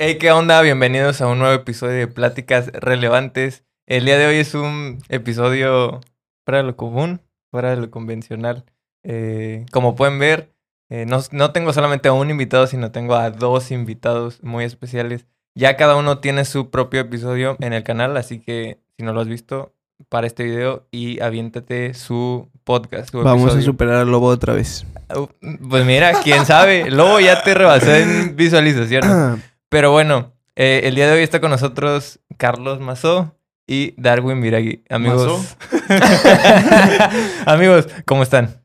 Hey, 0.00 0.16
¿qué 0.18 0.30
onda? 0.30 0.62
Bienvenidos 0.62 1.20
a 1.20 1.26
un 1.26 1.40
nuevo 1.40 1.52
episodio 1.52 1.94
de 1.94 2.06
Pláticas 2.06 2.68
Relevantes. 2.72 3.64
El 3.84 4.04
día 4.04 4.16
de 4.16 4.28
hoy 4.28 4.36
es 4.36 4.54
un 4.54 5.00
episodio 5.08 6.00
fuera 6.44 6.58
de 6.58 6.62
lo 6.62 6.76
común, 6.76 7.20
fuera 7.50 7.70
de 7.70 7.78
lo 7.78 7.90
convencional. 7.90 8.64
Eh, 9.02 9.66
como 9.72 9.96
pueden 9.96 10.20
ver, 10.20 10.52
eh, 10.88 11.04
no, 11.04 11.18
no 11.32 11.50
tengo 11.50 11.72
solamente 11.72 12.06
a 12.06 12.12
un 12.12 12.30
invitado, 12.30 12.68
sino 12.68 12.92
tengo 12.92 13.16
a 13.16 13.32
dos 13.32 13.72
invitados 13.72 14.40
muy 14.44 14.62
especiales. 14.62 15.26
Ya 15.56 15.76
cada 15.76 15.96
uno 15.96 16.20
tiene 16.20 16.44
su 16.44 16.70
propio 16.70 17.00
episodio 17.00 17.56
en 17.58 17.72
el 17.72 17.82
canal, 17.82 18.16
así 18.16 18.38
que 18.38 18.78
si 18.96 19.04
no 19.04 19.12
lo 19.12 19.20
has 19.20 19.26
visto, 19.26 19.72
para 20.08 20.28
este 20.28 20.44
video 20.44 20.86
y 20.92 21.18
aviéntate 21.18 21.92
su 21.94 22.48
podcast. 22.62 23.10
su 23.10 23.24
Vamos 23.24 23.52
a 23.52 23.60
superar 23.62 23.96
al 23.96 24.12
lobo 24.12 24.28
otra 24.28 24.54
vez. 24.54 24.86
Uh, 25.12 25.26
Pues 25.68 25.84
mira, 25.84 26.12
quién 26.22 26.46
sabe. 26.46 26.88
Lobo 26.88 27.18
ya 27.18 27.42
te 27.42 27.52
rebasó 27.54 27.92
en 27.92 28.36
visualizaciones. 28.36 29.40
Pero 29.68 29.90
bueno, 29.92 30.32
eh, 30.56 30.82
el 30.84 30.94
día 30.94 31.06
de 31.08 31.14
hoy 31.18 31.22
está 31.22 31.40
con 31.40 31.50
nosotros 31.50 32.20
Carlos 32.36 32.80
Mazó 32.80 33.36
y 33.66 33.94
Darwin 34.00 34.40
Viragui. 34.40 34.82
Amigos. 34.88 35.56
Amigos, 37.46 37.88
¿cómo 38.06 38.22
están? 38.22 38.62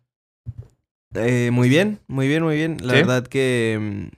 Eh, 1.16 1.50
muy 1.52 1.70
bien, 1.70 2.00
muy 2.08 2.28
bien, 2.28 2.44
muy 2.44 2.56
bien. 2.56 2.78
La 2.82 2.94
¿Sí? 2.94 3.00
verdad 3.00 3.28
que... 3.28 3.78
mm, 3.80 4.16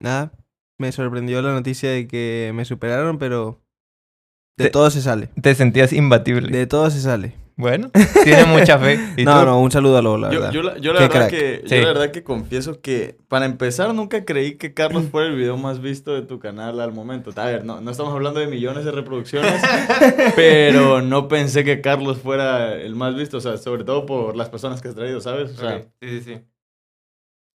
Nada, 0.00 0.32
me 0.78 0.90
sorprendió 0.90 1.40
la 1.42 1.52
noticia 1.52 1.90
de 1.90 2.08
que 2.08 2.50
me 2.54 2.64
superaron, 2.64 3.18
pero... 3.18 3.60
De 4.58 4.64
Te- 4.64 4.70
todo 4.70 4.90
se 4.90 5.00
sale. 5.02 5.28
Te 5.40 5.54
sentías 5.54 5.92
imbatible. 5.92 6.56
De 6.56 6.66
todo 6.66 6.90
se 6.90 7.00
sale. 7.00 7.34
Bueno, 7.56 7.90
tiene 8.24 8.44
mucha 8.46 8.78
fe. 8.78 8.98
¿Y 9.16 9.24
No, 9.24 9.40
tú? 9.40 9.46
no, 9.46 9.60
un 9.60 9.70
saludo 9.70 9.98
a 9.98 10.02
Lobo, 10.02 10.18
la 10.18 10.30
Yo, 10.30 10.40
verdad. 10.40 10.52
yo 10.52 10.62
la, 10.62 10.78
yo 10.78 10.92
la 10.92 10.98
Qué 11.00 11.04
verdad 11.08 11.28
crack. 11.28 11.30
que, 11.30 11.62
Sí. 11.66 11.74
yo 11.76 11.80
la 11.82 11.88
verdad 11.88 12.10
que 12.10 12.22
confieso 12.24 12.80
que 12.80 13.18
para 13.28 13.44
empezar 13.46 13.94
nunca 13.94 14.24
creí 14.24 14.56
que 14.56 14.72
Carlos 14.74 15.04
fuera 15.10 15.28
el 15.28 15.36
video 15.36 15.56
más 15.56 15.80
visto 15.80 16.14
de 16.14 16.22
tu 16.22 16.38
canal 16.38 16.80
al 16.80 16.92
momento. 16.92 17.30
A 17.36 17.44
ver, 17.46 17.64
no, 17.64 17.80
no 17.80 17.90
estamos 17.90 18.12
hablando 18.14 18.40
de 18.40 18.46
millones 18.46 18.84
de 18.84 18.90
reproducciones, 18.92 19.60
pero 20.36 21.02
no 21.02 21.28
pensé 21.28 21.64
que 21.64 21.80
Carlos 21.80 22.18
fuera 22.18 22.74
el 22.74 22.94
más 22.94 23.14
visto, 23.14 23.36
o 23.36 23.40
sea, 23.40 23.56
sobre 23.58 23.84
todo 23.84 24.06
por 24.06 24.36
las 24.36 24.48
personas 24.48 24.80
que 24.80 24.88
has 24.88 24.94
traído, 24.94 25.20
¿sabes? 25.20 25.52
O 25.52 25.56
sea, 25.56 25.76
Ok, 25.76 25.82
Sí, 26.00 26.08
sí, 26.08 26.20
sí. 26.22 26.40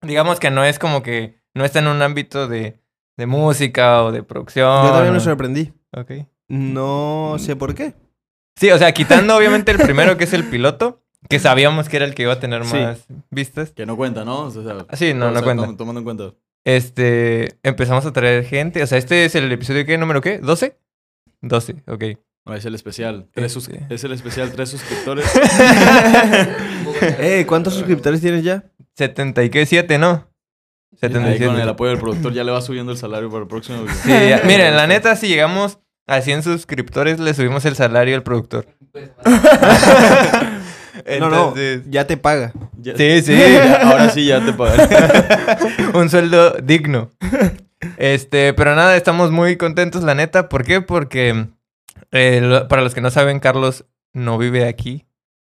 Digamos 0.01 0.39
que 0.39 0.49
no 0.51 0.63
es 0.65 0.79
como 0.79 1.01
que 1.01 1.39
no 1.53 1.63
está 1.63 1.79
en 1.79 1.87
un 1.87 2.01
ámbito 2.01 2.47
de, 2.47 2.79
de 3.15 3.25
música 3.25 4.03
o 4.03 4.11
de 4.11 4.23
producción. 4.23 4.85
Yo 4.87 4.91
también 4.91 5.13
me 5.13 5.19
sorprendí. 5.19 5.71
Ok. 5.95 6.11
No 6.49 7.35
sé 7.39 7.55
por 7.55 7.73
qué. 7.73 7.93
Sí, 8.55 8.69
o 8.71 8.77
sea, 8.77 8.91
quitando 8.93 9.35
obviamente 9.37 9.71
el 9.71 9.77
primero 9.79 10.17
que 10.17 10.23
es 10.25 10.33
el 10.33 10.45
piloto, 10.45 11.01
que 11.29 11.39
sabíamos 11.39 11.89
que 11.89 11.97
era 11.97 12.05
el 12.05 12.13
que 12.15 12.23
iba 12.23 12.33
a 12.33 12.39
tener 12.39 12.65
Sí. 12.65 12.75
más 12.75 13.05
vistas. 13.29 13.71
que 13.71 13.85
no 13.85 13.95
cuenta, 13.95 14.25
¿no? 14.25 14.41
O 14.41 14.51
sea, 14.51 14.85
Ah, 14.89 14.95
Sí, 14.95 15.13
no, 15.13 15.27
no 15.27 15.33
sea, 15.33 15.43
cuenta. 15.43 15.65
tom- 15.65 15.77
tomando 15.77 15.99
en 15.99 16.03
cuenta. 16.05 16.33
Este, 16.65 17.57
empezamos 17.63 18.05
a 18.05 18.13
traer 18.13 18.45
gente. 18.45 18.81
O 18.83 18.87
sea, 18.87 18.97
este 18.97 19.25
es 19.25 19.35
el 19.35 19.51
episodio 19.51 19.85
¿qué? 19.85 19.97
número 19.97 20.21
qué? 20.21 20.41
¿12? 20.41 20.75
12, 21.41 21.83
ok. 21.87 22.03
No, 22.45 22.53
es 22.55 22.65
el 22.65 22.75
especial. 22.75 23.27
Tres 23.33 23.51
sus- 23.53 23.69
Este. 23.69 23.93
Es 23.93 24.03
el 24.03 24.11
especial, 24.13 24.51
tres 24.51 24.69
suscriptores. 24.69 25.25
Eh, 27.19 27.45
¿cuántos 27.47 27.73
suscriptores 27.73 28.21
tienes 28.21 28.43
ya? 28.43 28.63
70 28.95 29.43
y 29.43 29.49
qué, 29.49 29.65
7, 29.65 29.97
¿no? 29.97 30.27
Ahí 30.91 30.99
77. 31.09 31.45
con 31.47 31.59
el 31.59 31.67
apoyo 31.69 31.91
del 31.91 31.99
productor 31.99 32.33
ya 32.33 32.43
le 32.43 32.51
va 32.51 32.61
subiendo 32.61 32.91
el 32.91 32.97
salario 32.97 33.29
para 33.29 33.41
el 33.41 33.47
próximo 33.47 33.81
video. 33.81 33.95
Sí, 33.95 34.09
ya- 34.09 34.41
Miren, 34.45 34.75
la 34.75 34.87
neta, 34.87 35.15
si 35.15 35.27
llegamos 35.27 35.79
a 36.07 36.21
100 36.21 36.43
suscriptores, 36.43 37.19
le 37.19 37.33
subimos 37.33 37.65
el 37.65 37.75
salario 37.75 38.15
al 38.15 38.23
productor. 38.23 38.67
No, 41.19 41.29
no, 41.29 41.47
Entonces, 41.49 41.81
ya 41.89 42.05
te 42.07 42.17
paga. 42.17 42.53
Ya- 42.77 42.95
Sí, 42.95 43.21
sí. 43.23 43.33
ya- 43.37 43.89
ahora 43.89 44.09
sí 44.09 44.25
ya 44.27 44.45
te 44.45 44.53
pagaré. 44.53 44.87
un 45.95 46.09
sueldo 46.09 46.51
digno. 46.63 47.09
Este, 47.97 48.53
pero 48.53 48.75
nada, 48.75 48.95
estamos 48.95 49.31
muy 49.31 49.57
contentos, 49.57 50.03
la 50.03 50.15
neta. 50.15 50.47
¿Por 50.49 50.63
qué? 50.63 50.81
Porque 50.81 51.47
eh, 52.11 52.39
lo- 52.41 52.67
para 52.67 52.83
los 52.83 52.93
que 52.93 53.01
no 53.01 53.09
saben, 53.11 53.39
Carlos 53.39 53.85
no 54.13 54.37
vive 54.37 54.67
aquí. 54.67 55.05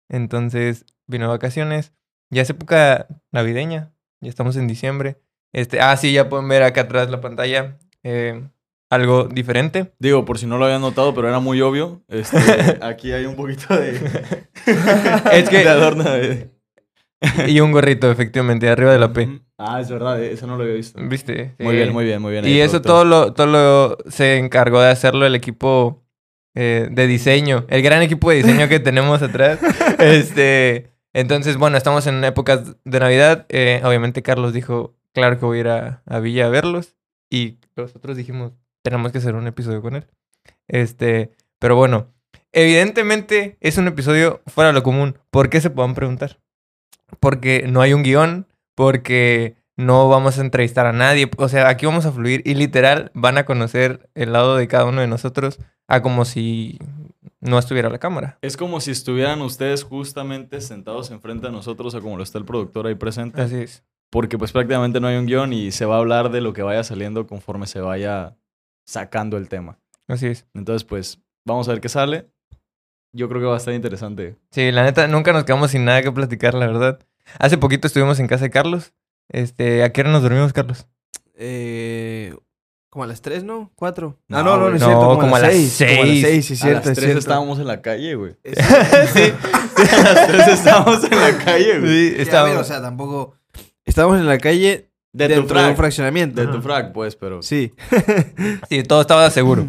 Entonces 0.10 0.86
vino 1.08 1.26
de 1.26 1.30
vacaciones. 1.30 1.94
Ya 2.30 2.42
es 2.42 2.50
época 2.50 3.08
navideña. 3.32 3.94
Ya 4.22 4.30
estamos 4.30 4.58
en 4.58 4.68
diciembre. 4.68 5.18
Este, 5.54 5.80
ah, 5.80 5.96
sí, 5.98 6.12
ya 6.12 6.30
pueden 6.30 6.48
ver 6.50 6.62
acá 6.64 6.82
atrás 6.82 7.10
la 7.10 7.22
pantalla. 7.22 7.78
eh, 8.04 8.44
algo 8.90 9.26
diferente. 9.26 9.94
Digo, 10.00 10.26
por 10.26 10.38
si 10.40 10.46
no 10.46 10.58
lo 10.58 10.66
habían 10.66 10.82
notado, 10.82 11.14
pero 11.14 11.28
era 11.28 11.40
muy 11.40 11.62
obvio. 11.62 12.02
Este, 12.08 12.38
aquí 12.82 13.12
hay 13.12 13.26
un 13.26 13.36
poquito 13.36 13.76
de. 13.76 13.92
Es 15.34 15.50
que- 15.50 15.60
de 15.64 15.70
adorno 15.70 16.04
de. 16.04 16.52
Y 17.48 17.62
un 17.62 17.72
gorrito, 17.72 18.12
efectivamente, 18.12 18.70
arriba 18.70 18.92
de 18.92 19.00
la 19.00 19.12
P. 19.12 19.42
Ah, 19.58 19.82
es 19.82 19.90
verdad, 19.90 20.22
eh, 20.22 20.34
eso 20.34 20.46
no 20.46 20.56
lo 20.56 20.64
había 20.64 20.76
visto. 20.76 21.00
¿Viste? 21.02 21.56
Muy 21.58 21.76
bien, 21.76 21.92
muy 21.92 22.06
bien, 22.06 22.22
muy 22.22 22.32
bien. 22.32 22.48
Y 22.48 22.60
eso 22.60 22.80
todo 22.82 23.06
lo, 23.06 23.34
todo 23.34 23.48
lo 23.48 23.98
se 24.08 24.38
encargó 24.38 24.82
de 24.82 24.92
hacerlo 24.92 25.26
el 25.26 25.34
equipo 25.34 26.04
eh, 26.54 26.88
de 26.92 27.08
diseño, 27.08 27.66
el 27.70 27.82
gran 27.82 28.04
equipo 28.04 28.30
de 28.30 28.38
diseño 28.38 28.68
que 28.70 28.80
tenemos 28.82 29.24
atrás. 29.24 29.58
Este, 29.98 30.92
entonces, 31.14 31.58
bueno, 31.58 31.76
estamos 31.76 32.06
en 32.06 32.24
épocas 32.24 32.76
de 32.86 33.00
Navidad. 33.00 33.48
eh, 33.50 33.82
obviamente 33.84 34.22
Carlos 34.22 34.54
dijo, 34.54 34.96
claro 35.12 35.40
que 35.40 35.46
voy 35.46 35.58
a 35.58 35.62
ir 35.62 35.68
a, 35.70 36.04
a 36.06 36.20
Villa 36.20 36.46
a 36.46 36.50
verlos. 36.50 36.96
Y 37.32 37.58
nosotros 37.76 38.16
dijimos, 38.16 38.52
tenemos 38.88 39.12
que 39.12 39.18
hacer 39.18 39.36
un 39.36 39.48
episodio 39.48 39.82
con 39.82 39.96
él. 39.96 40.08
Este, 40.70 41.32
pero 41.60 41.76
bueno, 41.76 42.14
evidentemente 42.54 43.58
es 43.60 43.78
un 43.78 43.88
episodio 43.88 44.42
fuera 44.48 44.70
de 44.70 44.74
lo 44.74 44.82
común. 44.82 45.20
¿Por 45.30 45.50
qué 45.50 45.60
se 45.60 45.70
puedan 45.70 45.94
preguntar? 45.94 46.40
Porque 47.20 47.66
no 47.68 47.82
hay 47.82 47.92
un 47.92 48.02
guion, 48.02 48.48
porque 48.76 49.58
no 49.76 50.08
vamos 50.08 50.38
a 50.38 50.42
entrevistar 50.42 50.86
a 50.86 50.94
nadie. 50.94 51.30
O 51.36 51.50
sea, 51.50 51.68
aquí 51.68 51.86
vamos 51.86 52.06
a 52.06 52.14
fluir 52.14 52.42
y 52.46 52.54
literal 52.54 53.12
van 53.14 53.38
a 53.38 53.46
conocer 53.46 54.10
el 54.16 54.32
lado 54.32 54.56
de 54.56 54.70
cada 54.70 54.86
uno 54.86 55.02
de 55.02 55.08
nosotros 55.08 55.60
a 55.90 56.02
como 56.02 56.24
si 56.24 56.80
no 57.42 57.60
estuviera 57.60 57.90
la 57.90 58.00
cámara. 58.00 58.38
Es 58.42 58.56
como 58.56 58.80
si 58.80 58.92
estuvieran 58.92 59.42
ustedes 59.42 59.84
justamente 59.84 60.62
sentados 60.62 61.12
enfrente 61.12 61.48
de 61.48 61.52
nosotros, 61.52 61.94
o 61.94 62.02
como 62.02 62.16
lo 62.16 62.24
está 62.24 62.38
el 62.38 62.46
productor 62.46 62.88
ahí 62.88 62.96
presente. 62.96 63.42
Así 63.42 63.58
es. 63.58 63.84
Porque 64.10 64.38
pues 64.38 64.54
prácticamente 64.54 65.02
no 65.02 65.08
hay 65.08 65.18
un 65.18 65.26
guion 65.26 65.52
y 65.52 65.72
se 65.72 65.84
va 65.84 65.96
a 65.96 66.00
hablar 66.00 66.32
de 66.32 66.40
lo 66.40 66.54
que 66.54 66.64
vaya 66.64 66.86
saliendo 66.86 67.28
conforme 67.28 67.68
se 67.68 67.82
vaya 67.82 68.38
sacando 68.88 69.38
el 69.38 69.50
tema. 69.50 69.78
Así 70.08 70.28
es. 70.28 70.48
Entonces, 70.56 70.84
pues, 70.84 71.20
vamos 71.46 71.68
a 71.68 71.72
ver 71.74 71.82
qué 71.82 71.90
sale. 71.90 72.30
Yo 73.14 73.28
creo 73.30 73.42
que 73.42 73.48
va 73.48 73.56
a 73.56 73.58
estar 73.58 73.74
interesante. 73.74 74.38
Sí, 74.52 74.72
la 74.72 74.84
neta, 74.84 75.08
nunca 75.08 75.34
nos 75.34 75.44
quedamos 75.44 75.72
sin 75.72 75.86
nada 75.86 76.02
que 76.02 76.12
platicar, 76.12 76.54
la 76.54 76.68
verdad. 76.68 77.00
Hace 77.40 77.58
poquito 77.58 77.88
estuvimos 77.88 78.20
en 78.20 78.28
casa 78.28 78.46
de 78.46 78.50
Carlos. 78.52 78.94
Este, 79.30 79.84
¿a 79.84 79.92
qué 79.92 80.02
hora 80.02 80.12
nos 80.12 80.24
dormimos, 80.24 80.54
Carlos? 80.54 80.88
Eh, 81.36 82.34
como 82.90 83.04
a 83.04 83.08
las 83.08 83.22
3, 83.22 83.44
¿no? 83.44 83.72
¿4? 83.76 84.16
No, 84.28 84.38
ah, 84.38 84.44
no, 84.44 84.58
no, 84.58 84.70
no 84.70 84.76
es 84.76 84.82
No, 84.82 84.88
cierto. 84.88 85.06
Como, 85.08 85.20
como 85.20 85.36
a 85.36 85.40
las 85.40 85.52
6. 85.52 85.76
Como 85.78 86.04
a 86.04 86.06
las 86.06 86.08
seis. 86.20 86.22
6, 86.22 86.46
sí, 86.46 86.54
es 86.54 86.62
a 86.62 86.66
cierto, 86.66 86.80
las 86.80 86.88
es 86.90 86.96
3 86.96 87.04
cierto. 87.06 87.20
estábamos 87.20 87.60
en 87.60 87.68
la 87.68 87.82
calle, 87.82 88.16
güey. 88.16 88.36
sí. 88.44 89.34
a 89.94 90.14
las 90.14 90.28
3 90.28 90.48
estábamos 90.48 91.04
en 91.04 91.20
la 91.20 91.38
calle, 91.44 91.80
güey. 91.80 92.10
Sí, 92.12 92.16
a 92.18 92.22
estábamos- 92.22 92.52
ver, 92.56 92.62
o 92.62 92.64
sea, 92.64 92.82
tampoco... 92.82 93.36
Estábamos 93.86 94.20
en 94.20 94.28
la 94.28 94.38
calle 94.38 94.90
De 95.18 95.28
tu 95.28 95.34
dentro 95.42 95.56
de 95.58 95.62
un 95.64 95.66
frac. 95.68 95.78
fraccionamiento. 95.78 96.42
De 96.42 96.48
tu 96.48 96.62
frac, 96.62 96.92
pues, 96.94 97.16
pero... 97.16 97.42
Sí. 97.42 97.74
Sí, 98.70 98.84
todo 98.84 99.02
estaba 99.02 99.30
seguro. 99.32 99.68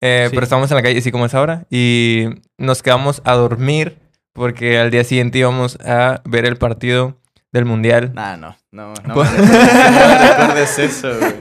Eh, 0.00 0.26
Sí. 0.28 0.30
Pero 0.34 0.44
estábamos 0.44 0.70
en 0.70 0.76
la 0.76 0.82
calle, 0.82 0.98
así 0.98 1.10
como 1.10 1.26
es 1.26 1.34
ahora. 1.34 1.66
Y 1.70 2.26
nos 2.58 2.82
quedamos 2.82 3.22
a 3.24 3.34
dormir 3.34 3.98
porque 4.32 4.78
al 4.78 4.90
día 4.90 5.04
siguiente 5.04 5.38
íbamos 5.38 5.78
a 5.80 6.20
ver 6.24 6.44
el 6.44 6.56
partido 6.56 7.16
del 7.52 7.64
Mundial. 7.64 8.12
Nah, 8.14 8.36
no, 8.36 8.56
no, 8.72 8.92
no. 9.06 9.14
Pues- 9.14 9.30
me 9.38 10.28
recuerdes 10.28 10.78
eso, 10.78 11.08
güey. 11.18 11.34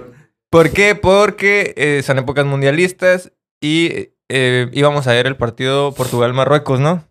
¿Por 0.50 0.70
qué? 0.70 0.94
Porque 0.96 1.74
eh, 1.76 2.02
son 2.04 2.20
épocas 2.20 2.46
mundialistas 2.46 3.32
y 3.60 4.10
eh, 4.30 4.70
íbamos 4.72 5.08
a 5.08 5.12
ver 5.14 5.26
el 5.28 5.36
partido 5.36 5.94
Portugal-Marruecos, 5.94 6.80
¿no? 6.80 7.04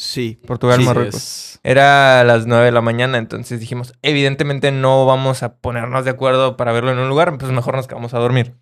Sí. 0.00 0.40
Portugal-Marruecos. 0.46 1.14
Es- 1.14 1.60
Era 1.62 2.20
a 2.20 2.24
las 2.24 2.46
9 2.46 2.64
de 2.64 2.72
la 2.72 2.80
mañana, 2.80 3.18
entonces 3.18 3.60
dijimos, 3.60 3.92
evidentemente 4.02 4.72
no 4.72 5.04
vamos 5.04 5.42
a 5.42 5.56
ponernos 5.58 6.04
de 6.06 6.10
acuerdo 6.12 6.56
para 6.56 6.72
verlo 6.72 6.90
en 6.90 6.98
un 6.98 7.08
lugar, 7.10 7.36
pues 7.38 7.52
mejor 7.52 7.76
nos 7.76 7.86
quedamos 7.86 8.14
a 8.14 8.18
dormir. 8.18 8.54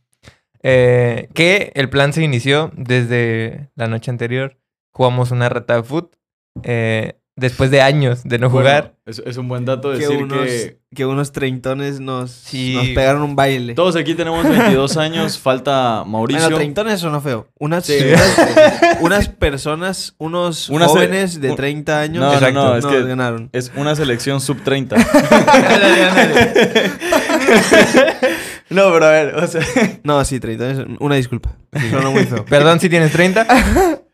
Eh, 0.64 1.28
que 1.34 1.70
el 1.76 1.88
plan 1.88 2.12
se 2.12 2.22
inició 2.24 2.72
desde 2.74 3.70
la 3.76 3.86
noche 3.86 4.10
anterior. 4.10 4.58
Jugamos 4.92 5.30
una 5.30 5.48
reta 5.48 5.74
de 5.76 5.82
foot. 5.84 6.16
eh, 6.64 7.20
después 7.38 7.70
de 7.70 7.80
años 7.80 8.22
de 8.24 8.38
no 8.38 8.50
Bueno, 8.50 8.68
jugar. 8.68 8.94
es, 9.06 9.22
es 9.24 9.36
un 9.36 9.48
buen 9.48 9.64
dato 9.64 9.92
Que 9.92 9.98
decir 9.98 10.22
unos, 10.22 10.46
que 10.46 10.78
que 10.94 11.04
unos 11.06 11.32
treintones 11.32 12.00
nos, 12.00 12.30
Sí. 12.30 12.74
nos 12.74 12.86
pegaron 12.88 13.22
un 13.22 13.36
baile. 13.36 13.74
todos 13.74 13.94
aquí 13.96 14.14
tenemos 14.14 14.48
22 14.48 14.96
años, 14.96 15.38
falta 15.38 16.02
Mauricio. 16.06 16.42
Bueno, 16.44 16.56
treintones 16.56 17.00
sonó 17.00 17.20
feo. 17.20 17.48
Unas, 17.58 17.84
Sí. 17.86 17.98
unas, 18.06 19.00
unas 19.00 19.28
personas, 19.28 20.14
unos 20.18 20.68
Una 20.70 20.86
jóvenes 20.86 21.40
de 21.40 21.50
un- 21.50 21.56
30 21.56 22.00
años 22.00 22.20
No, 22.22 22.28
no, 22.28 22.34
Exacto. 22.34 22.60
no, 22.60 22.76
es 22.76 22.84
nos 22.84 22.92
que 22.94 23.02
ganaron. 23.04 23.50
es 23.52 23.70
una 23.76 23.94
selección 23.96 24.40
sub 24.40 24.62
30. 24.64 24.96
no, 28.70 28.92
pero 28.92 29.06
a 29.06 29.10
ver, 29.10 29.34
o 29.36 29.46
sea, 29.46 29.60
No, 30.04 30.24
sí, 30.24 30.40
treintones. 30.40 30.86
Una 31.00 31.16
disculpa. 31.16 31.50
Sonó 31.90 32.12
muy 32.12 32.24
feo. 32.24 32.44
Perdón 32.44 32.80
si 32.80 32.88
tienes 32.88 33.12
30. 33.12 33.46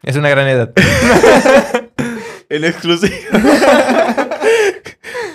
es 0.02 0.16
una 0.16 0.28
gran 0.28 0.48
edad. 0.48 0.72
En 2.48 2.64
exclusiva. 2.64 3.14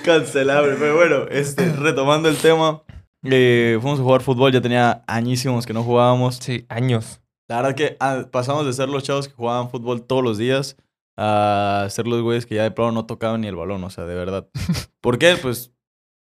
Cancelable, 0.06 0.76
pero 0.80 0.96
bueno, 0.96 1.16
este, 1.30 1.72
retomando 1.74 2.30
el 2.30 2.38
tema, 2.38 2.82
Eh, 3.24 3.78
fuimos 3.82 4.00
a 4.00 4.04
jugar 4.04 4.22
fútbol, 4.22 4.52
ya 4.54 4.62
tenía 4.62 5.04
añísimos 5.08 5.66
que 5.66 5.74
no 5.74 5.84
jugábamos. 5.84 6.38
Sí, 6.38 6.66
años. 6.70 7.20
La 7.50 7.58
verdad 7.58 7.76
que 7.76 7.98
ah, 8.00 8.26
pasamos 8.32 8.66
de 8.66 8.74
ser 8.74 8.88
los 8.90 9.04
chavos 9.04 9.28
que 9.28 9.34
jugaban 9.34 9.70
fútbol 9.70 10.04
todos 10.04 10.24
los 10.24 10.38
días 10.38 10.78
a 11.18 11.86
ser 11.90 12.08
los 12.08 12.22
güeyes 12.22 12.46
que 12.46 12.56
ya 12.56 12.64
de 12.64 12.72
plano 12.72 12.94
no 12.94 13.06
tocaban 13.06 13.42
ni 13.42 13.48
el 13.48 13.56
balón, 13.58 13.84
o 13.84 13.90
sea, 13.90 14.06
de 14.06 14.16
verdad. 14.16 14.48
¿Por 15.02 15.18
qué? 15.18 15.36
Pues 15.42 15.74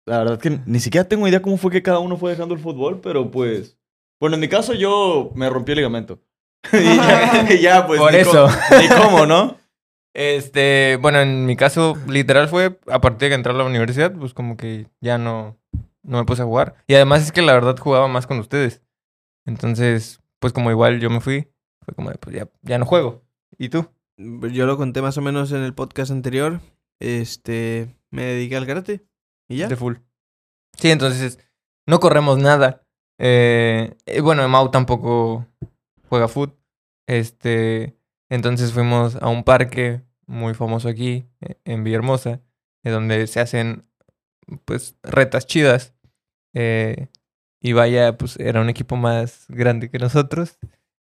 la 0.07 0.19
verdad 0.19 0.39
que 0.39 0.59
ni 0.65 0.81
siquiera 0.81 1.07
tengo 1.07 1.29
idea 1.29 1.43
cómo 1.43 1.59
fue 1.59 1.71
que 1.71 1.83
cada 1.83 1.99
uno 1.99 2.17
fue 2.17 2.31
dejando 2.31 2.55
el 2.55 2.61
fútbol, 2.61 3.01
pero 3.03 3.31
pues... 3.31 3.77
Bueno, 4.19 4.37
en 4.37 4.41
mi 4.41 4.49
caso 4.49 4.73
yo 4.73 5.31
me 5.35 5.51
rompí 5.51 5.73
el 5.73 5.77
ligamento. 5.77 6.19
y, 6.73 6.97
ya, 6.97 7.47
y 7.51 7.59
ya, 7.61 7.87
pues... 7.87 8.01
Por 8.01 8.13
ni 8.13 8.19
eso. 8.21 8.47
cómo- 8.49 8.81
ni 8.81 8.89
cómo, 8.89 9.27
¿no? 9.27 9.59
Este, 10.19 10.97
bueno, 11.03 11.21
en 11.21 11.45
mi 11.45 11.57
caso, 11.57 11.95
literal 12.09 12.49
fue 12.49 12.81
a 12.87 13.03
partir 13.03 13.27
de 13.27 13.29
que 13.29 13.35
entré 13.35 13.53
a 13.53 13.57
la 13.57 13.65
universidad, 13.65 14.15
pues 14.15 14.33
como 14.33 14.57
que 14.57 14.89
ya 15.03 15.19
no, 15.19 15.59
no 16.03 16.17
me 16.17 16.25
puse 16.25 16.41
a 16.41 16.47
jugar. 16.47 16.75
Y 16.87 16.95
además 16.95 17.23
es 17.23 17.33
que 17.33 17.43
la 17.43 17.53
verdad 17.53 17.77
jugaba 17.77 18.09
más 18.09 18.27
con 18.27 18.39
ustedes. 18.39 18.81
Entonces, 19.45 20.23
pues 20.39 20.55
como 20.55 20.71
igual 20.71 21.01
yo 21.01 21.11
me 21.11 21.21
fui, 21.21 21.53
fue 21.85 21.95
como, 21.95 22.09
de, 22.09 22.17
pues 22.17 22.35
ya, 22.35 22.49
ya 22.63 22.79
no 22.79 22.87
juego. 22.87 23.27
¿Y 23.59 23.69
tú? 23.69 23.91
Yo 24.17 24.65
lo 24.65 24.79
conté 24.79 25.03
más 25.03 25.19
o 25.19 25.21
menos 25.21 25.53
en 25.53 25.63
el 25.63 25.75
podcast 25.75 26.11
anterior. 26.11 26.63
Este, 26.99 27.95
me 28.11 28.25
dediqué 28.25 28.57
al 28.57 28.67
karate. 28.67 29.05
¿Y 29.51 29.59
ya? 29.59 29.69
De 29.69 29.77
full. 29.77 29.97
Sí, 30.79 30.91
entonces 30.93 31.39
no 31.87 32.01
corremos 32.01 32.39
nada. 32.39 32.87
Eh, 33.19 33.95
eh, 34.07 34.23
bueno, 34.23 34.49
Mau 34.49 34.71
tampoco 34.71 35.47
juega 36.09 36.27
foot. 36.27 36.59
Este, 37.07 37.99
entonces 38.31 38.73
fuimos 38.73 39.17
a 39.17 39.29
un 39.29 39.45
parque 39.45 40.06
muy 40.27 40.55
famoso 40.55 40.89
aquí, 40.89 41.27
eh, 41.41 41.57
en 41.65 41.85
Villahermosa, 41.85 42.41
donde 42.85 43.27
se 43.27 43.41
hacen, 43.41 43.85
pues, 44.65 44.97
retas 45.03 45.47
chidas. 45.47 45.95
Eh, 46.55 47.09
y 47.61 47.73
vaya, 47.73 48.17
pues, 48.17 48.39
era 48.39 48.61
un 48.61 48.69
equipo 48.69 48.97
más 48.97 49.47
grande 49.49 49.91
que 49.91 49.99
nosotros. 49.99 50.59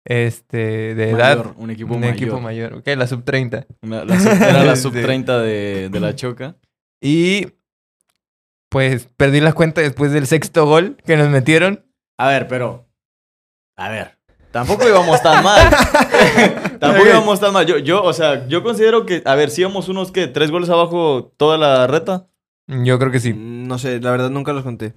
Este, 0.06 0.96
de 0.96 1.10
edad. 1.12 1.54
Un 1.58 1.70
equipo 1.72 1.94
un 1.94 2.00
mayor. 2.02 2.16
equipo 2.16 2.40
mayor. 2.40 2.74
Ok, 2.76 2.88
la 2.98 3.06
sub 3.08 3.24
30. 3.24 3.68
Una- 3.82 4.06
la 4.06 4.20
sub- 4.20 4.32
era 4.42 4.64
la 4.64 4.76
sub 4.78 4.94
30 4.94 5.40
de, 5.40 5.90
de 5.90 6.00
la 6.00 6.16
choca. 6.16 6.56
Y 7.02 7.48
pues 8.70 9.08
perdí 9.18 9.40
la 9.42 9.54
cuenta 9.54 9.82
después 9.82 10.12
del 10.12 10.28
sexto 10.28 10.66
gol 10.66 10.98
que 11.06 11.18
nos 11.18 11.30
metieron. 11.30 11.86
A 12.18 12.28
ver, 12.30 12.48
pero. 12.48 12.88
A 13.78 13.90
ver. 13.90 14.19
Tampoco 14.52 14.88
íbamos 14.88 15.22
tan 15.22 15.44
mal. 15.44 15.70
Tampoco 16.80 17.08
íbamos 17.08 17.40
tan 17.40 17.54
mal. 17.54 17.66
Yo, 17.66 17.78
yo, 17.78 18.04
o 18.04 18.14
sea, 18.14 18.48
yo 18.48 18.64
considero 18.64 19.06
que, 19.06 19.22
a 19.26 19.36
ver, 19.36 19.50
si 19.50 19.62
íbamos 19.62 19.90
unos 19.90 20.12
que 20.12 20.28
tres 20.28 20.52
goles 20.52 20.70
abajo 20.70 21.34
toda 21.38 21.58
la 21.58 21.88
reta. 21.88 22.28
Yo 22.68 23.00
creo 23.00 23.12
que 23.12 23.20
sí. 23.20 23.34
Mm, 23.34 23.68
No 23.68 23.78
sé, 23.78 24.00
la 24.00 24.12
verdad 24.12 24.30
nunca 24.30 24.54
los 24.54 24.64
conté. 24.64 24.94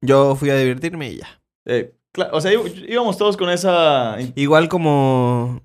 Yo 0.00 0.34
fui 0.36 0.50
a 0.50 0.56
divertirme 0.56 1.10
y 1.10 1.18
ya. 1.18 1.42
Eh, 1.66 1.94
o 2.32 2.40
sea, 2.40 2.52
íbamos 2.52 3.16
todos 3.16 3.36
con 3.36 3.50
esa. 3.50 4.16
Igual 4.34 4.68
como... 4.68 5.62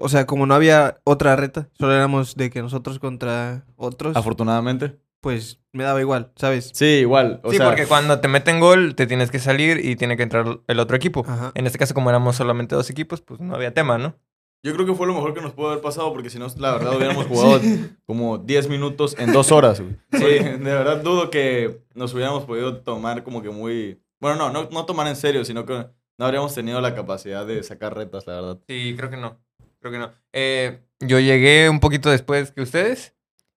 O 0.00 0.08
sea, 0.08 0.26
como 0.26 0.46
no 0.46 0.54
había 0.54 1.00
otra 1.02 1.34
reta, 1.34 1.68
solo 1.76 1.92
éramos 1.92 2.36
de 2.36 2.50
que 2.50 2.62
nosotros 2.62 3.00
contra 3.00 3.64
otros, 3.76 4.16
Afortunadamente. 4.16 4.96
Pues 5.20 5.60
me 5.72 5.84
daba 5.84 6.00
igual, 6.00 6.32
¿sabes? 6.36 6.70
Sí, 6.74 6.84
igual. 6.84 7.40
O 7.44 7.50
sí, 7.50 7.56
sea, 7.56 7.66
porque 7.66 7.86
cuando 7.86 8.20
te 8.20 8.28
meten 8.28 8.60
gol, 8.60 8.94
te 8.94 9.06
tienes 9.06 9.30
que 9.30 9.38
salir 9.38 9.84
y 9.84 9.96
tiene 9.96 10.16
que 10.16 10.22
entrar 10.22 10.60
el 10.66 10.80
otro 10.80 10.96
equipo. 10.96 11.24
Ajá. 11.26 11.52
En 11.54 11.66
este 11.66 11.78
caso, 11.78 11.94
como 11.94 12.10
éramos 12.10 12.36
solamente 12.36 12.74
dos 12.74 12.90
equipos, 12.90 13.20
pues 13.20 13.40
no 13.40 13.54
había 13.54 13.74
tema, 13.74 13.98
¿no? 13.98 14.16
yo 14.62 14.74
creo 14.74 14.86
que 14.86 14.94
fue 14.94 15.06
lo 15.06 15.14
mejor 15.14 15.34
que 15.34 15.40
nos 15.40 15.52
pudo 15.52 15.68
haber 15.70 15.80
pasado 15.80 16.12
porque 16.12 16.30
si 16.30 16.38
no, 16.38 16.46
la 16.56 16.72
verdad, 16.72 16.96
hubiéramos 16.96 17.26
jugado 17.26 17.60
como 18.06 18.38
10 18.38 18.68
minutos 18.68 19.16
en 19.18 19.32
dos 19.32 19.52
horas. 19.52 19.80
güey. 19.80 19.96
Sí, 20.12 20.42
de 20.44 20.58
verdad 20.58 20.98
dudo 21.02 21.30
que 21.30 21.82
nos 21.94 22.12
hubiéramos 22.14 22.44
podido 22.44 22.78
tomar 22.78 23.22
como 23.22 23.42
que 23.42 23.50
muy. 23.50 24.02
Bueno, 24.20 24.36
no, 24.36 24.50
no, 24.50 24.68
no 24.70 24.84
tomar 24.84 25.06
en 25.06 25.16
serio, 25.16 25.44
sino 25.44 25.64
que 25.64 25.86
no 26.18 26.24
habríamos 26.24 26.54
tenido 26.54 26.80
la 26.80 26.94
capacidad 26.94 27.46
de 27.46 27.62
sacar 27.62 27.96
retas, 27.96 28.26
la 28.26 28.34
verdad. 28.34 28.58
Sí, 28.66 28.94
creo 28.96 29.10
que 29.10 29.16
no. 29.16 29.40
Creo 29.80 29.92
que 29.92 29.98
no. 29.98 30.10
Eh, 30.32 30.80
yo 30.98 31.20
llegué 31.20 31.70
un 31.70 31.78
poquito 31.78 32.10
después 32.10 32.50
que 32.50 32.62
ustedes. 32.62 33.14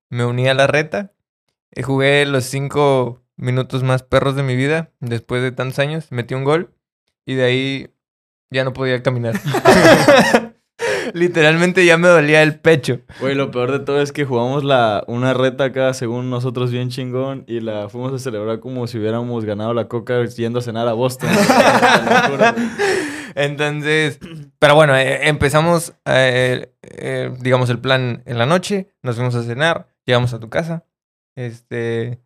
Me 0.10 0.26
uní 0.26 0.48
a 0.48 0.54
la 0.54 0.68
reta. 0.68 1.14
Jugué 1.84 2.26
los 2.26 2.46
cinco 2.46 3.22
minutos 3.38 3.84
más 3.84 4.04
perros 4.04 4.36
de 4.36 4.44
mi 4.44 4.56
vida. 4.56 4.92
Después 5.00 5.42
de 5.42 5.52
tantos 5.52 5.80
años. 5.80 6.12
Metí 6.12 6.34
un 6.34 6.44
gol. 6.44 6.74
Y 7.26 7.36
de 7.36 7.44
ahí 7.44 7.94
ya 8.50 8.64
no 8.64 8.74
podía 8.74 9.04
caminar. 9.04 9.40
Literalmente 11.14 11.86
ya 11.86 11.98
me 11.98 12.08
dolía 12.08 12.44
el 12.44 12.60
pecho. 12.60 13.02
Güey, 13.20 13.36
lo 13.36 13.52
peor 13.52 13.72
de 13.72 13.80
todo 13.80 14.02
es 14.02 14.12
que 14.12 14.26
jugamos 14.26 14.64
la, 14.64 15.04
una 15.08 15.34
reta 15.34 15.66
acá, 15.66 15.94
según 15.94 16.30
nosotros, 16.30 16.72
bien 16.72 16.90
chingón, 16.90 17.44
y 17.48 17.60
la 17.60 17.90
fuimos 17.90 18.14
a 18.14 18.20
celebrar 18.20 18.60
como 18.60 18.88
si 18.88 18.98
hubiéramos 18.98 19.46
ganado 19.46 19.74
la 19.74 19.88
coca 19.88 20.24
yendo 20.26 20.60
a 20.60 20.62
cenar 20.62 20.88
a 20.88 20.94
Boston. 20.94 21.30
Entonces, 23.36 24.20
pero 24.60 24.76
bueno, 24.76 24.96
eh, 24.96 25.30
empezamos, 25.30 25.94
eh, 26.06 26.74
eh, 26.82 27.32
digamos, 27.40 27.70
el 27.70 27.80
plan 27.80 28.24
en 28.26 28.38
la 28.38 28.46
noche, 28.46 28.92
nos 29.04 29.16
fuimos 29.16 29.36
a 29.36 29.44
cenar, 29.44 29.88
llegamos 30.06 30.34
a 30.34 30.40
tu 30.40 30.50
casa, 30.50 30.84
este, 31.36 32.20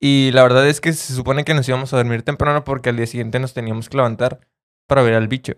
y 0.00 0.30
la 0.32 0.42
verdad 0.42 0.66
es 0.68 0.80
que 0.80 0.92
se 0.92 1.14
supone 1.14 1.44
que 1.44 1.54
nos 1.54 1.68
íbamos 1.68 1.92
a 1.92 1.96
dormir 1.96 2.22
temprano 2.22 2.64
porque 2.64 2.90
al 2.90 2.96
día 2.96 3.06
siguiente 3.06 3.38
nos 3.38 3.54
teníamos 3.54 3.88
que 3.88 3.96
levantar 3.96 4.40
para 4.86 5.02
ver 5.02 5.14
al 5.14 5.28
bicho. 5.28 5.54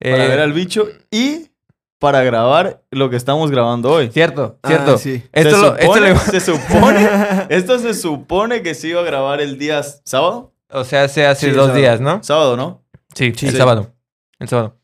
para 0.00 0.24
Eh, 0.24 0.28
ver 0.28 0.40
al 0.40 0.52
bicho 0.52 0.86
y 1.10 1.50
para 1.98 2.22
grabar 2.22 2.84
lo 2.90 3.08
que 3.08 3.16
estamos 3.16 3.50
grabando 3.50 3.90
hoy. 3.90 4.10
Cierto, 4.10 4.58
Ah, 4.62 4.68
cierto. 4.68 4.98
sí. 4.98 5.22
Esto, 5.32 5.50
se, 5.56 5.62
lo, 5.62 5.76
esto 5.76 5.86
supone, 5.94 6.10
lo- 6.10 6.18
se 6.18 6.40
supone, 6.40 7.08
esto 7.48 7.78
se 7.78 7.94
supone 7.94 8.62
que 8.62 8.74
se 8.74 8.88
iba 8.88 9.00
a 9.00 9.04
grabar 9.04 9.40
el 9.40 9.58
día 9.58 9.82
sábado. 10.04 10.52
o 10.70 10.84
sea, 10.84 11.08
se 11.08 11.24
hace 11.26 11.46
Sí, 11.46 11.52
dos 11.52 11.66
sábado. 11.66 11.78
días, 11.78 12.00
¿no? 12.00 12.22
Sábado, 12.22 12.56
¿no? 12.56 12.84
Sí, 13.14 13.32
Sí. 13.34 13.46
el 13.46 13.52
Sí. 13.52 13.56
sábado. 13.58 13.94
El 14.38 14.48
sábado. 14.48 14.78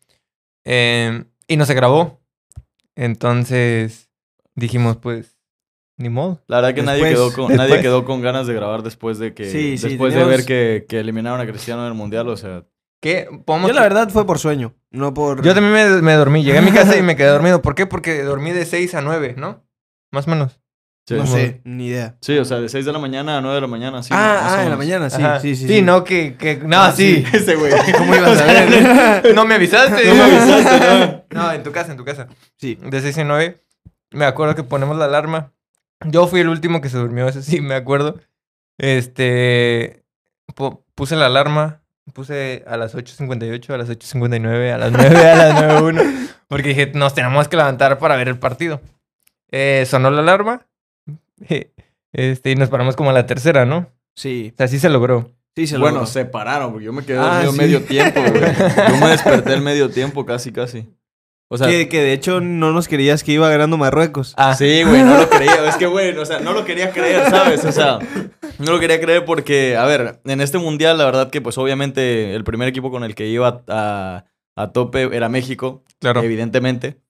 Eh, 0.65 1.25
y 1.47 1.57
no 1.57 1.67
se 1.67 1.75
grabó. 1.75 2.21
Entonces 2.97 4.09
dijimos, 4.55 4.97
pues, 4.97 5.32
ni 6.03 6.09
modo. 6.11 6.43
La 6.49 6.57
verdad 6.57 6.75
que 6.75 6.83
nadie, 6.83 7.05
Después- 7.05 7.33
quedó 7.35 7.47
con, 7.47 7.57
nadie 7.57 7.81
quedó 7.81 8.05
con 8.05 8.21
ganas 8.21 8.47
de 8.47 8.55
grabar 8.55 8.83
después 8.83 9.19
de 9.19 9.33
que 9.35 9.45
Sí, 9.51 9.79
sí, 9.79 9.89
después 9.91 10.13
de 10.13 10.21
teníamos- 10.21 10.37
ver 10.37 10.45
que, 10.47 10.87
que 10.89 11.01
eliminaron 11.01 11.41
a 11.41 11.47
Cristiano 11.47 11.83
en 11.83 11.89
el 11.89 11.95
mundial, 11.95 12.29
o 12.29 12.37
sea, 12.37 12.65
¿Qué? 13.01 13.27
¿Podemos- 13.45 13.69
Yo 13.69 13.75
la 13.75 13.83
verdad 13.83 14.09
fue 14.11 14.25
por 14.27 14.39
sueño, 14.39 14.75
no 14.93 15.13
por... 15.13 15.43
Yo 15.43 15.55
también 15.55 15.73
me, 15.75 16.03
me 16.03 16.13
dormí. 16.13 16.45
Llegué 16.45 16.59
a 16.59 16.63
mi 16.63 16.71
casa 16.73 16.97
y 16.97 17.03
me 17.03 17.17
quedé 17.17 17.29
dormido. 17.29 17.61
¿Por 17.61 17.75
qué? 17.75 17.85
Porque 17.87 18.23
dormí 18.23 18.53
de 18.53 18.65
6 18.65 18.95
a 18.95 19.01
9, 19.03 19.35
¿no? 19.37 19.65
Más 20.13 20.29
o 20.29 20.31
menos. 20.31 20.61
sí. 21.09 21.15
No 21.15 21.27
sé, 21.27 21.61
ni 21.65 21.87
idea. 21.89 22.15
Sí, 22.21 22.39
o 22.39 22.45
sea, 22.45 22.61
de 22.61 22.69
6 22.69 22.85
de 22.85 22.93
la 22.93 23.01
mañana 23.01 23.39
a 23.39 23.41
9 23.41 23.57
de 23.57 23.61
la 23.61 23.67
mañana, 23.67 24.05
sí. 24.05 24.11
ah, 24.13 24.55
ah, 24.57 24.63
en 24.63 24.71
la 24.71 24.77
mañana, 24.77 25.11
sí, 25.11 25.21
Ajá. 25.21 25.41
sí, 25.41 25.57
sí. 25.57 25.67
Sí, 25.67 25.83
no, 25.83 26.05
que... 26.05 26.37
que 26.37 26.59
no, 26.59 26.81
Ah, 26.81 26.93
sí. 26.93 27.25
Ese 27.33 27.57
güey. 27.57 27.73
¿Cómo 27.99 28.15
ibas 28.15 28.41
a 28.41 28.45
ver? 28.45 29.33
no 29.35 29.45
me 29.47 29.57
avisaste. 29.57 30.05
No 30.07 30.15
me 30.15 30.23
avisaste, 30.23 31.25
No, 31.35 31.53
en 31.53 31.63
tu 31.65 31.73
casa, 31.73 31.91
en 31.91 31.99
tu 31.99 32.05
casa. 32.05 32.29
Sí. 32.57 32.79
De 32.89 33.01
6 33.01 33.19
a 33.19 33.25
9. 33.25 33.61
Me 34.13 34.27
acuerdo 34.27 34.55
que 34.55 34.63
ponemos 34.63 34.97
la 34.97 35.07
alarma. 35.07 35.51
Yo 36.07 36.27
fui 36.27 36.41
el 36.41 36.49
último 36.49 36.81
que 36.81 36.89
se 36.89 36.99
durmió, 36.99 37.29
eso 37.29 37.43
sí, 37.43 37.61
me 37.61 37.75
acuerdo. 37.75 38.19
Este... 38.79 40.03
pu- 40.55 40.81
puse 40.95 41.17
la 41.17 41.27
alarma. 41.27 41.81
Puse 42.15 42.65
a 42.67 42.77
las 42.77 42.97
8.58, 42.97 43.71
a 43.71 43.77
las 43.79 43.89
8.59, 43.89 44.73
a 44.73 44.79
las 44.79 44.91
9, 44.97 45.17
a 45.31 45.37
las 45.37 45.63
9.1. 45.81 46.29
Porque 46.49 46.71
dije, 46.71 46.91
nos 46.95 47.15
tenemos 47.15 47.47
que 47.49 47.57
levantar 47.57 47.99
para 47.99 48.17
ver 48.17 48.29
el 48.29 48.39
partido. 48.39 48.81
Eh, 49.53 49.85
sonó 49.89 50.11
la 50.11 50.21
alarma. 50.21 50.67
Este, 52.13 52.51
y 52.51 52.57
nos 52.57 52.69
paramos 52.71 52.97
como 52.97 53.11
a 53.11 53.13
la 53.13 53.27
tercera, 53.27 53.65
¿no? 53.65 53.89
Sí, 54.17 54.51
O 54.53 54.57
sea, 54.57 54.69
sí 54.69 54.79
se 54.79 54.91
logró. 54.91 55.31
sí 55.55 55.67
se 55.67 55.79
Bueno, 55.79 55.99
logró. 55.99 56.07
se 56.07 56.25
pararon, 56.25 56.73
porque 56.73 56.85
yo 56.87 56.93
me 56.93 57.05
quedé 57.05 57.19
Ah, 57.19 57.43
dormido 57.45 57.53
sí. 57.53 57.59
medio 57.59 57.83
tiempo, 57.85 58.21
güey. 58.21 58.33
Yo 58.91 58.97
me 58.99 59.09
desperté 59.09 59.55
el 59.55 59.63
medio 59.63 59.89
tiempo, 59.91 60.27
casi, 60.27 60.53
casi. 60.53 60.89
O 61.53 61.59
sea, 61.59 61.69
que, 61.69 61.87
que 61.87 62.01
de 62.01 62.15
hecho 62.15 62.41
no 62.41 62.73
nos 62.73 62.89
querías 62.89 63.23
que 63.23 63.33
iba 63.33 63.47
ganando 63.51 63.77
Marruecos. 63.77 64.33
Ah, 64.39 64.55
sí, 64.55 64.85
güey, 64.85 65.03
no 65.03 65.19
lo 65.19 65.29
creía. 65.29 65.69
Es 65.69 65.77
que, 65.77 65.85
güey, 65.85 66.17
o 66.17 66.25
sea, 66.25 66.41
no 66.41 66.55
lo 66.55 66.65
quería 66.65 66.93
creer, 66.93 67.29
¿sabes? 67.29 67.63
O 67.67 67.73
sea, 67.73 67.99
no 68.59 68.73
lo 68.73 68.81
quería 68.81 68.99
creer 68.99 69.27
porque, 69.27 69.77
a 69.77 69.85
ver, 69.85 70.19
en 70.25 70.41
este 70.41 70.57
mundial, 70.57 70.97
la 70.97 71.05
verdad 71.05 71.29
que, 71.29 71.43
pues, 71.43 71.59
obviamente, 71.59 72.35
el 72.35 72.43
primer 72.43 72.69
equipo 72.69 72.91
con 72.91 73.05
el 73.05 73.15
que 73.15 73.27
iba 73.27 73.65
a, 73.69 74.25
a 74.57 74.73
tope 74.73 75.15
era 75.15 75.29
México, 75.29 75.85
claro. 76.01 76.23
evidentemente. 76.23 77.03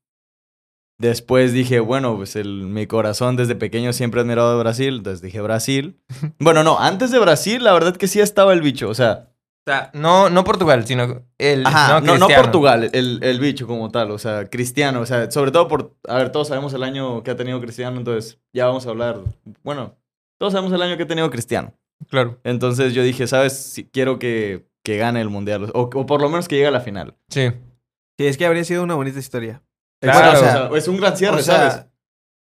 Después 0.98 1.52
dije, 1.52 1.78
bueno, 1.78 2.16
pues 2.16 2.34
el, 2.34 2.66
mi 2.66 2.88
corazón 2.88 3.36
desde 3.36 3.54
pequeño 3.54 3.92
siempre 3.92 4.18
ha 4.18 4.22
admirado 4.22 4.58
a 4.58 4.60
Brasil, 4.60 4.96
entonces 4.96 5.22
dije 5.22 5.40
Brasil. 5.40 6.00
Bueno, 6.40 6.64
no, 6.64 6.80
antes 6.80 7.12
de 7.12 7.20
Brasil, 7.20 7.62
la 7.62 7.72
verdad 7.72 7.96
que 7.96 8.08
sí 8.08 8.18
estaba 8.18 8.52
el 8.52 8.60
bicho, 8.60 8.88
o 8.88 8.94
sea, 8.94 9.31
O 9.64 9.70
sea, 9.70 9.90
no, 9.94 10.28
no 10.28 10.42
Portugal, 10.42 10.84
sino 10.86 11.22
el. 11.38 11.64
Ajá, 11.64 12.00
no, 12.00 12.18
no. 12.18 12.26
Portugal, 12.26 12.90
el, 12.92 13.20
el 13.22 13.38
bicho 13.38 13.66
como 13.68 13.90
tal, 13.90 14.10
o 14.10 14.18
sea, 14.18 14.50
Cristiano, 14.50 15.00
o 15.00 15.06
sea, 15.06 15.30
sobre 15.30 15.52
todo 15.52 15.68
por, 15.68 15.94
a 16.08 16.16
ver, 16.16 16.32
todos 16.32 16.48
sabemos 16.48 16.74
el 16.74 16.82
año 16.82 17.22
que 17.22 17.30
ha 17.30 17.36
tenido 17.36 17.60
Cristiano, 17.60 17.96
entonces 17.96 18.40
ya 18.52 18.66
vamos 18.66 18.86
a 18.86 18.90
hablar, 18.90 19.20
bueno, 19.62 19.96
todos 20.38 20.52
sabemos 20.52 20.72
el 20.72 20.82
año 20.82 20.96
que 20.96 21.04
ha 21.04 21.06
tenido 21.06 21.30
Cristiano. 21.30 21.74
Claro. 22.08 22.40
Entonces 22.42 22.92
yo 22.92 23.04
dije, 23.04 23.28
¿sabes? 23.28 23.52
Si 23.52 23.84
quiero 23.84 24.18
que, 24.18 24.66
que 24.82 24.96
gane 24.96 25.20
el 25.20 25.28
mundial, 25.28 25.70
o, 25.74 25.82
o 25.82 26.06
por 26.06 26.20
lo 26.20 26.28
menos 26.28 26.48
que 26.48 26.56
llegue 26.56 26.66
a 26.66 26.72
la 26.72 26.80
final. 26.80 27.14
Sí. 27.28 27.52
Sí, 28.18 28.26
es 28.26 28.36
que 28.36 28.46
habría 28.46 28.64
sido 28.64 28.82
una 28.82 28.96
bonita 28.96 29.20
historia. 29.20 29.62
Claro, 30.00 30.18
Exacto, 30.18 30.40
o 30.40 30.42
o 30.42 30.44
sea, 30.44 30.68
sea, 30.70 30.78
es 30.78 30.88
un 30.88 30.96
gran 30.96 31.16
cierre, 31.16 31.36
o 31.36 31.42
sea, 31.42 31.70
¿sabes? 31.70 31.86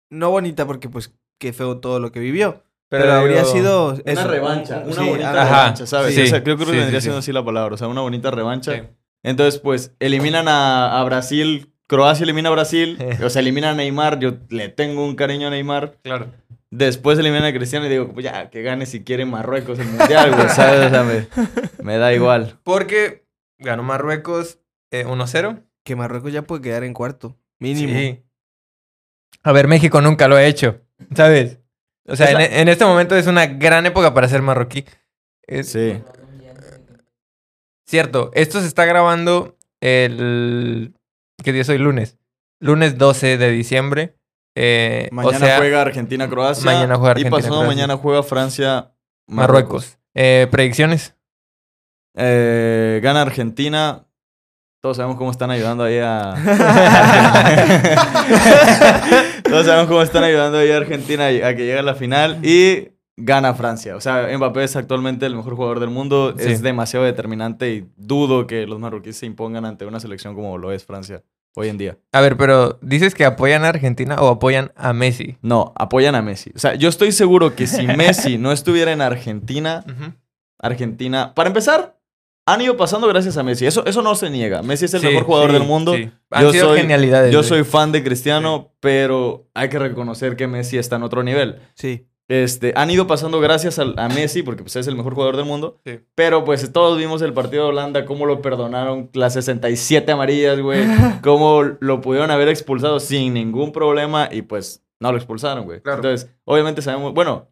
no 0.09 0.29
bonita 0.29 0.65
porque 0.65 0.87
pues 0.87 1.13
qué 1.37 1.51
feo 1.51 1.79
todo 1.79 1.99
lo 1.99 2.13
que 2.13 2.21
vivió. 2.21 2.63
Pero, 2.91 3.13
habría 3.13 3.45
sido... 3.45 3.93
Una 3.93 4.01
eso, 4.05 4.27
revancha, 4.27 4.79
un- 4.79 4.88
una 4.91 5.01
sí, 5.01 5.10
bonita 5.10 5.31
ajá. 5.43 5.43
revancha, 5.62 5.88
¿sabes? 5.88 6.13
sí. 6.13 6.24
O 6.24 6.27
sea, 6.27 6.43
creo 6.43 6.57
que 6.57 6.65
Sí, 6.65 6.71
vendría 6.71 7.00
sí, 7.00 7.05
siendo 7.05 7.21
sí. 7.21 7.25
así 7.25 7.31
la 7.31 7.43
palabra, 7.45 7.74
o 7.75 7.77
sea, 7.77 7.88
una 7.88 8.01
bonita 8.01 8.31
revancha. 8.31 8.74
Sí. 8.74 8.81
Entonces, 9.24 9.60
pues, 9.62 9.95
eliminan 10.00 10.48
a, 10.50 11.00
a 11.00 11.03
Brasil, 11.05 11.74
Croacia 11.88 12.24
elimina 12.25 12.50
a 12.50 12.51
Brasil, 12.51 12.98
o 13.24 13.29
sea, 13.29 13.39
eliminan 13.41 13.71
a 13.71 13.77
Neymar, 13.77 14.19
yo 14.19 14.33
le 14.50 14.67
tengo 14.69 15.05
un 15.05 15.15
cariño 15.15 15.48
a 15.48 15.51
Neymar. 15.51 15.98
Claro. 16.03 16.27
Después 16.69 17.17
eliminan 17.17 17.45
a 17.45 17.53
Cristiano 17.53 17.86
y 17.86 17.89
digo, 17.89 18.12
pues 18.13 18.25
ya, 18.25 18.50
que 18.50 18.62
gane 18.62 18.86
si 18.86 19.03
quiere 19.03 19.25
Marruecos 19.25 19.79
el 19.79 19.88
Mundial, 19.88 20.33
güey, 20.36 20.50
¿sabes? 20.55 20.88
O 20.88 20.89
sea, 20.89 21.03
me, 21.03 21.27
me 21.83 21.98
da 21.98 22.13
igual. 22.13 22.60
Porque 22.63 23.25
ganó 23.57 23.83
Marruecos 23.83 24.60
eh, 24.91 25.05
1-0. 25.05 25.63
Que 25.83 25.95
Marruecos 25.95 26.31
ya 26.33 26.41
puede 26.43 26.62
quedar 26.62 26.83
en 26.83 26.93
cuarto. 26.93 27.38
Mínimo. 27.60 27.93
Sí. 27.98 28.21
A 29.43 29.51
ver, 29.53 29.67
México 29.67 30.01
nunca 30.01 30.27
lo 30.27 30.36
ha 30.36 30.43
hecho, 30.43 30.81
¿sabes? 31.15 31.60
O 32.08 32.15
sea, 32.15 32.31
en, 32.31 32.41
en 32.41 32.67
este 32.70 32.86
momento 32.86 33.15
es 33.15 33.27
una 33.27 33.46
gran 33.46 33.86
época 33.86 34.13
para 34.13 34.27
ser 34.27 34.41
marroquí. 34.41 34.86
Es 35.43 35.72
Sí. 35.72 36.01
cierto. 37.88 38.31
Esto 38.34 38.60
se 38.62 38.67
está 38.67 38.86
grabando 38.86 39.58
el... 39.81 40.93
¿Qué 41.43 41.51
día 41.53 41.62
es 41.63 41.70
hoy? 41.70 41.77
Lunes. 41.77 42.17
Lunes 42.60 42.98
12 42.98 43.38
de 43.38 43.51
diciembre. 43.51 44.15
Eh, 44.55 45.10
Mañana 45.12 45.38
o 45.38 45.39
sea, 45.39 45.58
juega 45.58 45.81
Argentina-Croacia. 45.81 46.65
mañana 46.65 46.98
juega 46.98 47.20
Y 47.20 47.29
pasado 47.29 47.63
mañana 47.63 47.98
juega 47.98 48.22
Francia-Marruecos. 48.24 48.93
Marruecos. 49.27 49.98
Eh, 50.13 50.48
predicciones. 50.51 51.15
Eh, 52.15 53.00
gana 53.01 53.22
Argentina. 53.22 54.05
Todos 54.81 54.98
sabemos 54.98 55.17
cómo 55.17 55.31
están 55.31 55.51
ayudando 55.51 55.84
ahí 55.84 56.00
a. 56.01 56.36
Todos 59.51 59.65
sabemos 59.65 59.88
cómo 59.88 60.01
están 60.01 60.24
ayudando 60.24 60.58
ahí 60.58 60.72
a 60.72 60.77
Argentina 60.77 61.27
a 61.27 61.55
que 61.55 61.65
llegue 61.65 61.79
a 61.79 61.84
la 61.84 61.96
final. 61.96 62.39
Y 62.46 62.89
gana 63.17 63.53
Francia. 63.53 63.96
O 63.96 64.01
sea, 64.01 64.29
Mbappé 64.36 64.63
es 64.63 64.75
actualmente 64.75 65.25
el 65.25 65.36
mejor 65.36 65.55
jugador 65.55 65.79
del 65.79 65.89
mundo. 65.89 66.34
Sí. 66.38 66.51
Es 66.51 66.62
demasiado 66.62 67.05
determinante 67.05 67.74
y 67.74 67.86
dudo 67.98 68.48
que 68.48 68.65
los 68.65 68.79
marroquíes 68.79 69.17
se 69.17 69.25
impongan 69.25 69.65
ante 69.65 69.86
una 69.86 70.00
selección 70.00 70.36
como 70.36 70.58
lo 70.58 70.72
es 70.72 70.86
Francia 70.86 71.22
hoy 71.55 71.67
en 71.67 71.77
día. 71.77 71.98
A 72.12 72.22
ver, 72.22 72.38
pero 72.38 72.79
¿dices 72.81 73.13
que 73.13 73.25
apoyan 73.25 73.65
a 73.65 73.70
Argentina 73.70 74.15
o 74.20 74.29
apoyan 74.29 74.72
a 74.75 74.93
Messi? 74.93 75.38
No, 75.41 75.74
apoyan 75.75 76.15
a 76.15 76.22
Messi. 76.22 76.51
O 76.55 76.60
sea, 76.60 76.75
yo 76.75 76.89
estoy 76.89 77.12
seguro 77.12 77.55
que 77.55 77.67
si 77.67 77.86
Messi 77.98 78.38
no 78.38 78.51
estuviera 78.51 78.91
en 78.91 79.01
Argentina, 79.01 79.84
Argentina. 80.60 81.34
Para 81.34 81.50
empezar, 81.50 82.00
han 82.45 82.62
ido 82.62 82.75
pasando 82.77 83.07
gracias 83.07 83.38
a 83.38 83.43
Messi. 83.43 83.65
Eso, 83.65 83.86
eso 83.86 84.01
no 84.01 84.15
se 84.15 84.29
niega. 84.29 84.62
Messi 84.63 84.86
es 84.86 84.93
el 84.93 85.01
Sí, 85.01 85.07
mejor 85.07 85.24
jugador 85.24 85.51
sí, 85.51 85.53
del 85.57 85.63
mundo. 85.67 85.93
sí. 85.95 86.12
Han 86.31 86.43
Yo 86.43 86.51
sido 86.51 86.67
soy- 86.69 86.79
genialidades. 86.81 87.31
Yo 87.33 87.43
soy 87.43 87.63
fan 87.63 87.91
de 87.91 88.03
Cristiano, 88.03 88.74
pero 88.79 89.48
hay 89.53 89.69
que 89.69 89.79
reconocer 89.79 90.36
que 90.36 90.48
Messi 90.48 90.77
está 90.77 90.95
en 90.98 91.03
otro 91.03 91.24
nivel. 91.24 91.60
Sí. 91.75 92.07
Este, 92.27 92.71
han 92.77 92.89
ido 92.89 93.07
pasando 93.07 93.41
gracias 93.41 93.77
a, 93.77 94.07
Messi, 94.07 94.41
porque 94.41 94.63
pues, 94.63 94.75
es 94.77 94.88
el 94.88 94.95
mejor 94.95 95.13
jugador 95.15 95.36
del 95.36 95.45
mundo. 95.45 95.81
Sí. 95.86 96.00
Pero 96.15 96.45
pues 96.45 96.71
todos 96.71 96.98
vimos 96.98 97.21
el 97.21 97.33
partido 97.33 97.63
de 97.65 97.69
Holanda, 97.71 98.05
cómo 98.05 98.25
lo 98.25 98.41
perdonaron 98.41 99.10
las 99.13 99.33
67 99.33 100.10
amarillas, 100.13 100.60
güey. 100.62 100.81
cómo 101.24 101.62
lo 101.79 102.00
pudieron 102.01 102.31
haber 102.31 102.48
expulsado 102.48 103.01
sin 103.01 103.33
ningún 103.33 103.74
problema 103.74 104.29
y 104.31 104.43
pues 104.43 104.81
no 105.01 105.12
lo 105.12 105.17
expulsaron, 105.17 105.65
güey. 105.65 105.81
Claro. 105.81 105.98
Entonces, 105.98 106.29
obviamente 106.45 106.81
sabemos, 106.81 107.13
bueno, 107.13 107.50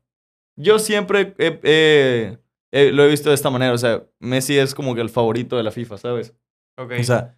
yo 0.56 0.80
siempre 0.80 1.34
he- 1.38 1.60
he- 1.64 2.38
he- 2.72 2.92
lo 2.92 3.04
he 3.04 3.08
visto 3.08 3.30
de 3.30 3.36
esta 3.36 3.50
manera, 3.50 3.74
o 3.74 3.78
sea, 3.78 4.04
Messi 4.20 4.58
es 4.58 4.74
como 4.76 4.96
que 4.96 5.02
el 5.02 5.10
favorito 5.10 5.58
de 5.58 5.64
la 5.64 5.72
FIFA, 5.72 5.98
¿sabes? 5.98 6.34
Ok. 6.78 6.94
O 7.00 7.04
sea, 7.04 7.38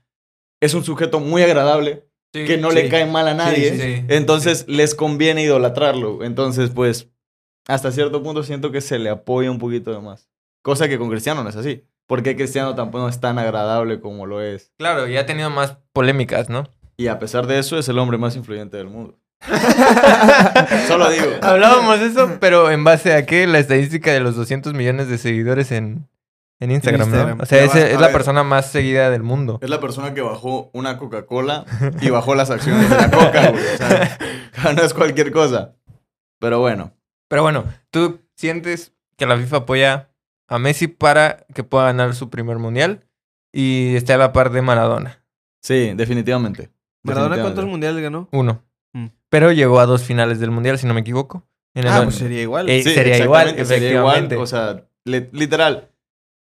es 0.61 0.73
un 0.73 0.83
sujeto 0.83 1.19
muy 1.19 1.41
agradable, 1.43 2.07
Sí, 2.33 2.45
que 2.45 2.57
no 2.57 2.69
sí. 2.71 2.75
le 2.75 2.89
cae 2.89 3.05
mal 3.05 3.27
a 3.27 3.33
nadie. 3.33 3.71
sí, 3.71 3.77
sí. 3.79 4.05
Entonces 4.07 4.65
les 4.67 4.95
conviene 4.95 5.43
idolatrarlo. 5.43 6.23
Entonces, 6.23 6.69
pues, 6.69 7.09
hasta 7.67 7.91
cierto 7.91 8.23
punto 8.23 8.43
siento 8.43 8.71
que 8.71 8.81
se 8.81 8.99
le 8.99 9.09
apoya 9.09 9.51
un 9.51 9.57
poquito 9.59 9.91
de 9.91 9.99
más. 9.99 10.29
Cosa 10.63 10.87
que 10.87 10.97
con 10.97 11.09
Cristiano 11.09 11.43
no 11.43 11.49
es 11.49 11.55
así. 11.55 11.83
Porque 12.07 12.35
Cristiano 12.35 12.75
tampoco 12.75 13.07
es 13.07 13.19
tan 13.19 13.39
agradable 13.39 13.99
como 13.99 14.25
lo 14.25 14.41
es. 14.41 14.73
Claro, 14.77 15.07
y 15.07 15.17
ha 15.17 15.25
tenido 15.25 15.49
más 15.49 15.77
polémicas, 15.93 16.49
¿no? 16.49 16.67
Y 16.97 17.07
a 17.07 17.19
pesar 17.19 17.47
de 17.47 17.57
eso, 17.59 17.77
es 17.77 17.87
el 17.89 17.97
hombre 17.99 18.17
más 18.17 18.35
influyente 18.35 18.77
del 18.77 18.87
mundo. 18.87 19.17
Solo 20.87 21.09
digo. 21.09 21.25
Hablábamos 21.41 21.99
de 21.99 22.07
eso, 22.07 22.37
pero 22.39 22.69
en 22.69 22.83
base 22.83 23.13
a 23.13 23.25
qué? 23.25 23.47
La 23.47 23.59
estadística 23.59 24.11
de 24.11 24.19
los 24.19 24.35
200 24.35 24.73
millones 24.73 25.07
de 25.07 25.17
seguidores 25.17 25.71
en, 25.71 26.07
en 26.59 26.71
Instagram, 26.71 27.07
Instagram. 27.07 27.37
¿no? 27.37 27.43
O 27.43 27.45
sea, 27.45 27.63
es, 27.63 27.73
la 27.73 28.07
ver. 28.07 28.11
persona 28.13 28.43
más 28.43 28.71
seguida 28.71 29.09
del 29.09 29.23
mundo. 29.23 29.59
Es 29.61 29.69
la 29.69 29.79
persona 29.79 30.13
que 30.13 30.21
bajó 30.21 30.69
una 30.73 30.97
Coca-Cola 30.97 31.65
y 32.01 32.09
bajó 32.09 32.35
las 32.35 32.51
acciones 32.51 32.89
de 32.89 32.95
la 32.95 33.09
Coca, 33.09 33.49
güey. 33.49 33.63
O 33.63 33.77
sea, 33.77 34.17
no 34.75 34.81
es 34.83 34.93
cualquier 34.93 35.31
cosa. 35.31 35.75
Pero 36.39 36.59
bueno. 36.59 36.93
Pero 37.27 37.41
bueno, 37.41 37.65
¿tú 37.89 38.21
sientes 38.35 38.93
que 39.17 39.25
la 39.25 39.37
FIFA 39.37 39.57
apoya 39.57 40.09
a 40.47 40.59
Messi 40.59 40.87
para 40.87 41.45
que 41.53 41.63
pueda 41.63 41.85
ganar 41.85 42.13
su 42.13 42.29
primer 42.29 42.57
mundial 42.57 43.07
y 43.51 43.95
esté 43.95 44.13
a 44.13 44.17
la 44.17 44.33
par 44.33 44.51
de 44.51 44.61
Maradona? 44.61 45.23
Sí, 45.61 45.93
definitivamente. 45.95 46.69
¿Maradona 47.03 47.35
Definitivamente. 47.35 47.41
cuántos 47.41 47.65
mundiales 47.65 48.03
ganó? 48.03 48.27
Uno. 48.31 48.63
Pero 49.31 49.51
llegó 49.51 49.79
a 49.79 49.85
dos 49.87 50.03
finales 50.03 50.39
del 50.39 50.51
mundial, 50.51 50.77
si 50.77 50.85
no 50.85 50.93
me 50.93 50.99
equivoco. 51.01 51.43
En 51.73 51.85
el 51.85 51.89
Ah, 51.91 52.01
pues 52.03 52.15
sería 52.15 52.41
igual. 52.41 52.69
Eh, 52.69 52.83
sería 52.83 53.17
igual, 53.17 53.47
sería 53.47 53.57
igual, 53.57 53.59
efectivamente. 53.59 54.35
O 54.35 54.45
sea, 54.45 54.83
li- 55.05 55.29
literal. 55.31 55.87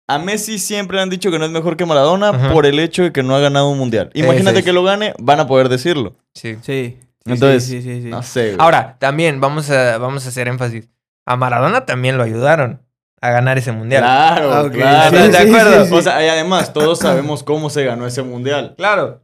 A 0.07 0.17
Messi 0.17 0.57
siempre 0.57 0.95
le 0.97 1.03
han 1.03 1.09
dicho 1.11 1.29
que 1.29 1.37
no 1.37 1.45
es 1.45 1.51
mejor 1.51 1.77
que 1.77 1.85
Maradona 1.85 2.29
Ajá. 2.29 2.51
por 2.51 2.65
el 2.65 2.79
hecho 2.79 3.03
de 3.03 3.11
que 3.13 3.21
no 3.21 3.35
ha 3.35 3.39
ganado 3.39 3.69
un 3.69 3.77
mundial. 3.77 4.09
Imagínate 4.15 4.59
es. 4.59 4.65
que 4.65 4.73
lo 4.73 4.83
gane, 4.83 5.13
van 5.19 5.39
a 5.39 5.45
poder 5.45 5.69
decirlo. 5.69 6.15
Sí. 6.33 6.55
Sí. 6.63 6.97
sí, 6.97 6.99
Entonces, 7.31 7.63
sí, 7.63 7.81
sí, 7.83 7.95
sí, 7.97 8.01
sí. 8.01 8.07
No 8.09 8.23
sé. 8.23 8.45
güey. 8.47 8.55
Ahora, 8.57 8.97
también 8.99 9.39
vamos 9.39 9.69
a, 9.69 9.99
vamos 9.99 10.25
a 10.25 10.29
hacer 10.29 10.47
énfasis. 10.47 10.89
A 11.27 11.35
Maradona 11.35 11.85
también 11.85 12.17
lo 12.17 12.23
ayudaron 12.23 12.81
a 13.21 13.29
ganar 13.29 13.59
ese 13.59 13.71
mundial. 13.71 14.01
Claro, 14.01 14.51
Ah, 14.51 14.69
claro. 14.71 15.15
sí, 15.25 15.31
¿de 15.31 15.37
acuerdo? 15.37 15.83
sí, 15.83 15.89
sí. 15.89 15.95
O 15.95 16.01
sea, 16.01 16.25
y 16.25 16.29
además, 16.29 16.73
todos 16.73 16.97
sabemos 17.05 17.43
cómo 17.43 17.69
se 17.69 17.83
ganó 17.85 18.07
ese 18.07 18.23
mundial. 18.23 18.73
Claro. 18.77 19.21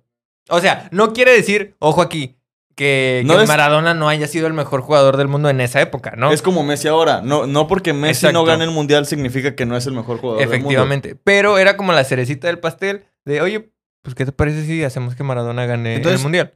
O 0.50 0.60
sea, 0.60 0.88
no 0.92 1.14
quiere 1.14 1.32
decir, 1.32 1.76
ojo 1.80 2.04
aquí, 2.04 2.36
que, 2.76 3.24
No 3.26 3.38
que 3.38 3.44
es- 3.44 3.48
Maradona 3.48 3.94
no 3.94 4.10
haya 4.10 4.28
sido 4.28 4.48
el 4.48 4.54
mejor 4.54 4.82
jugador 4.82 5.18
del 5.18 5.28
mundo 5.28 5.50
en 5.50 5.62
esa 5.62 5.82
época, 5.82 6.14
¿no? 6.18 6.32
Es 6.32 6.42
como 6.42 6.64
Messi 6.64 6.88
ahora. 6.88 7.22
No, 7.24 7.48
no 7.48 7.68
porque 7.68 7.94
Messi 7.94 8.26
Exacto. 8.28 8.34
no 8.40 8.46
gane 8.46 8.64
el 8.66 8.72
mundial 8.72 9.06
significa 9.06 9.56
que 9.56 9.66
no 9.66 9.78
es 9.78 9.86
el 9.88 9.94
mejor 9.94 10.18
jugador 10.20 10.40
del 10.40 10.48
mundo. 10.50 10.56
Efectivamente. 10.58 11.16
Pero 11.24 11.58
era 11.58 11.78
como 11.78 11.94
la 11.94 12.04
cerecita 12.04 12.48
del 12.48 12.60
pastel 12.60 13.06
de, 13.24 13.42
oye, 13.42 13.72
pues, 14.02 14.14
¿qué 14.16 14.26
te 14.26 14.32
parece 14.32 14.66
si 14.66 14.84
hacemos 14.84 15.16
que 15.16 15.24
Maradona 15.24 15.66
gane 15.66 15.96
Entonces- 15.96 16.20
el 16.20 16.24
mundial? 16.24 16.54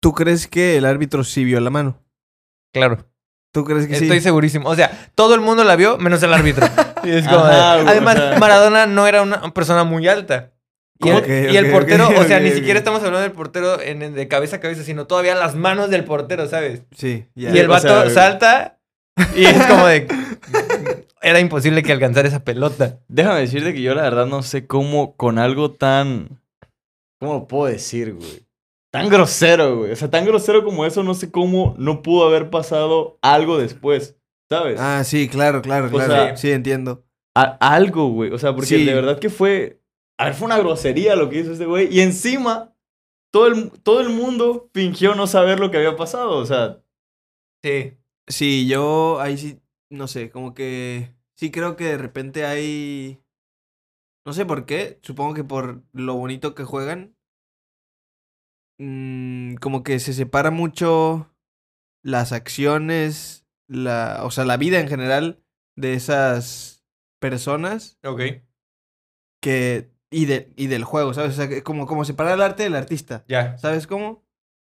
¿Tú 0.00 0.12
crees 0.12 0.46
que 0.46 0.76
el 0.76 0.84
árbitro 0.84 1.24
sí 1.24 1.44
vio 1.44 1.60
la 1.60 1.70
mano? 1.70 1.98
Claro. 2.72 3.06
¿Tú 3.52 3.64
crees 3.64 3.86
que 3.86 3.94
sí? 3.94 4.04
Estoy 4.04 4.20
segurísimo. 4.20 4.68
O 4.68 4.74
sea, 4.74 4.90
todo 5.14 5.34
el 5.34 5.40
mundo 5.40 5.62
la 5.64 5.76
vio, 5.76 5.96
menos 5.98 6.22
el 6.22 6.32
árbitro. 6.34 6.66
Y 7.04 7.10
es 7.10 7.28
como 7.28 7.44
de- 7.44 7.52
Ajá, 7.54 7.74
güey, 7.76 7.88
Además. 7.88 8.38
Maradona 8.40 8.86
no 8.86 9.06
era 9.06 9.20
una 9.22 9.52
persona 9.52 9.84
muy 9.84 10.08
alta. 10.08 10.52
Y 11.00 11.08
el, 11.56 11.66
y 11.66 11.70
portero, 11.70 12.08
o 12.08 12.24
sea, 12.24 12.38
ni 12.40 12.50
siquiera 12.50 12.78
estamos 12.78 13.00
hablando 13.00 13.20
del 13.20 13.32
portero 13.32 13.80
en- 13.80 14.02
en- 14.02 14.14
de 14.14 14.28
cabeza 14.28 14.56
a 14.56 14.60
cabeza, 14.60 14.84
sino 14.84 15.06
todavía 15.06 15.34
las 15.34 15.54
manos 15.56 15.90
del 15.90 16.04
portero, 16.04 16.46
¿sabes? 16.48 16.82
Sí. 16.96 17.26
Y 17.34 17.46
el 17.46 17.66
o 17.66 17.72
vato 17.72 17.88
sea, 17.88 18.10
salta 18.10 18.78
y 19.36 19.44
es 19.44 19.66
como 19.66 19.86
de... 19.86 20.06
Era 21.22 21.40
imposible 21.40 21.82
que 21.82 21.90
alcanzara 21.92 22.28
esa 22.28 22.44
pelota. 22.44 23.00
Déjame 23.08 23.40
decirte 23.40 23.72
que 23.72 23.80
yo 23.82 23.94
la 23.94 24.02
verdad 24.02 24.26
no 24.26 24.42
sé 24.42 24.66
cómo 24.66 25.16
con 25.16 25.38
algo 25.38 25.70
tan... 25.72 26.40
¿Cómo 27.20 27.32
lo 27.34 27.46
puedo 27.48 27.72
decir, 27.72 28.12
güey? 28.14 28.44
Tan 28.92 29.08
grosero, 29.08 29.78
güey. 29.78 29.92
O 29.92 29.96
sea, 29.96 30.10
tan 30.10 30.24
grosero 30.26 30.62
como 30.64 30.84
eso, 30.86 31.02
no 31.02 31.14
sé 31.14 31.30
cómo 31.30 31.74
no 31.78 32.02
pudo 32.02 32.26
haber 32.26 32.50
pasado 32.50 33.18
algo 33.22 33.58
después, 33.58 34.16
¿sabes? 34.50 34.78
Ah, 34.78 35.02
sí, 35.04 35.28
claro, 35.28 35.62
claro, 35.62 35.86
O 35.86 35.90
claro. 35.90 36.12
sea- 36.12 36.36
sí, 36.36 36.50
entiendo. 36.52 37.04
A- 37.34 37.56
algo, 37.60 38.08
güey. 38.10 38.30
O 38.30 38.38
sea, 38.38 38.52
porque 38.54 38.68
Sí. 38.68 38.84
de 38.84 38.94
verdad 38.94 39.18
que 39.18 39.30
fue... 39.30 39.80
A 40.18 40.26
ver, 40.26 40.34
fue 40.34 40.46
una 40.46 40.58
grosería 40.58 41.16
lo 41.16 41.28
que 41.28 41.40
hizo 41.40 41.52
este 41.52 41.66
güey. 41.66 41.88
Y 41.94 42.00
encima, 42.00 42.74
todo 43.32 43.48
el, 43.48 43.70
todo 43.82 44.00
el 44.00 44.10
mundo 44.10 44.70
fingió 44.72 45.14
no 45.14 45.26
saber 45.26 45.58
lo 45.60 45.70
que 45.70 45.78
había 45.78 45.96
pasado. 45.96 46.36
O 46.38 46.46
sea, 46.46 46.80
Sí. 47.64 47.96
Sí, 48.26 48.66
yo 48.68 49.20
ahí 49.20 49.36
sí, 49.36 49.60
no 49.90 50.08
sé, 50.08 50.30
como 50.30 50.54
que 50.54 51.14
sí 51.36 51.50
creo 51.50 51.76
que 51.76 51.84
de 51.84 51.98
repente 51.98 52.46
hay, 52.46 53.22
no 54.26 54.32
sé 54.32 54.46
por 54.46 54.64
qué, 54.64 54.98
supongo 55.02 55.34
que 55.34 55.44
por 55.44 55.82
lo 55.92 56.14
bonito 56.14 56.54
que 56.54 56.64
juegan, 56.64 57.14
mm, 58.78 59.56
como 59.56 59.82
que 59.82 59.98
se 59.98 60.12
separa 60.12 60.50
mucho 60.50 61.30
las 62.02 62.32
acciones, 62.32 63.46
la, 63.68 64.20
o 64.24 64.30
sea, 64.30 64.44
la 64.44 64.56
vida 64.56 64.80
en 64.80 64.88
general 64.88 65.42
de 65.76 65.94
esas 65.94 66.84
personas 67.20 67.98
Ok. 68.04 68.20
que 69.42 69.90
y 70.14 70.26
de, 70.26 70.52
y 70.56 70.66
del 70.68 70.84
juego, 70.84 71.12
¿sabes? 71.14 71.32
O 71.32 71.36
sea, 71.36 71.48
que 71.48 71.62
como 71.62 71.86
como 71.86 72.04
separar 72.04 72.34
el 72.34 72.42
arte 72.42 72.62
del 72.62 72.74
artista. 72.76 73.24
Ya. 73.28 73.58
¿Sabes 73.58 73.86
cómo? 73.86 74.08
O 74.10 74.22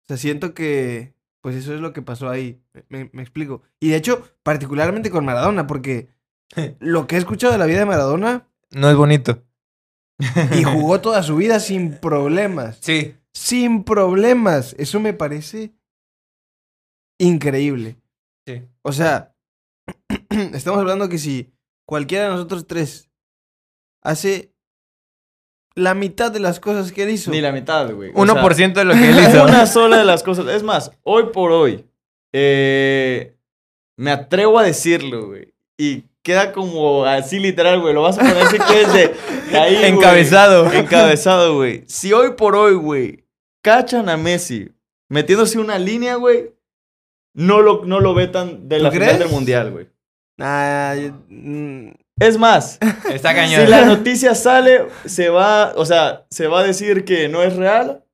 sea, 0.09 0.17
siento 0.17 0.55
que, 0.55 1.15
pues 1.41 1.55
eso 1.57 1.75
es 1.75 1.81
lo 1.81 1.93
que 1.93 2.03
pasó 2.03 2.29
ahí. 2.29 2.61
Me, 2.89 3.11
me 3.13 3.23
explico. 3.23 3.63
Y 3.81 3.91
de 3.91 3.97
hecho, 3.97 4.29
particularmente 4.43 5.11
con 5.11 5.25
Maradona, 5.25 5.67
porque 5.67 6.09
lo 6.81 7.07
que 7.07 7.17
he 7.17 7.19
escuchado 7.19 7.53
de 7.53 7.59
la 7.59 7.67
vida 7.67 7.79
de 7.81 7.87
Maradona, 7.87 8.49
No 8.71 8.91
es 8.91 8.97
bonito. 8.97 9.43
y 10.57 10.63
jugó 10.65 11.01
toda 11.01 11.23
su 11.23 11.37
vida 11.37 11.61
sin 11.61 11.99
problemas. 11.99 12.79
Sí. 12.81 13.15
Sin 13.33 13.85
problemas. 13.85 14.75
Eso 14.79 14.99
me 14.99 15.13
parece 15.13 15.73
increíble. 17.19 17.97
Sí. 18.47 18.63
O 18.83 18.93
sea, 18.93 19.35
estamos 20.53 20.81
hablando 20.81 21.09
que 21.09 21.19
si 21.19 21.53
cualquiera 21.87 22.25
de 22.25 22.31
nosotros 22.31 22.67
tres 22.67 23.11
hace 24.03 24.55
la 25.79 25.95
mitad 25.95 26.31
de 26.31 26.41
las 26.41 26.61
cosas 26.61 26.93
que 26.93 27.05
él 27.05 27.11
hizo. 27.11 27.31
Ni 27.31 27.41
la 27.41 27.53
mitad, 27.53 27.91
güey. 27.93 28.11
O 28.15 28.27
sea, 28.27 28.35
1% 28.35 28.73
de 28.73 28.85
lo 28.85 28.95
que 28.95 29.11
él 29.11 29.19
hizo. 29.29 29.45
Una 29.45 29.67
sola 29.67 29.99
de 29.99 30.05
las 30.05 30.23
cosas. 30.23 30.47
Es 30.49 30.63
más, 30.63 30.91
hoy 31.03 31.25
por 31.33 31.53
hoy, 31.53 31.85
eh, 32.33 33.37
me 33.97 34.11
atrevo 34.11 34.59
a 34.59 34.63
decirlo, 34.63 35.29
güey. 35.29 35.55
Y 35.79 36.05
queda 36.23 36.53
como 36.53 37.05
así 37.05 37.39
literal, 37.39 37.81
güey. 37.81 37.95
Lo 37.95 38.03
vas 38.03 38.19
a 38.19 38.23
poner 38.23 38.47
si 38.49 38.59
quieres 38.59 38.93
de, 38.93 39.15
de 39.51 39.59
ahí, 39.59 39.77
güey. 39.77 39.91
Encabezado. 39.91 40.73
Encabezado, 40.73 41.55
güey. 41.55 41.85
Si 41.87 42.13
hoy 42.13 42.33
por 42.33 42.57
hoy, 42.57 42.75
güey, 42.75 43.25
cachan 43.63 44.09
a 44.09 44.17
Messi 44.17 44.71
metiéndose 45.09 45.59
una 45.59 45.79
línea, 45.79 46.17
güey, 46.17 46.53
no 47.35 47.61
lo, 47.63 47.85
no 47.85 48.01
lo 48.01 48.15
vetan 48.15 48.69
de 48.69 48.79
¿Tú 48.79 48.85
la 48.85 48.91
final 48.91 49.19
del 49.19 49.29
mundial, 49.29 49.71
güey. 49.71 49.89
Ah, 50.41 50.95
mm, 51.29 51.91
Es 52.21 52.37
más, 52.39 52.79
Está 53.13 53.35
cañón. 53.35 53.65
si 53.65 53.71
la 53.71 53.85
noticia 53.85 54.35
sale, 54.35 54.87
se 55.05 55.29
va, 55.29 55.73
o 55.77 55.85
sea, 55.87 56.25
se 56.31 56.47
va 56.49 56.61
a 56.61 56.65
decir 56.65 57.05
que 57.05 57.29
no 57.29 57.43
es 57.43 57.55
real. 57.57 58.05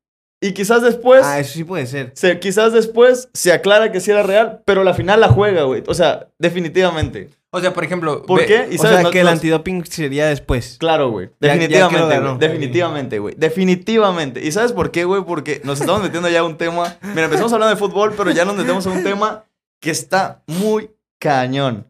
Y 0.43 0.53
quizás 0.53 0.83
después, 0.83 1.23
ah, 1.25 1.39
eso 1.41 1.55
sí 1.55 1.65
puede 1.65 1.87
ser. 1.87 2.13
se, 2.15 2.39
quizás 2.39 2.73
después 2.75 3.31
se 3.33 3.53
aclara 3.53 3.91
que 3.93 4.01
sí 4.01 4.11
era 4.11 4.23
real, 4.23 4.61
pero 4.67 4.85
la 4.85 4.93
final 4.93 5.21
la 5.21 5.29
juega, 5.29 5.63
güey. 5.63 5.83
O 5.87 5.95
sea, 5.95 6.29
definitivamente. 6.39 7.31
O 7.51 7.61
sea, 7.61 7.73
por 7.73 7.83
ejemplo. 7.85 8.25
¿Por 8.27 8.41
ve- 8.41 8.47
qué? 8.47 8.69
Y 8.71 8.75
O 8.75 8.79
sabes, 8.83 8.97
sea, 8.97 9.03
no- 9.05 9.11
que 9.11 9.21
el 9.21 9.27
no- 9.27 9.31
antidoping 9.31 9.87
sería 9.87 10.27
después. 10.27 10.77
Claro, 10.79 11.11
güey. 11.11 11.31
Ya- 11.41 11.49
ya 11.49 11.55
Definitivamente, 11.55 12.19
güey. 12.21 12.39
Definitivamente, 12.39 13.19
güey. 13.21 13.35
Definitivamente. 13.39 14.45
¿Y 14.45 14.53
sabes 14.53 14.73
por 14.73 14.91
qué, 14.91 15.05
güey? 15.05 15.23
Porque 15.25 15.63
nos 15.65 15.81
estamos 15.81 16.03
metiendo 16.03 16.29
ya 16.29 16.41
a 16.41 16.45
un 16.45 16.59
tema. 16.59 16.97
Mira, 17.01 17.25
empezamos 17.25 17.53
hablando 17.55 17.75
de 17.75 17.79
fútbol, 17.81 18.13
pero 18.15 18.31
ya 18.33 18.45
nos 18.45 18.57
metemos 18.57 18.87
a 18.87 18.91
un 18.91 19.03
tema 19.03 19.45
que 19.81 19.91
está 19.91 20.43
muy 20.47 20.91
cañón. 21.19 21.87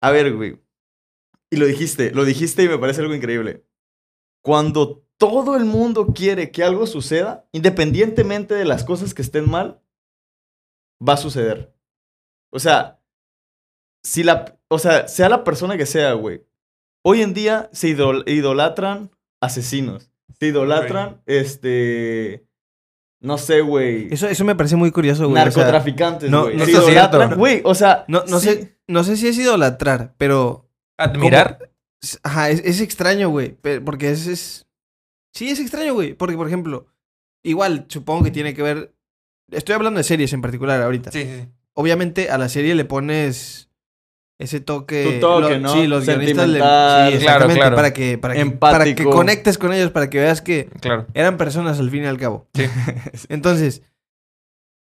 A 0.00 0.10
ver, 0.10 0.32
güey. 0.32 0.56
Y 1.54 1.56
lo 1.56 1.66
dijiste, 1.66 2.10
lo 2.12 2.24
dijiste 2.24 2.62
y 2.64 2.68
me 2.68 2.78
parece 2.78 3.00
algo 3.00 3.14
increíble. 3.14 3.64
Cuando 4.42 5.04
todo 5.16 5.56
el 5.56 5.64
mundo 5.64 6.08
quiere 6.14 6.50
que 6.50 6.64
algo 6.64 6.86
suceda, 6.86 7.46
independientemente 7.52 8.54
de 8.54 8.64
las 8.64 8.84
cosas 8.84 9.14
que 9.14 9.22
estén 9.22 9.48
mal, 9.48 9.80
va 11.06 11.14
a 11.14 11.18
suceder. 11.18 11.72
O 12.52 12.58
sea, 12.58 13.00
si 14.02 14.22
la, 14.22 14.58
o 14.68 14.78
sea, 14.78 15.08
sea 15.08 15.28
la 15.28 15.44
persona 15.44 15.76
que 15.76 15.86
sea, 15.86 16.12
güey. 16.14 16.44
Hoy 17.04 17.22
en 17.22 17.34
día 17.34 17.68
se 17.72 17.88
idol- 17.88 18.24
idolatran 18.26 19.10
asesinos. 19.40 20.10
Se 20.38 20.46
idolatran, 20.46 21.22
este, 21.26 22.46
no 23.20 23.38
sé, 23.38 23.60
güey. 23.60 24.12
Eso, 24.12 24.26
eso 24.26 24.44
me 24.44 24.56
parece 24.56 24.76
muy 24.76 24.90
curioso, 24.90 25.28
güey. 25.28 25.40
o 25.42 25.50
sea, 25.50 25.62
Narcotraficantes, 25.62 26.30
no- 26.30 26.44
güey. 26.44 26.56
no 26.56 26.64
se 26.64 26.70
idolatran. 26.72 27.40
O 27.64 27.74
sea, 27.74 28.04
no, 28.08 28.24
no 28.26 28.40
sí, 28.40 28.46
sé, 28.48 28.78
no 28.88 29.04
sé 29.04 29.16
si 29.16 29.28
es 29.28 29.38
idolatrar, 29.38 30.14
pero 30.18 30.68
Admirar. 30.98 31.70
ajá, 32.22 32.50
es, 32.50 32.60
es 32.64 32.80
extraño, 32.80 33.28
güey. 33.30 33.56
Porque 33.84 34.10
es, 34.10 34.26
es. 34.26 34.66
Sí, 35.32 35.48
es 35.50 35.58
extraño, 35.60 35.94
güey. 35.94 36.14
Porque, 36.14 36.36
por 36.36 36.46
ejemplo, 36.46 36.86
igual 37.42 37.86
supongo 37.88 38.24
que 38.24 38.30
tiene 38.30 38.54
que 38.54 38.62
ver. 38.62 38.94
Estoy 39.50 39.74
hablando 39.74 39.98
de 39.98 40.04
series 40.04 40.32
en 40.32 40.40
particular 40.42 40.80
ahorita. 40.80 41.10
Sí, 41.12 41.22
sí. 41.24 41.48
Obviamente 41.74 42.30
a 42.30 42.38
la 42.38 42.48
serie 42.48 42.74
le 42.74 42.84
pones 42.84 43.68
ese 44.38 44.60
toque. 44.60 45.04
Tu 45.14 45.20
toque, 45.20 45.54
lo- 45.54 45.60
¿no? 45.60 45.72
Sí, 45.72 45.86
los 45.86 46.06
guionistas 46.06 46.48
le. 46.48 46.58
Sí, 46.58 46.62
Claro, 46.62 47.14
exactamente. 47.16 47.60
claro. 47.60 47.76
Para 47.76 47.92
que, 47.92 48.18
para 48.18 48.34
que, 48.34 48.46
para 48.50 48.84
que 48.94 49.04
conectes 49.04 49.58
con 49.58 49.72
ellos, 49.72 49.90
para 49.90 50.08
que 50.08 50.18
veas 50.18 50.40
que 50.40 50.66
Claro. 50.80 51.06
eran 51.14 51.36
personas 51.36 51.78
al 51.80 51.90
fin 51.90 52.04
y 52.04 52.06
al 52.06 52.18
cabo. 52.18 52.46
Sí. 52.54 52.64
Entonces, 53.28 53.82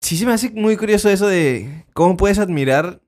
sí 0.03 0.17
se 0.19 0.27
me 0.27 0.33
hace 0.33 0.51
muy 0.51 0.77
curioso 0.77 1.09
eso 1.09 1.27
de 1.27 1.85
cómo 1.95 2.17
puedes 2.17 2.39
admirar 2.39 3.01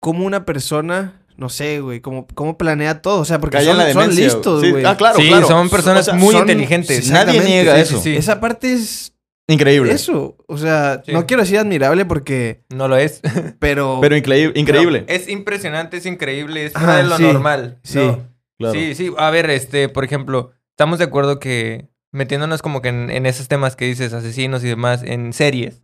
cómo 0.00 0.24
una 0.26 0.44
persona, 0.44 1.23
no 1.36 1.48
sé, 1.48 1.80
güey, 1.80 2.00
cómo, 2.00 2.26
cómo 2.34 2.56
planea 2.58 3.02
todo. 3.02 3.20
O 3.20 3.24
sea, 3.24 3.38
porque 3.40 3.60
son, 3.62 3.76
la 3.78 3.92
son 3.92 4.02
demencia. 4.02 4.24
listos, 4.24 4.60
Sí, 4.62 4.70
güey. 4.70 4.84
Ah, 4.84 4.96
claro, 4.96 5.18
sí, 5.18 5.28
claro. 5.28 5.46
son 5.46 5.68
personas 5.70 6.00
O 6.02 6.04
sea, 6.10 6.14
muy 6.14 6.32
son- 6.32 6.42
inteligentes. 6.42 7.10
Nadie 7.10 7.40
niega 7.40 7.74
sí, 7.76 7.80
eso. 7.80 7.96
sí, 7.98 8.10
sí. 8.12 8.16
Esa 8.16 8.40
parte 8.40 8.72
es 8.72 9.14
Increíble. 9.48 9.92
eso. 9.92 10.36
O 10.46 10.56
sea, 10.56 11.02
Sí. 11.04 11.12
no 11.12 11.26
quiero 11.26 11.42
decir 11.42 11.58
admirable 11.58 12.04
porque, 12.04 12.62
No 12.74 12.88
lo 12.88 12.96
es. 12.96 13.20
pero... 13.58 13.98
Pero 14.00 14.16
increíble. 14.16 14.58
increíble. 14.58 15.04
Es 15.08 15.28
impresionante, 15.28 15.96
es 15.98 16.06
increíble, 16.06 16.66
es 16.66 16.72
fuera 16.72 16.96
de 16.98 17.02
lo 17.04 17.16
sí, 17.16 17.22
normal. 17.24 17.78
sí. 17.82 17.98
¿no? 17.98 18.32
Claro. 18.58 18.74
Sí, 18.74 18.94
sí. 18.94 19.12
A 19.18 19.30
ver, 19.30 19.50
este, 19.50 19.88
por 19.88 20.04
ejemplo, 20.04 20.52
estamos 20.70 20.98
de 21.00 21.04
acuerdo 21.06 21.40
que 21.40 21.88
metiéndonos 22.12 22.62
como 22.62 22.80
que 22.80 22.88
en, 22.90 23.10
en 23.10 23.26
esos 23.26 23.48
temas 23.48 23.74
que 23.74 23.84
dices, 23.86 24.12
asesinos 24.12 24.62
y 24.62 24.68
demás, 24.68 25.02
en 25.02 25.32
series, 25.32 25.82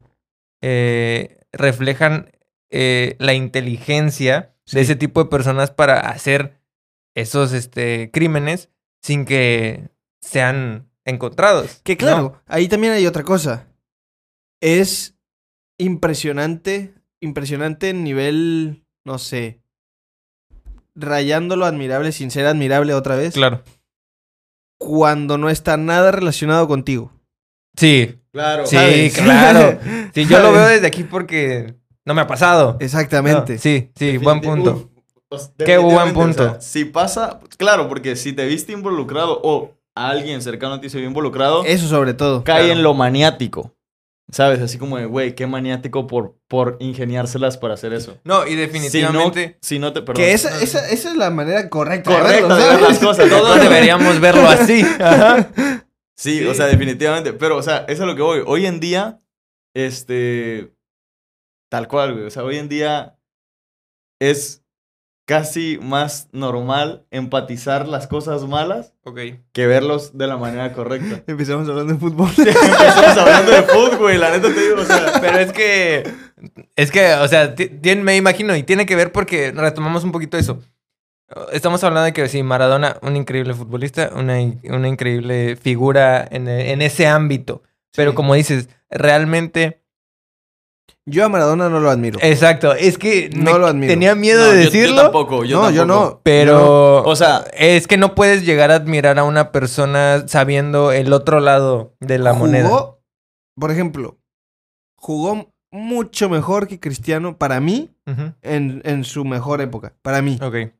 eh, 0.62 1.38
reflejan 1.52 2.30
eh, 2.70 3.16
la 3.18 3.34
inteligencia 3.34 4.54
Sí. 4.70 4.76
de 4.76 4.82
ese 4.82 4.94
tipo 4.96 5.22
de 5.22 5.28
personas 5.30 5.70
para 5.72 5.98
hacer 6.10 6.60
esos 7.16 7.52
este, 7.52 8.10
crímenes 8.12 8.70
sin 9.02 9.24
que 9.24 9.88
sean 10.20 10.88
encontrados. 11.04 11.80
Que 11.82 11.94
¿no? 11.94 11.98
claro, 11.98 12.42
ahí 12.46 12.68
también 12.68 12.92
hay 12.92 13.06
otra 13.06 13.24
cosa. 13.24 13.66
Es 14.60 15.16
impresionante, 15.78 16.94
impresionante 17.20 17.88
en 17.90 18.04
nivel, 18.04 18.84
no 19.04 19.18
sé, 19.18 19.60
rayando 20.94 21.56
lo 21.56 21.64
admirable 21.66 22.12
sin 22.12 22.30
ser 22.30 22.46
admirable 22.46 22.94
otra 22.94 23.16
vez, 23.16 23.34
Claro. 23.34 23.64
cuando 24.78 25.36
no 25.38 25.50
está 25.50 25.76
nada 25.76 26.10
relacionado 26.12 26.68
contigo. 26.68 27.12
Sí, 27.76 28.18
Claro. 28.32 28.66
sí, 28.66 28.76
¿sabes? 28.76 29.14
claro. 29.18 29.80
Sí, 30.14 30.26
yo 30.26 30.40
lo 30.40 30.52
veo 30.52 30.66
desde 30.68 30.86
aquí 30.86 31.04
porque 31.04 31.74
no 32.04 32.14
me 32.14 32.20
ha 32.22 32.26
pasado. 32.26 32.76
Exactamente. 32.80 33.58
Sí, 33.58 33.90
sí, 33.96 34.16
buen 34.18 34.40
punto. 34.40 34.72
Uf, 34.72 34.84
pues, 35.28 35.52
Qué 35.58 35.78
buen 35.78 35.96
definitivamente, 36.12 36.14
punto. 36.14 36.42
o 36.42 36.50
sea, 36.52 36.60
si 36.60 36.84
pasa, 36.86 37.40
claro, 37.56 37.88
porque 37.88 38.16
si 38.16 38.32
te 38.32 38.46
viste 38.46 38.72
involucrado 38.72 39.40
o 39.44 39.72
alguien 39.94 40.42
cercano 40.42 40.74
a 40.74 40.80
ti 40.80 40.88
se 40.90 40.98
vio 40.98 41.06
involucrado, 41.06 41.64
Eso 41.64 41.86
sobre 41.88 42.14
todo. 42.14 42.42
cae 42.44 42.64
claro. 42.64 42.72
en 42.72 42.82
lo 42.82 42.94
maniático. 42.94 43.74
¿Sabes? 44.32 44.60
Así 44.60 44.78
como 44.78 44.96
de, 44.96 45.06
güey, 45.06 45.34
qué 45.34 45.48
maniático 45.48 46.06
por, 46.06 46.36
por 46.46 46.76
ingeniárselas 46.78 47.58
para 47.58 47.74
hacer 47.74 47.92
eso. 47.92 48.16
No, 48.22 48.46
y 48.46 48.50
Si 48.50 48.54
no, 48.54 48.60
definitivamente 48.60 49.58
si 49.60 49.78
no 49.80 49.92
te... 49.92 50.02
Perdón. 50.02 50.14
Que 50.22 50.32
esa, 50.32 50.62
esa, 50.62 50.88
esa 50.88 51.10
es 51.10 51.16
la 51.16 51.30
manera 51.30 51.68
correcta. 51.68 52.16
de 52.16 52.22
verlo, 52.40 52.54
de 52.54 52.64
ver 52.64 52.80
las 52.80 52.98
cosas. 53.00 53.28
todos 53.28 53.60
deberíamos 53.60 54.20
verlo 54.20 54.48
así. 54.48 54.82
Ajá. 55.00 55.50
Sí, 56.16 56.38
Sí. 56.40 56.46
o 56.46 56.54
sea, 56.54 56.66
definitivamente. 56.66 57.32
Pero, 57.32 57.56
o 57.56 57.62
sea, 57.62 57.78
eso 57.88 58.02
es 58.02 58.06
lo 58.08 58.14
que 58.14 58.22
voy. 58.22 58.42
Hoy 58.46 58.66
en 58.66 58.78
día, 58.78 59.20
este. 59.74 60.72
Tal 61.70 61.88
cual, 61.88 62.12
güey. 62.12 62.26
O 62.26 62.30
sea, 62.30 62.44
hoy 62.44 62.58
en 62.58 62.68
día 62.68 63.16
es 64.20 64.62
casi 65.26 65.78
más 65.80 66.28
normal 66.32 67.06
empatizar 67.12 67.86
las 67.86 68.08
cosas 68.08 68.42
malas 68.48 68.92
que 69.52 69.66
verlos 69.66 70.18
de 70.18 70.26
la 70.26 70.36
manera 70.36 70.72
correcta. 70.72 71.22
Empezamos 71.30 71.68
hablando 71.68 71.92
de 71.94 71.98
fútbol. 71.98 72.28
Estamos 72.36 73.16
hablando 73.18 73.52
de 73.52 73.62
fútbol, 73.62 73.96
güey. 73.98 74.18
La 74.18 74.30
neta 74.30 74.52
te 74.52 74.60
digo, 74.60 74.80
o 74.80 74.84
sea. 74.84 75.12
Pero 75.20 75.38
es 75.38 75.52
que, 75.52 76.12
es 76.76 76.90
que, 76.90 77.14
o 77.14 77.28
sea, 77.28 77.54
me 78.02 78.16
imagino, 78.16 78.54
y 78.56 78.62
tiene 78.64 78.84
que 78.86 78.96
ver 78.96 79.12
porque 79.12 79.52
retomamos 79.52 80.02
un 80.04 80.12
poquito 80.12 80.36
eso. 80.36 80.60
Estamos 81.52 81.84
hablando 81.84 82.06
de 82.06 82.12
que 82.12 82.28
sí, 82.28 82.42
Maradona, 82.42 82.96
un 83.02 83.14
increíble 83.14 83.54
futbolista, 83.54 84.10
una, 84.16 84.40
in- 84.40 84.60
una 84.64 84.88
increíble 84.88 85.54
figura 85.54 86.26
en, 86.28 86.48
en 86.48 86.82
ese 86.82 87.06
ámbito. 87.06 87.62
Pero 87.94 88.10
Sí. 88.10 88.16
como 88.16 88.34
dices, 88.34 88.68
realmente, 88.90 89.80
Yo 91.06 91.24
a 91.24 91.28
Maradona 91.28 91.68
no 91.68 91.80
lo 91.80 91.90
admiro. 91.90 92.18
exacto, 92.22 92.72
es 92.74 92.98
que 92.98 93.30
No 93.34 93.58
lo 93.58 93.66
admiro. 93.66 93.90
tenía 93.92 94.14
miedo 94.14 94.44
No, 94.44 94.52
de 94.52 94.64
yo- 94.64 94.70
yo 94.70 94.70
decirlo, 94.70 95.02
tampoco, 95.02 95.44
yo 95.44 95.62
no, 95.62 95.70
yo 95.70 95.84
no. 95.86 96.20
pero, 96.22 97.02
O 97.02 97.16
sea, 97.16 97.44
es 97.56 97.86
que 97.86 97.96
no 97.96 98.14
puedes 98.14 98.44
llegar 98.44 98.70
a 98.70 98.76
admirar 98.76 99.18
a 99.18 99.24
una 99.24 99.50
persona 99.50 100.24
sabiendo 100.28 100.92
el 100.92 101.12
otro 101.12 101.40
lado 101.40 101.94
de 102.00 102.18
la 102.18 102.32
moneda. 102.34 102.68
Jugó, 102.68 103.02
por 103.58 103.70
ejemplo, 103.70 104.18
jugó 104.96 105.52
mucho 105.72 106.28
mejor 106.28 106.68
que 106.68 106.78
Cristiano 106.80 107.38
para 107.38 107.60
mí 107.60 107.90
en, 108.42 108.82
en 108.84 109.04
su 109.04 109.24
mejor 109.24 109.60
época. 109.60 109.94
Para 110.02 110.20
mí. 110.20 110.38
Ok. 110.42 110.72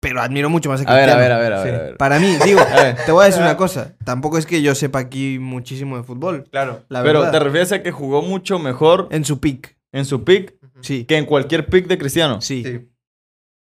Pero 0.00 0.22
admiro 0.22 0.48
mucho 0.48 0.70
más 0.70 0.80
a 0.80 0.90
a 0.90 0.94
ver, 0.94 1.04
Cristiano. 1.04 1.18
a 1.18 1.22
ver, 1.22 1.32
a 1.32 1.38
ver, 1.38 1.52
a 1.52 1.62
ver. 1.62 1.74
Sí. 1.74 1.80
a 1.80 1.82
ver. 1.88 1.96
Para 1.98 2.18
mí, 2.18 2.36
digo, 2.44 2.60
te 3.06 3.12
voy 3.12 3.22
a 3.22 3.26
decir 3.26 3.42
una 3.42 3.56
cosa. 3.56 3.94
Tampoco 4.04 4.38
es 4.38 4.46
que 4.46 4.62
yo 4.62 4.74
sepa 4.74 4.98
aquí 4.98 5.38
muchísimo 5.38 5.96
de 5.98 6.02
fútbol. 6.04 6.44
Claro. 6.50 6.84
La 6.88 7.02
Pero 7.02 7.20
verdad. 7.20 7.32
te 7.32 7.38
refieres 7.40 7.72
a 7.72 7.82
que 7.82 7.90
jugó 7.92 8.22
mucho 8.22 8.58
mejor 8.58 9.08
En 9.10 9.24
su 9.24 9.40
pick. 9.40 9.76
en 9.92 10.04
su 10.06 10.24
pick 10.24 10.54
Sí. 10.80 11.04
que 11.04 11.18
en 11.18 11.26
cualquier 11.26 11.66
pick 11.66 11.86
de 11.86 11.98
Cristiano. 11.98 12.40
Sí. 12.40 12.62
Sí. 12.64 12.88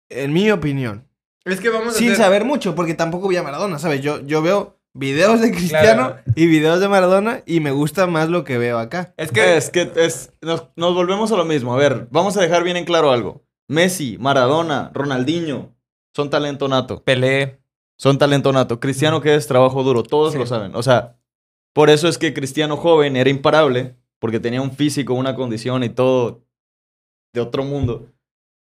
En 0.10 0.34
mi 0.34 0.50
opinión. 0.52 1.08
Es 1.46 1.60
que 1.60 1.70
vamos 1.70 1.96
a 1.96 1.98
Sin 1.98 2.08
hacer- 2.14 2.24
saber 2.24 2.46
mucho, 2.46 2.74
porque 2.74 2.94
tampoco 2.94 3.28
vi 3.28 3.36
a 3.38 3.44
Maradona, 3.44 3.78
¿sabes? 3.78 4.02
Yo, 4.02 4.22
yo 4.22 4.42
veo 4.42 4.80
videos 4.96 5.42
de 5.42 5.52
Cristiano 5.52 6.08
Claro. 6.14 6.22
y 6.36 6.48
videos 6.48 6.80
de 6.80 6.88
Maradona 6.88 7.42
y 7.46 7.60
me 7.60 7.72
gusta 7.72 8.08
más 8.08 8.30
lo 8.30 8.44
que 8.44 8.58
veo 8.58 8.80
acá. 8.80 9.14
Es 9.18 9.32
que 9.32 9.58
Es 9.58 9.70
que 9.70 9.92
es, 9.98 10.32
nos, 10.42 10.70
nos 10.76 10.94
volvemos 10.96 11.32
a 11.32 11.36
lo 11.36 11.46
mismo. 11.46 11.74
A 11.74 11.78
ver, 11.78 12.08
vamos 12.12 12.38
a 12.38 12.42
dejar 12.42 12.64
bien 12.64 12.78
en 12.78 12.86
claro 12.86 13.12
algo. 13.12 13.44
Messi, 13.68 14.18
Maradona, 14.20 14.92
Ronaldinho 14.94 15.73
son 16.16 16.30
talento 16.30 16.68
nato. 16.68 17.04
Pelé. 17.04 17.60
Son 17.98 18.18
talento 18.18 18.52
nato. 18.52 18.80
Cristiano, 18.80 19.22
que 19.22 19.36
es 19.36 19.48
trabajo 19.48 19.84
duro. 19.84 20.04
Todos 20.04 20.34
Sí. 20.34 20.40
lo 20.40 20.46
saben. 20.46 20.76
O 20.76 20.84
sea, 20.84 21.18
por 21.74 21.90
eso 21.90 22.08
es 22.08 22.18
que 22.18 22.34
Cristiano 22.34 22.78
joven 22.78 23.16
era 23.16 23.30
imparable, 23.30 23.96
porque 24.20 24.40
tenía 24.40 24.62
un 24.62 24.72
físico, 24.72 25.14
una 25.14 25.36
condición 25.36 25.84
y 25.84 25.90
todo 25.90 26.44
de 27.34 27.42
otro 27.42 27.64
mundo. 27.64 28.10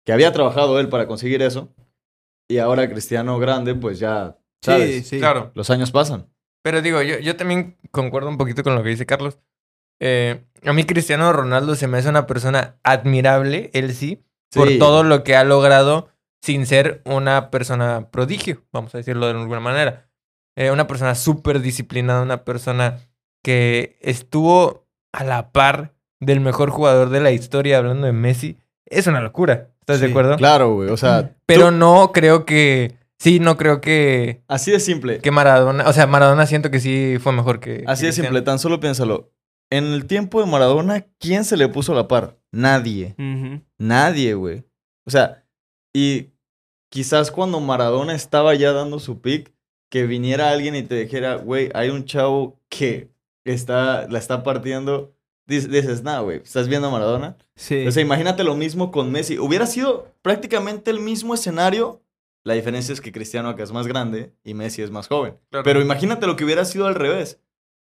que 0.05 0.13
había 0.13 0.31
trabajado 0.31 0.79
él 0.79 0.87
para 0.87 1.07
conseguir 1.07 1.41
eso. 1.41 1.69
Y 2.47 2.59
ahora 2.59 2.87
Cristiano 2.87 3.39
grande, 3.39 3.73
pues 3.73 3.97
ya, 3.97 4.37
¿sabes? 4.63 4.91
Sí, 4.91 5.01
sí. 5.03 5.17
Claro. 5.17 5.49
Los 5.55 5.71
años 5.71 5.89
pasan. 5.91 6.27
Pero 6.63 6.83
digo, 6.83 7.01
yo, 7.01 7.17
yo 7.17 7.35
también 7.35 7.75
concuerdo 7.89 8.29
un 8.29 8.37
poquito 8.37 8.61
con 8.61 8.75
lo 8.75 8.83
que 8.83 8.89
dice 8.89 9.07
Carlos. 9.07 9.39
Eh, 9.99 10.43
a 10.63 10.73
mí 10.73 10.83
Cristiano 10.83 11.33
Ronaldo 11.33 11.73
se 11.73 11.87
me 11.87 11.97
hace 11.97 12.09
una 12.09 12.27
persona 12.27 12.77
admirable, 12.83 13.71
él 13.73 13.95
sí, 13.95 14.23
por 14.53 14.69
todo 14.77 15.01
lo 15.03 15.23
que 15.23 15.35
ha 15.35 15.43
logrado 15.43 16.09
sin 16.45 16.67
ser 16.67 17.01
una 17.05 17.49
persona 17.49 18.09
prodigio, 18.11 18.63
vamos 18.71 18.93
a 18.93 18.99
decirlo 18.99 19.25
de 19.25 19.31
alguna 19.31 19.59
manera. 19.59 20.07
Eh, 20.55 20.69
una 20.69 20.85
persona 20.85 21.15
súper 21.15 21.59
disciplinada, 21.59 22.21
una 22.21 22.45
persona 22.45 22.99
que 23.43 23.97
estuvo 24.01 24.87
a 25.11 25.23
la 25.23 25.51
par 25.51 25.95
del 26.19 26.41
mejor 26.41 26.69
jugador 26.69 27.09
de 27.09 27.19
la 27.19 27.31
historia, 27.31 27.79
hablando 27.79 28.05
de 28.05 28.13
Messi. 28.13 28.57
Es 28.85 29.07
una 29.07 29.21
locura, 29.21 29.71
¿estás 29.79 29.99
de 30.01 30.07
acuerdo? 30.11 30.37
Claro, 30.37 30.75
güey. 30.75 30.89
O 30.89 30.97
sea, 30.97 31.35
Pero 31.47 31.69
tú- 31.69 31.71
no 31.71 32.11
creo 32.13 32.45
que... 32.45 32.95
Sí, 33.17 33.39
no 33.39 33.57
creo 33.57 33.81
que... 33.81 34.43
así 34.47 34.69
de 34.71 34.79
simple. 34.79 35.19
Que 35.19 35.31
Maradona... 35.31 35.87
O 35.87 35.93
sea, 35.93 36.05
Maradona 36.05 36.45
siento 36.45 36.69
que 36.69 36.79
sí 36.79 37.17
fue 37.19 37.31
mejor 37.33 37.59
que... 37.59 37.83
Así 37.87 38.05
de 38.05 38.11
simple. 38.11 38.41
Tan 38.43 38.59
solo 38.59 38.79
piénsalo. 38.79 39.31
En 39.71 39.85
el 39.85 40.05
tiempo 40.05 40.41
de 40.41 40.47
Maradona, 40.51 41.07
¿quién 41.19 41.43
se 41.43 41.57
le 41.57 41.67
puso 41.69 41.93
a 41.93 41.95
la 41.95 42.07
par? 42.07 42.37
Nadie. 42.51 43.15
Nadie, 43.79 44.35
güey. 44.35 44.63
O 45.07 45.11
sea, 45.11 45.43
y 45.93 46.34
quizás 46.89 47.31
cuando 47.31 47.59
Maradona 47.59 48.15
estaba 48.15 48.55
ya 48.55 48.71
dando 48.71 48.99
su 48.99 49.21
pick, 49.21 49.53
que 49.89 50.05
viniera 50.05 50.49
alguien 50.49 50.75
y 50.75 50.83
te 50.83 50.95
dijera, 50.95 51.35
güey, 51.35 51.69
hay 51.73 51.89
un 51.89 52.05
chavo 52.05 52.59
que 52.69 53.11
está, 53.43 54.07
la 54.09 54.19
está 54.19 54.43
partiendo. 54.43 55.15
Dices, 55.47 56.03
nah, 56.03 56.21
güey, 56.21 56.41
¿estás 56.43 56.67
viendo 56.67 56.87
a 56.87 56.91
Maradona? 56.91 57.37
Sí. 57.55 57.85
O 57.87 57.91
sea, 57.91 58.01
imagínate 58.01 58.43
lo 58.43 58.55
mismo 58.55 58.91
con 58.91 59.11
Messi. 59.11 59.37
Hubiera 59.37 59.67
sido 59.67 60.11
prácticamente 60.21 60.89
el 60.89 60.99
mismo 60.99 61.33
escenario. 61.33 62.01
La 62.43 62.55
diferencia 62.55 62.93
es 62.93 63.01
que 63.01 63.11
Cristiano 63.11 63.49
acá 63.49 63.63
es 63.63 63.71
más 63.71 63.87
grande 63.87 64.33
y 64.43 64.53
Messi 64.53 64.81
es 64.81 64.91
más 64.91 65.07
joven. 65.07 65.37
Claro. 65.49 65.63
Pero 65.63 65.81
imagínate 65.81 66.27
lo 66.27 66.35
que 66.35 66.45
hubiera 66.45 66.65
sido 66.65 66.87
al 66.87 66.95
revés. 66.95 67.39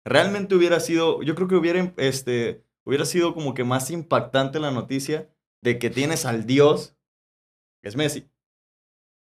Realmente 0.05 0.55
hubiera 0.55 0.81
sido, 0.81 1.23
yo 1.23 1.35
creo 1.35 1.49
que 1.49 1.57
hubiera, 1.57 1.93
este, 1.97 2.63
hubiera 2.85 3.05
sido 3.05 3.35
como 3.35 3.55
que 3.55 3.65
más 3.65 3.91
impactante 3.91 4.61
la 4.61 4.71
noticia 4.71 5.29
de 5.63 5.79
que 5.79 5.91
tienes 5.91 6.25
al 6.25 6.47
Dios, 6.47 6.97
que 7.83 7.89
es 7.89 7.97
Messi, 7.97 8.27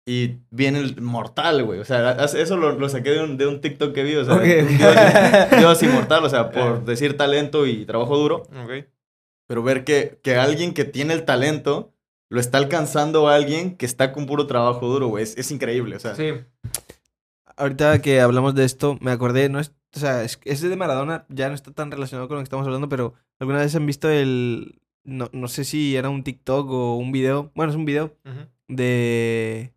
y 0.07 0.37
viene 0.51 0.81
el 0.81 1.01
mortal, 1.01 1.63
güey. 1.65 1.79
O 1.81 1.85
sea, 1.85 2.13
eso 2.25 2.57
lo, 2.57 2.73
lo 2.79 2.89
saqué 2.89 3.11
de 3.11 3.23
un, 3.23 3.37
de 3.37 3.47
un 3.47 3.61
TikTok 3.61 3.93
que 3.95 4.03
vi, 4.03 4.17
o 4.17 4.25
sea, 4.25 4.35
Ok. 4.35 4.43
un 4.43 4.79
Dios, 4.79 4.97
Dios 5.59 5.83
inmortal, 5.83 6.25
o 6.25 6.29
sea, 6.29 6.51
por 6.51 6.85
decir 6.85 7.17
talento 7.17 7.67
y 7.67 7.85
trabajo 7.87 8.17
duro. 8.19 8.37
Ok. 8.65 8.87
Pero 9.47 9.63
ver 9.63 9.85
que, 9.85 10.19
que 10.23 10.37
alguien 10.37 10.75
que 10.75 10.85
tiene 10.85 11.15
el 11.15 11.25
talento 11.25 11.93
lo 12.31 12.41
está 12.41 12.59
alcanzando 12.59 13.29
a 13.29 13.35
alguien 13.35 13.77
que 13.77 13.85
está 13.87 14.13
con 14.13 14.27
puro 14.27 14.47
trabajo 14.47 14.87
duro, 14.89 15.09
güey. 15.09 15.23
Es, 15.25 15.37
es 15.37 15.51
increíble, 15.51 15.97
o 15.97 16.01
sea. 16.01 16.15
Sí. 16.15 16.33
Ahorita 17.57 18.01
que 18.01 18.21
hablamos 18.21 18.55
de 18.55 18.65
esto, 18.65 18.97
me 19.03 19.11
acordé, 19.11 19.49
no 19.51 19.61
es, 19.61 19.73
o 19.95 19.99
sea, 19.99 20.25
es, 20.25 20.41
ese 20.45 20.69
de 20.71 20.77
Maradona 20.77 21.27
ya 21.29 21.49
no 21.49 21.55
está 21.55 21.71
tan 21.71 21.91
relacionado 21.91 22.27
con 22.27 22.37
lo 22.37 22.41
que 22.41 22.45
estamos 22.45 22.67
hablando, 22.67 22.89
pero 22.89 23.13
alguna 23.39 23.59
vez 23.59 23.75
han 23.77 23.85
visto 23.85 24.09
el, 24.09 24.81
no, 25.05 25.29
no 25.33 25.49
sé 25.49 25.65
si 25.65 25.95
era 25.95 26.09
un 26.09 26.25
TikTok 26.25 26.71
o 26.71 26.97
un 26.97 27.13
video, 27.13 27.53
bueno, 27.55 27.71
es 27.71 27.77
un 27.77 27.85
video 27.85 28.17
Ujú. 28.25 28.47
de, 28.69 29.75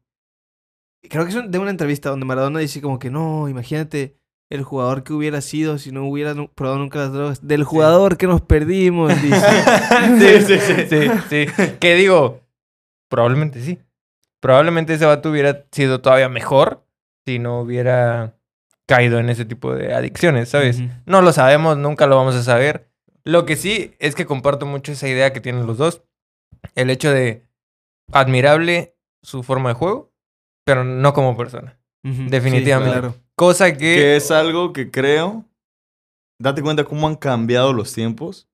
creo 1.10 1.26
que 1.26 1.32
es 1.32 1.52
de 1.52 1.60
una 1.60 1.70
entrevista 1.70 2.10
donde 2.10 2.26
Maradona 2.26 2.60
dice 2.60 2.82
como 2.82 3.00
que 3.00 3.10
no, 3.10 3.48
imagínate 3.50 4.18
el 4.50 4.64
jugador 4.64 5.04
que 5.04 5.14
hubiera 5.14 5.42
sido 5.42 5.78
si 5.78 5.92
no 5.92 6.06
hubiera 6.08 6.34
probado 6.54 6.80
nunca 6.80 7.00
las 7.00 7.14
drogas, 7.14 7.48
del 7.48 7.64
jugador 7.64 8.18
que 8.18 8.28
nos 8.28 8.42
perdimos, 8.42 9.10
dice. 9.22 9.40
sí, 10.20 10.42
sí, 10.42 10.60
sí, 10.60 11.10
sí, 11.30 11.48
sí. 11.56 11.72
Que 11.80 11.96
digo, 11.96 12.42
probablemente 13.10 13.62
sí. 13.62 13.80
Probablemente 14.40 14.94
ese 14.94 15.06
vato 15.06 15.32
hubiera 15.32 15.66
sido 15.72 16.02
todavía 16.02 16.30
mejor 16.30 16.86
si 17.26 17.40
no 17.40 17.62
hubiera 17.62 18.38
caído 18.88 19.18
en 19.18 19.30
ese 19.30 19.46
tipo 19.46 19.74
de 19.74 19.94
adicciones, 19.96 20.50
¿sabes? 20.50 20.80
No 21.08 21.24
lo 21.24 21.34
sabemos, 21.34 21.78
nunca 21.78 22.06
lo 22.06 22.16
vamos 22.16 22.36
a 22.36 22.44
saber. 22.44 22.88
Lo 23.24 23.46
que 23.46 23.56
sí 23.56 23.96
es 23.98 24.14
que 24.14 24.28
comparto 24.28 24.68
mucho 24.68 24.92
esa 24.92 25.08
idea 25.08 25.34
que 25.34 25.42
tienen 25.42 25.66
los 25.66 25.78
dos. 25.78 26.04
El 26.76 26.92
hecho 26.92 27.12
de 27.12 27.48
admirable 28.12 28.96
su 29.24 29.42
forma 29.42 29.70
de 29.70 29.76
juego, 29.76 30.14
pero 30.66 30.84
no 30.84 31.14
como 31.14 31.38
persona. 31.38 31.78
Definitivamente. 32.04 33.00
claro. 33.00 33.16
Cosa 33.36 33.72
que... 33.74 33.78
Que 33.78 34.16
es 34.16 34.30
algo 34.32 34.74
que 34.74 34.92
creo. 34.92 35.46
Date 36.40 36.62
cuenta 36.62 36.84
cómo 36.84 37.08
han 37.08 37.16
cambiado 37.16 37.74
los 37.74 37.94
tiempos. 37.94 38.48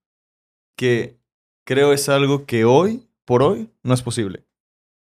Que 0.78 1.17
creo 1.65 1.93
es 1.93 2.08
algo 2.10 2.45
que 2.45 2.65
hoy, 2.65 3.08
por 3.26 3.43
hoy, 3.43 3.69
no 3.84 3.93
es 3.93 4.02
posible. 4.02 4.45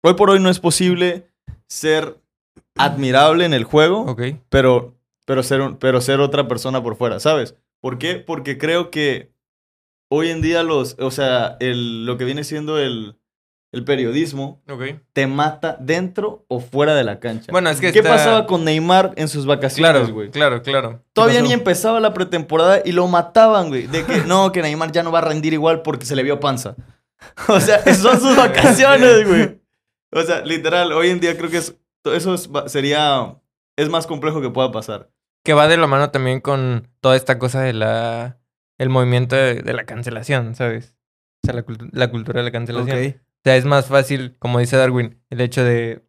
Hoy 0.04 0.14
por 0.14 0.30
hoy 0.30 0.40
no 0.40 0.50
es 0.50 0.60
posible 0.60 1.30
ser 1.68 2.20
admirable 2.78 3.46
en 3.46 3.54
el 3.54 3.66
juego, 3.66 4.02
Ok. 4.06 4.22
pero, 4.50 4.96
pero, 5.26 5.44
ser, 5.44 5.62
un- 5.62 5.78
pero 5.78 6.00
ser 6.02 6.20
otra 6.22 6.48
persona 6.48 6.82
por 6.82 6.96
fuera, 6.96 7.20
¿sabes? 7.20 7.56
¿Por 7.82 7.98
qué? 7.98 8.16
Porque 8.16 8.58
creo 8.58 8.90
que 8.90 9.32
hoy 10.10 10.30
en 10.30 10.42
día 10.42 10.64
los, 10.64 10.96
o 11.00 11.12
sea, 11.12 11.58
el, 11.60 12.06
lo 12.06 12.18
que 12.18 12.24
viene 12.26 12.44
siendo 12.46 12.80
el, 12.80 13.19
el 13.72 13.84
periodismo 13.86 14.62
Ok. 14.70 14.84
te 15.14 15.28
mata 15.28 15.78
dentro 15.80 16.46
o 16.48 16.60
fuera 16.60 16.96
de 16.96 17.04
la 17.04 17.20
cancha. 17.20 17.52
Bueno, 17.52 17.70
es 17.70 17.80
que 17.80 17.92
¿Qué 17.92 18.00
está- 18.00 18.12
pasaba 18.12 18.48
con 18.48 18.66
Neymar 18.66 19.14
en 19.16 19.28
sus 19.28 19.46
vacaciones, 19.46 19.92
Claro, 20.02 20.14
güey? 20.14 20.32
claro, 20.32 20.62
claro. 20.64 21.04
Todavía 21.14 21.42
¿Qué 21.42 21.48
ni 21.48 21.54
empezaba 21.54 22.00
la 22.00 22.14
pretemporada 22.14 22.82
y 22.84 22.92
lo 22.94 23.08
mataban, 23.08 23.68
güey. 23.70 23.86
De 23.88 24.04
que 24.06 24.18
no, 24.26 24.52
que 24.52 24.62
Neymar 24.62 24.92
ya 24.92 25.04
no 25.04 25.12
va 25.12 25.20
a 25.20 25.24
rendir 25.24 25.54
igual 25.54 25.82
porque 25.84 26.06
se 26.06 26.16
le 26.16 26.24
vio 26.24 26.40
panza. 26.40 26.76
O 27.50 27.60
sea, 27.60 27.84
son 27.96 28.20
sus 28.20 28.36
vacaciones, 28.36 29.26
güey. 29.28 29.62
O 30.12 30.22
sea, 30.24 30.42
literal, 30.42 30.92
hoy 30.94 31.10
en 31.10 31.20
día 31.20 31.38
creo 31.38 31.50
que 31.50 31.58
es, 31.58 31.76
eso 32.06 32.34
es- 32.34 32.50
sería. 32.68 33.36
Es 33.78 33.88
más 33.90 34.08
complejo 34.08 34.42
que 34.42 34.50
pueda 34.50 34.72
pasar. 34.72 35.10
Que 35.44 35.54
va 35.54 35.68
de 35.68 35.78
la 35.78 35.88
mano 35.88 36.10
también 36.12 36.42
con 36.42 36.90
toda 37.02 37.16
esta 37.16 37.40
cosa 37.40 37.62
de 37.62 37.72
la... 37.74 38.38
El 38.78 38.90
movimiento 38.90 39.36
de, 39.36 39.56
de 39.62 39.74
la 39.74 39.86
cancelación, 39.86 40.56
¿sabes? 40.56 40.96
O 41.44 41.48
sea, 41.48 41.54
la, 41.54 41.66
la 41.92 42.10
cultura 42.10 42.40
de 42.40 42.46
la 42.46 42.52
cancelación. 42.52 42.98
Ok. 42.98 43.16
O 43.40 43.42
sea, 43.44 43.56
es 43.56 43.66
más 43.66 43.86
fácil, 43.88 44.36
como 44.40 44.60
dice 44.60 44.76
Darwin, 44.78 45.22
el 45.30 45.42
hecho 45.42 45.64
de... 45.64 46.06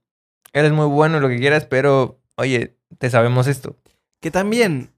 Eres 0.53 0.73
muy 0.73 0.87
bueno 0.87 1.19
y 1.19 1.21
lo 1.21 1.29
que 1.29 1.39
quieras, 1.39 1.65
pero... 1.65 2.21
Oye, 2.37 2.77
te 2.99 3.09
sabemos 3.11 3.47
esto. 3.47 3.77
Que 4.21 4.31
también, 4.31 4.93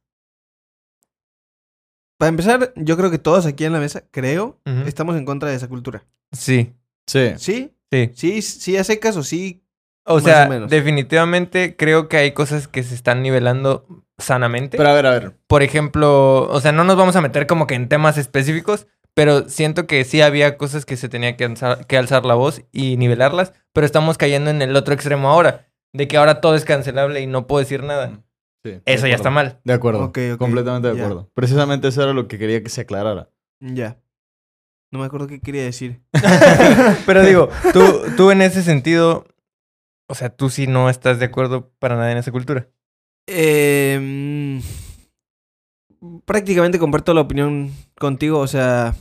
para 2.18 2.28
empezar, 2.30 2.72
yo 2.76 2.96
creo 2.96 3.10
que 3.10 3.18
todos 3.18 3.46
aquí 3.46 3.64
en 3.64 3.72
la 3.72 3.80
mesa, 3.80 4.04
creo, 4.10 4.60
estamos 4.86 5.16
en 5.16 5.24
contra 5.24 5.50
de 5.50 5.56
esa 5.56 5.68
cultura. 5.68 6.04
Sí, 6.32 6.72
Sí. 7.06 7.32
¿Sí? 7.36 7.74
sí. 7.90 8.10
Sí, 8.14 8.42
sí 8.42 8.76
a 8.76 8.84
secas 8.84 9.16
o 9.16 9.22
sí. 9.24 9.64
O 10.04 10.14
Más 10.14 10.24
sea, 10.24 10.46
o 10.46 10.48
menos. 10.48 10.70
definitivamente 10.70 11.76
creo 11.76 12.08
que 12.08 12.16
hay 12.16 12.32
cosas 12.32 12.66
que 12.68 12.82
se 12.82 12.94
están 12.94 13.22
nivelando 13.22 13.86
sanamente. 14.18 14.76
Pero 14.76 14.88
a 14.88 14.94
ver, 14.94 15.06
a 15.06 15.10
ver. 15.10 15.36
Por 15.46 15.62
ejemplo, 15.62 16.48
o 16.48 16.60
sea, 16.60 16.72
no 16.72 16.84
nos 16.84 16.96
vamos 16.96 17.14
a 17.16 17.20
meter 17.20 17.46
como 17.46 17.66
que 17.66 17.74
en 17.74 17.88
temas 17.88 18.18
específicos, 18.18 18.86
pero 19.14 19.48
siento 19.48 19.86
que 19.86 20.04
sí 20.04 20.20
había 20.20 20.56
cosas 20.56 20.84
que 20.84 20.96
se 20.96 21.08
tenía 21.08 21.36
que 21.36 21.44
alzar, 21.44 21.86
que 21.86 21.96
alzar 21.96 22.24
la 22.24 22.34
voz 22.34 22.62
y 22.72 22.96
nivelarlas, 22.96 23.52
pero 23.72 23.86
estamos 23.86 24.18
cayendo 24.18 24.50
en 24.50 24.62
el 24.62 24.74
otro 24.76 24.94
extremo 24.94 25.28
ahora, 25.28 25.68
de 25.92 26.08
que 26.08 26.16
ahora 26.16 26.40
todo 26.40 26.54
es 26.54 26.64
cancelable 26.64 27.20
y 27.20 27.26
no 27.26 27.46
puedo 27.46 27.60
decir 27.60 27.82
nada. 27.82 28.22
Sí, 28.64 28.70
de 28.70 28.82
Eso 28.86 29.06
ya 29.06 29.16
está 29.16 29.30
mal. 29.30 29.60
De 29.64 29.72
acuerdo. 29.72 30.12
Completamente 30.38 30.88
de 30.88 30.94
acuerdo. 30.94 31.30
Precisamente 31.34 31.88
eso 31.88 32.02
era 32.02 32.12
lo 32.12 32.28
que 32.28 32.38
quería 32.38 32.62
que 32.62 32.70
se 32.70 32.82
aclarara. 32.82 33.28
Ya. 33.60 33.98
No 34.92 35.00
me 35.00 35.06
acuerdo 35.06 35.26
qué 35.26 35.40
quería 35.40 35.64
decir. 35.64 36.02
Pero 37.06 37.24
digo, 37.24 37.48
tú, 37.72 38.02
tú 38.16 38.30
en 38.30 38.42
ese 38.42 38.62
sentido, 38.62 39.26
o 40.06 40.14
sea, 40.14 40.30
tú 40.30 40.48
sí 40.48 40.66
no 40.66 40.90
estás 40.90 41.18
de 41.18 41.26
acuerdo 41.26 41.72
para 41.78 41.96
nada 41.96 42.12
en 42.12 42.18
esa 42.18 42.30
cultura. 42.30 42.68
Eh, 43.26 44.60
prácticamente 46.24 46.78
comparto 46.78 47.14
la 47.14 47.20
opinión 47.22 47.70
contigo. 47.98 48.38
O 48.38 48.46
sea, 48.46 48.94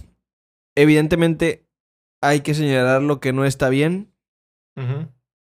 evidentemente 0.75 1.65
hay 2.21 2.41
que 2.41 2.53
señalar 2.53 3.01
lo 3.01 3.19
que 3.19 3.33
no 3.33 3.45
está 3.45 3.69
bien, 3.69 4.11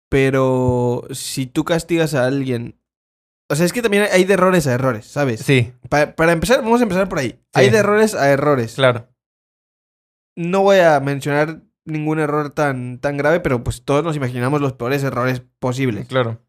pero 0.10 1.04
si 1.12 1.46
tú 1.46 1.64
castigas 1.66 2.14
a 2.16 2.26
alguien... 2.26 2.76
O 3.52 3.56
sea, 3.56 3.66
es 3.66 3.74
que 3.74 3.82
también 3.82 4.06
hay 4.12 4.26
de 4.26 4.34
errores 4.36 4.68
a 4.68 4.74
errores, 4.74 5.06
¿sabes? 5.08 5.40
Sí, 5.40 5.74
Pa- 5.90 6.14
para 6.16 6.34
empezar, 6.34 6.62
vamos 6.62 6.82
a 6.82 6.84
empezar 6.84 7.10
por 7.10 7.18
ahí. 7.18 7.40
Hay 7.54 7.70
de 7.72 7.78
errores 7.80 8.14
a 8.14 8.30
errores. 8.30 8.76
claro. 8.76 9.08
No 10.36 10.62
voy 10.62 10.78
a 10.80 11.00
mencionar 11.00 11.64
ningún 11.84 12.20
error 12.20 12.52
tan, 12.52 13.00
tan 13.00 13.18
grave, 13.18 13.40
pero 13.42 13.64
pues 13.64 13.84
todos 13.84 14.04
nos 14.04 14.16
imaginamos 14.16 14.62
los 14.62 14.74
peores 14.74 15.04
errores 15.04 15.42
posibles. 15.60 16.08
Claro. 16.08 16.40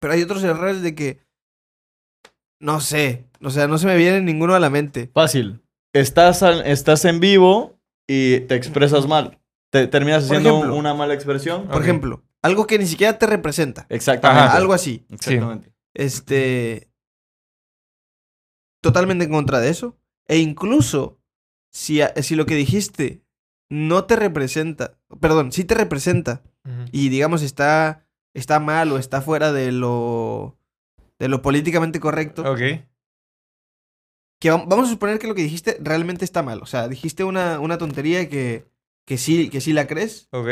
Pero 0.00 0.14
hay 0.14 0.22
otros 0.22 0.42
errores 0.44 0.80
de 0.82 0.94
que... 0.94 1.25
No 2.60 2.80
sé. 2.80 3.26
O 3.42 3.50
sea, 3.50 3.66
no 3.68 3.78
se 3.78 3.86
me 3.86 3.96
viene 3.96 4.20
ninguno 4.20 4.54
a 4.54 4.60
la 4.60 4.70
mente. 4.70 5.10
Fácil. 5.12 5.62
Estás, 5.92 6.42
al- 6.42 6.66
estás 6.66 7.04
en 7.04 7.20
vivo 7.20 7.78
y 8.08 8.40
te 8.40 8.54
expresas 8.54 9.06
mal. 9.06 9.38
Te 9.70 9.86
terminas 9.88 10.24
Por 10.24 10.36
haciendo 10.36 10.56
ejemplo. 10.58 10.76
una 10.76 10.94
mala 10.94 11.14
expresión. 11.14 11.66
Por 11.66 11.76
Ok. 11.76 11.82
ejemplo, 11.82 12.22
algo 12.42 12.66
que 12.66 12.78
ni 12.78 12.86
siquiera 12.86 13.18
te 13.18 13.26
representa. 13.26 13.86
Exactamente. 13.88 14.44
Ajá. 14.48 14.56
Algo 14.56 14.72
así. 14.72 15.04
Exactamente. 15.10 15.72
Este. 15.94 16.88
Totalmente 18.82 19.24
en 19.24 19.30
contra 19.32 19.60
de 19.60 19.70
eso. 19.70 19.96
E 20.28 20.38
incluso, 20.38 21.18
si, 21.72 22.00
a- 22.02 22.12
si 22.22 22.34
lo 22.36 22.46
que 22.46 22.54
dijiste 22.54 23.22
no 23.70 24.04
te 24.04 24.16
representa. 24.16 24.98
Perdón, 25.20 25.52
sí 25.52 25.64
te 25.64 25.74
representa. 25.74 26.42
Ujú. 26.64 26.84
y 26.90 27.10
digamos 27.10 27.42
está, 27.42 28.08
está 28.34 28.58
mal 28.58 28.90
o 28.90 28.98
está 28.98 29.20
fuera 29.22 29.52
de 29.52 29.70
lo, 29.70 30.58
de 31.18 31.28
lo 31.28 31.42
políticamente 31.42 32.00
correcto, 32.00 32.42
Ok. 32.50 32.58
que 34.40 34.52
vam- 34.52 34.66
vamos 34.68 34.88
a 34.88 34.90
suponer 34.90 35.18
que 35.18 35.26
lo 35.26 35.34
que 35.34 35.42
dijiste 35.42 35.78
realmente 35.80 36.24
está 36.24 36.42
mal. 36.42 36.60
O 36.62 36.66
sea, 36.66 36.88
dijiste 36.88 37.24
una, 37.24 37.58
una 37.60 37.78
tontería 37.78 38.28
que, 38.28 38.66
que, 39.06 39.16
sí, 39.18 39.48
que 39.50 39.60
sí 39.60 39.72
la 39.72 39.86
crees. 39.86 40.28
Ok. 40.32 40.48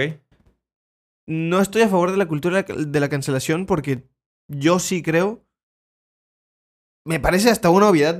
No 1.26 1.60
estoy 1.60 1.82
a 1.82 1.88
favor 1.88 2.10
de 2.10 2.16
la 2.18 2.26
cultura 2.26 2.62
de 2.62 3.00
la 3.00 3.08
cancelación 3.08 3.66
porque 3.66 4.08
yo 4.48 4.78
sí 4.78 5.02
creo. 5.02 5.44
Me 7.06 7.20
parece 7.20 7.50
hasta 7.50 7.70
una 7.70 7.88
obviedad 7.88 8.18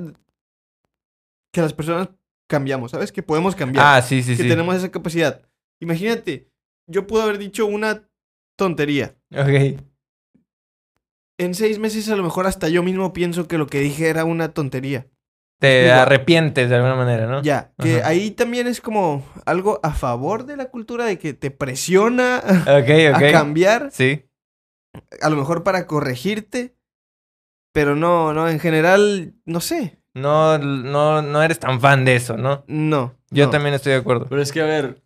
que 1.52 1.60
las 1.62 1.72
personas 1.72 2.10
cambiamos, 2.48 2.90
¿sabes? 2.90 3.12
Que 3.12 3.22
podemos 3.22 3.54
cambiar. 3.54 3.84
Ah, 3.86 4.02
sí, 4.02 4.22
sí, 4.22 4.36
que 4.36 4.42
sí. 4.42 4.48
tenemos 4.48 4.74
esa 4.76 4.90
capacidad. 4.90 5.42
Imagínate, 5.80 6.50
yo 6.90 7.06
puedo 7.06 7.22
haber 7.24 7.38
dicho 7.38 7.66
una 7.66 8.08
tontería. 8.58 9.16
Ok. 9.32 9.80
En 11.38 11.54
seis 11.54 11.78
meses 11.78 12.08
a 12.08 12.16
lo 12.16 12.22
mejor 12.22 12.46
hasta 12.46 12.68
yo 12.68 12.82
mismo 12.82 13.12
pienso 13.12 13.48
que 13.48 13.58
lo 13.58 13.66
que 13.66 13.80
dije 13.80 14.08
era 14.08 14.24
una 14.24 14.50
tontería. 14.52 15.06
Te 15.60 15.82
Digo- 15.84 15.94
arrepientes 15.94 16.68
de 16.68 16.76
alguna 16.76 16.94
manera, 16.96 17.26
¿no? 17.26 17.42
Ya, 17.42 17.72
que 17.78 17.98
Ajá. 18.00 18.08
ahí 18.08 18.30
también 18.32 18.66
es 18.66 18.80
como 18.80 19.24
algo 19.46 19.80
a 19.82 19.92
favor 19.94 20.46
de 20.46 20.56
la 20.56 20.66
cultura 20.70 21.04
de 21.06 21.18
que 21.18 21.32
te 21.32 21.50
presiona 21.50 22.38
a 22.66 23.32
cambiar, 23.32 23.90
Sí. 23.92 24.26
a 25.20 25.30
lo 25.30 25.36
mejor 25.36 25.62
para 25.64 25.86
corregirte, 25.86 26.76
pero 27.72 27.96
no, 27.96 28.32
no, 28.34 28.48
en 28.48 28.60
general, 28.60 29.34
no 29.44 29.60
sé, 29.60 29.98
No, 30.14 30.58
no, 30.58 31.22
no 31.22 31.42
eres 31.42 31.58
tan 31.58 31.80
fan 31.80 32.04
de 32.04 32.14
eso, 32.16 32.36
¿no? 32.36 32.64
no. 32.68 33.14
Yo 33.30 33.46
no. 33.46 33.50
también 33.50 33.74
estoy 33.74 33.92
de 33.94 33.98
acuerdo. 33.98 34.26
Pero 34.28 34.40
es 34.42 34.52
que, 34.52 34.60
a 34.60 34.66
ver, 34.66 35.02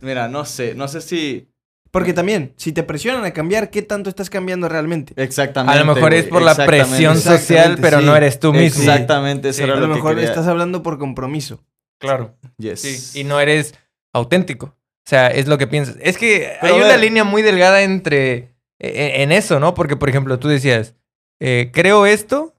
mira, 0.00 0.26
no 0.28 0.44
sé, 0.44 0.74
no 0.74 0.88
sé 0.88 1.00
si 1.00 1.52
Porque 1.90 2.12
también, 2.12 2.52
si 2.56 2.72
te 2.72 2.82
presionan 2.82 3.24
a 3.24 3.32
cambiar, 3.32 3.70
¿qué 3.70 3.82
tanto 3.82 4.10
estás 4.10 4.28
cambiando 4.28 4.68
realmente? 4.68 5.14
exactamente. 5.16 5.78
A 5.78 5.84
lo 5.84 5.94
mejor 5.94 6.12
es 6.14 6.26
por 6.26 6.42
la 6.42 6.54
presión 6.54 7.18
social, 7.18 7.78
pero 7.80 8.00
sí. 8.00 8.04
no 8.06 8.14
eres 8.14 8.38
tú 8.38 8.52
mismo. 8.52 8.82
Exactamente, 8.82 9.48
eso 9.50 9.58
Sí, 9.58 9.64
era 9.64 9.74
A 9.74 9.80
lo, 9.80 9.88
mejor 9.88 10.18
estás 10.18 10.46
hablando 10.46 10.82
por 10.82 10.98
compromiso. 10.98 11.64
Claro. 11.98 12.36
Yes. 12.58 12.80
Sí. 12.80 13.20
Y 13.20 13.24
no 13.24 13.40
eres 13.40 13.74
auténtico. 14.12 14.66
O 14.66 15.08
sea, 15.08 15.28
es 15.28 15.48
lo 15.48 15.56
que 15.56 15.66
piensas. 15.66 15.96
Es 16.00 16.18
que 16.18 16.56
Pero 16.60 16.74
hay 16.74 16.80
a 16.82 16.84
una 16.84 16.96
línea 16.98 17.24
muy 17.24 17.40
delgada 17.42 17.82
entre... 17.82 18.54
e- 18.78 19.22
En 19.22 19.32
eso, 19.32 19.58
¿no? 19.58 19.72
Porque, 19.74 19.96
por 19.96 20.08
ejemplo, 20.10 20.38
tú 20.38 20.48
decías, 20.48 20.94
eh, 21.40 21.70
creo 21.72 22.04
esto, 22.04 22.54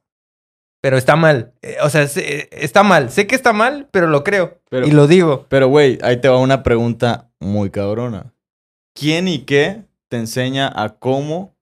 pero 0.81 0.97
está 0.97 1.15
mal. 1.15 1.53
Eh, 1.61 1.77
o 1.83 1.89
sea, 1.89 2.01
está 2.03 2.81
mal. 2.83 3.11
Sé 3.11 3.27
que 3.27 3.35
está 3.35 3.53
mal, 3.53 3.87
pero 3.91 4.07
lo 4.07 4.23
creo. 4.23 4.59
Pero- 4.69 4.87
y 4.87 4.91
lo 4.91 5.05
digo. 5.07 5.45
Pero, 5.49 5.67
güey, 5.67 5.99
ahí 6.01 6.19
te 6.19 6.27
va 6.27 6.37
una 6.39 6.63
pregunta 6.63 7.29
muy 7.39 7.69
cabrona. 7.69 8.33
¿Quién 8.99 9.27
y 9.27 9.39
qué 9.39 9.83
te 10.09 10.17
enseña 10.17 10.71
a 10.75 10.89
cómo 10.97 11.55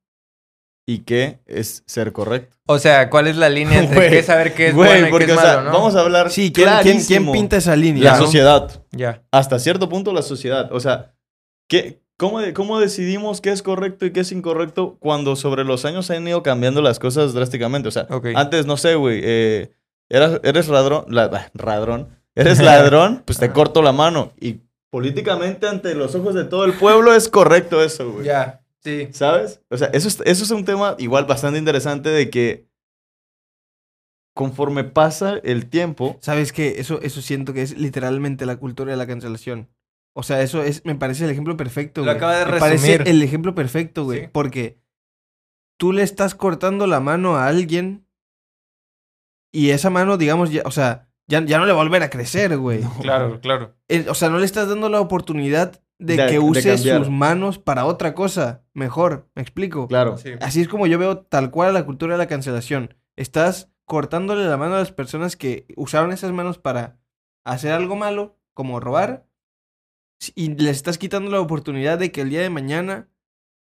y 0.85 0.99
qué 0.99 1.39
es 1.45 1.83
ser 1.85 2.11
correcto? 2.13 2.55
O 2.65 2.79
sea, 2.79 3.09
¿cuál 3.09 3.27
es 3.27 3.35
la 3.37 3.49
línea 3.49 3.79
entre 3.79 4.09
qué 4.09 4.23
saber 4.23 4.53
qué 4.53 4.69
es 4.69 4.73
Güey, 4.75 5.01
bueno 5.03 5.15
y 5.15 5.25
qué 5.25 5.31
es 5.31 5.37
o 5.37 5.41
sea, 5.41 5.57
malo, 5.57 5.63
¿no? 5.63 5.71
vamos 5.77 5.95
a 5.95 6.01
hablar 6.01 6.31
Sí, 6.31 6.51
¿quién, 6.51 6.67
quién, 6.67 6.81
quién 6.83 6.93
clarísimo. 6.97 7.31
pinta 7.33 7.57
esa 7.57 7.75
línea? 7.75 8.03
La 8.03 8.17
no? 8.17 8.25
sociedad. 8.25 8.83
Ya. 8.91 9.23
Hasta 9.31 9.59
cierto 9.59 9.87
punto 9.89 10.13
la 10.13 10.21
sociedad. 10.21 10.69
O 10.73 10.79
sea, 10.79 11.13
¿qué, 11.69 12.01
cómo, 12.17 12.39
¿cómo 12.53 12.79
decidimos 12.79 13.41
qué 13.41 13.51
es 13.51 13.61
correcto 13.61 14.05
y 14.05 14.11
qué 14.11 14.21
es 14.21 14.31
incorrecto 14.31 14.97
cuando 14.99 15.35
sobre 15.35 15.63
los 15.65 15.85
años 15.85 16.09
han 16.11 16.27
ido 16.27 16.41
cambiando 16.43 16.81
las 16.81 16.99
cosas 16.99 17.33
drásticamente? 17.33 17.87
O 17.89 17.91
sea, 17.91 18.07
antes, 18.35 18.65
no 18.65 18.77
sé, 18.77 18.95
güey, 18.95 19.21
eh, 19.23 19.71
eras- 20.09 20.39
eres 20.43 20.67
ladrón, 20.69 21.05
la- 21.09 21.49
ladrón, 21.53 22.09
eres 22.35 22.59
ladrón, 22.61 23.23
pues 23.25 23.37
te 23.39 23.51
corto 23.51 23.81
la 23.81 23.91
mano. 23.91 24.31
Y 24.39 24.61
políticamente 24.97 25.67
ante 25.67 25.93
los 25.93 26.15
ojos 26.15 26.33
de 26.33 26.43
todo 26.43 26.65
el 26.65 26.73
pueblo 26.73 27.13
es 27.13 27.29
correcto 27.29 27.83
eso, 27.83 28.11
güey. 28.13 28.25
Ya. 28.25 28.63
Sí. 28.83 29.09
¿Sabes? 29.11 29.61
O 29.69 29.77
sea, 29.77 29.89
eso 29.93 30.07
es, 30.07 30.21
eso 30.25 30.43
es 30.43 30.49
un 30.49 30.65
tema 30.65 30.95
igual 30.97 31.25
bastante 31.25 31.59
interesante 31.59 32.09
de 32.09 32.31
que 32.31 32.67
conforme 34.33 34.83
pasa 34.83 35.39
el 35.43 35.69
tiempo, 35.69 36.17
¿Sabes 36.19 36.51
qué? 36.51 36.75
Eso, 36.79 36.99
eso 37.03 37.21
siento 37.21 37.53
que 37.53 37.61
es 37.61 37.77
literalmente 37.77 38.47
la 38.47 38.57
cultura 38.57 38.89
de 38.89 38.97
la 38.97 39.05
cancelación. 39.05 39.69
O 40.15 40.23
sea, 40.23 40.41
eso 40.41 40.63
es, 40.63 40.83
me 40.83 40.95
parece 40.95 41.25
el 41.25 41.29
ejemplo 41.31 41.55
perfecto, 41.57 42.01
Lo 42.01 42.05
güey. 42.05 42.17
acaba 42.17 42.39
de 42.39 42.45
Me 42.51 42.59
parece 42.59 42.97
resumir. 42.97 43.07
el 43.15 43.21
ejemplo 43.21 43.53
perfecto, 43.53 44.03
güey. 44.03 44.21
Sí. 44.21 44.29
Porque 44.31 44.79
tú 45.77 45.93
le 45.93 46.01
estás 46.01 46.33
cortando 46.33 46.87
la 46.87 46.99
mano 46.99 47.35
a 47.35 47.47
alguien 47.47 48.07
y 49.51 49.69
esa 49.69 49.91
mano, 49.91 50.17
digamos, 50.17 50.51
ya, 50.51 50.63
o 50.65 50.71
sea, 50.71 51.06
ya, 51.27 51.43
ya 51.45 51.57
no 51.59 51.65
le 51.65 51.73
va 51.73 51.81
a 51.81 51.83
volver 51.83 52.03
a 52.03 52.09
crecer, 52.09 52.57
güey. 52.57 52.81
Claro, 53.01 53.39
claro. 53.41 53.75
El- 53.87 54.09
o 54.09 54.13
sea, 54.15 54.29
no 54.29 54.39
le 54.39 54.45
estás 54.45 54.67
dando 54.69 54.89
la 54.89 54.99
oportunidad 55.01 55.81
de, 55.99 56.15
De- 56.15 56.27
que 56.27 56.39
use 56.39 56.77
sus 56.77 57.09
manos 57.09 57.57
para 57.59 57.85
otra 57.85 58.13
cosa 58.13 58.63
mejor. 58.73 59.29
¿Me 59.35 59.41
explico? 59.41 59.87
claro. 59.87 60.17
Sí. 60.17 60.31
Así 60.41 60.61
es 60.61 60.67
como 60.67 60.87
yo 60.87 60.97
veo 60.99 61.17
tal 61.19 61.49
cual 61.51 61.73
la 61.73 61.85
cultura 61.85 62.13
de 62.13 62.19
la 62.19 62.27
cancelación. 62.27 62.95
Estás 63.15 63.71
cortándole 63.85 64.45
la 64.45 64.57
mano 64.57 64.75
a 64.75 64.79
las 64.79 64.91
personas 64.91 65.35
que 65.35 65.65
usaron 65.75 66.11
esas 66.11 66.31
manos 66.33 66.57
para 66.59 66.99
hacer 67.45 67.71
algo 67.71 67.95
malo, 67.95 68.37
como 68.53 68.79
robar, 68.79 69.25
y 70.35 70.49
les 70.55 70.77
estás 70.77 70.97
quitando 70.97 71.31
la 71.31 71.39
oportunidad 71.39 71.97
de 71.97 72.11
que 72.11 72.21
el 72.21 72.29
día 72.29 72.41
de 72.41 72.49
mañana 72.49 73.07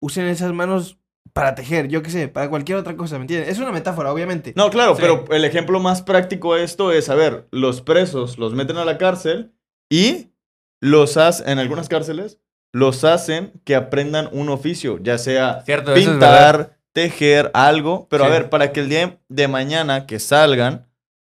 usen 0.01 0.27
esas 0.27 0.53
manos 0.53 0.99
para 1.33 1.55
tejer, 1.55 1.89
yo 1.89 2.03
qué 2.03 2.11
sé, 2.11 2.29
para 2.29 2.49
cualquier 2.51 2.79
otra 2.79 2.97
cosa, 2.97 3.17
¿me 3.19 3.23
entiendes? 3.25 3.49
Es 3.49 3.59
una 3.59 3.73
metáfora, 3.73 4.13
obviamente. 4.13 4.53
No, 4.57 4.71
claro, 4.71 4.95
Sí. 4.95 5.03
pero 5.03 5.25
el 5.31 5.45
ejemplo 5.45 5.81
más 5.81 6.03
práctico 6.03 6.55
de 6.55 6.65
esto 6.65 6.93
es, 6.93 7.09
a 7.09 7.15
ver, 7.15 7.47
los 7.51 7.81
presos 7.81 8.39
los 8.39 8.55
meten 8.55 8.77
a 8.77 8.85
la 8.85 8.99
cárcel 8.99 9.53
y 9.91 10.33
los 10.81 11.17
hacen, 11.17 11.49
en 11.49 11.59
algunas 11.59 11.89
cárceles, 11.89 12.39
los 12.73 13.05
hacen 13.05 13.53
que 13.65 13.75
aprendan 13.75 14.29
un 14.33 14.49
oficio, 14.49 14.99
ya 15.03 15.19
sea 15.19 15.63
Cierto, 15.65 15.95
es 15.95 16.07
pintar, 16.07 16.79
tejer, 16.93 17.51
algo, 17.55 18.07
pero 18.11 18.25
a 18.25 18.29
ver, 18.29 18.51
para 18.51 18.73
que 18.73 18.81
el 18.81 18.89
día 18.89 19.19
de 19.29 19.49
mañana 19.49 20.07
que 20.07 20.19
salgan, 20.19 20.87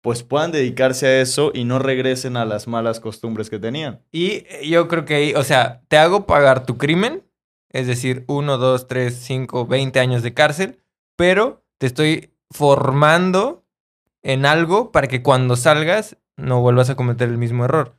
pues 0.01 0.23
puedan 0.23 0.51
dedicarse 0.51 1.05
a 1.07 1.21
eso 1.21 1.51
y 1.53 1.63
no 1.63 1.79
regresen 1.79 2.35
a 2.35 2.45
las 2.45 2.67
malas 2.67 2.99
costumbres 2.99 3.49
que 3.49 3.59
tenían. 3.59 4.01
Y 4.11 4.43
yo 4.67 4.87
creo 4.87 5.05
que 5.05 5.35
o 5.37 5.43
sea, 5.43 5.81
te 5.87 5.97
hago 5.97 6.25
pagar 6.25 6.65
tu 6.65 6.77
crimen, 6.77 7.23
es 7.73 7.87
decir, 7.87 8.23
uno, 8.27 8.57
dos, 8.57 8.87
tres, 8.87 9.15
cinco, 9.15 9.65
veinte 9.65 9.99
años 9.99 10.21
de 10.21 10.33
cárcel, 10.33 10.79
pero 11.17 11.65
te 11.79 11.87
estoy 11.87 12.33
formando 12.51 13.65
en 14.21 14.45
algo 14.45 14.91
para 14.91 15.07
que 15.07 15.23
cuando 15.23 15.55
salgas 15.55 16.17
no 16.37 16.61
vuelvas 16.61 16.89
a 16.89 16.95
cometer 16.95 17.29
el 17.29 17.37
mismo 17.37 17.65
error. 17.65 17.97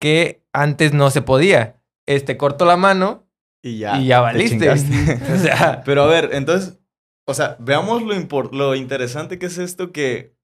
Que 0.00 0.44
antes 0.52 0.92
no 0.92 1.10
se 1.10 1.22
podía. 1.22 1.80
Este 2.06 2.36
corto 2.36 2.64
la 2.64 2.76
mano 2.76 3.26
Y 3.62 3.78
ya. 3.78 3.98
y 3.98 4.06
ya 4.06 4.18
te 4.18 4.22
valiste. 4.22 4.70
o 5.34 5.38
sea, 5.38 5.82
Pero 5.84 6.02
a 6.02 6.06
ver, 6.06 6.30
entonces, 6.32 6.78
o 7.26 7.34
sea, 7.34 7.56
veamos 7.58 8.02
lo, 8.02 8.42
lo 8.52 8.74
interesante 8.74 9.38
que 9.38 9.46
es 9.46 9.58
esto 9.58 9.90
que... 9.90 10.36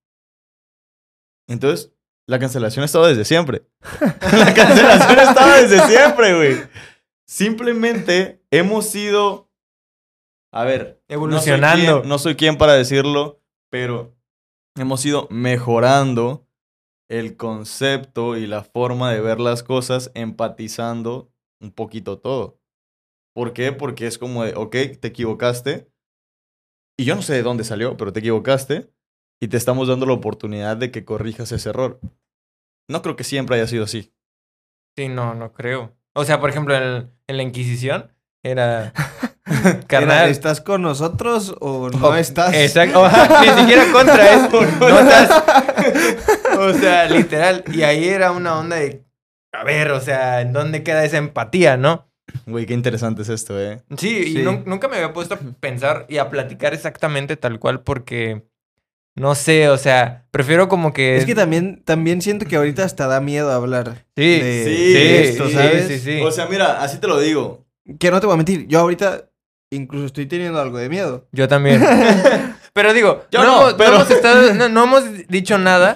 Entonces, 1.46 1.92
la 2.26 2.38
cancelación 2.38 2.82
ha 2.82 2.86
estado 2.86 3.06
desde 3.06 3.26
siempre. 3.26 3.66
la 4.00 4.54
cancelación 4.54 5.18
ha 5.18 5.22
estado 5.22 5.62
desde 5.62 5.86
siempre, 5.86 6.34
güey. 6.34 6.56
Simplemente 7.26 8.43
hemos 8.58 8.86
sido... 8.86 9.50
A 10.52 10.64
ver, 10.64 11.02
no 11.08 11.08
soy 11.08 11.14
evolucionando. 11.14 12.00
quien- 12.00 12.08
no 12.08 12.18
soy 12.18 12.36
quien 12.36 12.56
para 12.56 12.74
decirlo, 12.74 13.40
pero 13.70 14.14
hemos 14.76 15.04
ido 15.04 15.26
mejorando 15.30 16.46
el 17.10 17.36
concepto 17.36 18.36
y 18.36 18.46
la 18.46 18.62
forma 18.62 19.12
de 19.12 19.20
ver 19.20 19.40
las 19.40 19.62
cosas, 19.62 20.10
empatizando 20.14 21.32
un 21.60 21.72
poquito 21.72 22.18
todo. 22.18 22.60
¿Por 23.34 23.52
qué? 23.52 23.72
Porque 23.72 24.06
es 24.06 24.16
como 24.16 24.44
de, 24.44 24.54
ok, 24.54 24.70
te 25.00 25.08
equivocaste. 25.08 25.90
Y 26.96 27.04
yo 27.04 27.16
no 27.16 27.22
sé 27.22 27.34
de 27.34 27.42
dónde 27.42 27.64
salió, 27.64 27.96
pero 27.96 28.12
te 28.12 28.20
equivocaste. 28.20 28.92
Y 29.42 29.48
te 29.48 29.56
estamos 29.56 29.88
dando 29.88 30.06
la 30.06 30.12
oportunidad 30.12 30.76
de 30.76 30.92
que 30.92 31.04
corrijas 31.04 31.50
ese 31.50 31.68
error. 31.70 32.00
No 32.88 33.02
creo 33.02 33.16
que 33.16 33.24
siempre 33.24 33.56
haya 33.56 33.66
sido 33.66 33.84
así. 33.84 34.12
Sí, 34.96 35.08
no, 35.08 35.34
no 35.34 35.52
creo. 35.52 35.96
O 36.14 36.24
sea, 36.24 36.38
por 36.40 36.50
ejemplo, 36.50 36.74
en, 36.76 37.10
en 37.26 37.36
la 37.36 37.42
Inquisición 37.42 38.13
era... 38.44 38.92
Era, 39.46 39.80
Carnal. 39.86 40.30
¿Estás 40.30 40.62
con 40.62 40.80
nosotros 40.80 41.54
o 41.60 41.90
no 41.90 42.08
O- 42.08 42.14
estás? 42.14 42.54
Exacto. 42.54 43.06
Ni 43.42 43.60
siquiera 43.60 43.84
contra 43.92 44.34
eso. 44.36 44.60
No 44.80 44.98
estás. 45.00 45.44
O 46.58 46.72
sea, 46.72 47.04
literal. 47.10 47.62
Y 47.72 47.82
ahí 47.82 48.08
era 48.08 48.32
una 48.32 48.58
onda 48.58 48.76
de. 48.76 49.04
A 49.52 49.62
ver, 49.62 49.90
o 49.90 50.00
sea, 50.00 50.40
¿en 50.40 50.54
dónde 50.54 50.82
queda 50.82 51.04
esa 51.04 51.18
empatía, 51.18 51.76
no? 51.76 52.08
Güey, 52.46 52.64
qué 52.64 52.72
interesante 52.72 53.20
es 53.20 53.28
esto, 53.28 53.60
¿eh? 53.60 53.82
Sí, 53.98 54.24
Sí. 54.24 54.38
y 54.38 54.42
nun- 54.42 54.64
nunca 54.64 54.88
me 54.88 54.96
había 54.96 55.12
puesto 55.12 55.34
a 55.34 55.38
pensar 55.60 56.06
y 56.08 56.16
a 56.16 56.30
platicar 56.30 56.72
exactamente 56.72 57.36
tal 57.36 57.58
cual 57.58 57.82
porque. 57.82 58.44
No 59.16 59.34
sé, 59.36 59.68
o 59.68 59.76
sea, 59.76 60.24
prefiero 60.30 60.68
como 60.68 60.92
que. 60.94 61.18
Es 61.18 61.26
que 61.26 61.34
también, 61.34 61.82
también 61.84 62.20
siento 62.22 62.46
que 62.46 62.56
ahorita 62.56 62.82
hasta 62.82 63.06
da 63.06 63.20
miedo 63.20 63.52
hablar 63.52 64.06
Sí, 64.16 64.40
de, 64.40 64.64
sí, 64.64 64.92
de 64.94 65.28
esto, 65.28 65.46
sí, 65.48 65.54
¿sabes? 65.54 65.86
sí, 65.86 65.98
sí. 66.00 66.20
O 66.22 66.30
sea, 66.32 66.46
mira, 66.46 66.82
así 66.82 66.96
te 66.98 67.06
lo 67.06 67.20
digo. 67.20 67.63
Que 67.98 68.10
no 68.10 68.20
te 68.20 68.26
voy 68.26 68.34
a 68.34 68.36
mentir, 68.36 68.66
yo 68.66 68.80
ahorita 68.80 69.28
incluso 69.70 70.06
estoy 70.06 70.26
teniendo 70.26 70.60
algo 70.60 70.78
de 70.78 70.88
miedo. 70.88 71.26
Yo 71.32 71.48
también. 71.48 71.82
pero 72.72 72.92
digo, 72.94 73.24
Yo 73.30 73.42
no, 73.44 73.70
no, 73.70 73.76
pero- 73.76 73.96
hemos 73.96 74.10
estado- 74.10 74.54
no- 74.54 74.68
no 74.68 74.84
hemos 74.84 75.26
dicho 75.28 75.58
nada 75.58 75.94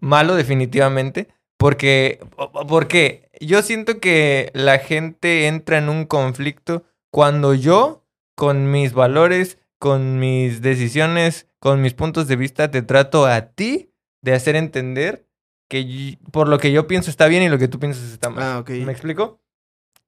malo 0.00 0.34
definitivamente. 0.36 1.28
Porque, 1.58 2.20
porque 2.68 3.28
yo 3.38 3.60
siento 3.60 4.00
que 4.00 4.50
la 4.54 4.78
gente 4.78 5.46
entra 5.46 5.76
en 5.76 5.90
un 5.90 6.06
conflicto 6.06 6.84
cuando 7.12 7.52
yo, 7.52 8.06
con 8.34 8.70
mis 8.70 8.94
valores, 8.94 9.58
con 9.78 10.18
mis 10.18 10.62
decisiones, 10.62 11.46
con 11.58 11.82
mis 11.82 11.92
puntos 11.92 12.28
de 12.28 12.36
vista, 12.36 12.70
te 12.70 12.80
trato 12.80 13.26
a 13.26 13.50
ti 13.52 13.92
de 14.22 14.32
hacer 14.32 14.56
entender 14.56 15.26
que 15.68 16.18
por 16.32 16.48
lo 16.48 16.58
que 16.58 16.72
yo 16.72 16.86
pienso 16.86 17.10
está 17.10 17.26
bien 17.26 17.42
y 17.42 17.50
lo 17.50 17.58
que 17.58 17.68
tú 17.68 17.78
piensas 17.78 18.04
está 18.10 18.30
mal. 18.30 18.42
Ah. 18.42 18.64
¿Me 18.66 18.90
explico? 18.92 19.39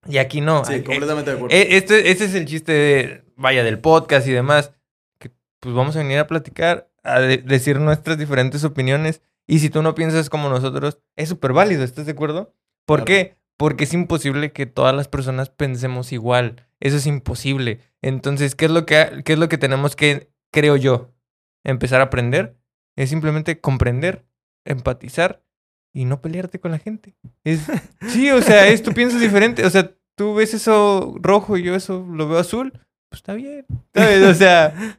Y 0.06 0.18
aquí 0.18 0.40
no. 0.40 0.64
Sí, 0.64 0.74
Eh, 0.74 0.84
completamente 0.84 1.30
de 1.30 1.36
acuerdo. 1.36 1.56
eh, 1.56 1.76
este, 1.76 2.10
este 2.10 2.24
es 2.24 2.34
el 2.34 2.46
chiste 2.46 2.72
de, 2.72 3.24
vaya, 3.36 3.62
del 3.64 3.78
podcast 3.78 4.26
y 4.26 4.32
demás. 4.32 4.72
Que 5.18 5.30
pues 5.60 5.74
vamos 5.74 5.94
a 5.96 6.00
venir 6.00 6.18
a 6.18 6.26
platicar, 6.26 6.90
a 7.04 7.20
de- 7.20 7.38
decir 7.38 7.78
nuestras 7.80 8.18
diferentes 8.18 8.64
opiniones. 8.64 9.22
Y 9.46 9.58
si 9.60 9.70
tú 9.70 9.82
no 9.82 9.94
piensas 9.94 10.28
como 10.30 10.48
nosotros, 10.48 10.98
es 11.16 11.28
súper 11.28 11.52
válido, 11.52 11.84
¿estás 11.84 12.06
de 12.06 12.12
acuerdo? 12.12 12.54
¿Por 12.86 13.00
Claro. 13.00 13.06
qué? 13.06 13.36
Porque 13.56 13.84
es 13.84 13.94
imposible 13.94 14.52
que 14.52 14.66
todas 14.66 14.94
las 14.94 15.08
personas 15.08 15.50
pensemos 15.50 16.12
igual. 16.12 16.66
Eso 16.80 16.96
es 16.96 17.06
imposible. 17.06 17.78
Entonces, 18.00 18.54
¿qué 18.56 18.64
es 18.64 18.70
lo 18.72 18.86
que, 18.86 19.22
qué 19.24 19.34
es 19.34 19.38
lo 19.38 19.48
que 19.48 19.58
tenemos 19.58 19.94
que, 19.94 20.30
creo 20.50 20.76
yo, 20.76 21.10
empezar 21.64 22.00
a 22.00 22.04
aprender? 22.04 22.56
Es 22.96 23.10
simplemente 23.10 23.60
comprender, 23.60 24.24
empatizar 24.64 25.42
y 25.92 26.04
no 26.04 26.20
pelearte 26.20 26.58
con 26.58 26.70
la 26.70 26.78
gente. 26.78 27.14
Es, 27.44 27.60
sí, 28.08 28.30
o 28.30 28.40
sea, 28.42 28.68
es, 28.68 28.82
tú 28.82 28.92
piensas 28.94 29.20
diferente. 29.20 29.64
O 29.66 29.70
sea, 29.70 29.90
tú 30.16 30.34
ves 30.34 30.54
eso 30.54 31.14
rojo 31.20 31.56
y 31.56 31.62
yo 31.62 31.74
eso 31.74 32.06
lo 32.10 32.28
veo 32.28 32.38
azul. 32.38 32.72
Pues 33.10 33.18
está 33.20 33.34
bien. 33.34 33.66
¿Sabes? 33.94 34.22
O 34.26 34.34
sea, 34.34 34.98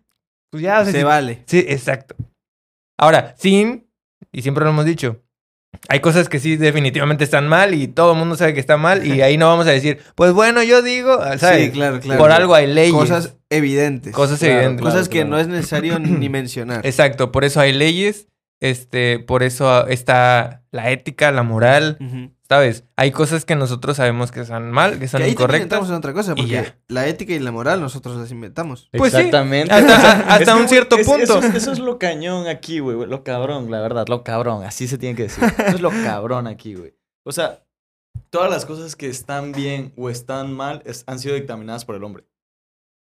pues 0.52 0.62
ya. 0.64 0.80
o 0.82 0.84
sea, 0.84 0.92
Se 0.92 1.00
si- 1.00 1.04
vale. 1.04 1.44
Sí, 1.48 1.66
exacto. 1.68 2.16
Ahora, 3.00 3.34
sin, 3.38 3.88
y 4.32 4.42
siempre 4.44 4.64
lo 4.64 4.70
hemos 4.70 4.86
dicho, 4.86 5.20
hay 5.90 6.00
cosas 6.00 6.30
que 6.30 6.40
sí 6.40 6.56
definitivamente 6.58 7.24
están 7.24 7.48
mal 7.48 7.74
y 7.74 7.88
todo 7.88 8.12
el 8.14 8.20
mundo 8.20 8.36
sabe 8.36 8.54
que 8.54 8.60
está 8.60 8.78
mal 8.78 9.06
y 9.06 9.22
ahí 9.24 9.36
no 9.38 9.48
vamos 9.48 9.66
a 9.66 9.72
decir, 9.72 10.00
pues 10.16 10.32
bueno, 10.32 10.62
yo 10.62 10.84
digo, 10.84 11.20
¿sabes? 11.40 11.66
Sí, 11.66 11.72
claro, 11.72 12.00
claro. 12.00 12.20
Por 12.20 12.32
algo 12.32 12.54
hay 12.54 12.68
leyes. 12.72 12.94
Cosas 12.94 13.36
evidentes. 13.50 14.14
Cosas 14.14 14.38
Claro, 14.40 14.54
evidentes. 14.54 14.82
claro. 14.82 14.96
Cosas 14.96 15.10
que 15.10 15.26
no 15.26 15.40
es 15.40 15.48
necesario 15.48 15.98
ni 15.98 16.30
mencionar. 16.30 16.86
Exacto, 16.86 17.32
por 17.32 17.44
eso 17.46 17.60
hay 17.60 17.74
leyes, 17.74 18.28
este, 18.64 19.20
por 19.20 19.44
eso 19.44 19.88
está 19.88 20.64
la 20.72 20.90
ética, 20.92 21.32
la 21.32 21.44
moral. 21.44 21.98
¿sabes? 22.48 22.84
Hay 22.96 23.12
cosas 23.12 23.46
que 23.46 23.56
nosotros 23.56 23.98
sabemos 23.98 24.32
que 24.32 24.40
están 24.42 24.70
mal, 24.72 25.00
que 25.00 25.08
son 25.08 25.20
Que 25.20 25.26
ahí 25.26 25.32
incorrectas. 25.32 25.90
otra 25.90 26.14
cosa, 26.14 26.36
porque 26.36 26.74
la 26.88 27.08
ética 27.08 27.34
y 27.34 27.40
la 27.40 27.52
moral 27.52 27.82
nosotros 27.82 28.16
las 28.16 28.32
inventamos. 28.32 28.90
pues 28.94 29.12
sí, 29.12 29.18
Exactamente. 29.18 29.74
hasta- 29.74 29.98
O 29.98 30.02
sea, 30.02 30.12
hasta 30.30 30.38
es 30.44 30.50
que, 30.50 30.62
un 30.62 30.70
cierto 30.70 30.96
es- 30.98 31.06
punto. 31.08 31.24
Eso, 31.24 31.40
es- 31.40 31.56
eso 31.56 31.72
es 31.72 31.80
lo 31.80 31.98
cañón 31.98 32.48
aquí, 32.48 32.80
güey. 32.80 32.96
güey, 32.96 33.10
Lo 33.10 33.24
cabrón, 33.24 33.70
la 33.72 33.82
verdad. 33.82 34.06
Lo 34.08 34.24
cabrón. 34.24 34.64
Así 34.64 34.88
se 34.88 34.98
tiene 34.98 35.16
que 35.16 35.24
decir. 35.24 35.44
Eso 35.44 35.76
es 35.76 35.82
lo 35.82 35.90
cabrón 35.90 36.46
aquí, 36.48 36.76
güey. 36.76 36.94
O 37.26 37.32
sea, 37.32 37.64
todas 38.30 38.50
las 38.52 38.66
cosas 38.66 38.96
que 38.96 39.08
están 39.10 39.52
bien 39.52 39.92
o 39.98 40.10
están 40.12 40.54
mal 40.54 40.84
es- 40.86 41.04
han 41.08 41.18
sido 41.20 41.34
dictaminadas 41.36 41.86
por 41.86 41.96
el 41.96 42.04
hombre. 42.04 42.24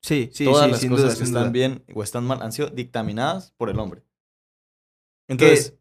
Sí, 0.04 0.30
sí, 0.34 0.46
todas 0.46 0.66
sí, 0.66 0.72
las 0.72 0.80
sin 0.82 0.90
cosas 0.92 1.06
duda, 1.08 1.18
que 1.18 1.24
están 1.24 1.42
duda. 1.44 1.52
bien 1.52 1.84
o 1.94 2.04
están 2.04 2.24
mal 2.26 2.42
han 2.42 2.52
sido 2.52 2.68
dictaminadas 2.70 3.54
por 3.58 3.70
el 3.70 3.80
hombre. 3.80 4.02
Entonces, 5.30 5.76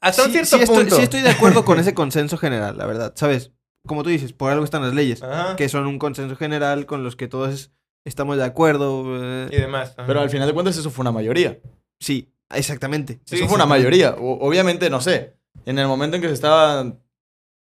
hasta 0.00 0.24
un 0.24 0.32
cierto 0.32 0.56
sí 0.56 0.62
estoy, 0.62 0.76
punto. 0.78 0.96
sí 0.96 1.02
estoy 1.02 1.20
de 1.20 1.28
acuerdo 1.30 1.64
con 1.66 1.78
ese 1.78 1.92
consenso 1.94 2.38
general, 2.38 2.78
la 2.78 2.86
verdad. 2.86 3.12
¿Sabes? 3.16 3.52
Como 3.86 4.02
tú 4.02 4.08
dices, 4.10 4.32
por 4.32 4.50
algo 4.50 4.64
están 4.64 4.82
las 4.82 4.94
leyes. 4.94 5.22
Ajá. 5.22 5.56
Que 5.56 5.68
son 5.68 5.86
un 5.86 5.98
consenso 5.98 6.36
general 6.36 6.86
con 6.86 7.02
los 7.04 7.14
que 7.16 7.28
todos 7.28 7.70
estamos 8.04 8.36
de 8.38 8.44
acuerdo. 8.44 9.04
eh, 9.22 9.48
Y 9.52 9.56
demás. 9.56 9.90
ajá. 9.96 10.06
pero 10.06 10.20
al 10.20 10.30
final 10.30 10.46
de 10.48 10.54
cuentas 10.54 10.76
eso 10.78 10.90
fue 10.90 11.02
una 11.02 11.12
mayoría. 11.12 11.58
Sí, 12.00 12.32
exactamente. 12.50 13.20
Sí, 13.26 13.36
eso 13.36 13.46
fue 13.46 13.56
una 13.56 13.66
mayoría. 13.66 14.14
O- 14.18 14.46
obviamente, 14.46 14.88
no 14.88 15.00
sé. 15.00 15.34
En 15.66 15.78
el 15.78 15.86
momento 15.86 16.16
en 16.16 16.22
que 16.22 16.28
se 16.28 16.34
estaba. 16.34 16.94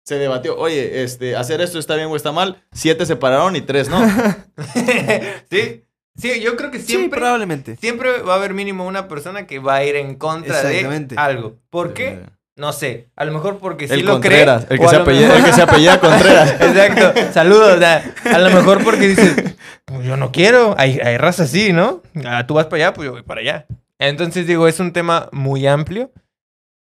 Se 0.06 0.16
debatió, 0.16 0.58
oye, 0.58 1.04
este, 1.04 1.36
hacer 1.36 1.62
esto 1.62 1.78
está 1.78 1.96
bien 1.96 2.08
o 2.08 2.16
está 2.16 2.32
mal. 2.32 2.64
Siete 2.72 3.06
se 3.06 3.16
pararon 3.16 3.56
y 3.56 3.62
tres 3.62 3.90
no. 3.90 4.00
sí, 5.52 5.84
sí, 6.20 6.40
yo 6.42 6.56
creo 6.56 6.72
que 6.72 6.80
Sí, 6.80 6.86
siempre, 6.88 7.20
probablemente. 7.20 7.76
siempre 7.78 8.22
va 8.22 8.34
a 8.34 8.38
haber 8.38 8.54
mínimo 8.54 8.86
una 8.86 9.08
persona 9.08 9.48
que 9.48 9.60
va 9.60 9.76
a 9.76 9.84
ir 9.84 9.96
en 9.96 10.16
contra 10.16 10.62
de 10.64 11.08
algo. 11.18 11.56
¿Por 11.70 11.94
qué? 11.94 12.20
No 12.56 12.74
sé. 12.74 13.08
A 13.16 13.24
lo 13.24 13.32
mejor 13.32 13.58
porque 13.60 13.88
sí 13.88 13.94
El 13.94 14.06
lo 14.06 14.12
Contreras, 14.14 14.66
cree. 14.66 14.76
el 14.76 14.82
que, 14.84 14.90
se 14.90 14.96
apellida, 14.98 15.28
mejor- 15.28 15.38
el 15.40 15.46
que 15.46 15.54
se 15.54 15.62
apellida 15.62 16.00
Contreras. 16.02 16.52
Exacto. 16.60 17.14
Saludos. 17.34 17.78
o 17.78 17.80
sea, 17.80 18.14
a 18.34 18.38
lo 18.38 18.50
mejor 18.50 18.84
porque 18.84 19.08
dices, 19.08 19.34
pues 19.86 20.06
yo 20.06 20.18
no 20.18 20.32
quiero. 20.34 20.76
Hay, 20.78 21.00
hay 21.00 21.18
raza 21.18 21.44
así, 21.44 21.72
¿no? 21.72 22.02
Ah, 22.26 22.46
tú 22.46 22.56
vas 22.56 22.66
para 22.66 22.84
allá, 22.88 22.94
pues 22.94 23.06
yo 23.06 23.12
voy 23.14 23.24
para 23.24 23.40
allá. 23.42 23.66
Entonces 23.98 24.46
digo, 24.46 24.68
es 24.68 24.80
un 24.82 24.92
tema 24.92 25.30
muy 25.32 25.68
amplio, 25.68 26.12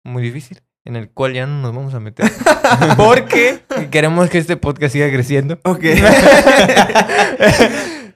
muy 0.04 0.22
difícil, 0.24 0.60
en 0.84 0.96
el 0.96 1.08
cual 1.08 1.34
ya 1.34 1.46
no 1.46 1.60
nos 1.62 1.72
vamos 1.74 1.94
a 1.94 2.00
meter. 2.00 2.28
Porque 2.96 3.60
queremos 3.92 4.28
que 4.28 4.38
este 4.38 4.56
podcast 4.56 4.92
siga 4.92 5.08
creciendo. 5.08 5.60
Ok. 5.62 5.84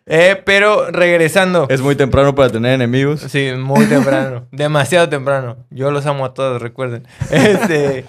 Eh, 0.06 0.42
pero 0.44 0.90
regresando. 0.90 1.66
Es 1.70 1.80
muy 1.80 1.96
temprano 1.96 2.34
para 2.34 2.50
tener 2.50 2.72
enemigos. 2.74 3.20
Sí, 3.20 3.52
muy 3.56 3.86
temprano. 3.86 4.46
demasiado 4.52 5.08
temprano. 5.08 5.56
Yo 5.70 5.90
los 5.90 6.04
amo 6.06 6.24
a 6.26 6.34
todos, 6.34 6.60
recuerden. 6.60 7.06
Este, 7.30 8.04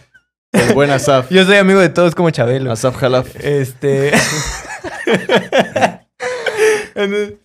El 0.51 0.73
buen 0.73 0.89
Asaf. 0.91 1.29
yo 1.29 1.45
soy 1.45 1.55
amigo 1.57 1.79
de 1.79 1.89
todos 1.89 2.13
como 2.15 2.29
Chabelo. 2.31 2.71
Asaf 2.71 2.97
Jalaf. 2.97 3.35
Este. 3.43 4.11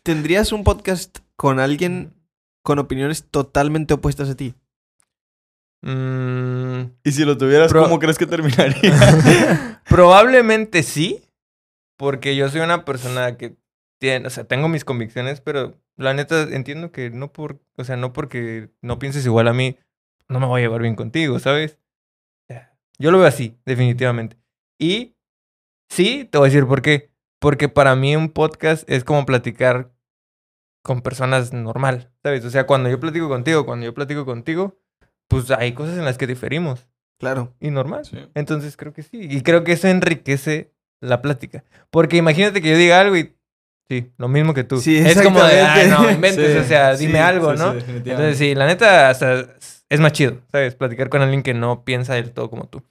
¿Tendrías 0.03 0.53
un 0.53 0.65
podcast 0.65 1.19
con 1.37 1.59
alguien 1.61 2.13
con 2.63 2.79
opiniones 2.79 3.25
totalmente 3.31 3.95
opuestas 3.95 4.29
a 4.31 4.37
ti? 4.37 4.55
mm, 5.83 6.81
Y 7.05 7.13
si 7.13 7.25
lo 7.25 7.37
tuvieras, 7.39 7.71
Pro- 7.71 7.83
¿cómo 7.85 7.99
crees 7.99 8.19
que 8.19 8.27
terminaría? 8.27 9.81
probablemente 9.89 10.83
sí, 10.83 11.23
porque 11.97 12.37
yo 12.37 12.49
soy 12.49 12.61
una 12.61 12.85
persona 12.85 13.37
que 13.37 13.57
tiene, 14.01 14.27
o 14.27 14.31
sea, 14.31 14.45
tengo 14.45 14.69
mis 14.69 14.85
convicciones, 14.85 15.41
pero 15.41 15.79
la 15.97 16.15
neta 16.15 16.43
entiendo 16.43 16.91
que 16.91 17.11
no 17.11 17.33
por, 17.33 17.61
o 17.77 17.85
sea, 17.85 17.97
no 17.97 18.13
porque 18.13 18.71
no 18.81 18.99
pienses 18.99 19.27
igual 19.27 19.47
a 19.47 19.53
mí, 19.53 19.79
no 20.29 20.41
me 20.41 20.47
voy 20.47 20.61
a 20.61 20.65
llevar 20.65 20.81
bien 20.83 20.97
contigo, 20.97 21.39
¿sabes? 21.39 21.79
Yo 22.99 23.11
lo 23.11 23.19
veo 23.19 23.27
así, 23.27 23.57
definitivamente. 23.65 24.37
Y 24.79 25.17
sí, 25.89 26.29
te 26.31 26.37
voy 26.37 26.49
a 26.49 26.51
decir 26.53 26.67
por 26.67 26.83
qué. 26.83 27.11
Porque 27.39 27.71
para 27.71 27.97
mí 27.97 28.15
un 28.15 28.29
podcast 28.29 28.89
es 28.91 29.05
como 29.05 29.25
platicar 29.25 29.91
con 30.83 31.01
personas 31.01 31.55
normal, 31.55 32.11
¿sabes? 32.23 32.45
O 32.45 32.51
sea, 32.51 32.67
cuando 32.67 32.91
yo 32.91 33.01
platico 33.01 33.29
contigo, 33.31 33.65
cuando 33.65 33.87
yo 33.87 33.95
platico 33.95 34.27
contigo, 34.27 34.79
pues 35.29 35.51
hay 35.51 35.73
cosas 35.73 35.97
en 35.97 36.05
las 36.05 36.19
que 36.19 36.27
diferimos 36.27 36.89
Claro. 37.19 37.55
y 37.59 37.71
normal. 37.71 38.05
Sí. 38.05 38.19
Entonces 38.35 38.77
creo 38.77 38.93
que 38.93 39.03
sí. 39.03 39.19
Y 39.31 39.41
creo 39.41 39.65
que 39.65 39.73
eso 39.73 39.89
enriquece 39.89 40.75
la 41.01 41.23
plática. 41.23 41.65
Porque 41.91 42.19
imagínate 42.19 42.61
que 42.61 42.69
yo 42.69 42.77
diga 42.77 43.01
algo 43.01 43.17
y 43.17 43.35
sí, 43.91 44.11
lo 44.17 44.29
mismo 44.29 44.55
que 44.55 44.63
tú. 44.65 44.81
Sí, 44.81 44.97
es 44.97 45.21
como 45.21 45.43
de, 45.43 45.61
ah, 45.61 45.75
exactamente. 45.83 45.97
no, 46.03 46.11
inventes, 46.15 46.53
Sí, 46.53 46.59
o 46.59 46.65
sea, 46.65 46.97
sí, 46.97 47.07
dime 47.07 47.19
algo, 47.21 47.51
sí, 47.51 47.59
sí, 47.59 47.63
¿no? 47.65 47.75
definitivamente. 47.75 48.11
Entonces 48.13 48.39
sí, 48.39 48.55
la 48.55 48.67
neta 48.67 49.11
hasta 49.11 49.45
es 49.89 50.01
más 50.01 50.13
chido, 50.13 50.39
¿sabes? 50.53 50.75
Platicar 50.77 51.09
con 51.11 51.21
alguien 51.21 51.43
que 51.43 51.53
no 51.53 51.85
piensa 51.85 52.15
del 52.15 52.31
todo 52.33 52.49
como 52.49 52.65
tú. 52.69 52.83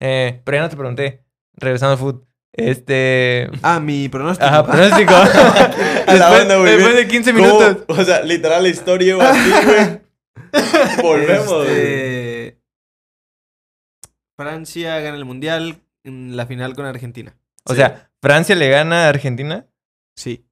Eh, 0.00 0.40
pero 0.44 0.56
ya 0.58 0.62
no 0.62 0.68
te 0.70 0.76
pregunté, 0.76 1.24
regresando 1.56 1.92
al 1.94 1.98
food, 1.98 2.22
este... 2.52 3.50
Ah, 3.62 3.80
mi 3.80 4.08
pronóstico. 4.08 4.46
Ajá, 4.46 4.64
pronóstico. 4.64 5.12
A 6.06 6.14
la 6.14 6.30
banda, 6.30 6.56
güey, 6.56 6.76
después 6.76 6.94
de 6.96 7.08
15 7.08 7.32
¿Cómo? 7.34 7.44
minutos. 7.44 7.84
O 7.88 8.04
sea, 8.04 8.22
literal 8.22 8.62
la 8.62 8.68
historia 8.68 9.16
güey. 9.16 9.26
Volvemos, 11.02 11.48
güey. 11.64 11.68
Este, 11.68 12.60
Francia 14.36 15.00
gana 15.00 15.16
el 15.16 15.24
mundial 15.24 15.80
en 16.04 16.36
la 16.36 16.46
final 16.46 16.74
con 16.74 16.86
Argentina. 16.86 17.34
O 17.64 17.72
Sí. 17.72 17.78
sea, 17.78 18.10
Francia 18.22 18.54
le 18.54 18.68
gana 18.70 19.06
a 19.06 19.08
Argentina. 19.08 19.66
Sí. 20.16 20.46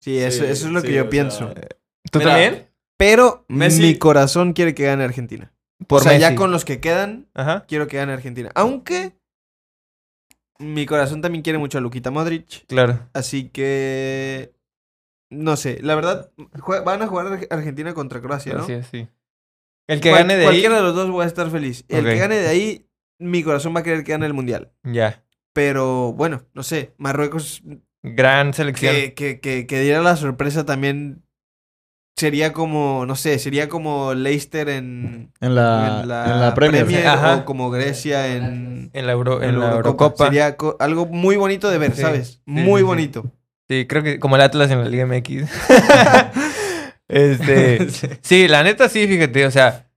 Sí, 0.00 0.18
eso, 0.18 0.44
Sí, 0.44 0.50
eso 0.50 0.66
es 0.66 0.72
lo 0.72 0.80
sí, 0.80 0.88
que 0.88 0.94
yo 0.94 1.08
pienso. 1.10 1.52
sea, 1.52 1.68
¿Tú 2.10 2.18
Mira, 2.20 2.30
también? 2.32 2.68
Pero 2.96 3.44
Messi- 3.48 3.80
mi 3.82 3.98
corazón 3.98 4.52
quiere 4.52 4.74
que 4.74 4.84
gane 4.84 5.04
Argentina. 5.04 5.52
Por 5.86 6.00
o 6.00 6.04
sea, 6.04 6.16
ya 6.18 6.34
con 6.34 6.50
los 6.50 6.64
que 6.64 6.80
quedan, 6.80 7.28
Ajá. 7.34 7.64
quiero 7.68 7.86
que 7.86 7.96
gane 7.96 8.12
Argentina. 8.12 8.50
Aunque 8.54 9.16
mi 10.58 10.86
corazón 10.86 11.20
también 11.22 11.42
quiere 11.42 11.58
mucho 11.58 11.78
a 11.78 11.80
Luquita 11.80 12.10
Modric. 12.10 12.66
Claro. 12.66 13.08
Así 13.12 13.48
que. 13.48 14.52
No 15.30 15.56
sé, 15.56 15.78
la 15.82 15.94
verdad, 15.94 16.32
van 16.86 17.02
a 17.02 17.06
jugar 17.06 17.26
Ar- 17.26 17.46
Argentina 17.50 17.92
contra 17.92 18.20
Croacia, 18.22 18.54
¿no? 18.54 18.66
Es, 18.66 18.86
sí. 18.86 19.06
El 19.86 20.00
que 20.00 20.08
Cual- 20.10 20.22
gane 20.22 20.34
de 20.36 20.40
ahí... 20.40 20.46
Cualquiera 20.46 20.76
de 20.76 20.82
los 20.82 20.94
dos 20.94 21.10
voy 21.10 21.24
a 21.24 21.26
estar 21.28 21.50
feliz. 21.50 21.84
El 21.88 22.04
que 22.04 22.16
gane 22.16 22.36
de 22.36 22.48
ahí, 22.48 22.88
mi 23.18 23.42
corazón 23.42 23.74
va 23.76 23.80
a 23.80 23.82
querer 23.82 24.04
que 24.04 24.12
gane 24.12 24.24
el 24.26 24.32
mundial. 24.34 24.72
Ya. 24.84 25.22
Pero 25.52 26.12
bueno, 26.14 26.44
no 26.54 26.62
sé, 26.62 26.94
Marruecos 26.96 27.62
Gran 28.02 28.54
selección. 28.54 28.94
que, 28.94 29.14
que, 29.14 29.40
que, 29.40 29.66
que 29.66 29.80
diera 29.80 30.00
la 30.02 30.16
sorpresa 30.16 30.64
también 30.64 31.22
sería 32.16 32.52
como, 32.52 33.04
no 33.06 33.14
sé, 33.16 33.38
sería 33.38 33.68
como 33.68 34.14
Leicester 34.14 34.68
en, 34.68 35.32
En 35.40 35.54
la, 35.54 36.00
en 36.02 36.08
la, 36.08 36.32
en 36.32 36.40
la 36.40 36.54
Premier. 36.54 36.84
Premier 36.84 37.06
Ajá. 37.06 37.36
o 37.36 37.44
como 37.44 37.70
Grecia 37.70 38.34
en, 38.34 38.90
En 38.92 39.06
la, 39.06 39.12
Euro- 39.12 39.42
en 39.42 39.58
la 39.60 39.72
Eurocopa. 39.72 40.26
Sería 40.26 40.56
algo 40.80 41.06
muy 41.06 41.36
bonito 41.36 41.70
de 41.70 41.78
ver, 41.78 41.94
Sí, 41.94 42.00
¿sabes? 42.02 42.28
sí, 42.28 42.40
muy 42.46 42.80
sí. 42.80 42.84
bonito. 42.84 43.32
Sí, 43.70 43.86
creo 43.86 44.02
que 44.02 44.18
como 44.18 44.36
el 44.36 44.42
Atlas 44.42 44.70
en 44.70 44.82
la 44.82 44.88
Liga 44.88 45.04
MX. 45.06 45.44
este. 47.08 47.88
sí, 48.22 48.48
la 48.48 48.62
neta 48.62 48.88
sí, 48.88 49.06
fíjate. 49.06 49.46
O 49.46 49.50
sea, 49.50 49.90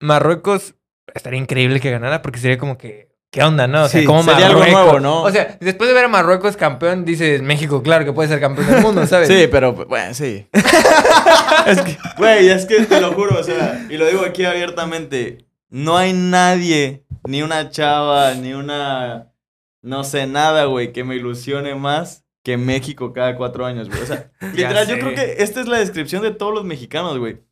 Marruecos 0.00 0.74
estaría 1.14 1.40
increíble 1.40 1.80
que 1.80 1.90
ganara 1.90 2.22
porque 2.22 2.38
sería 2.38 2.58
como 2.58 2.78
que 2.78 3.08
¿qué 3.30 3.42
onda, 3.42 3.66
no? 3.66 3.84
O 3.84 3.88
sea, 3.88 4.00
Sí, 4.00 4.06
como 4.06 4.22
sería 4.22 4.46
algo 4.46 4.60
Marruecos. 4.60 4.84
nuevo, 4.84 5.00
¿no? 5.00 5.22
O 5.22 5.30
sea, 5.30 5.56
después 5.60 5.88
de 5.88 5.94
ver 5.94 6.04
a 6.04 6.08
Marruecos 6.08 6.56
campeón, 6.56 7.04
dices, 7.04 7.42
México, 7.42 7.82
claro 7.82 8.04
que 8.04 8.12
puede 8.12 8.28
ser 8.28 8.40
campeón 8.40 8.66
del 8.68 8.80
mundo, 8.80 9.06
¿sabes? 9.06 9.28
Sí, 9.28 9.48
pero, 9.50 9.72
bueno, 9.72 10.14
sí. 10.14 10.46
es 11.66 11.80
que, 11.82 11.98
güey, 12.16 12.48
es 12.48 12.66
que 12.66 12.84
te 12.84 13.00
lo 13.00 13.12
juro, 13.12 13.38
o 13.38 13.42
sea, 13.42 13.86
y 13.88 13.96
lo 13.96 14.06
digo 14.06 14.22
aquí 14.24 14.44
abiertamente, 14.44 15.46
no 15.70 15.96
hay 15.96 16.12
nadie, 16.12 17.04
ni 17.24 17.42
una 17.42 17.70
chava, 17.70 18.34
ni 18.34 18.54
una, 18.54 19.32
no 19.82 20.04
sé, 20.04 20.26
nada, 20.26 20.64
güey, 20.64 20.92
que 20.92 21.04
me 21.04 21.16
ilusione 21.16 21.74
más 21.74 22.24
que 22.42 22.56
México 22.56 23.12
cada 23.12 23.36
cuatro 23.36 23.66
años, 23.66 23.88
güey. 23.88 24.00
O 24.00 24.06
sea, 24.06 24.30
literal, 24.54 24.86
yo 24.86 24.98
creo 24.98 25.14
que 25.14 25.42
esta 25.42 25.60
es 25.60 25.68
la 25.68 25.78
descripción 25.78 26.22
de 26.22 26.30
todos 26.30 26.54
los 26.54 26.64
mexicanos, 26.64 27.18
güey. 27.18 27.42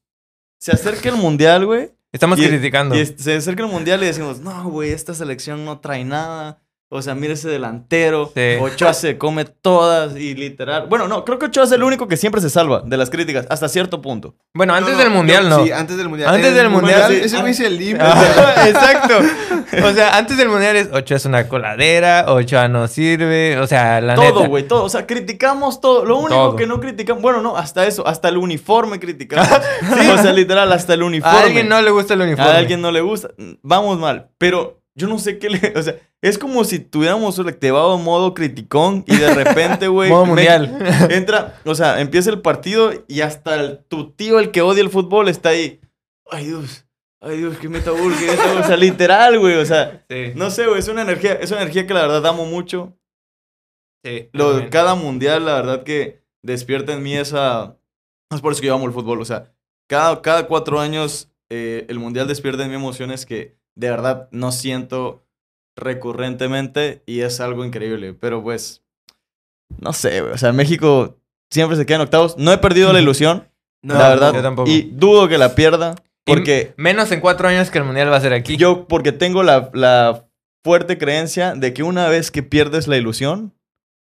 Se 0.58 0.72
acerca 0.72 1.10
el 1.10 1.16
mundial, 1.16 1.66
güey, 1.66 1.90
Estamos 2.16 2.38
Y- 2.38 2.48
criticando. 2.48 2.96
y 2.96 3.04
se 3.04 3.34
acerca 3.36 3.62
el 3.62 3.68
mundial 3.70 4.02
y 4.02 4.06
decimos, 4.06 4.40
no, 4.40 4.64
güey, 4.70 4.90
esta 4.90 5.12
selección 5.12 5.66
no 5.66 5.80
trae 5.80 6.02
nada. 6.02 6.62
O 6.88 7.02
sea, 7.02 7.16
mira 7.16 7.32
ese 7.34 7.48
delantero. 7.48 8.30
Sí. 8.32 8.58
Ochoa 8.60 8.94
se 8.94 9.18
come 9.18 9.44
todas 9.44 10.16
y 10.16 10.36
literal. 10.36 10.86
Bueno, 10.88 11.08
no, 11.08 11.24
creo 11.24 11.36
que 11.36 11.46
Ochoa 11.46 11.64
es 11.64 11.72
el 11.72 11.82
único 11.82 12.06
que 12.06 12.16
siempre 12.16 12.40
se 12.40 12.48
salva 12.48 12.82
de 12.86 12.96
las 12.96 13.10
críticas, 13.10 13.44
hasta 13.50 13.68
cierto 13.68 14.00
punto. 14.00 14.36
Bueno, 14.54 14.72
antes 14.72 14.92
No, 14.94 14.98
del 15.00 15.10
mundial 15.10 15.42
yo- 15.42 15.48
no. 15.48 15.64
Sí, 15.64 15.72
antes 15.72 15.96
del 15.96 16.08
mundial. 16.08 16.32
Antes 16.32 16.54
del 16.54 16.66
el 16.66 16.70
mundial, 16.70 17.10
sí. 17.12 17.20
Ese 17.24 17.40
güey 17.40 17.54
el 17.60 17.76
límite. 17.76 18.04
Ah, 18.06 18.64
Exacto. 18.68 19.14
O 19.84 19.92
sea, 19.92 20.16
antes 20.16 20.36
del 20.36 20.48
mundial 20.48 20.76
es 20.76 20.88
Ochoa 20.92 21.16
es 21.16 21.24
una 21.24 21.48
coladera, 21.48 22.26
Ochoa 22.28 22.68
no 22.68 22.86
sirve, 22.86 23.58
o 23.58 23.66
sea, 23.66 24.00
la 24.00 24.14
todo, 24.14 24.24
neta. 24.36 24.46
güey, 24.48 24.68
todo. 24.68 24.84
O 24.84 24.88
sea, 24.88 25.06
criticamos 25.08 25.80
todo. 25.80 26.04
Lo 26.04 26.18
único 26.18 26.34
Todo. 26.36 26.56
que 26.56 26.68
no 26.68 26.78
criticamos, 26.78 27.20
bueno, 27.20 27.40
no, 27.42 27.56
hasta 27.56 27.84
eso, 27.86 28.06
hasta 28.06 28.28
el 28.28 28.36
uniforme 28.36 29.00
criticamos. 29.00 29.48
O 30.16 30.22
sea, 30.22 30.32
literal, 30.32 30.70
hasta 30.72 30.94
el 30.94 31.02
uniforme. 31.02 31.36
A 31.38 31.42
alguien 31.42 31.68
no 31.68 31.82
le 31.82 31.90
gusta 31.90 32.14
el 32.14 32.20
uniforme. 32.20 32.50
A 32.52 32.56
alguien 32.58 32.80
no 32.80 32.92
le 32.92 33.00
gusta. 33.00 33.28
Vamos 33.62 33.98
mal. 33.98 34.28
Pero 34.38 34.80
yo 34.96 35.06
no 35.06 35.18
sé 35.18 35.38
qué 35.38 35.48
le. 35.50 35.60
O 35.76 35.82
sea, 35.82 35.96
es 36.22 36.38
como 36.38 36.64
si 36.64 36.78
tuviéramos 36.80 37.38
activado 37.38 37.96
modo 37.98 38.34
criticón 38.34 39.04
y 39.06 39.16
de 39.16 39.32
repente, 39.34 39.86
güey. 39.88 40.10
Modo 40.10 40.24
me- 40.24 40.28
mundial. 40.32 40.78
Entra, 41.10 41.60
o 41.64 41.74
sea, 41.74 42.00
empieza 42.00 42.30
el 42.30 42.40
partido 42.40 42.92
y 43.06 43.20
hasta 43.20 43.54
el- 43.54 43.78
tu 43.88 44.10
tío, 44.12 44.38
el 44.40 44.50
que 44.50 44.62
odia 44.62 44.82
el 44.82 44.90
fútbol, 44.90 45.28
está 45.28 45.50
ahí. 45.50 45.80
Ay, 46.30 46.46
Dios. 46.46 46.84
Ay, 47.20 47.38
Dios, 47.38 47.56
que 47.58 47.68
meta 47.68 47.90
gol, 47.92 48.12
meta 48.20 48.52
gol. 48.52 48.62
O 48.62 48.66
sea, 48.66 48.76
literal, 48.76 49.38
güey. 49.38 49.56
O 49.56 49.64
sea, 49.64 50.04
Sí, 50.10 50.32
no 50.34 50.50
sé, 50.50 50.66
güey. 50.66 50.78
Es 50.80 50.88
una 50.88 51.02
energía, 51.02 51.34
es 51.34 51.50
una 51.50 51.60
energía 51.62 51.86
que 51.86 51.94
la 51.94 52.02
verdad 52.02 52.26
amo 52.26 52.44
mucho. 52.46 52.96
sí. 54.04 54.28
Lo, 54.32 54.68
cada 54.70 54.94
mundial, 54.94 55.44
la 55.46 55.54
verdad 55.54 55.82
que 55.82 56.22
despierta 56.42 56.92
en 56.92 57.02
mí 57.02 57.14
esa... 57.16 57.76
Es 58.32 58.40
por 58.40 58.52
eso 58.52 58.60
que 58.60 58.66
yo 58.68 58.74
amo 58.74 58.86
el 58.86 58.92
fútbol, 58.92 59.20
o 59.20 59.24
sea, 59.24 59.52
cada, 59.88 60.20
cada 60.20 60.46
cuatro 60.48 60.80
años 60.80 61.30
eh, 61.50 61.86
el 61.88 61.98
mundial 62.00 62.26
despierta 62.26 62.64
en 62.64 62.70
mí 62.70 62.74
emociones 62.74 63.24
que 63.24 63.56
de 63.76 63.90
verdad 63.90 64.28
no 64.32 64.52
siento 64.52 65.24
recurrentemente 65.76 67.02
y 67.06 67.20
es 67.20 67.40
algo 67.40 67.64
increíble, 67.64 68.14
pero 68.14 68.42
pues, 68.42 68.82
no 69.78 69.92
sé, 69.92 70.22
o 70.22 70.38
sea, 70.38 70.52
México 70.52 71.16
siempre 71.50 71.76
se 71.76 71.86
queda 71.86 71.96
en 71.96 72.02
octavos, 72.02 72.36
no 72.38 72.52
he 72.52 72.58
perdido 72.58 72.92
la 72.92 73.00
ilusión, 73.02 73.48
No, 73.82 73.94
la 73.94 74.08
verdad, 74.08 74.34
yo 74.34 74.42
tampoco. 74.42 74.70
y 74.70 74.82
dudo 74.92 75.28
que 75.28 75.38
la 75.38 75.54
pierda, 75.54 75.94
Y 76.26 76.32
porque 76.32 76.74
Menos 76.76 77.12
en 77.12 77.20
cuatro 77.20 77.48
años 77.48 77.70
que 77.70 77.78
el 77.78 77.84
mundial 77.84 78.10
va 78.10 78.16
a 78.16 78.20
ser 78.20 78.32
aquí. 78.32 78.56
yo, 78.56 78.86
porque 78.88 79.12
tengo 79.12 79.42
la, 79.42 79.70
la 79.74 80.26
fuerte 80.64 80.98
creencia 80.98 81.54
de 81.54 81.72
que 81.74 81.82
una 81.82 82.08
vez 82.08 82.30
que 82.30 82.42
pierdes 82.42 82.88
la 82.88 82.96
ilusión, 82.96 83.54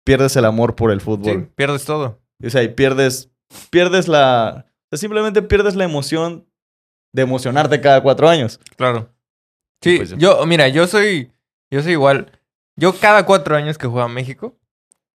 pierdes 0.05 0.35
el 0.37 0.45
amor 0.45 0.75
por 0.75 0.91
el 0.91 1.01
fútbol. 1.01 1.41
Sí, 1.41 1.47
pierdes 1.55 1.85
todo. 1.85 2.19
O 2.43 2.49
sea, 2.49 2.63
y 2.63 2.69
pierdes, 2.69 3.29
pierdes 3.69 4.07
la... 4.07 4.65
O 4.67 4.87
sea, 4.89 4.97
simplemente 4.99 5.41
pierdes 5.41 5.75
la 5.75 5.83
emoción 5.83 6.47
de 7.13 7.23
emocionarte 7.23 7.81
cada 7.81 8.01
cuatro 8.01 8.29
años. 8.29 8.59
Claro. 8.77 9.09
Sí, 9.81 9.97
Pues 9.97 10.15
yo, 10.17 10.45
mira, 10.45 10.67
yo 10.69 10.87
soy, 10.87 11.31
yo 11.71 11.81
soy 11.83 11.93
igual. 11.93 12.31
Yo 12.75 12.93
cada 12.93 13.25
cuatro 13.25 13.55
años 13.55 13.77
que 13.77 13.87
juega 13.87 14.07
México, 14.07 14.57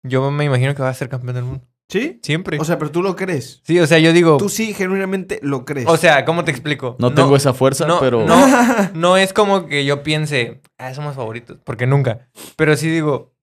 yo 0.03 0.31
me 0.31 0.45
imagino 0.45 0.75
que 0.75 0.83
va 0.83 0.89
a 0.89 0.95
ser 0.95 1.09
campeón 1.09 1.35
del 1.35 1.45
mundo. 1.45 1.65
¿Sí? 1.89 2.21
Siempre. 2.23 2.59
O 2.59 2.65
sea, 2.65 2.79
pero 2.79 2.91
tú 2.91 3.03
lo 3.03 3.15
crees. 3.17 3.61
sí, 3.65 3.79
o 3.79 3.87
sea, 3.87 3.99
yo 3.99 4.13
digo, 4.15 4.39
Tú 4.39 4.49
sí, 4.49 4.73
genuinamente 4.73 5.39
lo 5.43 5.65
crees. 5.67 5.87
o 5.89 5.97
sea, 5.99 6.25
¿cómo 6.25 6.43
te 6.45 6.51
explico? 6.51 6.97
No, 6.99 7.13
tengo 7.13 7.37
esa 7.37 7.53
fuerza, 7.53 7.87
no, 7.87 8.01
pero... 8.01 8.25
no, 8.25 8.47
no 8.95 9.17
es 9.19 9.33
como 9.35 9.67
que 9.67 9.85
yo 9.85 10.03
piense, 10.03 10.63
ah, 10.79 10.95
somos 10.95 11.15
favoritos, 11.17 11.59
porque 11.65 11.87
nunca. 11.87 12.29
Pero 12.57 12.77
sí 12.77 12.89
digo, 12.89 13.35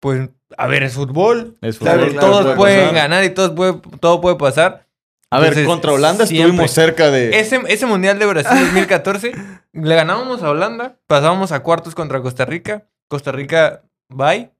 pues, 0.00 0.30
a 0.56 0.66
ver, 0.66 0.82
es 0.82 0.94
fútbol. 0.94 1.58
Es 1.60 1.78
fútbol, 1.78 2.12
claro, 2.12 2.20
todos 2.20 2.42
puede 2.44 2.56
pueden 2.56 2.80
pasar. 2.80 2.94
ganar 2.94 3.24
y 3.24 3.30
todos 3.30 3.50
puede- 3.50 3.80
todo 4.00 4.20
puede 4.22 4.36
pasar. 4.36 4.87
A 5.30 5.38
ver, 5.40 5.48
Entonces, 5.48 5.66
contra 5.66 5.92
Holanda 5.92 6.26
siempre. 6.26 6.46
estuvimos 6.46 6.70
cerca 6.70 7.10
de... 7.10 7.38
Ese, 7.38 7.60
ese 7.68 7.84
Mundial 7.86 8.18
de 8.18 8.24
Brasil 8.26 8.58
2014, 8.58 9.32
le 9.74 9.94
ganábamos 9.94 10.42
a 10.42 10.48
Holanda, 10.50 10.96
pasábamos 11.06 11.52
a 11.52 11.60
cuartos 11.60 11.94
contra 11.94 12.22
Costa 12.22 12.44
Rica, 12.46 12.84
Costa 13.08 13.30
Rica, 13.32 13.82
bye. 14.08 14.50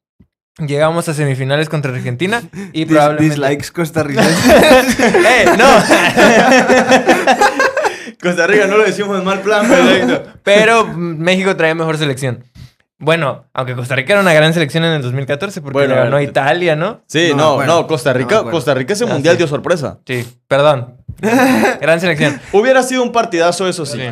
Llegamos 0.59 1.09
a 1.09 1.15
semifinales 1.15 1.69
contra 1.69 1.93
Argentina 1.93 2.43
y 2.73 2.85
Dis- 2.85 2.89
probablemente... 2.89 3.37
Dislikes 3.37 3.71
costarricenses. 3.71 4.99
¡Eh, 5.01 5.45
no! 5.57 5.65
Costa 8.21 8.47
Rica 8.49 8.67
no 8.67 8.77
lo 8.79 8.85
decimos 8.85 9.17
en 9.19 9.25
mal 9.25 9.41
plan, 9.41 9.67
pero... 9.69 10.23
Pero 10.43 10.85
México 10.97 11.55
traía 11.57 11.75
mejor 11.77 11.97
selección. 11.99 12.43
Bueno, 13.01 13.45
aunque 13.53 13.77
Costa 13.77 13.95
Rica 13.95 14.15
era 14.15 14.23
una 14.23 14.33
gran 14.33 14.53
selección 14.53 14.85
en 14.85 14.93
el 14.95 15.03
2014 15.03 15.61
porque 15.61 15.73
Bueno, 15.79 15.95
le 15.95 16.01
ganó 16.01 16.17
a 16.17 16.21
eh, 16.21 16.25
Italia, 16.25 16.75
¿no? 16.75 17.03
Sí, 17.07 17.33
No 17.35 17.65
no, 17.65 17.87
Costa 17.87 18.13
Rica. 18.13 18.43
Costa 18.43 18.75
Rica 18.75 18.93
ese 18.95 19.05
Ah, 19.05 19.09
mundial 19.09 19.35
sí. 19.35 19.39
dio 19.39 19.47
sorpresa. 19.47 19.99
Sí, 20.05 20.27
perdón. 20.49 20.97
Gran 21.81 22.01
selección. 22.01 22.41
Hubiera 22.53 22.83
sido 22.83 23.03
un 23.05 23.13
partidazo, 23.13 23.69
eso 23.69 23.87
sí. 23.87 23.99
Sí. 24.01 24.09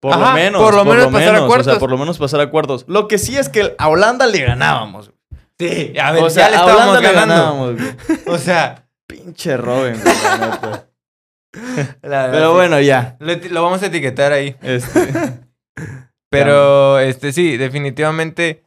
Por 0.00 0.14
Ajá, 0.14 0.28
lo 0.30 0.34
menos. 0.34 0.62
por 0.62 0.74
lo 0.74 0.84
menos 0.86 1.06
pasar 1.08 1.28
a 1.28 1.32
menos, 1.32 1.42
O 1.42 1.46
cuartos. 1.48 1.66
sea, 1.72 1.78
por 1.78 1.90
lo 1.90 1.98
menos 1.98 2.16
pasar 2.18 2.40
a 2.40 2.50
cuartos. 2.50 2.84
Lo 2.88 3.06
que 3.08 3.18
sí 3.18 3.36
es 3.36 3.50
que 3.50 3.74
a 3.76 3.88
Holanda 3.88 4.26
le 4.26 4.40
ganábamos. 4.42 5.10
Sí, 5.58 5.92
a 6.00 6.12
ver, 6.12 6.22
o 6.22 6.30
sea, 6.30 6.44
ya 6.44 6.50
le 6.50 6.56
a 6.56 6.60
estábamos 6.60 6.96
Holanda 6.98 7.00
le 7.08 7.14
ganando. 7.14 7.34
ganábamos. 7.34 7.74
güey. 7.74 8.18
O 8.34 8.38
sea, 8.38 8.86
Pinche 9.06 9.58
Robin, 9.58 10.00
güey, 10.02 10.14
la 10.24 10.38
neta. 10.38 10.86
la 12.02 12.08
verdad, 12.22 12.32
Pero 12.32 12.48
sí. 12.48 12.54
bueno, 12.54 12.80
ya. 12.80 13.16
Lo, 13.18 13.34
lo 13.50 13.62
vamos 13.62 13.82
a 13.82 13.86
etiquetar 13.86 14.32
ahí. 14.32 14.56
Este, 14.62 15.12
Pero, 16.30 16.98
este, 17.00 17.32
sí, 17.32 17.56
definitivamente 17.56 18.62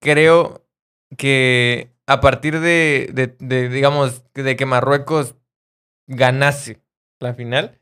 creo 0.00 0.64
que 1.16 1.90
a 2.06 2.20
partir 2.20 2.60
de, 2.60 3.10
de, 3.12 3.34
de, 3.38 3.68
digamos, 3.68 4.22
de 4.34 4.54
que 4.56 4.66
Marruecos 4.66 5.34
ganase 6.06 6.80
la 7.20 7.34
final, 7.34 7.78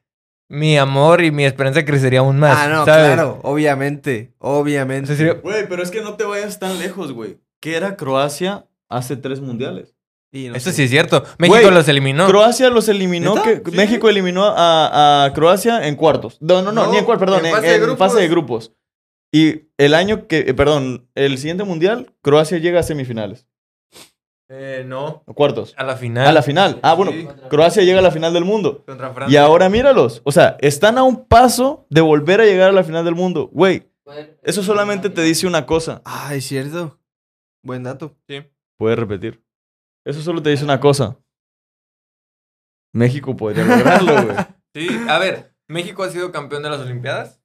mi 0.48 0.78
amor 0.78 1.22
y 1.24 1.30
mi 1.30 1.44
esperanza 1.44 1.84
crecería 1.84 2.20
aún 2.20 2.38
más. 2.38 2.56
ah, 2.58 2.68
no, 2.68 2.84
¿sabes? 2.84 3.06
claro. 3.14 3.40
Obviamente. 3.42 4.32
Obviamente. 4.38 5.04
O 5.04 5.06
sea, 5.08 5.16
sería- 5.16 5.40
Güey, 5.42 5.68
pero 5.68 5.82
es 5.82 5.90
que 5.90 6.00
no 6.02 6.14
te 6.14 6.24
vayas 6.24 6.58
tan 6.58 6.78
lejos, 6.78 7.12
güey. 7.12 7.38
¿Qué 7.60 7.76
era 7.76 7.96
Croacia 7.96 8.66
hace 8.88 9.16
tres 9.16 9.40
mundiales? 9.40 9.94
Sí, 10.32 10.48
no 10.48 10.56
Eso 10.56 10.70
sé. 10.70 10.76
sí 10.76 10.82
es 10.84 10.90
cierto. 10.90 11.24
México 11.38 11.60
Güey, 11.60 11.74
los 11.74 11.88
eliminó. 11.88 12.26
Croacia 12.26 12.68
los 12.70 12.88
eliminó. 12.88 13.40
Que- 13.42 13.62
Sí. 13.64 13.76
México 13.76 14.08
eliminó 14.08 14.44
a, 14.46 15.24
a 15.24 15.32
Croacia 15.32 15.86
en 15.86 15.96
cuartos. 15.96 16.38
No, 16.40 16.60
no, 16.62 16.72
no, 16.72 16.86
No, 16.86 16.92
ni 16.92 16.98
en 16.98 17.04
cuartos, 17.04 17.24
perdón, 17.26 17.40
en 17.40 17.46
en, 17.46 17.52
fase 17.54 17.66
de 17.68 17.74
en 17.76 17.82
grupos. 17.82 17.98
fase 17.98 18.20
de 18.20 18.28
grupos. 18.28 18.72
Y 19.34 19.68
el 19.78 19.94
año 19.94 20.28
que, 20.28 20.38
eh, 20.40 20.54
perdón, 20.54 21.08
el 21.16 21.38
siguiente 21.38 21.64
mundial, 21.64 22.12
Croacia 22.22 22.58
llega 22.58 22.78
a 22.78 22.82
semifinales. 22.84 23.48
Eh, 24.48 24.84
no. 24.86 25.24
o 25.26 25.34
Cuartos. 25.34 25.74
A 25.76 25.82
la 25.82 25.96
final. 25.96 26.26
A 26.28 26.32
la 26.32 26.42
final. 26.42 26.78
Ah, 26.82 26.94
bueno, 26.94 27.10
Sí. 27.10 27.26
Croacia 27.50 27.82
llega 27.82 27.98
a 27.98 28.02
la 28.02 28.12
final 28.12 28.32
del 28.32 28.44
mundo. 28.44 28.84
Contra 28.84 29.10
Y 29.10 29.14
Francia. 29.14 29.42
ahora 29.42 29.68
míralos. 29.68 30.22
O 30.24 30.30
sea, 30.30 30.56
están 30.60 30.98
a 30.98 31.02
un 31.02 31.26
paso 31.26 31.84
de 31.90 32.00
volver 32.00 32.40
a 32.40 32.44
llegar 32.44 32.68
a 32.68 32.72
la 32.72 32.84
final 32.84 33.04
del 33.04 33.16
mundo. 33.16 33.48
Güey, 33.52 33.90
eso 34.44 34.62
solamente 34.62 35.10
te 35.10 35.22
dice 35.22 35.48
una 35.48 35.66
cosa. 35.66 36.00
Ah, 36.04 36.32
es 36.34 36.44
cierto. 36.44 37.00
Buen 37.64 37.82
dato. 37.82 38.16
Sí. 38.28 38.44
Puedes 38.78 38.98
repetir. 38.98 39.42
Eso 40.06 40.20
solo 40.20 40.42
te 40.42 40.50
dice 40.50 40.62
una 40.64 40.78
cosa. 40.78 41.18
México 42.92 43.34
podría 43.36 43.64
lograrlo, 43.64 44.12
güey. 44.22 44.36
Sí, 44.76 44.88
a 45.08 45.18
ver, 45.20 45.54
México 45.68 46.02
ha 46.02 46.10
sido 46.10 46.32
campeón 46.32 46.64
de 46.64 46.68
las 46.70 46.80
Olimpiadas. 46.80 47.40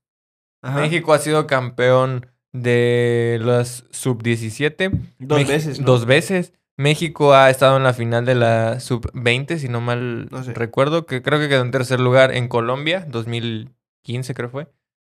Ajá. 0.61 0.79
México 0.81 1.13
ha 1.13 1.19
sido 1.19 1.47
campeón 1.47 2.27
de 2.51 3.39
las 3.41 3.85
sub-17. 3.91 4.91
Dos 5.19 5.39
Mex- 5.39 5.47
veces, 5.47 5.79
¿no? 5.79 5.85
Dos 5.85 6.05
veces. 6.05 6.53
México 6.77 7.33
ha 7.33 7.49
estado 7.49 7.75
en 7.77 7.83
la 7.83 7.93
final 7.93 8.25
de 8.25 8.35
la 8.35 8.79
sub-20, 8.79 9.57
si 9.57 9.67
no 9.67 9.81
mal 9.81 10.29
No 10.31 10.43
sé. 10.43 10.53
recuerdo, 10.53 11.05
que 11.05 11.21
creo 11.21 11.37
que 11.39 11.49
quedó 11.49 11.61
en 11.61 11.71
tercer 11.71 11.99
lugar 11.99 12.33
en 12.33 12.47
Colombia, 12.47 13.05
2015 13.09 14.33
creo 14.33 14.49
fue. 14.49 14.67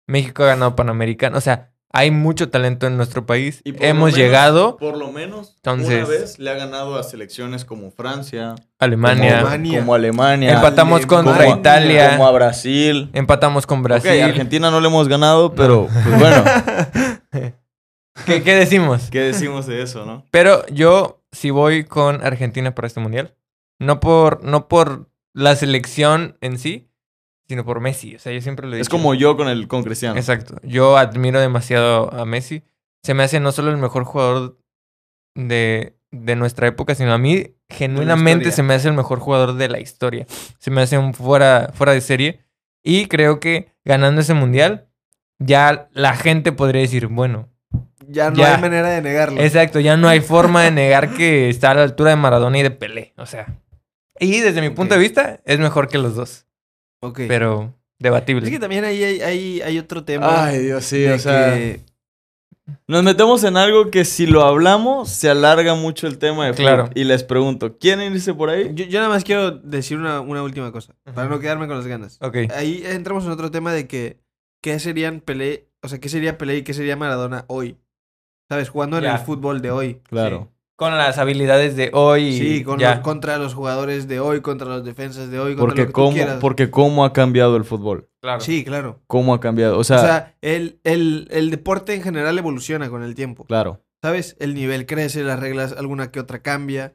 México 0.07 0.43
ha 0.43 0.47
ganado 0.47 0.75
Panamericano. 0.75 1.37
O 1.37 1.41
sea, 1.41 1.72
hay 1.95 2.09
mucho 2.09 2.49
talento 2.49 2.87
en 2.87 2.97
nuestro 2.97 3.25
país. 3.27 3.61
Y 3.63 3.69
Hemos 3.85 4.07
menos- 4.13 4.17
llegado 4.17 4.77
Por 4.77 4.97
lo 4.97 5.11
menos 5.11 5.53
Entonces- 5.57 5.99
una 5.99 6.07
vez 6.07 6.39
le 6.39 6.49
ha 6.49 6.55
ganado 6.55 6.95
a 6.97 7.03
selecciones 7.03 7.65
como 7.65 7.91
Francia, 7.91 8.55
Alemania. 8.79 9.35
como, 9.37 9.47
Alemania. 9.47 9.79
como 9.79 9.93
Alemania, 9.93 10.53
Empatamos 10.55 11.05
contra. 11.05 11.47
Italia. 11.47 12.11
como 12.17 12.27
a 12.27 12.31
Brasil. 12.31 13.09
Empatamos 13.13 13.67
con 13.67 13.83
Brasil. 13.83 14.11
Ok, 14.11 14.23
Argentina 14.29 14.71
no 14.71 14.81
le 14.81 14.87
hemos 14.87 15.07
ganado, 15.07 15.53
pero 15.53 15.87
pues 16.03 16.19
bueno, 16.19 16.43
¿Qué, 18.25 18.43
qué 18.43 18.55
decimos? 18.55 19.09
¿qué 19.11 19.19
decimos 19.21 19.65
de 19.65 19.81
eso, 19.81 20.05
no? 20.05 20.25
Pero 20.31 20.65
yo 20.67 21.21
sí 21.31 21.49
voy 21.49 21.83
con 21.83 22.23
Argentina 22.25 22.73
para 22.75 22.87
este 22.87 22.99
mundial. 22.99 23.35
No 23.79 23.99
por, 23.99 24.43
no 24.43 24.67
por 24.67 25.09
la 25.33 25.55
selección 25.55 26.37
en 26.41 26.57
sí, 26.59 26.89
sino 27.47 27.65
por 27.65 27.79
Messi. 27.79 28.15
O 28.15 28.19
sea, 28.19 28.31
yo 28.31 28.41
siempre 28.41 28.67
lo 28.67 28.75
he 28.75 28.79
Es 28.79 28.89
como 28.89 29.13
yo 29.13 29.35
con 29.37 29.47
el 29.47 29.67
con 29.67 29.83
Cristiano. 29.83 30.17
Exacto. 30.17 30.55
Yo 30.63 30.97
admiro 30.97 31.39
demasiado 31.39 32.13
a 32.13 32.25
Messi. 32.25 32.63
Se 33.03 33.13
me 33.13 33.23
hace 33.23 33.39
no 33.39 33.51
solo 33.51 33.69
el 33.71 33.77
mejor 33.77 34.03
jugador 34.05 34.57
de, 35.35 35.97
de 36.11 36.35
nuestra 36.35 36.67
época, 36.67 36.95
sino 36.95 37.13
a 37.13 37.17
mí 37.17 37.55
genuinamente 37.69 38.51
se 38.51 38.63
me 38.63 38.73
hace 38.75 38.87
el 38.87 38.93
mejor 38.93 39.19
jugador 39.19 39.55
de 39.55 39.67
la 39.69 39.79
historia. 39.79 40.25
Se 40.59 40.71
me 40.71 40.81
hace 40.81 40.97
un 40.97 41.13
fuera, 41.13 41.71
fuera 41.73 41.93
de 41.93 42.01
serie. 42.01 42.39
Y 42.83 43.07
creo 43.07 43.39
que 43.39 43.71
ganando 43.85 44.21
ese 44.21 44.33
mundial, 44.33 44.87
ya 45.39 45.89
la 45.93 46.15
gente 46.15 46.51
podría 46.51 46.81
decir, 46.81 47.07
bueno, 47.07 47.49
Ya 48.07 48.29
no 48.29 48.37
Ya. 48.37 48.55
hay 48.55 48.61
manera 48.61 48.89
de 48.89 49.01
negarlo. 49.01 49.41
exacto, 49.41 49.79
ya 49.79 49.95
no 49.97 50.07
hay 50.09 50.19
forma 50.19 50.63
de 50.63 50.71
negar 50.71 51.13
que 51.15 51.49
está 51.49 51.71
a 51.71 51.73
la 51.75 51.83
altura 51.83 52.11
de 52.11 52.15
Maradona 52.17 52.59
y 52.59 52.63
de 52.63 52.71
Pelé. 52.71 53.13
O 53.17 53.25
sea. 53.25 53.47
Y 54.19 54.39
desde 54.41 54.61
mi 54.61 54.69
punto 54.69 54.93
de 54.95 54.99
vista, 55.01 55.39
es 55.45 55.59
mejor 55.59 55.87
que 55.87 55.97
los 55.97 56.15
dos. 56.15 56.45
Ok. 57.03 57.21
Pero 57.27 57.73
debatible. 57.99 58.45
Es 58.45 58.51
que 58.51 58.59
también 58.59 58.83
ahí 58.85 59.03
hay, 59.03 59.21
hay, 59.21 59.61
hay 59.61 59.79
otro 59.79 60.03
tema. 60.03 60.45
Ay, 60.45 60.59
Dios, 60.59 60.83
sí, 60.85 60.99
de 60.99 61.13
o 61.13 61.19
sea. 61.19 61.53
que- 61.53 61.81
Nos 62.87 63.03
metemos 63.03 63.43
en 63.43 63.57
algo 63.57 63.91
que 63.91 64.05
si 64.05 64.25
lo 64.25 64.43
hablamos, 64.43 65.09
se 65.09 65.29
alarga 65.29 65.75
mucho 65.75 66.07
el 66.07 66.17
tema 66.17 66.47
de. 66.47 66.53
Claro. 66.53 66.89
Y 66.95 67.03
les 67.03 67.23
pregunto, 67.23 67.77
¿quieren 67.77 68.13
irse 68.13 68.33
por 68.33 68.49
ahí? 68.49 68.71
Yo, 68.73 68.85
yo 68.85 68.99
nada 68.99 69.09
más 69.09 69.23
quiero 69.25 69.51
decir 69.51 69.97
una, 69.97 70.21
una 70.21 70.41
última 70.43 70.71
cosa, 70.71 70.95
para 71.13 71.27
no 71.27 71.39
quedarme 71.39 71.67
con 71.67 71.75
las 71.77 71.87
ganas. 71.87 72.17
Ok. 72.21 72.37
Ahí 72.55 72.81
entramos 72.85 73.25
en 73.25 73.31
otro 73.31 73.51
tema 73.51 73.73
de 73.73 73.87
que, 73.87 74.19
¿qué 74.61 74.79
serían 74.79 75.19
Pelé? 75.19 75.67
O 75.81 75.89
sea, 75.89 75.99
¿qué 75.99 76.07
sería 76.07 76.37
Pelé 76.37 76.57
y 76.57 76.63
qué 76.63 76.73
sería 76.73 76.95
Maradona 76.95 77.43
hoy? 77.47 77.77
¿Sabes? 78.49 78.69
Jugando 78.69 78.97
en 78.97 79.03
Ya. 79.03 79.15
el 79.15 79.19
fútbol 79.19 79.61
de 79.61 79.71
hoy. 79.71 80.01
Claro. 80.07 80.49
Con 80.83 80.97
las 80.97 81.17
habilidades 81.17 81.75
de 81.75 81.89
hoy. 81.93 82.23
y 82.27 82.37
Sí, 82.39 82.63
con 82.63 82.79
ya. 82.79 82.95
los- 82.95 82.99
contra 83.03 83.37
los 83.37 83.53
jugadores 83.53 84.07
de 84.07 84.19
hoy, 84.19 84.41
contra 84.41 84.67
los 84.67 84.83
defensas 84.83 85.29
de 85.29 85.39
hoy, 85.39 85.55
contra 85.55 85.61
lo 85.63 85.67
Porque 85.67 85.81
que 85.81 85.85
tú 85.87 85.91
cómo, 85.93 86.11
quieras. 86.13 86.37
porque 86.41 86.69
cómo 86.71 87.05
ha 87.05 87.13
cambiado 87.13 87.55
el 87.57 87.63
fútbol. 87.63 88.09
Claro. 88.21 88.41
Sí, 88.41 88.63
claro. 88.63 89.01
Cómo 89.07 89.33
ha 89.33 89.39
cambiado. 89.39 89.77
O 89.77 89.79
O 89.79 89.83
sea, 89.83 89.99
sea, 89.99 90.35
el, 90.41 90.79
el, 90.83 91.27
el 91.31 91.49
deporte 91.51 91.93
en 91.93 92.01
general 92.03 92.37
evoluciona 92.37 92.89
con 92.89 93.03
el 93.03 93.15
tiempo. 93.15 93.45
claro. 93.45 93.81
¿Sabes? 94.01 94.35
El 94.39 94.53
nivel 94.53 94.85
crece, 94.85 95.23
las 95.23 95.39
reglas, 95.39 95.73
alguna 95.77 96.11
que 96.11 96.19
otra 96.19 96.39
cambia. 96.41 96.93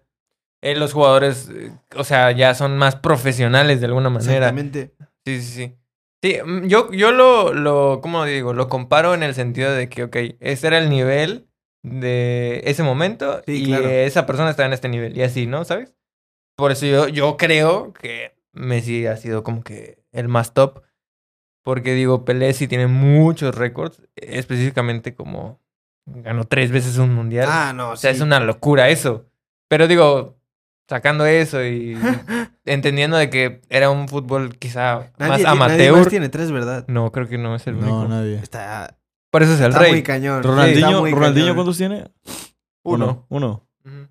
Eh, 0.61 0.75
los 0.77 0.93
jugadores, 0.93 1.49
eh, 1.51 1.71
o 1.97 2.05
sea, 2.05 2.33
ya 2.33 2.55
son 2.55 2.77
más 2.77 2.97
profesionales 2.97 3.81
de 3.81 3.87
alguna 3.87 4.11
manera. 4.11 4.35
Exactamente. 4.49 4.95
Sí, 5.25 5.41
sí, 5.41 5.53
sí. 5.53 5.75
Sí, 6.23 6.37
mm, 6.45 6.67
yo, 6.67 6.91
yo 6.93 7.13
lo, 7.13 7.55
lo, 7.55 8.01
¿cómo 8.03 8.25
digo? 8.27 8.53
Lo 8.53 8.69
comparo 8.69 9.15
en 9.15 9.23
el 9.23 9.35
sentido 9.35 9.73
de 9.73 9.89
que, 9.89 10.03
ok, 10.05 10.17
ese 10.41 10.67
era 10.67 10.77
el 10.79 10.91
nivel 10.91 11.48
de 11.91 12.63
ese 12.65 12.83
momento 12.83 13.43
Sí, 13.47 13.63
y 13.63 13.67
claro. 13.67 13.89
esa 13.89 14.27
persona 14.27 14.51
está 14.51 14.65
en 14.67 14.73
este 14.73 14.89
nivel 14.89 15.17
y 15.17 15.23
así, 15.23 15.47
¿no? 15.47 15.65
¿Sabes? 15.65 15.95
Por 16.57 16.73
eso 16.73 16.87
yo, 16.87 17.09
yo 17.09 17.37
creo 17.37 17.93
que 17.93 18.35
Messi 18.53 19.07
ha 19.07 19.17
sido 19.17 19.43
como 19.45 19.63
que 19.63 20.03
el 20.13 20.29
más 20.29 20.55
top. 20.55 20.83
Porque 21.63 21.93
digo, 21.93 22.25
Pelé 22.25 22.53
sí 22.55 22.67
tiene 22.67 22.87
muchos 22.87 23.55
récords, 23.55 24.01
específicamente 24.17 25.15
como 25.15 25.61
ganó 26.07 26.45
tres 26.45 26.71
veces 26.71 26.97
un 26.97 27.15
mundial. 27.15 27.47
Ah, 27.51 27.73
no, 27.75 27.91
O 27.91 27.97
sea, 27.97 28.11
sí. 28.13 28.17
es 28.17 28.23
una 28.23 28.41
locura 28.41 28.89
eso. 28.89 29.27
Pero 29.69 29.87
digo, 29.87 30.39
sacando 30.89 31.27
eso 31.27 31.63
y 31.63 31.97
entendiendo 32.65 33.19
de 33.19 33.29
que 33.29 33.61
era 33.69 33.91
un 33.91 34.09
fútbol 34.09 34.57
quizá 34.57 35.13
Nadie, 35.19 35.29
más 35.29 35.37
ti- 35.39 35.45
nadie 35.45 35.49
amateur. 35.65 35.97
más 35.99 36.09
tiene 36.09 36.29
tres, 36.31 36.51
¿verdad? 36.51 36.85
No, 36.89 37.13
creo 37.13 37.29
que 37.29 37.37
no 37.37 37.55
es 37.55 37.67
el 37.67 37.75
único. 37.75 38.05
No, 38.05 38.09
nadie. 38.09 38.37
Está, 38.37 38.97
Por 39.31 39.43
eso 39.43 39.53
es 39.55 39.61
el 39.61 39.69
está 39.69 39.79
rey. 39.81 39.93
muy 39.93 40.03
cañón. 40.03 40.37
Está 40.37 40.49
Ronaldinho, 40.49 41.01
muy 41.01 41.13
¿Ronaldinho 41.13 41.45
cañón. 41.47 41.57
cuántos 41.57 41.77
tiene? 41.79 42.11
Uno. 42.85 43.27
Uno. 43.29 43.69
Ujú. 43.85 44.09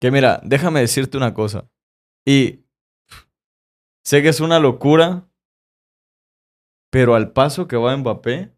Que 0.00 0.10
mira, 0.10 0.40
déjame 0.44 0.80
decirte 0.80 1.16
una 1.16 1.32
cosa. 1.32 1.68
Y 2.26 2.60
sé 4.04 4.20
que 4.22 4.28
es 4.28 4.40
una 4.40 4.58
locura, 4.58 5.26
pero 6.92 7.14
al 7.14 7.32
paso 7.32 7.66
que 7.66 7.76
va 7.76 7.96
Mbappé, 7.96 8.52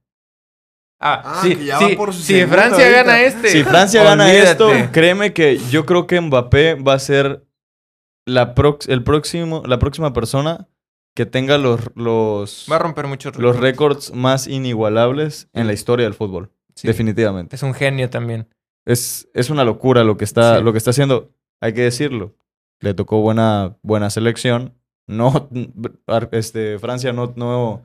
Ah, 1.00 1.22
Ah, 1.24 1.40
sí, 1.44 1.54
que 1.54 1.64
ya 1.66 1.78
sí. 1.78 1.92
va 1.92 1.96
por 1.96 2.12
su 2.12 2.20
si 2.22 2.32
segundo 2.34 2.56
Francia 2.56 2.84
ahorita. 2.84 3.02
gana 3.04 3.22
este. 3.22 3.48
si 3.50 3.62
Francia 3.62 4.02
gana 4.02 4.24
olvídate. 4.26 4.50
esto, 4.50 4.92
créeme 4.92 5.32
que 5.32 5.58
yo 5.70 5.86
creo 5.86 6.08
que 6.08 6.20
Mbappé 6.20 6.74
va 6.74 6.94
a 6.94 6.98
ser 6.98 7.46
la, 8.26 8.52
prox- 8.56 8.88
el 8.90 9.04
próximo, 9.04 9.62
la 9.64 9.78
próxima 9.78 10.12
persona 10.12 10.66
que 11.18 11.26
tenga 11.26 11.58
los, 11.58 11.80
los, 11.96 12.68
Va 12.70 12.76
a 12.76 12.78
romper 12.78 13.08
muchos 13.08 13.36
los 13.36 13.56
récords. 13.58 14.12
más 14.14 14.46
inigualables 14.46 15.48
en 15.52 15.66
la 15.66 15.72
historia 15.72 16.04
del 16.06 16.14
fútbol. 16.14 16.52
Sí. 16.76 16.86
Definitivamente. 16.86 17.56
Es 17.56 17.64
un 17.64 17.74
genio 17.74 18.08
también. 18.08 18.46
Es, 18.86 19.28
es 19.34 19.50
una 19.50 19.64
locura 19.64 20.04
lo 20.04 20.16
que 20.16 20.24
está, 20.24 20.58
Sí. 20.58 20.62
lo 20.62 20.70
que 20.70 20.78
está 20.78 20.90
haciendo. 20.90 21.32
Hay 21.60 21.72
que 21.74 21.80
decirlo. 21.82 22.36
Le 22.78 22.94
tocó 22.94 23.20
buena, 23.20 23.76
buena 23.82 24.10
selección. 24.10 24.74
No, 25.08 25.48
este, 26.30 26.78
Francia 26.78 27.12
no, 27.12 27.32
no, 27.34 27.82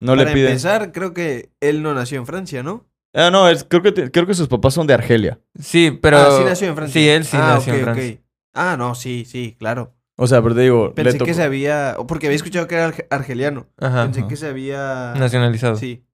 no 0.00 0.16
le 0.16 0.24
Para 0.24 0.34
pide. 0.34 0.46
empezar, 0.48 0.90
creo 0.90 1.14
que 1.14 1.50
él 1.60 1.82
no 1.84 1.94
nació 1.94 2.18
en 2.18 2.26
Francia, 2.26 2.64
¿no? 2.64 2.84
Ah, 3.14 3.30
no, 3.30 3.48
es- 3.48 3.62
creo, 3.62 3.82
que 3.82 3.92
te- 3.92 4.10
creo 4.10 4.26
que 4.26 4.34
sus 4.34 4.48
papás 4.48 4.74
son 4.74 4.88
de 4.88 4.94
Argelia. 4.94 5.38
Sí, 5.60 5.96
pero. 6.02 6.16
ah, 6.18 6.36
sí 6.38 6.44
nació 6.44 6.68
en 6.68 6.74
Francia. 6.74 7.00
Sí, 7.00 7.08
él 7.08 7.24
sí 7.24 7.36
Ah, 7.38 7.54
nació 7.54 7.74
en 7.74 7.78
ok, 7.80 7.84
Francia. 7.84 8.12
ok. 8.14 8.20
Ah, 8.54 8.76
no, 8.76 8.94
sí, 8.96 9.24
sí, 9.24 9.54
claro. 9.58 9.94
O 10.22 10.26
sea, 10.26 10.40
pero 10.42 10.54
te 10.54 10.60
digo, 10.62 10.88
le 10.88 10.94
Pensé 11.04 11.18
tocó. 11.18 11.26
que 11.26 11.34
se 11.34 11.42
había... 11.42 11.96
o 11.98 12.06
Porque 12.06 12.26
había 12.26 12.36
escuchado 12.36 12.68
que 12.68 12.76
era 12.76 12.88
arge- 12.92 13.06
argeliano. 13.10 13.66
Ajá. 13.78 14.04
Pensé 14.04 14.20
Ajá. 14.20 14.28
que 14.28 14.36
se 14.36 14.46
había... 14.46 15.14
Nacionalizado. 15.18 15.76
Sí. 15.76 16.04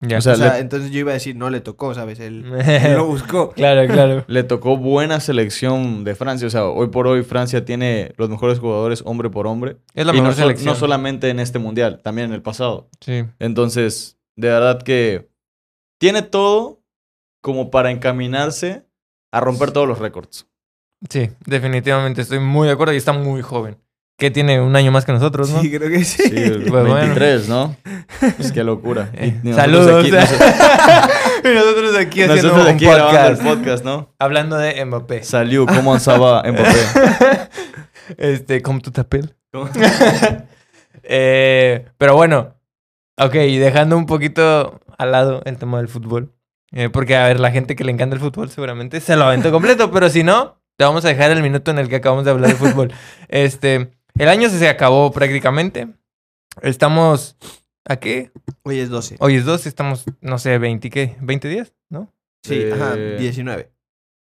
Ya. 0.00 0.18
O 0.18 0.20
sea, 0.20 0.34
O 0.34 0.36
sea, 0.36 0.54
le- 0.54 0.58
entonces 0.58 0.90
yo 0.90 0.98
iba 0.98 1.12
a 1.12 1.14
decir, 1.14 1.34
no 1.34 1.48
le 1.48 1.60
tocó, 1.60 1.94
¿sabes? 1.94 2.20
Él, 2.20 2.44
él 2.66 2.92
lo 2.94 3.06
buscó. 3.06 3.52
claro, 3.52 3.90
claro. 3.90 4.24
Le 4.26 4.42
tocó 4.42 4.76
buena 4.76 5.18
selección 5.20 6.04
de 6.04 6.14
Francia. 6.14 6.46
O 6.46 6.50
sea, 6.50 6.66
hoy 6.66 6.88
por 6.88 7.06
hoy 7.06 7.22
Francia 7.22 7.64
tiene 7.64 8.12
los 8.18 8.28
mejores 8.28 8.58
jugadores 8.58 9.02
hombre 9.06 9.30
por 9.30 9.46
hombre. 9.46 9.78
Es 9.94 10.04
la 10.04 10.12
y 10.12 10.16
mejor 10.16 10.28
no, 10.30 10.34
so- 10.34 10.42
selección. 10.42 10.66
no 10.74 10.78
solamente 10.78 11.30
en 11.30 11.40
este 11.40 11.58
mundial, 11.58 12.00
también 12.02 12.28
en 12.28 12.34
el 12.34 12.42
pasado. 12.42 12.90
Sí. 13.00 13.24
Entonces, 13.38 14.18
de 14.36 14.48
verdad 14.48 14.82
que 14.82 15.30
tiene 15.98 16.20
todo 16.20 16.82
como 17.40 17.70
para 17.70 17.90
encaminarse 17.90 18.86
a 19.32 19.40
romper 19.40 19.70
todos 19.70 19.88
los 19.88 19.98
récords. 20.00 20.48
Sí, 21.08 21.30
definitivamente 21.46 22.22
estoy 22.22 22.38
muy 22.40 22.66
de 22.66 22.72
acuerdo 22.74 22.92
y 22.94 22.96
está 22.96 23.12
muy 23.12 23.42
joven. 23.42 23.76
Que 24.16 24.30
tiene 24.30 24.60
un 24.60 24.76
año 24.76 24.92
más 24.92 25.04
que 25.04 25.10
nosotros, 25.12 25.50
¿no? 25.50 25.60
Sí, 25.60 25.70
creo 25.76 25.90
que 25.90 26.04
sí. 26.04 26.22
Sí, 26.22 26.30
Pues 26.68 26.70
bueno. 26.70 26.94
23, 26.94 27.48
¿no? 27.48 27.74
Pues 28.36 28.52
qué 28.52 28.62
locura. 28.62 29.10
Eh, 29.14 29.40
nosotros 29.42 29.56
Saludos. 29.86 30.04
aquí- 30.04 30.10
nos- 30.12 30.30
y 31.44 31.54
nosotros 31.54 31.96
aquí 31.96 32.22
haciendo 32.22 32.42
nosotros 32.42 32.66
un 32.68 32.74
aquí 32.74 32.84
grabando 32.84 33.18
el 33.18 33.36
podcast. 33.36 33.42
podcast, 33.42 33.84
¿no? 33.84 34.14
Hablando 34.20 34.56
de 34.56 34.84
Mbappé. 34.84 35.24
Salió, 35.24 35.66
¿cómo 35.66 35.92
ansaba 35.92 36.44
Mbappé? 36.44 37.48
este, 38.18 38.62
como 38.62 38.80
tu 38.80 38.90
tapel. 38.92 39.34
¿Cómo? 39.52 39.68
Eh, 41.06 41.86
pero 41.98 42.14
bueno, 42.16 42.54
ok, 43.18 43.34
y 43.34 43.58
dejando 43.58 43.96
un 43.98 44.06
poquito 44.06 44.80
al 44.96 45.12
lado 45.12 45.42
el 45.44 45.58
tema 45.58 45.78
del 45.78 45.88
fútbol. 45.88 46.32
eh, 46.72 46.88
porque, 46.88 47.14
a 47.16 47.26
ver, 47.26 47.40
la 47.40 47.50
gente 47.50 47.76
que 47.76 47.84
le 47.84 47.92
encanta 47.92 48.14
el 48.16 48.20
fútbol 48.22 48.48
seguramente 48.48 49.00
se 49.00 49.14
lo 49.16 49.24
aventó 49.24 49.52
completo, 49.52 49.90
pero 49.90 50.08
si 50.08 50.22
no, 50.22 50.56
te 50.76 50.84
vamos 50.84 51.04
a 51.04 51.08
dejar 51.08 51.30
el 51.30 51.42
minuto 51.42 51.70
en 51.70 51.78
el 51.78 51.88
que 51.88 51.96
acabamos 51.96 52.24
de 52.24 52.30
hablar 52.30 52.50
de 52.50 52.56
fútbol. 52.56 52.92
Este, 53.28 53.90
el 54.18 54.28
año 54.28 54.48
se 54.48 54.68
acabó 54.68 55.10
prácticamente. 55.12 55.88
Estamos, 56.62 57.36
¿a 57.84 57.96
qué? 57.96 58.30
Hoy 58.62 58.78
es 58.78 58.88
12. 58.88 59.16
Hoy 59.18 59.36
es 59.36 59.44
12, 59.44 59.68
estamos, 59.68 60.04
no 60.20 60.38
sé, 60.38 60.58
20, 60.58 60.90
¿qué? 60.90 61.16
¿20 61.20 61.48
días? 61.48 61.72
¿No? 61.90 62.12
Sí, 62.44 62.60
Eh, 62.62 62.72
ajá, 62.72 62.94
19. 62.94 63.70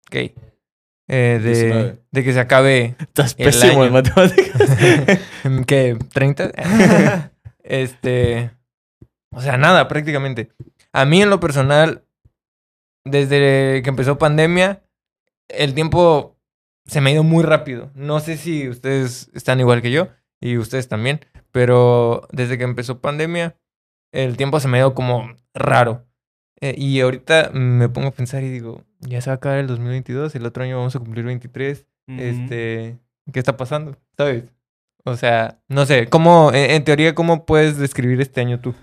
Ok. 0.08 0.14
Eh, 1.10 1.40
de, 1.42 1.48
19. 1.50 1.98
de 2.10 2.24
que 2.24 2.32
se 2.32 2.40
acabe, 2.40 2.96
Estás 2.98 3.34
El 3.38 3.46
pésimo 3.46 3.84
en 3.84 3.88
año. 3.88 3.92
matemáticas. 3.92 4.76
¿qué? 5.66 5.96
¿30? 5.96 7.30
Este. 7.62 8.50
O 9.30 9.42
sea, 9.42 9.58
nada, 9.58 9.88
prácticamente. 9.88 10.50
A 10.92 11.04
mí, 11.04 11.20
en 11.22 11.28
lo 11.30 11.38
personal, 11.38 12.02
desde 13.04 13.82
que 13.82 13.88
empezó 13.90 14.16
pandemia, 14.18 14.82
el 15.48 15.74
tiempo 15.74 16.38
se 16.86 17.00
me 17.00 17.10
ha 17.10 17.12
ido 17.14 17.22
muy 17.22 17.44
rápido. 17.44 17.90
No 17.94 18.20
sé 18.20 18.36
si 18.36 18.68
ustedes 18.68 19.30
están 19.34 19.60
igual 19.60 19.82
que 19.82 19.90
yo 19.90 20.08
y 20.40 20.56
ustedes 20.56 20.88
también, 20.88 21.20
pero 21.52 22.26
desde 22.32 22.58
que 22.58 22.64
empezó 22.64 23.00
pandemia, 23.00 23.56
el 24.12 24.36
tiempo 24.36 24.60
se 24.60 24.68
me 24.68 24.78
ha 24.78 24.80
ido 24.80 24.94
como 24.94 25.34
raro. 25.54 26.06
Eh, 26.60 26.74
y 26.76 27.00
ahorita 27.00 27.50
me 27.52 27.88
pongo 27.88 28.08
a 28.08 28.12
pensar 28.12 28.42
y 28.42 28.48
digo, 28.48 28.84
ya 29.00 29.20
se 29.20 29.30
va 29.30 29.34
a 29.34 29.36
acabar 29.36 29.58
el 29.58 29.68
2022, 29.68 30.34
el 30.34 30.46
otro 30.46 30.64
año 30.64 30.78
vamos 30.78 30.96
a 30.96 30.98
cumplir 30.98 31.24
23. 31.24 31.86
Ujú. 32.08 32.20
Este, 32.20 32.98
¿qué 33.32 33.38
está 33.38 33.56
pasando? 33.56 33.96
¿Sabes? 34.16 34.52
O 35.04 35.16
sea, 35.16 35.60
no 35.68 35.86
sé, 35.86 36.08
¿cómo, 36.08 36.52
en, 36.52 36.70
en 36.72 36.84
teoría, 36.84 37.14
cómo 37.14 37.46
puedes 37.46 37.78
describir 37.78 38.20
este 38.20 38.40
año 38.40 38.60
tú? 38.60 38.74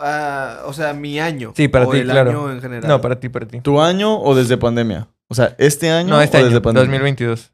Ah, 0.00 0.62
o 0.66 0.72
sea, 0.72 0.94
mi 0.94 1.20
año. 1.20 1.52
Sí, 1.54 1.68
para 1.68 1.86
o 1.86 1.90
ti, 1.90 1.98
el 1.98 2.04
claro. 2.08 2.30
año 2.30 2.52
en 2.52 2.60
general. 2.60 2.88
No, 2.88 3.00
para 3.00 3.20
ti, 3.20 3.28
para 3.28 3.46
ti. 3.46 3.60
¿Tu 3.60 3.80
año 3.80 4.18
o 4.20 4.34
desde 4.34 4.56
pandemia? 4.56 5.08
O 5.28 5.34
sea, 5.34 5.54
¿este 5.58 5.90
año 5.90 6.10
No, 6.10 6.20
este 6.22 6.38
o 6.38 6.40
año, 6.40 6.46
desde 6.48 6.60
pandemia? 6.60 6.86
2022. 6.98 7.52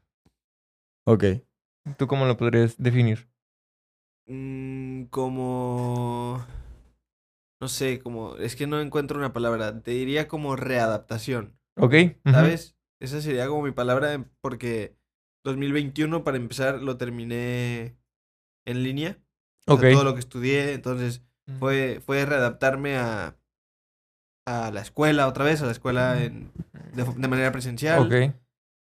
Ok. 1.05 1.23
¿Tú 1.97 2.07
cómo 2.07 2.25
lo 2.25 2.37
podrías 2.37 2.75
definir? 2.77 3.27
Mm, 4.27 5.03
como... 5.05 6.45
No 7.61 7.67
sé, 7.67 7.99
como... 7.99 8.35
Es 8.37 8.55
que 8.55 8.67
no 8.67 8.79
encuentro 8.79 9.17
una 9.17 9.33
palabra. 9.33 9.81
Te 9.81 9.91
diría 9.91 10.27
como 10.27 10.55
readaptación. 10.55 11.57
¿Ok? 11.77 11.93
¿Sabes? 12.25 12.75
Esa 12.99 13.21
sería 13.21 13.47
como 13.47 13.61
mi 13.63 13.71
palabra 13.71 14.25
porque 14.41 14.95
2021, 15.43 16.23
para 16.23 16.37
empezar, 16.37 16.81
lo 16.81 16.97
terminé 16.97 17.97
en 18.65 18.83
línea. 18.83 19.17
O 19.67 19.73
Ok. 19.75 19.81
sea, 19.81 19.91
todo 19.93 20.03
lo 20.03 20.13
que 20.13 20.19
estudié, 20.19 20.73
entonces 20.73 21.23
fue, 21.59 22.01
fue 22.05 22.25
readaptarme 22.25 22.97
a, 22.97 23.35
a 24.45 24.71
la 24.71 24.81
escuela 24.81 25.27
otra 25.27 25.45
vez, 25.45 25.61
a 25.61 25.65
la 25.65 25.71
escuela 25.71 26.23
en- 26.23 26.51
de, 26.93 27.03
de 27.03 27.27
manera 27.27 27.51
presencial. 27.51 28.09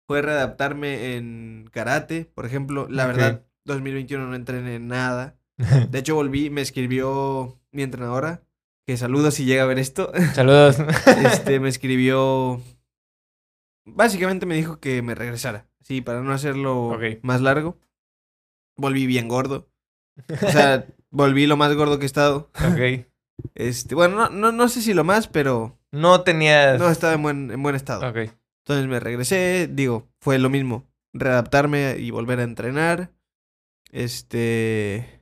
Fue 0.09 0.23
readaptarme 0.23 1.17
en 1.17 1.69
karate, 1.73 2.25
por 2.27 2.47
ejemplo. 2.47 2.87
La 2.89 3.05
Ok. 3.05 3.17
verdad, 3.17 3.43
2021 3.65 4.27
no 4.27 4.35
entrené 4.37 4.79
nada. 4.79 5.37
De 5.91 5.99
hecho, 5.99 6.15
volví, 6.15 6.51
me 6.51 6.61
escribió 6.61 7.59
mi 7.73 7.83
entrenadora, 7.83 8.43
que 8.87 8.97
saludo 8.97 9.31
si 9.31 9.45
llega 9.45 9.65
a 9.65 9.67
ver 9.67 9.79
esto. 9.79 10.13
Saludos. 10.35 10.77
Este, 11.25 11.59
me 11.61 11.69
escribió. 11.75 12.61
Básicamente 13.85 14.47
me 14.47 14.57
dijo 14.57 14.81
que 14.81 15.03
me 15.03 15.15
regresara. 15.15 15.67
Sí, 15.81 16.01
para 16.01 16.21
no 16.21 16.33
hacerlo 16.33 16.99
más 17.23 17.41
largo. 17.41 17.79
Volví 18.77 19.07
bien 19.07 19.29
gordo. 19.29 19.69
O 20.43 20.51
sea, 20.51 20.87
volví 21.11 21.47
lo 21.47 21.57
más 21.57 21.75
gordo 21.75 21.99
que 21.99 22.05
he 22.05 22.07
estado. 22.07 22.51
ok. 22.55 23.07
Este, 23.55 23.95
bueno, 23.95 24.17
no, 24.17 24.31
no, 24.31 24.51
no 24.51 24.67
sé 24.69 24.81
si 24.81 24.95
lo 24.95 25.05
más, 25.05 25.29
pero 25.29 25.79
No 25.93 26.23
tenías. 26.23 26.79
no 26.79 26.89
estaba 26.89 27.13
en 27.13 27.23
buen, 27.23 27.51
en 27.51 27.63
buen 27.63 27.75
estado. 27.75 28.09
Ok. 28.09 28.31
Entonces 28.65 28.87
me 28.89 28.99
regresé, 28.99 29.69
digo, 29.71 30.09
fue 30.21 30.39
lo 30.39 30.49
mismo. 30.49 30.89
Readaptarme 31.13 31.97
y 31.99 32.11
volver 32.11 32.41
a 32.41 32.45
entrenar. 32.45 33.11
Este. 33.93 35.21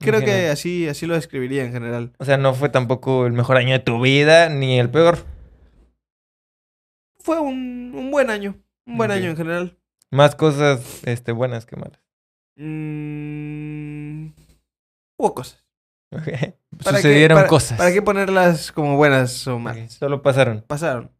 Creo 0.00 0.20
que 0.20 0.48
así, 0.48 0.86
así 0.86 1.06
lo 1.06 1.14
describiría 1.14 1.64
en 1.64 1.72
general. 1.72 2.12
O 2.18 2.26
sea, 2.26 2.36
no 2.36 2.52
fue 2.54 2.68
tampoco 2.68 3.26
el 3.26 3.32
mejor 3.32 3.56
año 3.56 3.72
de 3.72 3.78
tu 3.80 4.00
vida, 4.02 4.50
ni 4.50 4.78
el 4.78 4.90
peor. 4.90 5.18
Fue 7.20 7.40
un, 7.40 7.92
un 7.94 8.10
buen 8.10 8.28
año. 8.28 8.54
Un 8.86 8.98
buen 8.98 9.10
Ok. 9.10 9.16
año 9.16 9.30
en 9.30 9.36
general. 9.36 9.78
Más 10.10 10.34
cosas 10.34 11.02
este, 11.04 11.32
buenas 11.32 11.64
que 11.64 11.76
malas. 11.76 12.00
Mm, 12.60 14.32
hubo 15.18 15.34
cosas. 15.34 15.64
Ok. 16.12 16.22
¿Para 16.84 16.96
qué- 16.96 17.02
Sucedieron 17.02 17.36
para- 17.36 17.48
cosas. 17.48 17.78
¿Para 17.78 17.92
qué 17.92 18.02
ponerlas 18.02 18.72
como 18.72 18.96
buenas 18.96 19.46
o 19.46 19.58
malas? 19.58 19.94
Solo 19.94 20.22
pasaron. 20.22 20.64
Pasaron. 20.66 21.10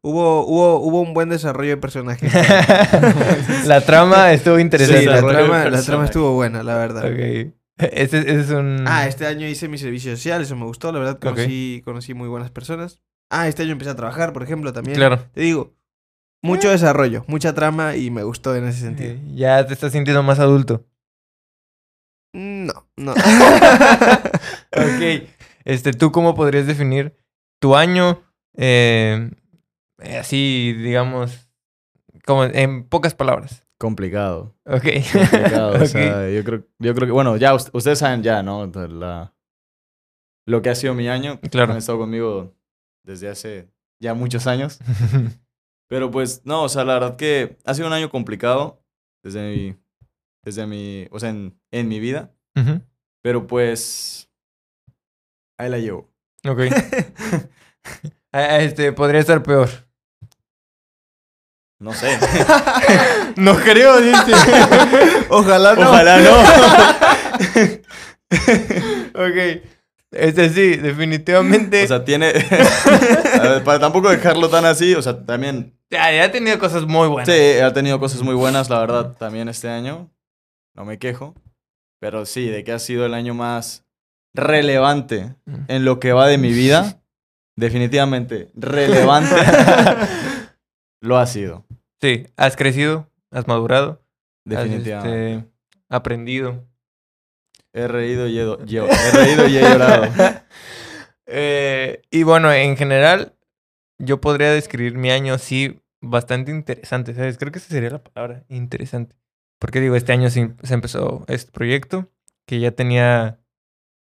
Hubo, 0.00 0.46
hubo, 0.46 0.80
hubo 0.80 1.02
un 1.02 1.12
buen 1.12 1.28
desarrollo 1.28 1.68
de 1.72 1.76
personaje. 1.76 2.26
la 3.66 3.82
trama 3.82 4.32
estuvo 4.32 4.58
interesante. 4.58 5.00
sí, 5.02 5.06
la 5.06 5.20
trama, 5.20 5.66
la 5.68 5.82
trama 5.82 6.06
estuvo 6.06 6.32
buena, 6.32 6.62
la 6.62 6.76
verdad. 6.76 7.04
Ok. 7.04 7.52
Ese, 7.80 8.18
ese 8.20 8.40
es 8.40 8.50
un. 8.50 8.84
Ah, 8.86 9.06
este 9.06 9.26
año 9.26 9.46
hice 9.46 9.66
mi 9.68 9.76
servicio 9.78 10.14
social, 10.16 10.42
eso 10.42 10.54
me 10.54 10.64
gustó, 10.66 10.92
la 10.92 10.98
verdad, 10.98 11.18
conocí, 11.18 11.80
conocí 11.84 12.12
muy 12.14 12.28
buenas 12.28 12.50
personas. 12.50 13.00
Ah, 13.30 13.48
este 13.48 13.62
año 13.62 13.72
empecé 13.72 13.90
a 13.90 13.96
trabajar, 13.96 14.32
por 14.34 14.42
ejemplo, 14.42 14.72
también. 14.74 14.96
Claro. 14.96 15.18
Te 15.32 15.40
digo, 15.42 15.72
mucho 16.42 16.70
desarrollo, 16.70 17.24
mucha 17.28 17.54
trama 17.54 17.96
y 17.96 18.10
me 18.10 18.22
gustó 18.22 18.54
en 18.56 18.64
ese 18.66 18.80
sentido. 18.80 19.16
Ya 19.34 19.66
te 19.66 19.74
estás 19.74 19.92
sintiendo 19.92 20.22
más 20.22 20.38
adulto. 20.38 20.84
No, 22.32 22.72
no. 22.96 23.14
Ok. 24.72 25.28
Este, 25.64 25.92
¿tú 25.92 26.12
cómo 26.12 26.34
podrías 26.34 26.66
definir 26.66 27.16
tu 27.60 27.74
año? 27.76 28.22
eh, 28.56 29.30
así, 30.18 30.72
digamos, 30.74 31.48
como 32.24 32.44
en 32.44 32.84
pocas 32.84 33.14
palabras. 33.14 33.66
Complicado. 33.78 34.54
Ok. 34.64 34.84
Complicado. 35.12 35.70
Ok. 35.76 35.82
O 35.82 35.86
sea, 35.86 36.30
yo 36.30 36.44
creo, 36.44 36.66
yo 36.78 36.94
creo 36.94 37.06
que, 37.06 37.12
bueno, 37.12 37.36
ya 37.36 37.52
ust- 37.54 37.70
ustedes 37.72 37.98
saben 37.98 38.22
ya, 38.22 38.42
¿no? 38.42 38.66
La, 38.66 39.34
lo 40.46 40.62
que 40.62 40.70
ha 40.70 40.74
sido 40.74 40.94
mi 40.94 41.08
año. 41.08 41.40
Claro. 41.50 41.72
Han 41.72 41.78
estado 41.78 41.98
conmigo 41.98 42.54
desde 43.04 43.28
hace 43.28 43.68
ya 43.98 44.14
muchos 44.14 44.46
años. 44.46 44.78
Pero 45.90 46.08
pues, 46.12 46.42
no, 46.44 46.62
o 46.62 46.68
sea, 46.68 46.84
la 46.84 46.94
verdad 46.94 47.16
que 47.16 47.58
ha 47.64 47.74
sido 47.74 47.88
un 47.88 47.92
año 47.92 48.10
complicado 48.10 48.80
desde 49.24 49.42
mi, 49.42 49.76
desde 50.44 50.64
mi, 50.64 51.08
o 51.10 51.18
sea, 51.18 51.30
en, 51.30 51.60
en 51.72 51.88
mi 51.88 51.98
vida. 51.98 52.32
Pero 53.22 53.48
pues, 53.48 54.30
ahí 55.58 55.68
la 55.68 55.78
llevo. 55.78 56.08
Ok. 56.48 56.60
Ah, 58.32 58.58
Este, 58.60 58.92
podría 58.92 59.18
estar 59.18 59.42
peor. 59.42 59.68
No 61.80 61.92
sé. 61.92 62.16
No 63.36 63.56
creo, 63.56 64.00
dice. 64.00 64.32
Ojalá 65.30 65.74
no. 65.74 65.88
Ojalá 65.90 66.20
no. 66.20 66.38
ok. 69.14 69.62
Este 70.12 70.50
sí, 70.50 70.76
definitivamente. 70.76 71.84
O 71.84 71.86
sea, 71.88 72.04
tiene... 72.04 72.28
A 73.40 73.42
ver, 73.48 73.64
Para 73.64 73.78
tampoco 73.78 74.10
dejarlo 74.10 74.48
tan 74.48 74.64
así, 74.64 74.94
o 74.94 75.02
sea, 75.02 75.24
también... 75.24 75.78
ya, 75.90 76.10
ya 76.12 76.24
ha 76.24 76.32
tenido 76.32 76.58
cosas 76.58 76.84
muy 76.86 77.06
buenas. 77.08 77.28
Sí, 77.32 77.58
ha 77.60 77.72
tenido 77.72 78.00
cosas 78.00 78.22
muy 78.22 78.34
buenas, 78.34 78.68
la 78.70 78.80
verdad, 78.80 79.16
también 79.16 79.48
este 79.48 79.68
año. 79.68 80.10
No 80.74 80.84
me 80.84 80.98
quejo. 80.98 81.34
Pero 82.00 82.26
sí, 82.26 82.48
de 82.48 82.64
que 82.64 82.72
ha 82.72 82.78
sido 82.78 83.06
el 83.06 83.14
año 83.14 83.34
más 83.34 83.84
relevante 84.34 85.34
Mm. 85.44 85.54
en 85.68 85.84
lo 85.84 86.00
que 86.00 86.12
va 86.12 86.26
de 86.26 86.38
mi 86.38 86.52
vida. 86.52 87.00
Definitivamente 87.56 88.48
relevante. 88.54 89.34
lo 91.00 91.18
ha 91.18 91.26
sido. 91.26 91.66
Sí, 92.00 92.26
has 92.36 92.56
crecido, 92.56 93.10
has 93.30 93.46
madurado, 93.46 94.02
has, 94.48 94.64
Definitivamente. 94.64 95.34
este, 95.34 95.50
aprendido. 95.88 96.64
He 97.72 97.86
reído 97.88 98.26
y 98.28 98.38
he, 98.38 98.42
do- 98.42 98.64
yo- 98.64 98.86
he 98.88 99.10
reído 99.12 99.46
y 99.48 99.56
he 99.58 99.60
llorado. 99.62 100.04
Eh, 101.32 102.02
y 102.10 102.24
bueno, 102.24 102.52
en 102.52 102.76
general, 102.76 103.36
yo 103.98 104.20
podría 104.20 104.50
describir 104.50 104.96
mi 104.98 105.12
año 105.12 105.32
así 105.34 105.80
bastante 106.00 106.50
interesante, 106.50 107.14
¿sabes? 107.14 107.38
Creo 107.38 107.52
que 107.52 107.58
esa 107.60 107.68
sería 107.68 107.90
la 107.90 108.02
palabra, 108.02 108.44
interesante. 108.48 109.14
Porque 109.60 109.78
digo, 109.80 109.94
este 109.94 110.12
año 110.12 110.28
se, 110.28 110.54
se 110.60 110.74
empezó 110.74 111.24
este 111.28 111.52
proyecto 111.52 112.10
que 112.46 112.58
ya 112.58 112.72
tenía, 112.72 113.38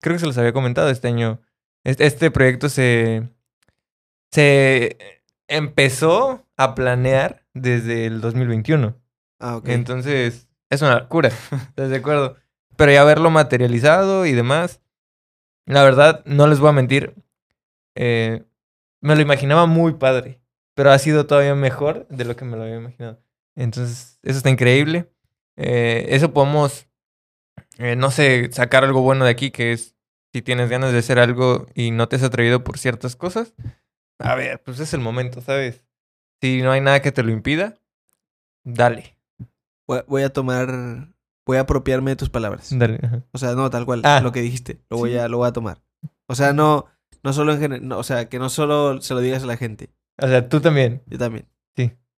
creo 0.02 0.16
que 0.16 0.20
se 0.20 0.26
los 0.26 0.36
había 0.36 0.52
comentado 0.52 0.90
este 0.90 1.08
año. 1.08 1.40
Este, 1.82 2.04
este 2.04 2.30
proyecto 2.30 2.68
se, 2.68 3.30
se 4.30 4.98
empezó 5.48 6.46
a 6.56 6.74
planear 6.74 7.46
desde 7.54 8.06
el 8.06 8.20
2021. 8.20 8.96
Ah, 9.40 9.56
ok. 9.56 9.68
Entonces, 9.68 10.48
es 10.70 10.82
una 10.82 10.98
locura, 10.98 11.28
¿estás 11.68 11.88
de 11.90 11.96
acuerdo? 11.96 12.36
Pero 12.76 12.92
ya 12.92 13.04
verlo 13.04 13.30
materializado 13.30 14.26
y 14.26 14.32
demás, 14.32 14.80
la 15.66 15.82
verdad, 15.82 16.24
no 16.26 16.46
les 16.46 16.60
voy 16.60 16.70
a 16.70 16.72
mentir, 16.72 17.14
eh, 17.94 18.44
me 19.00 19.14
lo 19.14 19.20
imaginaba 19.20 19.66
muy 19.66 19.94
padre, 19.94 20.40
pero 20.74 20.90
ha 20.90 20.98
sido 20.98 21.26
todavía 21.26 21.54
mejor 21.54 22.06
de 22.08 22.24
lo 22.24 22.36
que 22.36 22.44
me 22.44 22.56
lo 22.56 22.62
había 22.64 22.76
imaginado. 22.76 23.20
Entonces, 23.54 24.18
eso 24.22 24.38
está 24.38 24.50
increíble. 24.50 25.10
Eh, 25.56 26.06
eso 26.08 26.32
podemos, 26.32 26.86
eh, 27.78 27.96
no 27.96 28.10
sé, 28.10 28.50
sacar 28.52 28.84
algo 28.84 29.02
bueno 29.02 29.24
de 29.24 29.30
aquí, 29.30 29.50
que 29.50 29.72
es 29.72 29.94
si 30.32 30.42
tienes 30.42 30.68
ganas 30.68 30.92
de 30.92 30.98
hacer 30.98 31.20
algo 31.20 31.66
y 31.74 31.92
no 31.92 32.08
te 32.08 32.16
has 32.16 32.24
atrevido 32.24 32.64
por 32.64 32.78
ciertas 32.78 33.14
cosas, 33.14 33.54
a 34.18 34.34
ver, 34.34 34.60
pues 34.62 34.80
es 34.80 34.92
el 34.94 35.00
momento, 35.00 35.40
¿sabes? 35.40 35.84
Si 36.40 36.62
no 36.62 36.72
hay 36.72 36.80
nada 36.80 37.02
que 37.02 37.12
te 37.12 37.22
lo 37.22 37.30
impida, 37.30 37.74
dale. 38.64 39.16
Voy, 39.86 40.22
a 40.22 40.32
tomar. 40.32 41.13
Voy 41.46 41.56
a 41.58 41.60
apropiarme 41.60 42.10
de 42.12 42.16
tus 42.16 42.30
palabras. 42.30 42.68
Dale. 42.76 42.98
ajá. 43.02 43.22
O 43.32 43.38
sea, 43.38 43.54
no, 43.54 43.68
tal 43.70 43.84
cual. 43.84 44.00
Ah. 44.04 44.20
Lo 44.22 44.32
que 44.32 44.40
dijiste. 44.40 44.80
Lo 44.90 44.96
voy 44.98 45.12
Sí. 45.12 45.18
a, 45.18 45.28
lo 45.28 45.38
voy 45.38 45.48
a 45.48 45.52
tomar. 45.52 45.82
O 46.26 46.34
sea, 46.34 46.52
no, 46.52 46.86
no 47.22 47.32
solo 47.32 47.52
en 47.52 47.60
general. 47.60 47.92
o 47.92 48.02
sea, 48.02 48.28
que 48.28 48.38
no 48.38 48.48
solo 48.48 49.00
se 49.02 49.12
lo 49.14 49.20
digas 49.20 49.42
a 49.42 49.46
la 49.46 49.56
gente. 49.56 49.90
O 50.22 50.26
sea, 50.28 50.48
tú 50.48 50.60
también. 50.60 51.02
Yo 51.06 51.18
también. 51.18 51.46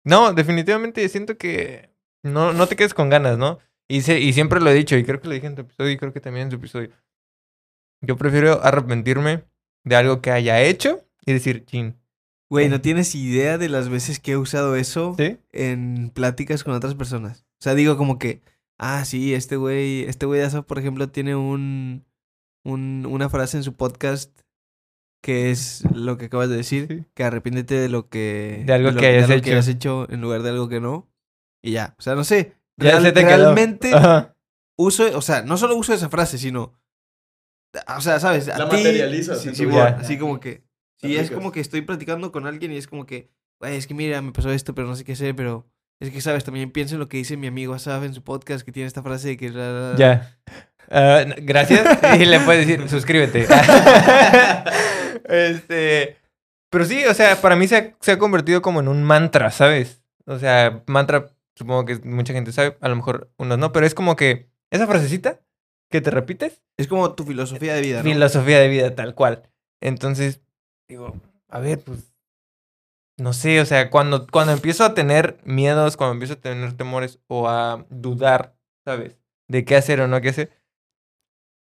No, 0.07 0.34
definitivamente 0.34 1.09
siento 1.09 1.36
que 1.36 1.89
no, 2.21 2.53
no 2.53 2.67
te 2.67 2.76
quedes 2.76 2.93
con 2.93 3.09
ganas, 3.09 3.39
¿no? 3.39 3.57
Y, 3.88 4.01
se- 4.01 4.19
y 4.19 4.34
siempre 4.34 4.59
lo 4.61 4.69
he 4.69 4.73
dicho, 4.76 4.95
y 4.95 5.03
creo 5.03 5.19
que 5.19 5.28
lo 5.28 5.34
dije 5.34 5.47
en 5.47 5.55
tu 5.55 5.61
episodio, 5.61 5.89
y 5.91 5.97
creo 5.97 6.13
que 6.13 6.19
también 6.19 6.43
en 6.43 6.49
tu 6.51 6.57
episodio. 6.57 6.91
Yo 8.01 8.15
prefiero 8.17 8.63
arrepentirme 8.63 9.45
de 9.84 9.95
algo 9.95 10.21
que 10.21 10.32
haya 10.32 10.61
hecho 10.61 11.03
y 11.26 11.34
decir, 11.34 11.65
chin. 11.65 11.95
Güey, 12.51 12.69
no 12.69 12.82
tienes 12.82 13.15
idea 13.15 13.57
de 13.57 13.69
las 13.69 13.89
veces 13.89 14.19
que 14.19 14.34
he 14.34 14.38
usado 14.38 14.76
eso 14.76 15.15
¿Sí? 15.17 15.39
en 15.51 16.11
pláticas 16.11 16.63
con 16.63 16.76
otras 16.76 16.93
personas. 16.93 17.41
O 17.59 17.63
sea, 17.63 17.73
digo 17.73 17.97
como 17.97 18.19
que, 18.19 18.43
ah, 18.78 19.05
sí, 19.05 19.34
este 19.34 19.55
güey, 19.57 20.03
este 20.03 20.26
güey 20.26 20.39
de 20.39 20.45
Asaf, 20.47 20.65
por 20.65 20.80
ejemplo, 20.80 21.09
tiene 21.09 21.36
un, 21.36 22.05
un, 22.63 23.05
una 23.09 23.30
frase 23.30 23.57
en 23.57 23.63
su 23.63 23.73
podcast 23.76 24.39
que 25.23 25.49
es 25.49 25.84
lo 25.91 26.17
que 26.17 26.26
acabas 26.26 26.49
de 26.49 26.57
decir, 26.57 26.88
Sí. 26.88 27.05
que 27.15 27.23
arrepiéntete 27.23 27.73
de 27.76 27.89
lo 27.89 28.09
que... 28.09 28.63
De 28.65 28.73
algo 28.73 28.91
lo- 28.91 28.99
que 28.99 29.07
hayas 29.07 29.23
algo 29.23 29.34
hecho. 29.36 29.43
que 29.43 29.51
hayas 29.53 29.67
hecho 29.67 30.07
en 30.11 30.21
lugar 30.21 30.43
de 30.43 30.49
algo 30.51 30.69
que 30.69 30.80
no. 30.80 31.09
Y 31.63 31.71
ya, 31.71 31.95
o 31.97 32.01
sea, 32.03 32.13
no 32.13 32.23
sé. 32.23 32.53
Real- 32.78 33.01
se 33.01 33.11
realmente 33.11 33.91
Ajá. 33.91 34.36
uso, 34.78 35.17
o 35.17 35.21
sea, 35.21 35.41
no 35.41 35.57
solo 35.57 35.76
uso 35.78 35.93
esa 35.95 36.09
frase, 36.09 36.38
sino, 36.38 36.73
o 37.97 38.01
sea, 38.01 38.19
¿sabes? 38.19 38.47
A 38.49 38.57
La 38.59 38.69
ti- 38.69 38.76
materializas 38.78 39.41
sí, 39.41 39.55
sí, 39.55 39.65
bueno, 39.65 39.97
así 39.99 40.19
como 40.19 40.39
que, 40.39 40.63
sí, 41.01 41.15
es 41.15 41.32
como 41.32 41.51
que 41.51 41.59
estoy 41.59 41.82
platicando 41.82 42.32
con 42.32 42.45
alguien 42.45 42.71
y 42.71 42.78
es 42.78 42.88
como 42.88 43.05
que, 43.07 43.32
güey, 43.59 43.78
es 43.78 43.88
que 43.88 43.93
mira, 43.95 44.21
me 44.21 44.32
pasó 44.32 44.51
esto, 44.51 44.76
pero 44.76 44.88
no 44.88 44.95
sé 44.95 45.03
qué 45.05 45.13
hacer, 45.13 45.36
pero 45.36 45.65
es 45.99 46.11
que, 46.11 46.21
¿sabes? 46.21 46.43
También 46.43 46.71
pienso 46.71 46.95
en 46.95 46.99
lo 46.99 47.07
que 47.07 47.17
dice 47.17 47.37
mi 47.37 47.47
amigo 47.47 47.73
Asaf 47.73 48.03
en 48.03 48.13
su 48.13 48.23
podcast, 48.23 48.65
que 48.65 48.71
tiene 48.71 48.87
esta 48.87 49.01
frase 49.01 49.29
de 49.29 49.37
que... 49.37 49.49
la, 49.49 49.71
la, 49.71 49.91
la. 49.91 49.97
Ya. 49.97 50.37
Ah, 50.89 51.23
gracias. 51.37 51.85
Y 52.19 52.25
le 52.25 52.39
puedes 52.39 52.67
decir, 52.67 52.87
suscríbete. 52.89 53.47
este. 55.25 56.17
Pero 56.69 56.85
sí, 56.85 57.05
o 57.05 57.13
sea, 57.13 57.39
para 57.41 57.55
mí 57.55 57.67
se 57.67 57.77
ha, 57.77 57.95
se 58.01 58.11
ha 58.11 58.17
convertido 58.17 58.61
como 58.61 58.81
en 58.81 58.87
un 58.87 59.03
mantra, 59.03 59.51
¿sabes? 59.51 60.01
O 60.25 60.39
sea, 60.39 60.83
mantra, 60.87 61.31
supongo 61.55 61.85
que 61.85 61.95
mucha 61.99 62.33
gente 62.33 62.51
sabe, 62.51 62.77
a 62.81 62.89
lo 62.89 62.95
mejor 62.95 63.31
unos 63.37 63.57
no, 63.57 63.71
pero 63.71 63.85
es 63.85 63.93
como 63.93 64.15
que 64.15 64.49
esa 64.71 64.87
frasecita 64.87 65.39
que 65.89 66.01
te 66.01 66.11
repites, 66.11 66.61
Es 66.77 66.87
como 66.87 67.13
tu 67.13 67.23
filosofía 67.23 67.75
de 67.75 67.81
vida, 67.81 67.97
¿no? 67.99 68.03
filosofía 68.03 68.59
de 68.59 68.67
vida 68.67 68.95
tal 68.95 69.15
cual. 69.15 69.43
Entonces, 69.81 70.41
digo, 70.89 71.15
a 71.47 71.59
ver, 71.59 71.79
pues, 71.79 72.14
no 73.18 73.34
sé, 73.34 73.61
o 73.61 73.66
sea, 73.66 73.89
cuando, 73.89 74.28
cuando 74.28 74.53
empiezo 74.53 74.84
a 74.84 74.93
tener 74.93 75.38
miedos, 75.45 75.97
cuando 75.97 76.13
empiezo 76.13 76.34
a 76.34 76.41
tener 76.41 76.74
temores 76.74 77.20
o 77.28 77.47
a 77.49 77.86
dudar, 77.89 78.55
¿sabes? 78.84 79.18
De 79.47 79.63
qué 79.63 79.76
hacer 79.76 80.01
o 80.01 80.07
no 80.07 80.20
qué 80.22 80.30
hacer, 80.30 80.51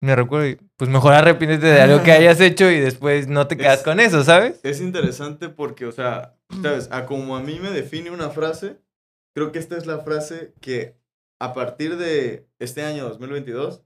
me 0.01 0.15
recuerdo, 0.15 0.57
pues 0.77 0.89
mejor 0.89 1.13
arrepiéntete 1.13 1.67
de 1.67 1.81
algo 1.81 2.03
que 2.03 2.11
hayas 2.11 2.39
hecho 2.41 2.69
y 2.71 2.79
después 2.79 3.27
no 3.27 3.47
te 3.47 3.55
quedas 3.57 3.79
Es- 3.79 3.83
con 3.85 3.99
eso, 3.99 4.23
¿sabes? 4.23 4.59
Es 4.63 4.81
interesante 4.81 5.49
porque, 5.49 5.85
o 5.85 5.91
sea, 5.91 6.35
¿sabes? 6.61 6.89
A 6.91 7.05
como 7.05 7.35
a 7.35 7.41
mí 7.41 7.59
me 7.59 7.69
define 7.69 8.09
una 8.09 8.29
frase, 8.31 8.79
creo 9.35 9.51
que 9.51 9.59
esta 9.59 9.77
es 9.77 9.85
la 9.85 9.99
frase 9.99 10.53
que 10.59 10.97
a 11.39 11.53
partir 11.53 11.97
de 11.97 12.47
este 12.59 12.83
año 12.83 13.07
2022 13.07 13.83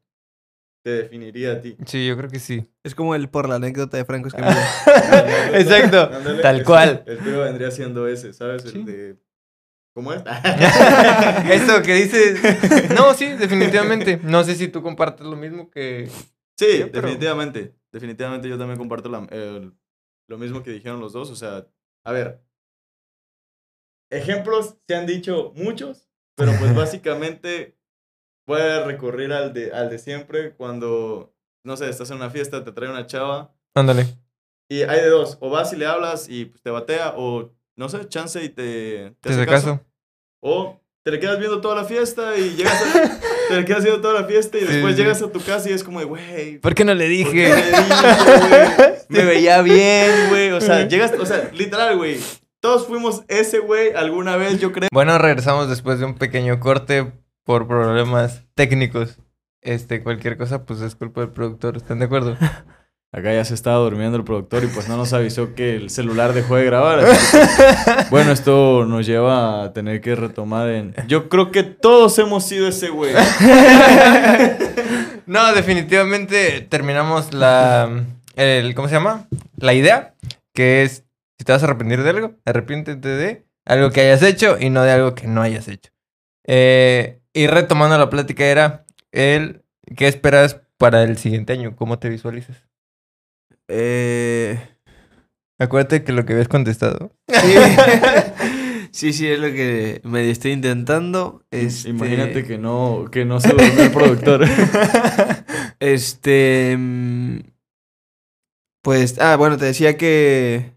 te 0.85 0.91
definiría 0.91 1.53
a 1.53 1.61
ti. 1.61 1.75
Sí, 1.87 2.05
yo 2.05 2.15
creo 2.15 2.29
que 2.29 2.37
sí. 2.39 2.71
Es 2.83 2.93
como 2.93 3.15
el 3.15 3.27
por 3.27 3.49
la 3.49 3.55
anécdota 3.55 3.97
de 3.97 4.05
Franco 4.05 4.27
Escamilla. 4.29 4.67
Exacto, 5.59 6.09
tal 6.43 6.57
el- 6.57 6.63
cual. 6.63 7.03
El 7.07 7.17
tuyo 7.17 7.41
vendría 7.41 7.71
siendo 7.71 8.07
ese, 8.07 8.33
¿sabes? 8.33 8.61
Sí. 8.61 8.77
El 8.77 8.85
de... 8.85 9.17
¿Cómo 9.95 10.13
es? 10.13 10.21
Esto 11.49 11.81
que 11.81 11.93
dices. 11.95 12.91
No, 12.95 13.13
sí, 13.15 13.25
definitivamente. 13.29 14.19
No 14.21 14.43
sé 14.43 14.53
si 14.53 14.67
tú 14.67 14.83
compartes 14.83 15.25
lo 15.25 15.35
mismo 15.35 15.71
que. 15.71 16.07
Sí, 16.59 16.79
Yo, 16.79 16.91
pero- 16.91 17.01
definitivamente. 17.07 17.73
Definitivamente 17.91 18.47
yo 18.49 18.57
también 18.57 18.77
comparto 18.77 19.09
la- 19.09 19.25
el- 19.31 19.73
lo 20.27 20.37
mismo 20.37 20.61
que 20.61 20.71
dijeron 20.71 20.99
los 20.99 21.13
dos. 21.13 21.31
O 21.31 21.35
sea, 21.35 21.65
a 22.05 22.11
ver. 22.11 22.43
Ejemplos 24.11 24.75
se 24.87 24.95
han 24.95 25.07
dicho 25.07 25.51
muchos, 25.55 26.07
pero 26.35 26.51
pues 26.59 26.75
básicamente 26.75 27.74
voy 28.47 28.61
a 28.61 28.83
recurrir 28.83 29.33
al 29.33 29.53
de, 29.53 29.71
al 29.71 29.89
de 29.89 29.97
siempre 29.99 30.53
cuando, 30.53 31.33
no 31.63 31.77
sé, 31.77 31.89
estás 31.89 32.09
en 32.11 32.17
una 32.17 32.29
fiesta, 32.29 32.63
te 32.63 32.71
trae 32.71 32.89
una 32.89 33.05
chava 33.07 33.53
Ándale. 33.73 34.05
y 34.69 34.81
hay 34.83 35.01
de 35.01 35.09
dos. 35.09 35.37
O 35.41 35.49
vas 35.49 35.73
y 35.73 35.75
le 35.77 35.85
hablas 35.85 36.27
y 36.29 36.45
pues, 36.45 36.61
te 36.61 36.69
batea 36.69 37.13
o, 37.17 37.51
no 37.75 37.89
sé, 37.89 38.07
chance 38.07 38.43
y 38.43 38.49
te, 38.49 39.13
Te 39.21 39.29
hace 39.29 39.45
caso. 39.45 39.81
O 40.41 40.79
te 41.03 41.11
le 41.11 41.19
quedas 41.19 41.37
viendo 41.39 41.61
toda 41.61 41.75
la 41.75 41.83
fiesta 41.85 42.37
y 42.37 42.55
llegas 42.55 42.81
a, 42.95 43.19
te 43.49 43.55
le 43.57 43.65
quedas 43.65 43.83
viendo 43.83 44.01
toda 44.01 44.19
la 44.21 44.27
fiesta 44.27 44.57
y 44.57 44.61
Sí, 44.61 44.67
después 44.67 44.95
sí. 44.95 45.01
llegas 45.01 45.21
a 45.21 45.31
tu 45.31 45.39
casa 45.41 45.69
y 45.69 45.73
es 45.73 45.83
como 45.83 45.99
de, 45.99 46.05
güey, 46.05 46.57
¿Por 46.59 46.73
qué 46.73 46.83
no 46.85 46.93
le 46.93 47.05
¿Por 47.05 47.09
dije? 47.09 47.49
me 47.49 47.55
dijo, 47.63 47.83
güey? 48.49 48.95
Me 49.09 49.23
veía 49.25 49.61
bien, 49.61 50.29
güey. 50.29 50.51
O 50.51 50.61
sea, 50.61 50.87
llegas, 50.87 51.13
o 51.19 51.25
sea, 51.25 51.49
literal, 51.53 51.97
güey. 51.97 52.17
Todos 52.59 52.87
fuimos 52.87 53.23
ese 53.27 53.59
güey 53.59 53.93
alguna 53.93 54.35
vez, 54.37 54.59
yo 54.59 54.71
creo. 54.71 54.89
Bueno, 54.91 55.15
regresamos 55.19 55.69
después 55.69 55.99
de 55.99 56.05
un 56.05 56.15
pequeño 56.15 56.59
corte 56.59 57.11
por 57.45 57.67
problemas 57.67 58.43
técnicos. 58.55 59.17
Este, 59.61 60.03
cualquier 60.03 60.37
cosa, 60.37 60.65
pues 60.65 60.81
es 60.81 60.95
culpa 60.95 61.21
del 61.21 61.31
productor. 61.31 61.77
¿Están 61.77 61.99
de 61.99 62.05
acuerdo? 62.05 62.37
Acá 63.13 63.33
ya 63.33 63.45
se 63.45 63.53
estaba 63.53 63.77
durmiendo 63.77 64.17
el 64.17 64.25
productor 64.25 64.65
y 64.65 64.67
pues 64.67 64.89
no 64.89 64.97
nos 64.97 65.13
avisó 65.13 65.55
que 65.55 65.77
el 65.77 65.89
celular 65.89 66.33
dejó 66.33 66.57
de 66.57 66.65
grabar. 66.65 66.99
que, 66.99 68.05
bueno, 68.09 68.33
esto 68.33 68.83
nos 68.85 69.05
lleva 69.05 69.63
a 69.63 69.71
tener 69.71 70.01
que 70.01 70.15
retomar 70.15 70.67
en... 70.67 70.93
Yo 71.07 71.29
creo 71.29 71.49
que 71.49 71.63
todos 71.63 72.19
hemos 72.19 72.45
sido 72.45 72.67
ese 72.67 72.89
güey. 72.89 73.13
No, 75.25 75.53
definitivamente 75.53 76.61
terminamos 76.61 77.33
la. 77.33 78.05
El, 78.35 78.75
¿Cómo 78.75 78.87
se 78.87 78.95
llama? 78.95 79.27
La 79.57 79.73
idea, 79.73 80.13
que 80.53 80.83
es: 80.83 81.03
si 81.37 81.45
te 81.45 81.51
vas 81.51 81.63
a 81.63 81.65
arrepentir 81.65 82.03
de 82.03 82.09
algo, 82.09 82.35
arrepiéntete 82.45 83.09
de 83.09 83.45
algo 83.65 83.89
que 83.89 84.01
hayas 84.01 84.21
hecho 84.21 84.57
y 84.59 84.69
no 84.69 84.83
de 84.83 84.91
algo 84.91 85.15
que 85.15 85.27
no 85.27 85.41
hayas 85.41 85.67
hecho. 85.67 85.91
Eh, 86.45 87.21
y 87.35 87.47
retomando 87.47 87.97
la 87.97 88.09
plática, 88.09 88.45
era 88.45 88.85
el. 89.11 89.61
¿Qué 89.95 90.07
esperas 90.07 90.61
para 90.77 91.03
el 91.03 91.17
siguiente 91.17 91.53
año? 91.53 91.75
¿Cómo 91.75 91.99
te 91.99 92.09
visualizas? 92.09 92.57
Eh, 93.67 94.59
Acuérdate 95.59 96.03
que 96.03 96.11
lo 96.11 96.25
que 96.25 96.33
habías 96.33 96.47
contestado. 96.47 97.11
sí. 97.27 97.53
sí, 98.91 99.13
sí, 99.13 99.27
es 99.27 99.39
lo 99.39 99.47
que 99.47 100.01
me 100.03 100.29
estoy 100.29 100.51
intentando. 100.53 101.43
Este, 101.51 101.89
Imagínate 101.89 102.43
que 102.45 102.57
no, 102.57 103.05
que 103.11 103.25
no 103.25 103.39
se 103.39 103.49
durmió 103.49 103.83
el 103.83 103.91
productor. 103.91 104.45
Este. 105.79 106.75
mm, 106.77 107.39
Pues. 108.81 109.19
Ah, 109.19 109.35
bueno, 109.35 109.57
te 109.57 109.65
decía 109.65 109.97
que. 109.97 110.71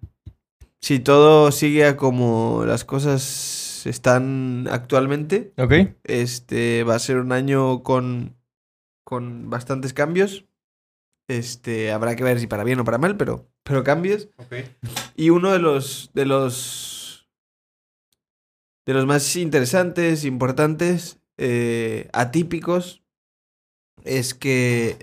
Si 0.81 0.99
todo 1.01 1.51
sigue 1.51 1.85
a 1.87 1.97
como 1.97 2.65
las 2.67 2.85
cosas 2.85 3.23
están 3.91 4.69
actualmente, 4.71 5.53
¿Ok? 5.57 5.73
este 6.05 6.85
va 6.85 6.95
a 6.95 6.99
ser 6.99 7.19
un 7.19 7.33
año 7.33 7.83
con. 7.83 8.37
con 9.05 9.51
bastantes 9.51 9.93
cambios. 9.93 10.45
Este. 11.29 11.93
Habrá 11.93 12.17
que 12.17 12.25
ver 12.25 12.41
si 12.41 12.47
para 12.47 12.65
bien 12.65 12.81
o 12.81 12.85
para 12.85 12.99
mal, 12.99 13.17
pero. 13.17 13.49
Pero 13.65 13.85
cambios. 13.85 14.29
Y 15.17 15.31
uno 15.31 15.53
de 15.53 15.59
los. 15.59 16.11
de 16.15 16.27
los. 16.27 17.29
de 18.87 18.95
los 18.95 19.07
más 19.07 19.37
interesantes, 19.37 20.25
importantes, 20.25 21.21
eh, 21.37 22.09
atípicos, 22.13 23.03
es 24.05 24.35
que 24.35 24.97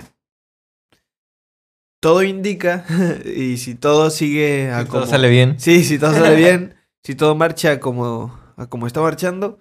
todo 2.06 2.22
indica, 2.22 2.86
y 3.26 3.58
si 3.58 3.74
todo 3.74 4.12
sigue 4.12 4.70
a 4.70 4.84
Si 4.84 4.90
todo 4.90 5.08
sale 5.08 5.28
bien. 5.28 5.60
Sí, 5.60 5.84
si 5.84 5.98
todo 5.98 6.14
sale 6.14 6.36
bien, 6.38 6.76
si 7.04 7.16
todo 7.16 7.34
marcha 7.34 7.80
como, 7.80 8.38
a 8.58 8.68
como 8.68 8.88
está 8.88 9.01
marchando, 9.01 9.60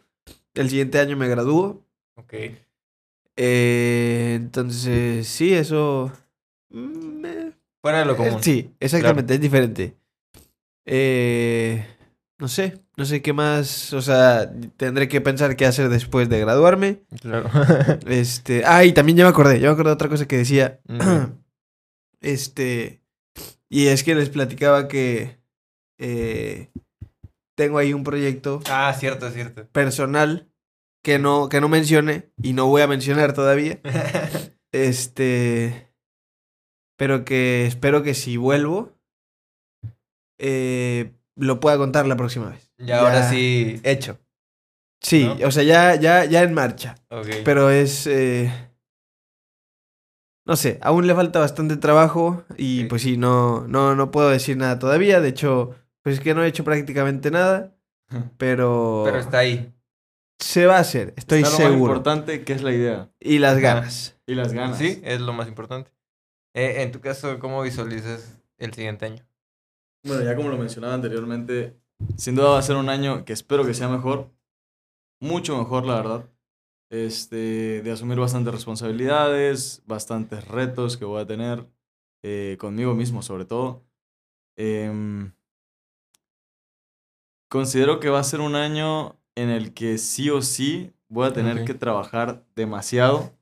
el 0.54 0.70
siguiente 0.70 0.98
año 0.98 1.16
me 1.16 1.28
gradúo. 1.28 1.84
Ok. 2.16 2.34
Eh, 3.36 4.34
entonces, 4.36 5.26
sí, 5.26 5.52
eso. 5.54 6.12
mm, 6.70 7.24
eh, 7.26 7.52
Fuera 7.82 7.98
de 8.00 8.04
lo 8.06 8.12
eh, 8.12 8.16
común. 8.16 8.42
Sí, 8.42 8.74
exactamente, 8.80 9.34
es 9.34 9.40
diferente. 9.40 9.96
Eh, 10.86 11.86
no 12.38 12.48
sé, 12.48 12.80
no 12.96 13.04
sé 13.04 13.22
qué 13.22 13.32
más. 13.32 13.92
O 13.92 14.02
sea, 14.02 14.52
tendré 14.76 15.08
que 15.08 15.20
pensar 15.20 15.56
qué 15.56 15.66
hacer 15.66 15.88
después 15.88 16.28
de 16.28 16.40
graduarme. 16.40 17.02
Claro. 17.20 17.50
Este. 18.06 18.64
Ah, 18.64 18.84
y 18.84 18.92
también 18.92 19.18
ya 19.18 19.24
me 19.24 19.30
acordé, 19.30 19.60
ya 19.60 19.68
me 19.68 19.72
acordé 19.74 19.90
de 19.90 19.94
otra 19.94 20.08
cosa 20.08 20.26
que 20.28 20.38
decía. 20.38 20.80
Este. 22.20 23.02
Y 23.68 23.88
es 23.88 24.04
que 24.04 24.14
les 24.14 24.30
platicaba 24.30 24.88
que. 24.88 25.38
eh, 25.98 26.70
tengo 27.54 27.78
ahí 27.78 27.92
un 27.92 28.04
proyecto 28.04 28.60
ah, 28.68 28.94
cierto, 28.98 29.30
cierto. 29.30 29.66
personal 29.68 30.50
que 31.04 31.18
no, 31.18 31.48
que 31.48 31.60
no 31.60 31.68
mencione 31.68 32.30
y 32.42 32.54
no 32.54 32.66
voy 32.66 32.82
a 32.82 32.86
mencionar 32.86 33.32
todavía. 33.34 33.80
Este. 34.72 35.92
Pero 36.98 37.24
que 37.24 37.64
espero 37.66 38.02
que 38.02 38.14
si 38.14 38.36
vuelvo. 38.36 38.98
eh, 40.40 41.12
lo 41.36 41.60
pueda 41.60 41.76
contar 41.76 42.06
la 42.08 42.16
próxima 42.16 42.48
vez. 42.50 42.72
ya 42.78 43.00
ahora 43.00 43.28
sí, 43.30 43.80
hecho. 43.84 44.18
Sí, 45.00 45.26
¿no? 45.26 45.46
o 45.46 45.50
sea, 45.52 45.62
ya, 45.62 45.94
ya, 45.94 46.24
ya 46.24 46.42
en 46.42 46.54
marcha. 46.54 46.96
Pero 47.44 47.70
es. 47.70 48.08
eh, 48.08 48.50
no 50.46 50.56
sé, 50.56 50.78
aún 50.82 51.06
le 51.06 51.14
falta 51.14 51.38
bastante 51.38 51.76
trabajo. 51.76 52.44
Y 52.56 52.84
pues 52.84 53.02
sí, 53.02 53.16
no, 53.16 53.68
no, 53.68 53.94
no 53.94 54.10
puedo 54.10 54.30
decir 54.30 54.56
nada 54.56 54.80
todavía. 54.80 55.20
De 55.20 55.28
hecho, 55.28 55.76
pues 56.04 56.16
es 56.16 56.20
que 56.20 56.34
no 56.34 56.44
he 56.44 56.46
hecho 56.46 56.62
prácticamente 56.62 57.30
nada. 57.30 57.74
Pero. 58.36 59.02
Pero 59.06 59.18
está 59.18 59.38
ahí. 59.38 59.74
Se 60.38 60.66
va 60.66 60.76
a 60.76 60.80
hacer, 60.80 61.14
estoy 61.16 61.40
Está 61.40 61.50
lo 61.50 61.58
más 61.58 61.66
seguro. 61.72 61.92
importante 61.92 62.44
que 62.44 62.52
es 62.52 62.62
la 62.62 62.72
idea. 62.72 63.10
Y 63.18 63.38
las 63.38 63.58
ganas. 63.58 64.20
Y 64.26 64.34
las 64.34 64.52
ganas. 64.52 64.78
Sí, 64.78 65.00
es 65.02 65.20
lo 65.20 65.32
más 65.32 65.48
importante. 65.48 65.90
Eh, 66.54 66.82
en 66.82 66.92
tu 66.92 67.00
caso, 67.00 67.38
¿cómo 67.38 67.62
visualizas 67.62 68.40
el 68.58 68.74
siguiente 68.74 69.06
año? 69.06 69.26
Bueno, 70.04 70.22
ya 70.22 70.36
como 70.36 70.50
lo 70.50 70.58
mencionaba 70.58 70.92
anteriormente, 70.94 71.76
sin 72.16 72.34
duda 72.34 72.50
va 72.50 72.58
a 72.58 72.62
ser 72.62 72.76
un 72.76 72.90
año 72.90 73.24
que 73.24 73.32
espero 73.32 73.64
que 73.64 73.74
sea 73.74 73.88
mejor. 73.88 74.30
Mucho 75.20 75.56
mejor, 75.56 75.86
la 75.86 75.96
verdad. 75.96 76.30
Este, 76.90 77.80
de 77.82 77.90
asumir 77.90 78.18
bastantes 78.18 78.52
responsabilidades, 78.52 79.82
bastantes 79.86 80.46
retos 80.46 80.96
que 80.98 81.06
voy 81.06 81.22
a 81.22 81.26
tener 81.26 81.66
eh, 82.22 82.56
conmigo 82.60 82.94
mismo, 82.94 83.22
sobre 83.22 83.46
todo. 83.46 83.82
Em, 84.56 85.32
considero 87.54 88.00
que 88.00 88.08
va 88.08 88.18
a 88.18 88.24
ser 88.24 88.40
un 88.40 88.56
año 88.56 89.14
en 89.36 89.48
el 89.48 89.74
que 89.74 89.96
sí 89.98 90.28
o 90.28 90.42
sí 90.42 90.92
voy 91.08 91.28
a 91.28 91.32
tener 91.32 91.64
que 91.64 91.72
trabajar 91.72 92.42
demasiado 92.56 93.32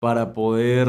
para 0.00 0.32
poder 0.32 0.88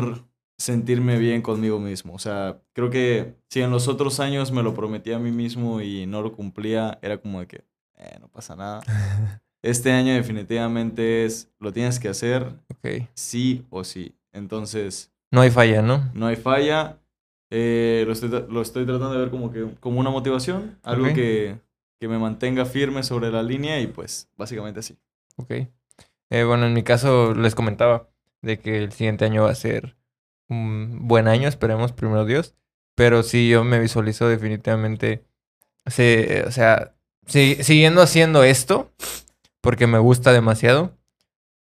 sentirme 0.57 1.19
bien 1.19 1.43
conmigo 1.43 1.79
mismo. 1.79 2.15
O 2.15 2.17
sea, 2.17 2.63
creo 2.73 2.89
que 2.89 3.35
si 3.47 3.61
en 3.61 3.69
los 3.69 3.87
otros 3.87 4.19
años 4.19 4.51
me 4.51 4.63
lo 4.63 4.73
prometí 4.73 5.11
a 5.11 5.19
mí 5.19 5.29
mismo 5.29 5.81
y 5.81 6.07
no 6.07 6.23
lo 6.23 6.33
cumplía, 6.33 6.97
era 7.03 7.19
como 7.19 7.41
de 7.41 7.45
que, 7.45 7.63
eh, 7.99 8.17
no 8.19 8.27
pasa 8.27 8.55
nada. 8.55 8.81
Este 9.61 9.91
año 9.91 10.13
definitivamente 10.13 11.25
es, 11.25 11.51
lo 11.59 11.73
tienes 11.73 11.99
que 11.99 12.07
hacer 12.07 12.55
ok. 12.71 13.07
sí 13.13 13.67
o 13.69 13.83
sí. 13.83 14.15
Entonces, 14.31 15.11
No 15.31 15.41
hay 15.41 15.51
falla, 15.51 15.83
¿no? 15.83 16.09
no 16.15 16.25
hay 16.25 16.37
falla. 16.37 16.97
Eh, 17.51 18.03
lo, 18.07 18.13
estoy, 18.13 18.29
lo 18.29 18.61
estoy 18.61 18.85
tratando 18.85 19.11
de 19.11 19.19
ver 19.19 19.29
como 19.29 19.51
que 19.51 19.67
como 19.81 19.99
una 19.99 20.09
motivación, 20.11 20.79
algo 20.81 21.13
que, 21.13 21.59
que 21.99 22.07
me 22.07 22.17
mantenga 22.17 22.65
firme 22.65 23.03
sobre 23.03 23.31
la 23.31 23.43
línea 23.43 23.79
y 23.79 23.87
pues 23.87 24.29
básicamente 24.37 24.79
así. 24.79 24.97
Ok. 25.35 25.51
Eh, 26.31 26.43
bueno, 26.43 26.65
en 26.65 26.73
mi 26.73 26.83
caso 26.83 27.33
les 27.33 27.55
comentaba 27.55 28.09
de 28.41 28.59
que 28.59 28.77
el 28.77 28.91
siguiente 28.91 29.25
año 29.25 29.43
va 29.43 29.51
a 29.51 29.55
ser 29.55 29.97
un 30.47 31.07
buen 31.07 31.27
año, 31.27 31.47
esperemos, 31.47 31.91
primero 31.91 32.25
Dios. 32.25 32.55
Pero 32.95 33.23
sí, 33.23 33.49
yo 33.49 33.63
me 33.63 33.79
visualizo 33.79 34.27
definitivamente, 34.27 35.23
sí, 35.85 36.25
o 36.45 36.51
sea, 36.51 36.95
siguiendo 37.25 38.01
haciendo 38.01 38.43
esto, 38.43 38.91
porque 39.61 39.87
me 39.87 39.99
gusta 39.99 40.33
demasiado. 40.33 40.97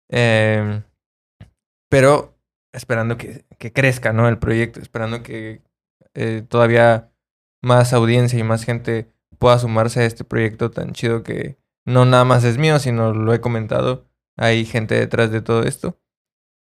Em, 0.09 0.83
pero 1.89 2.37
esperando 2.73 3.17
que, 3.17 3.45
que 3.59 3.73
crezca, 3.73 4.13
¿no? 4.13 4.29
El 4.29 4.39
proyecto, 4.39 4.81
esperando 4.81 5.23
que 5.23 5.63
eh, 6.15 6.45
todavía 6.49 7.11
más 7.63 7.93
audiencia 7.93 8.39
y 8.39 8.45
más 8.45 8.65
gente 8.65 9.14
pueda 9.39 9.59
sumarse 9.59 10.01
a 10.01 10.07
este 10.07 10.25
proyecto 10.25 10.71
tan 10.71 10.93
chido 10.93 11.23
que 11.23 11.59
no 11.87 12.05
nada 12.05 12.25
más 12.25 12.45
es 12.45 12.59
mío, 12.59 12.79
sino 12.79 13.13
lo 13.13 13.33
he 13.35 13.41
comentado. 13.41 14.07
Hay 14.37 14.65
gente 14.65 14.95
detrás 14.95 15.31
de 15.31 15.43
todo 15.43 15.63
esto. 15.63 15.99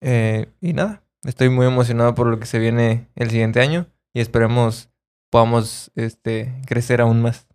Eh, 0.02 0.46
y 0.60 0.72
nada, 0.72 1.02
estoy 1.24 1.48
muy 1.48 1.66
emocionado 1.66 2.14
por 2.14 2.26
lo 2.26 2.38
que 2.38 2.46
se 2.46 2.58
viene 2.58 3.08
el 3.16 3.30
siguiente 3.30 3.60
año 3.60 3.86
y 4.14 4.20
esperemos 4.20 4.90
podamos 5.30 5.90
este, 5.96 6.54
crecer 6.66 7.00
aún 7.00 7.22
más. 7.22 7.46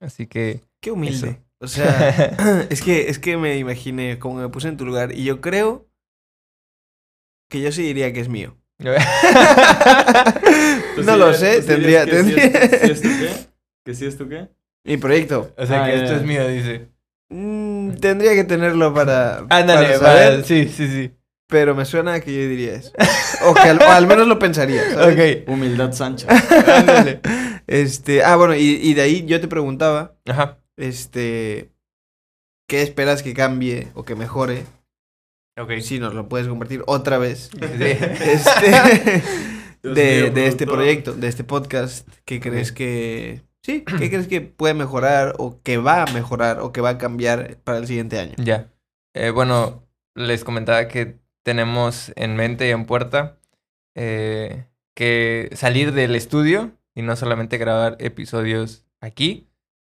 Así 0.00 0.26
que... 0.26 0.60
Qué 0.80 0.90
humilde. 0.90 1.40
O 1.58 1.66
sea, 1.66 2.36
es 2.70 2.82
que, 2.82 3.08
es 3.08 3.18
que 3.18 3.36
me 3.36 3.58
imaginé 3.58 4.18
como 4.18 4.40
me 4.40 4.48
puse 4.48 4.68
en 4.68 4.76
tu 4.76 4.84
lugar 4.84 5.12
y 5.12 5.24
yo 5.24 5.40
creo 5.40 5.88
que 7.50 7.60
yo 7.60 7.72
sí 7.72 7.82
diría 7.82 8.12
que 8.12 8.20
es 8.20 8.28
mío. 8.28 8.56
¿Tú 8.78 8.92
no 11.02 11.16
lo 11.16 11.32
sé, 11.34 11.62
tendría... 11.62 12.04
tendría... 12.04 12.44
es- 12.44 13.00
¿Sí 13.00 13.08
es 13.08 13.12
tu 13.40 13.55
qué? 13.86 13.90
¿Que 13.92 13.94
sí 13.96 14.04
es 14.06 14.16
tu 14.18 14.28
qué? 14.28 14.48
Mi 14.84 14.96
proyecto. 14.98 15.52
o 15.56 15.66
sea 15.66 15.84
Ah, 15.84 15.86
que 15.90 15.96
ya, 15.96 16.04
esto 16.04 16.16
es 16.16 16.22
mío, 16.22 16.46
dice. 16.48 16.88
Mm, 17.30 17.94
tendría 17.94 18.34
que 18.34 18.44
tenerlo 18.44 18.92
para, 18.94 19.38
Ándale, 19.48 19.98
para 19.98 19.98
saber, 19.98 20.40
va, 20.40 20.44
sí, 20.44 20.68
sí, 20.68 20.86
sí. 20.88 21.10
pero 21.48 21.74
me 21.74 21.84
suena 21.84 22.14
a 22.14 22.20
que 22.20 22.32
yo 22.32 22.48
diría 22.48 22.74
eso. 22.74 22.92
O 23.44 23.54
que 23.54 23.68
al, 23.68 23.80
o 23.80 23.90
al 23.90 24.06
menos 24.06 24.28
lo 24.28 24.38
pensaría. 24.38 24.82
¿sabes? 24.92 25.42
Ok, 25.44 25.48
Humildad 25.48 25.92
Sancha. 25.92 26.28
ándale. 26.76 27.20
Este, 27.66 28.22
ah, 28.22 28.36
bueno, 28.36 28.54
y, 28.54 28.78
y 28.82 28.94
de 28.94 29.02
ahí 29.02 29.24
yo 29.26 29.40
te 29.40 29.48
preguntaba, 29.48 30.14
Ajá. 30.26 30.58
este, 30.76 31.72
¿qué 32.68 32.82
esperas 32.82 33.22
que 33.24 33.34
cambie 33.34 33.88
o 33.94 34.04
que 34.04 34.14
mejore? 34.14 34.64
Ok. 35.58 35.72
Si 35.80 35.98
nos 35.98 36.14
lo 36.14 36.28
puedes 36.28 36.46
compartir 36.48 36.82
otra 36.86 37.18
vez. 37.18 37.50
Sí. 37.52 37.60
Este, 39.82 40.00
de, 40.00 40.22
mío, 40.22 40.32
de 40.32 40.46
este 40.48 40.66
proyecto, 40.66 41.12
de 41.12 41.28
este 41.28 41.44
podcast, 41.44 42.08
¿qué 42.24 42.40
crees 42.40 42.72
que, 42.72 43.42
sí, 43.66 43.82
qué 43.82 44.08
crees 44.08 44.28
que 44.28 44.40
puede 44.40 44.74
mejorar 44.74 45.34
o 45.38 45.60
que 45.62 45.76
va 45.76 46.04
a 46.04 46.12
mejorar 46.12 46.60
o 46.60 46.72
que 46.72 46.80
va 46.80 46.90
a 46.90 46.98
cambiar 46.98 47.56
para 47.64 47.78
el 47.78 47.86
siguiente 47.88 48.20
año? 48.20 48.34
Ya. 48.38 48.72
Eh, 49.12 49.30
bueno, 49.30 49.84
les 50.14 50.44
comentaba 50.44 50.86
que 50.86 51.18
tenemos 51.42 52.12
en 52.14 52.36
mente 52.36 52.68
y 52.68 52.70
en 52.70 52.86
puerta 52.86 53.40
eh, 53.96 54.66
que 54.94 55.50
salir 55.52 55.92
del 55.92 56.14
estudio 56.14 56.70
y 56.94 57.02
no 57.02 57.16
solamente 57.16 57.58
grabar 57.58 57.96
episodios 57.98 58.86
aquí, 59.00 59.48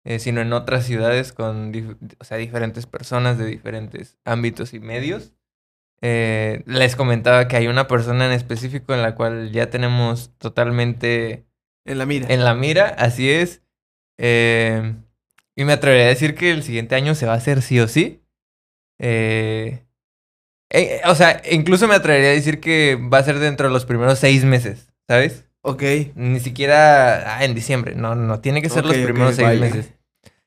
eh, 0.05 0.19
sino 0.19 0.39
en 0.39 0.53
otras 0.53 0.85
ciudades 0.85 1.33
con 1.33 1.73
o 2.19 2.23
sea, 2.23 2.37
diferentes 2.37 2.85
personas 2.85 3.37
de 3.37 3.47
diferentes 3.47 4.17
ámbitos 4.23 4.73
y 4.73 4.79
medios. 4.79 5.33
Les 5.99 6.95
comentaba 6.95 7.49
que 7.49 7.57
hay 7.57 7.67
una 7.67 7.87
persona 7.87 8.27
en 8.27 8.31
específico 8.31 8.93
en 8.93 9.01
la 9.01 9.15
cual 9.15 9.51
ya 9.51 9.69
tenemos 9.69 10.31
totalmente 10.37 11.46
En 11.87 11.97
la 11.97 12.05
mira. 12.05 12.27
en 12.29 12.43
la 12.43 12.53
mira, 12.53 12.87
así 12.89 13.29
es. 13.31 13.61
Eh, 14.19 14.95
y 15.55 15.63
me 15.65 15.73
atrevería 15.73 16.05
a 16.05 16.09
decir 16.09 16.35
que 16.35 16.51
el 16.51 16.63
siguiente 16.63 16.95
año 16.95 17.15
se 17.15 17.25
va 17.25 17.33
a 17.33 17.37
hacer 17.37 17.61
sí 17.61 17.79
o 17.79 17.87
sí. 17.87 18.21
Eh, 18.99 19.83
eh, 20.71 21.01
o 21.05 21.15
sea, 21.15 21.41
incluso 21.51 21.87
me 21.87 21.95
atrevería 21.95 22.29
a 22.29 22.33
decir 22.33 22.59
que 22.59 22.95
va 22.95 23.19
a 23.19 23.23
ser 23.23 23.39
dentro 23.39 23.67
de 23.67 23.73
los 23.73 23.85
primeros 23.85 24.19
seis 24.19 24.43
meses, 24.43 24.91
¿sabes? 25.07 25.45
Ok. 25.61 25.83
Ni 26.15 26.39
siquiera 26.39 27.37
ah, 27.37 27.45
en 27.45 27.55
diciembre, 27.55 27.95
no, 27.95 28.15
no, 28.15 28.39
tiene 28.41 28.61
que 28.61 28.69
ser 28.69 28.85
los 28.85 28.97
primeros 28.97 29.35
seis 29.35 29.47
vaya. 29.47 29.59
meses. 29.59 29.93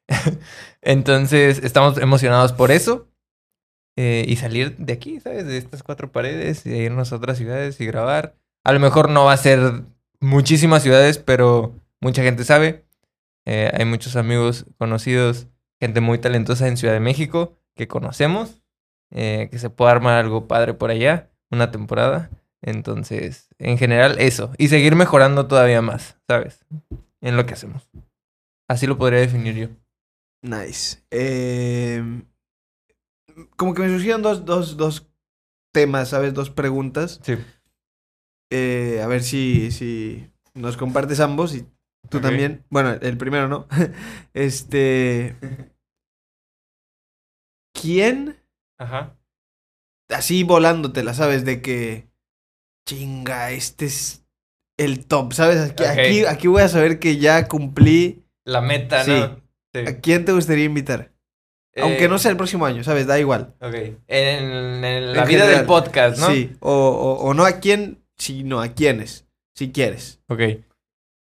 Entonces, 0.82 1.60
estamos 1.64 1.98
emocionados 1.98 2.52
por 2.52 2.70
eso. 2.70 3.08
eh, 3.96 4.24
y 4.26 4.36
salir 4.36 4.76
de 4.78 4.92
aquí, 4.94 5.20
¿sabes? 5.20 5.46
De 5.46 5.58
estas 5.58 5.82
cuatro 5.82 6.10
paredes 6.12 6.64
y 6.66 6.70
irnos 6.70 7.12
a 7.12 7.16
otras 7.16 7.38
ciudades 7.38 7.80
y 7.80 7.86
grabar. 7.86 8.36
A 8.64 8.72
lo 8.72 8.80
mejor 8.80 9.10
no 9.10 9.24
va 9.26 9.32
a 9.34 9.36
ser 9.36 9.82
muchísimas 10.20 10.82
ciudades, 10.82 11.18
pero 11.18 11.74
mucha 12.00 12.22
gente 12.22 12.44
sabe. 12.44 12.84
Eh, 13.46 13.70
hay 13.74 13.84
muchos 13.84 14.16
amigos 14.16 14.66
conocidos, 14.78 15.46
gente 15.80 16.00
muy 16.00 16.18
talentosa 16.18 16.68
en 16.68 16.76
Ciudad 16.76 16.94
de 16.94 17.00
México 17.00 17.56
que 17.74 17.88
conocemos. 17.88 18.56
eh, 19.12 19.48
que 19.50 19.58
se 19.58 19.70
pueda 19.70 19.90
armar 19.90 20.18
algo 20.18 20.46
padre 20.46 20.72
por 20.74 20.90
allá, 20.90 21.30
una 21.50 21.72
temporada. 21.72 22.30
Entonces, 22.62 23.48
en 23.58 23.76
general, 23.76 24.16
eso. 24.20 24.52
Y 24.56 24.68
seguir 24.68 24.94
mejorando 24.94 25.48
todavía 25.48 25.82
más, 25.82 26.16
¿sabes? 26.28 26.64
En 27.20 27.36
lo 27.36 27.44
que 27.44 27.54
hacemos. 27.54 27.88
Así 28.68 28.86
lo 28.86 28.96
podría 28.98 29.18
definir 29.18 29.56
yo. 29.56 29.68
Nice. 30.42 30.98
Eh, 31.10 32.22
como 33.56 33.74
que 33.74 33.82
me 33.82 33.88
surgieron 33.88 34.22
dos, 34.22 34.44
dos, 34.44 34.76
dos 34.76 35.08
temas, 35.72 36.10
¿sabes? 36.10 36.32
Dos 36.32 36.50
preguntas. 36.50 37.18
Sí. 37.24 37.36
Eh, 38.50 39.00
a 39.02 39.06
ver 39.06 39.22
si, 39.22 39.70
si 39.70 40.28
nos 40.54 40.76
compartes 40.76 41.20
ambos 41.20 41.54
y 41.54 41.64
tú 42.08 42.20
también. 42.20 42.64
Bueno, 42.70 42.90
el 43.00 43.16
primero 43.16 43.48
no. 43.48 43.68
este. 44.34 45.36
¿Quién? 47.80 48.36
Ajá. 48.78 49.16
Así 50.10 50.42
volándotela, 50.42 51.14
¿sabes? 51.14 51.44
De 51.44 51.62
que. 51.62 52.08
Chinga, 52.88 53.52
este 53.52 53.86
es 53.86 54.24
el 54.78 55.06
top, 55.06 55.32
¿sabes? 55.32 55.58
Aquí, 55.70 55.84
aquí, 55.84 56.24
aquí 56.24 56.48
voy 56.48 56.62
a 56.62 56.68
saber 56.68 56.98
que 56.98 57.18
ya 57.18 57.46
cumplí. 57.46 58.24
La 58.44 58.60
meta, 58.60 59.04
Sí. 59.04 59.10
¿no? 59.12 59.40
Sí. 59.72 59.86
¿A 59.86 60.00
quién 60.00 60.24
te 60.24 60.32
gustaría 60.32 60.64
invitar? 60.64 61.12
Aunque 61.76 62.06
Eh, 62.06 62.08
no 62.08 62.18
sea 62.18 62.32
el 62.32 62.36
próximo 62.36 62.66
año, 62.66 62.82
¿sabes? 62.82 63.06
Da 63.06 63.20
igual. 63.20 63.54
Ok. 63.60 63.74
En, 64.08 64.84
en 64.84 65.12
la 65.12 65.22
En 65.22 65.28
vida 65.28 65.40
general. 65.42 65.54
del 65.58 65.66
podcast, 65.66 66.18
¿no? 66.18 66.30
Sí. 66.30 66.56
O, 66.58 66.72
o, 66.72 67.12
o 67.28 67.34
no 67.34 67.44
a 67.44 67.60
quién, 67.60 67.99
sino 68.20 68.60
a 68.60 68.68
quiénes. 68.68 69.26
Si 69.56 69.72
quieres. 69.72 70.20
Ok. 70.28 70.40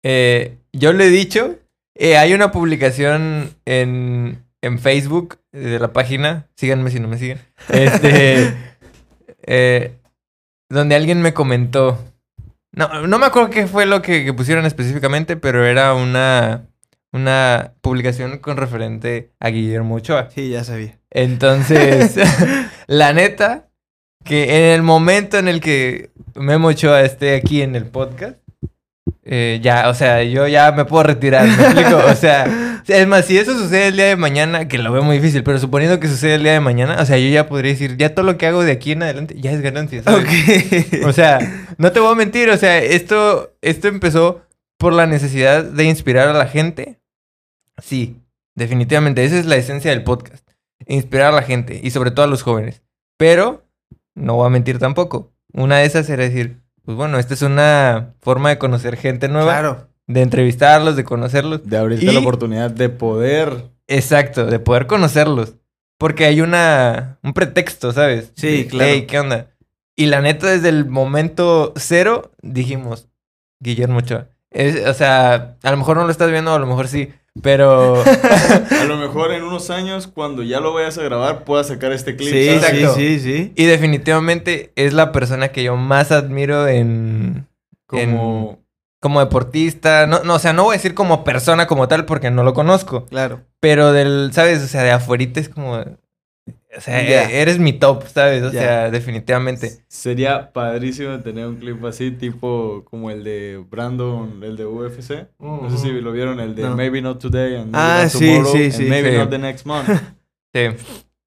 Eh, 0.04 0.58
yo 0.74 0.94
le 0.94 1.06
he 1.06 1.10
dicho, 1.10 1.58
eh, 1.96 2.18
hay 2.18 2.34
una 2.34 2.52
publicación 2.52 3.56
en, 3.66 4.44
en 4.62 4.80
Facebook 4.80 5.40
de 5.52 5.80
la 5.80 5.94
página, 5.94 6.48
síganme 6.56 6.92
si 6.92 7.00
no 7.00 7.08
me 7.08 7.18
siguen, 7.18 7.40
este, 7.70 8.54
eh, 9.44 9.96
donde 10.70 10.96
alguien 10.96 11.22
me 11.22 11.34
comentó, 11.34 12.04
no, 12.72 13.08
no 13.08 13.18
me 13.18 13.26
acuerdo 13.26 13.50
qué 13.50 13.68
fue 13.68 13.86
lo 13.86 14.02
que, 14.02 14.26
que 14.26 14.34
pusieron 14.34 14.66
específicamente, 14.66 15.38
pero 15.38 15.66
era 15.66 15.94
una, 15.94 16.68
una 17.12 17.74
publicación 17.82 18.38
con 18.40 18.58
referente 18.58 19.32
a 19.40 19.50
Guillermo 19.50 19.96
Ochoa. 19.96 20.30
Sí, 20.30 20.50
ya 20.50 20.64
sabía. 20.64 21.00
Entonces, 21.10 22.16
la 22.88 23.14
neta, 23.14 23.70
que 24.26 24.58
en 24.58 24.74
el 24.74 24.82
momento 24.82 25.38
en 25.38 25.48
el 25.48 25.62
que 25.62 26.10
Memo 26.34 26.70
Ochoa 26.70 27.04
esté 27.04 27.36
aquí 27.36 27.62
en 27.62 27.76
el 27.76 27.86
podcast, 27.86 28.38
eh, 29.24 29.60
ya, 29.62 29.88
o 29.90 29.94
sea, 29.94 30.24
yo 30.24 30.48
ya 30.48 30.72
me 30.72 30.84
puedo 30.86 31.04
retirar, 31.04 31.48
¿me 31.48 31.54
explico? 31.54 31.98
O 32.10 32.16
sea, 32.16 32.82
es 32.88 33.08
más, 33.08 33.26
si 33.26 33.38
eso 33.38 33.58
sucede 33.58 33.88
el 33.88 33.96
día 33.96 34.06
de 34.08 34.16
mañana, 34.16 34.68
que 34.68 34.80
lo 34.80 34.92
veo 34.92 35.04
muy 35.04 35.18
difícil, 35.18 35.44
pero 35.44 35.60
suponiendo 35.60 36.00
que 36.00 36.08
sucede 36.08 36.36
el 36.36 36.44
día 36.44 36.54
de 36.54 36.60
mañana, 36.60 36.98
o 37.00 37.06
sea, 37.06 37.18
yo 37.18 37.30
ya 37.30 37.48
podría 37.48 37.72
decir, 37.72 37.98
ya 37.98 38.14
todo 38.14 38.26
lo 38.26 38.38
que 38.38 38.48
hago 38.48 38.64
de 38.64 38.72
aquí 38.72 38.92
en 38.92 39.04
adelante 39.04 39.36
ya 39.40 39.52
es 39.52 39.62
ganancia, 39.62 40.04
¿sabes? 40.04 40.26
Ok. 40.26 41.06
O 41.06 41.14
sea, 41.14 41.40
no 41.78 41.92
te 41.92 42.00
voy 42.00 42.12
a 42.12 42.16
mentir, 42.16 42.50
o 42.50 42.58
sea, 42.58 42.80
esto, 42.80 43.56
esto 43.62 43.88
empezó 43.88 44.42
por 44.78 44.94
la 44.94 45.06
necesidad 45.06 45.64
de 45.64 45.84
inspirar 45.86 46.28
a 46.28 46.34
la 46.34 46.48
gente. 46.48 47.00
Sí, 47.82 48.22
definitivamente, 48.56 49.24
esa 49.24 49.38
es 49.38 49.46
la 49.46 49.56
esencia 49.56 49.92
del 49.92 50.04
podcast. 50.04 50.48
Inspirar 50.88 51.34
a 51.34 51.36
la 51.36 51.42
gente 51.44 51.80
y 51.82 51.92
sobre 51.92 52.12
todo 52.12 52.26
a 52.26 52.30
los 52.30 52.44
jóvenes. 52.44 52.82
Pero, 53.18 53.65
no 54.16 54.36
voy 54.36 54.48
a 54.48 54.50
mentir 54.50 54.80
tampoco. 54.80 55.32
Una 55.54 55.78
de 55.78 55.86
esas 55.86 56.10
era 56.10 56.24
decir, 56.24 56.62
pues 56.84 56.98
bueno, 56.98 57.20
esta 57.20 57.34
es 57.34 57.42
una 57.42 58.14
forma 58.22 58.50
de 58.50 58.58
conocer 58.58 58.98
gente 58.98 59.28
nueva, 59.28 59.52
claro. 59.54 59.88
de 60.08 60.22
entrevistarlos, 60.22 60.96
de 60.96 61.04
conocerlos. 61.04 61.68
De 61.68 61.78
abrirte 61.78 62.06
Y- 62.06 62.12
la 62.14 62.20
oportunidad 62.20 62.72
de 62.72 62.90
poder. 62.90 63.70
Exacto, 63.88 64.46
de 64.46 64.60
poder 64.60 64.88
conocerlos. 64.88 65.56
Porque 65.98 66.26
hay 66.26 66.42
una, 66.42 67.20
un 67.24 67.34
pretexto, 67.34 67.92
¿sabes? 67.94 68.34
Sí, 68.36 68.64
De, 68.64 68.68
claro. 68.68 68.92
"Hey, 68.92 69.06
¿qué 69.08 69.20
onda? 69.20 69.52
Y 69.96 70.08
la 70.08 70.20
neta, 70.22 70.48
desde 70.48 70.68
el 70.70 70.86
momento 70.86 71.72
cero, 71.78 72.32
dijimos, 72.42 73.08
Guillermo 73.62 74.00
Ochoa. 74.00 74.28
Es- 74.52 74.86
o 74.88 74.94
sea, 74.94 75.56
a 75.64 75.72
lo 75.72 75.78
mejor 75.78 75.96
no 75.98 76.04
lo 76.04 76.12
estás 76.12 76.30
viendo, 76.32 76.54
a 76.54 76.60
lo 76.60 76.66
mejor 76.68 76.88
sí, 76.90 77.10
pero... 77.42 78.02
A 78.04 78.84
lo 78.86 78.98
mejor 78.98 79.32
en 79.32 79.44
unos 79.44 79.70
años, 79.70 80.08
cuando 80.08 80.44
ya 80.44 80.60
lo 80.60 80.74
vayas 80.74 80.98
a 80.98 81.04
grabar, 81.04 81.44
puedas 81.44 81.68
sacar 81.68 81.92
este 81.92 82.16
clip. 82.16 82.32
Sí, 82.32 82.60
sí, 82.96 83.20
sí. 83.20 83.54
y 83.56 83.66
definitivamente 83.66 84.72
es 84.76 84.94
la 84.94 85.12
persona 85.12 85.50
que 85.50 85.64
yo 85.64 85.76
más 85.76 86.12
admiro 86.12 86.68
en... 86.68 87.48
Como. 87.88 88.60
como 89.00 89.20
deportista, 89.20 90.08
no, 90.08 90.24
no, 90.24 90.36
o 90.36 90.40
sea, 90.40 90.54
no 90.54 90.64
voy 90.64 90.74
a 90.74 90.78
decir 90.78 90.96
como 90.96 91.24
persona 91.24 91.68
como 91.68 91.88
tal 91.88 92.06
porque 92.06 92.32
no 92.32 92.44
lo 92.44 92.56
conozco, 92.56 93.06
Claro. 93.06 93.42
pero 93.60 93.94
del, 93.94 94.32
¿sabes? 94.34 94.64
O 94.64 94.68
sea, 94.68 94.82
de 94.82 94.90
afuerita 94.92 95.40
es 95.40 95.50
como, 95.50 95.86
o 96.48 96.82
sea, 96.82 97.02
Ya. 97.08 97.30
e- 97.30 97.42
eres 97.42 97.58
mi 97.60 97.74
top, 97.74 98.06
¿sabes? 98.08 98.44
O 98.44 98.52
sea, 98.52 98.92
definitivamente. 98.92 99.78
Sería 99.88 100.52
padrísimo 100.52 101.20
tener 101.20 101.48
un 101.48 101.56
clip 101.56 101.84
así, 101.86 102.12
tipo 102.12 102.84
como 102.90 103.10
el 103.12 103.24
de 103.24 103.64
Brandon, 103.70 104.42
el 104.44 104.58
de 104.58 104.66
UFC. 104.66 105.28
No 105.40 105.70
sé 105.70 105.78
si 105.78 105.92
lo 106.02 106.12
vieron, 106.12 106.40
el 106.40 106.54
de 106.56 106.64
No. 106.64 106.76
Maybe 106.76 107.02
Not 107.02 107.20
Today 107.20 107.56
and 107.56 107.72
maybe 107.72 107.78
Ah, 107.78 108.02
not 108.04 108.12
sí, 108.12 108.26
tomorrow, 108.28 108.52
sí, 108.54 108.64
and 108.66 108.72
sí. 108.74 108.84
Maybe 108.84 109.12
Sí. 109.12 109.18
Not 109.18 109.30
the 109.30 109.38
Next 109.40 109.66
Month. 109.66 109.90
Sí. 110.54 110.68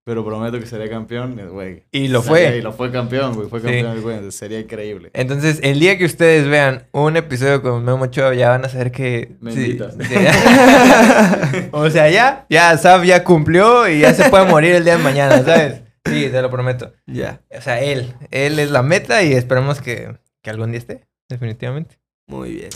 Pero 0.08 0.24
prometo 0.24 0.58
que 0.58 0.64
sería 0.64 0.88
campeón, 0.88 1.38
güey. 1.52 1.84
Y 1.92 2.08
lo 2.08 2.22
Sería- 2.22 2.48
fue. 2.48 2.56
Y 2.56 2.62
lo 2.62 2.72
fue 2.72 2.90
campeón, 2.90 3.34
güey. 3.34 3.46
Fue 3.50 3.60
Sí. 3.60 3.66
campeón, 3.66 4.00
güey. 4.00 4.32
Sería 4.32 4.58
increíble. 4.58 5.10
Entonces, 5.12 5.60
el 5.62 5.78
día 5.80 5.98
que 5.98 6.06
ustedes 6.06 6.48
vean 6.48 6.86
un 6.92 7.18
episodio 7.18 7.60
con 7.60 7.84
Memo 7.84 8.04
Ochoa, 8.04 8.32
ya 8.32 8.48
van 8.48 8.64
a 8.64 8.70
saber 8.70 8.90
que... 8.90 9.36
Me 9.42 9.52
sí, 9.52 9.66
invitas. 9.66 9.94
sí. 10.00 10.14
o 11.72 11.90
sea, 11.90 12.08
ya, 12.08 12.46
ya 12.48 12.74
Sab 12.78 13.04
ya 13.04 13.22
cumplió 13.22 13.86
y 13.86 14.00
ya 14.00 14.14
se 14.14 14.30
puede 14.30 14.46
morir 14.46 14.76
el 14.76 14.84
día 14.84 14.96
de 14.96 15.02
mañana, 15.04 15.44
¿sabes? 15.44 15.82
Sí, 16.06 16.28
te 16.30 16.40
lo 16.40 16.50
prometo. 16.50 16.94
Ya. 17.06 17.42
O 17.54 17.60
sea, 17.60 17.82
él, 17.82 18.14
él 18.30 18.58
es 18.58 18.70
la 18.70 18.82
meta 18.82 19.22
y 19.22 19.34
esperemos 19.34 19.82
que, 19.82 20.16
que 20.42 20.48
algún 20.48 20.70
día 20.70 20.78
esté, 20.78 21.06
definitivamente. 21.28 21.98
Muy 22.26 22.54
bien. 22.54 22.70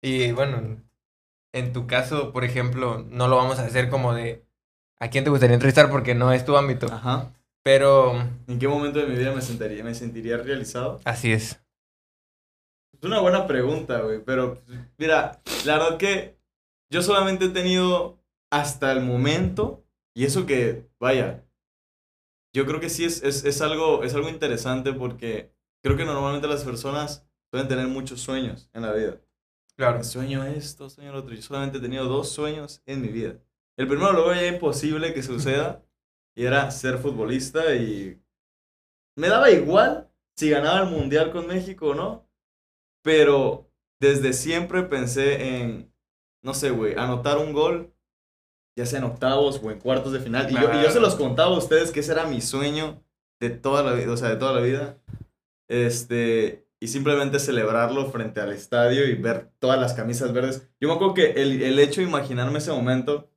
Y 0.00 0.30
bueno, 0.30 0.76
en 1.52 1.72
tu 1.72 1.88
caso, 1.88 2.32
por 2.32 2.44
ejemplo, 2.44 3.04
no 3.10 3.26
lo 3.26 3.34
vamos 3.36 3.58
a 3.58 3.64
hacer 3.66 3.88
como 3.88 4.14
de 4.14 4.44
a 5.00 5.08
quién 5.08 5.24
te 5.24 5.30
gustaría 5.30 5.54
entrevistar 5.54 5.90
porque 5.90 6.14
no 6.14 6.32
es 6.32 6.44
tu 6.44 6.56
ámbito. 6.56 6.86
Ajá. 6.92 7.32
Pero 7.62 8.14
¿En 8.46 8.58
qué 8.58 8.68
momento 8.68 9.00
de 9.00 9.06
mi 9.06 9.16
vida 9.16 9.32
me 9.32 9.42
sentiría, 9.42 9.82
me 9.84 9.94
sentiría 9.94 10.36
realizado? 10.36 11.00
así 11.04 11.32
es. 11.32 11.60
Es 12.92 13.02
una 13.02 13.20
buena 13.20 13.46
pregunta, 13.46 14.00
güey. 14.00 14.22
Pero, 14.24 14.62
mira, 14.98 15.40
la 15.64 15.78
verdad 15.78 15.96
que 15.96 16.38
yo 16.90 17.02
solamente 17.02 17.46
he 17.46 17.50
tenido 17.50 18.18
hasta 18.50 18.92
el 18.92 19.00
momento, 19.00 19.84
y 20.14 20.24
eso 20.24 20.44
que, 20.44 20.86
vaya, 20.98 21.44
yo 22.52 22.66
creo 22.66 22.80
que 22.80 22.90
sí 22.90 23.04
es, 23.04 23.22
es, 23.22 23.44
es 23.44 23.60
algo, 23.62 24.02
es 24.04 24.14
algo 24.14 24.28
interesante 24.28 24.92
porque 24.92 25.52
creo 25.82 25.96
que 25.96 26.04
normalmente 26.04 26.48
las 26.48 26.64
personas 26.64 27.26
pueden 27.50 27.68
tener 27.68 27.86
muchos 27.86 28.20
sueños 28.20 28.68
en 28.72 28.82
la 28.82 28.92
vida. 28.92 29.20
Claro. 29.76 30.02
Sueño 30.04 30.44
esto, 30.44 30.90
sueño 30.90 31.12
lo 31.12 31.20
otro. 31.20 31.34
Yo 31.34 31.42
solamente 31.42 31.78
he 31.78 31.80
tenido 31.80 32.04
dos 32.06 32.30
sueños 32.30 32.82
en 32.86 33.00
mi 33.00 33.08
vida. 33.08 33.36
El 33.76 33.88
primero 33.88 34.12
lo 34.12 34.28
veía 34.28 34.48
imposible 34.48 35.14
que 35.14 35.22
suceda 35.22 35.82
y 36.36 36.44
era 36.44 36.70
ser 36.70 36.98
futbolista 36.98 37.74
y 37.74 38.20
me 39.16 39.28
daba 39.28 39.50
igual 39.50 40.10
si 40.36 40.50
ganaba 40.50 40.80
el 40.82 40.90
mundial 40.90 41.32
con 41.32 41.46
México 41.46 41.88
o 41.88 41.94
no, 41.94 42.28
pero 43.02 43.70
desde 44.00 44.32
siempre 44.32 44.82
pensé 44.82 45.58
en, 45.60 45.92
no 46.42 46.54
sé, 46.54 46.70
güey, 46.70 46.94
anotar 46.96 47.38
un 47.38 47.52
gol, 47.52 47.92
ya 48.78 48.86
sea 48.86 48.98
en 48.98 49.04
octavos 49.06 49.60
o 49.62 49.70
en 49.70 49.78
cuartos 49.78 50.12
de 50.12 50.20
final. 50.20 50.50
Y 50.50 50.54
yo, 50.54 50.60
y 50.60 50.62
yo 50.62 50.68
se 50.84 50.84
Claro. 50.92 51.00
los 51.00 51.14
contaba 51.16 51.54
a 51.54 51.58
ustedes 51.58 51.90
que 51.90 52.00
ese 52.00 52.12
era 52.12 52.26
mi 52.26 52.40
sueño 52.40 53.02
de 53.40 53.50
toda 53.50 53.82
la 53.82 53.92
vida, 53.94 54.12
o 54.12 54.16
sea, 54.16 54.28
de 54.30 54.36
toda 54.36 54.52
la 54.54 54.60
vida. 54.60 54.98
Este, 55.68 56.66
y 56.80 56.88
simplemente 56.88 57.38
celebrarlo 57.38 58.10
frente 58.10 58.40
al 58.40 58.52
estadio 58.52 59.06
y 59.06 59.14
ver 59.14 59.50
todas 59.58 59.78
las 59.80 59.94
camisas 59.94 60.32
verdes. 60.32 60.68
Yo 60.80 60.88
me 60.88 60.94
acuerdo 60.94 61.14
que 61.14 61.32
el, 61.32 61.62
el 61.62 61.78
hecho 61.78 62.00
de 62.00 62.06
imaginarme 62.08 62.58
ese 62.58 62.72
momento, 62.72 63.29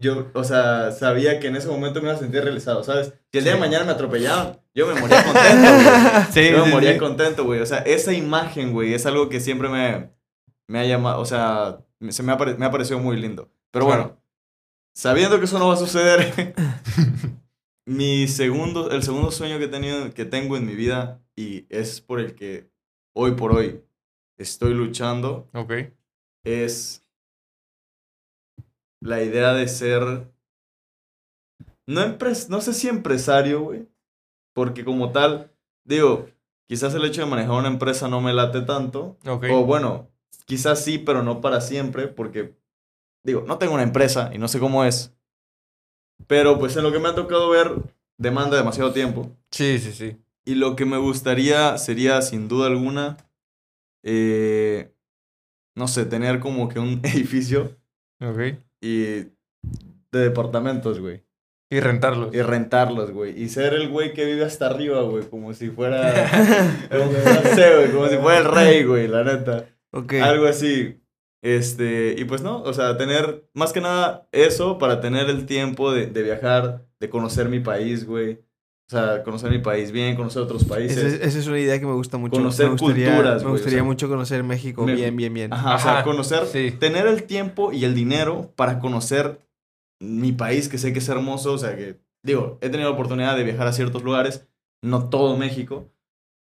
yo, 0.00 0.30
o 0.34 0.42
sea, 0.44 0.90
sabía 0.92 1.38
que 1.38 1.48
en 1.48 1.56
ese 1.56 1.68
momento 1.68 2.00
me 2.00 2.08
iba 2.08 2.16
a 2.16 2.18
sentir 2.18 2.42
realizado, 2.42 2.82
¿sabes? 2.82 3.12
Si 3.30 3.38
el 3.38 3.44
día 3.44 3.54
de 3.54 3.60
mañana 3.60 3.84
me 3.84 3.92
atropellaban, 3.92 4.58
yo 4.74 4.86
me 4.86 4.98
moría 5.00 5.22
contento, 5.24 5.72
güey. 5.74 6.24
Sí, 6.32 6.50
Yo 6.50 6.58
me 6.58 6.64
sí, 6.64 6.70
moría 6.72 6.92
sí. 6.94 6.98
contento, 6.98 7.44
güey. 7.44 7.60
O 7.60 7.66
sea, 7.66 7.78
esa 7.78 8.12
imagen, 8.12 8.72
güey, 8.72 8.94
es 8.94 9.04
algo 9.06 9.28
que 9.28 9.40
siempre 9.40 9.68
me, 9.68 10.10
me 10.66 10.78
ha 10.80 10.84
llamado, 10.86 11.20
o 11.20 11.24
sea, 11.26 11.80
me- 11.98 12.12
se 12.12 12.22
me 12.22 12.32
ha, 12.32 12.38
pare- 12.38 12.54
me 12.56 12.64
ha 12.66 12.70
parecido 12.70 12.98
muy 12.98 13.16
lindo. 13.20 13.52
Pero 13.70 13.86
Claro. 13.86 14.02
bueno, 14.02 14.22
sabiendo 14.94 15.38
que 15.38 15.44
eso 15.44 15.58
no 15.58 15.68
va 15.68 15.74
a 15.74 15.76
suceder, 15.76 16.54
mi 17.86 18.26
segundo, 18.28 18.90
el 18.90 19.02
segundo 19.02 19.30
sueño 19.30 19.58
que, 19.58 19.64
he 19.64 19.68
tenido, 19.68 20.12
que 20.14 20.24
tengo 20.24 20.56
en 20.56 20.66
mi 20.66 20.74
vida 20.74 21.20
y 21.36 21.66
es 21.68 22.00
por 22.00 22.20
el 22.20 22.34
que 22.34 22.70
hoy 23.14 23.32
por 23.32 23.52
hoy 23.52 23.82
estoy 24.38 24.74
luchando 24.74 25.48
Ok. 25.52 25.72
es 26.44 27.04
la 29.00 29.22
idea 29.22 29.52
de 29.54 29.68
ser. 29.68 30.30
No, 31.86 32.02
empres- 32.02 32.48
no 32.48 32.60
sé 32.60 32.72
si 32.74 32.88
empresario, 32.88 33.62
güey. 33.62 33.88
Porque 34.52 34.84
como 34.84 35.12
tal, 35.12 35.52
digo, 35.84 36.28
quizás 36.66 36.94
el 36.94 37.04
hecho 37.04 37.22
de 37.22 37.30
manejar 37.30 37.52
una 37.52 37.68
empresa 37.68 38.08
no 38.08 38.20
me 38.20 38.32
late 38.32 38.62
tanto. 38.62 39.16
O 39.52 39.64
bueno, 39.64 40.08
quizás 40.44 40.84
sí, 40.84 40.98
pero 40.98 41.22
no 41.22 41.40
para 41.40 41.60
siempre. 41.60 42.08
Porque, 42.08 42.56
digo, 43.24 43.42
no 43.46 43.58
tengo 43.58 43.74
una 43.74 43.82
empresa 43.82 44.30
y 44.32 44.38
no 44.38 44.48
sé 44.48 44.58
cómo 44.58 44.84
es. 44.84 45.14
Pero 46.26 46.58
pues 46.58 46.76
en 46.76 46.82
lo 46.82 46.92
que 46.92 46.98
me 46.98 47.08
ha 47.08 47.14
tocado 47.14 47.48
ver, 47.50 47.72
demanda 48.18 48.56
demasiado 48.56 48.92
tiempo. 48.92 49.30
Sí, 49.50 49.78
sí, 49.78 49.92
sí. 49.92 50.16
Y 50.44 50.54
lo 50.54 50.76
que 50.76 50.84
me 50.84 50.98
gustaría 50.98 51.76
sería, 51.78 52.22
sin 52.22 52.48
duda 52.48 52.66
alguna, 52.66 53.16
eh, 54.02 54.94
no 55.74 55.88
sé, 55.88 56.04
tener 56.06 56.40
como 56.40 56.68
que 56.68 56.78
un 56.78 57.00
edificio 57.04 57.76
Ok. 58.20 58.58
Y 58.80 59.04
de 60.12 60.18
departamentos, 60.18 61.00
güey. 61.00 61.24
Y 61.72 61.78
rentarlos. 61.78 62.34
Y 62.34 62.42
rentarlos, 62.42 63.12
güey. 63.12 63.40
Y 63.40 63.48
ser 63.48 63.74
el 63.74 63.88
güey 63.88 64.12
que 64.12 64.24
vive 64.24 64.44
hasta 64.44 64.66
arriba, 64.66 65.02
güey. 65.02 65.24
Como 65.28 65.54
si 65.54 65.70
fuera... 65.70 66.28
como, 66.90 67.12
no 67.12 67.54
sé, 67.54 67.76
güey. 67.76 67.92
Como 67.92 68.08
si 68.08 68.16
fuera 68.16 68.38
el 68.38 68.44
rey, 68.46 68.84
güey, 68.84 69.06
la 69.06 69.22
neta. 69.22 69.66
Ok. 69.92 70.14
Algo 70.14 70.46
así. 70.46 71.00
Este, 71.42 72.16
y 72.18 72.24
pues 72.24 72.42
no, 72.42 72.62
o 72.62 72.72
sea, 72.74 72.98
tener 72.98 73.48
más 73.54 73.72
que 73.72 73.80
nada 73.80 74.28
eso 74.30 74.78
para 74.78 75.00
tener 75.00 75.30
el 75.30 75.46
tiempo 75.46 75.90
de, 75.90 76.06
de 76.06 76.22
viajar, 76.22 76.86
de 76.98 77.08
conocer 77.08 77.48
mi 77.48 77.60
país, 77.60 78.04
güey. 78.04 78.40
O 78.92 78.96
sea, 78.96 79.22
conocer 79.22 79.52
mi 79.52 79.60
país 79.60 79.92
bien, 79.92 80.16
conocer 80.16 80.42
otros 80.42 80.64
países. 80.64 80.98
Esa, 80.98 81.24
esa 81.24 81.38
es 81.38 81.46
una 81.46 81.60
idea 81.60 81.78
que 81.78 81.86
me 81.86 81.92
gusta 81.92 82.18
mucho. 82.18 82.32
Conocer 82.32 82.66
me 82.66 82.72
gustaría, 82.72 83.06
culturas, 83.06 83.36
Me 83.36 83.42
güey, 83.42 83.48
o 83.48 83.52
gustaría 83.52 83.78
sea, 83.78 83.84
mucho 83.84 84.08
conocer 84.08 84.42
México 84.42 84.84
me- 84.84 84.94
bien, 84.96 85.14
bien, 85.16 85.32
bien. 85.32 85.52
Ajá, 85.52 85.76
o 85.76 85.78
sea, 85.78 86.02
conocer, 86.02 86.44
sí. 86.46 86.72
tener 86.72 87.06
el 87.06 87.22
tiempo 87.22 87.70
y 87.72 87.84
el 87.84 87.94
dinero 87.94 88.52
para 88.56 88.80
conocer 88.80 89.46
mi 90.02 90.32
país, 90.32 90.68
que 90.68 90.76
sé 90.78 90.92
que 90.92 90.98
es 90.98 91.08
hermoso, 91.08 91.52
o 91.52 91.58
sea, 91.58 91.76
que, 91.76 92.00
digo, 92.24 92.58
he 92.62 92.68
tenido 92.68 92.88
la 92.90 92.94
oportunidad 92.96 93.36
de 93.36 93.44
viajar 93.44 93.68
a 93.68 93.72
ciertos 93.72 94.02
lugares, 94.02 94.48
no 94.82 95.08
todo 95.08 95.36
México, 95.36 95.88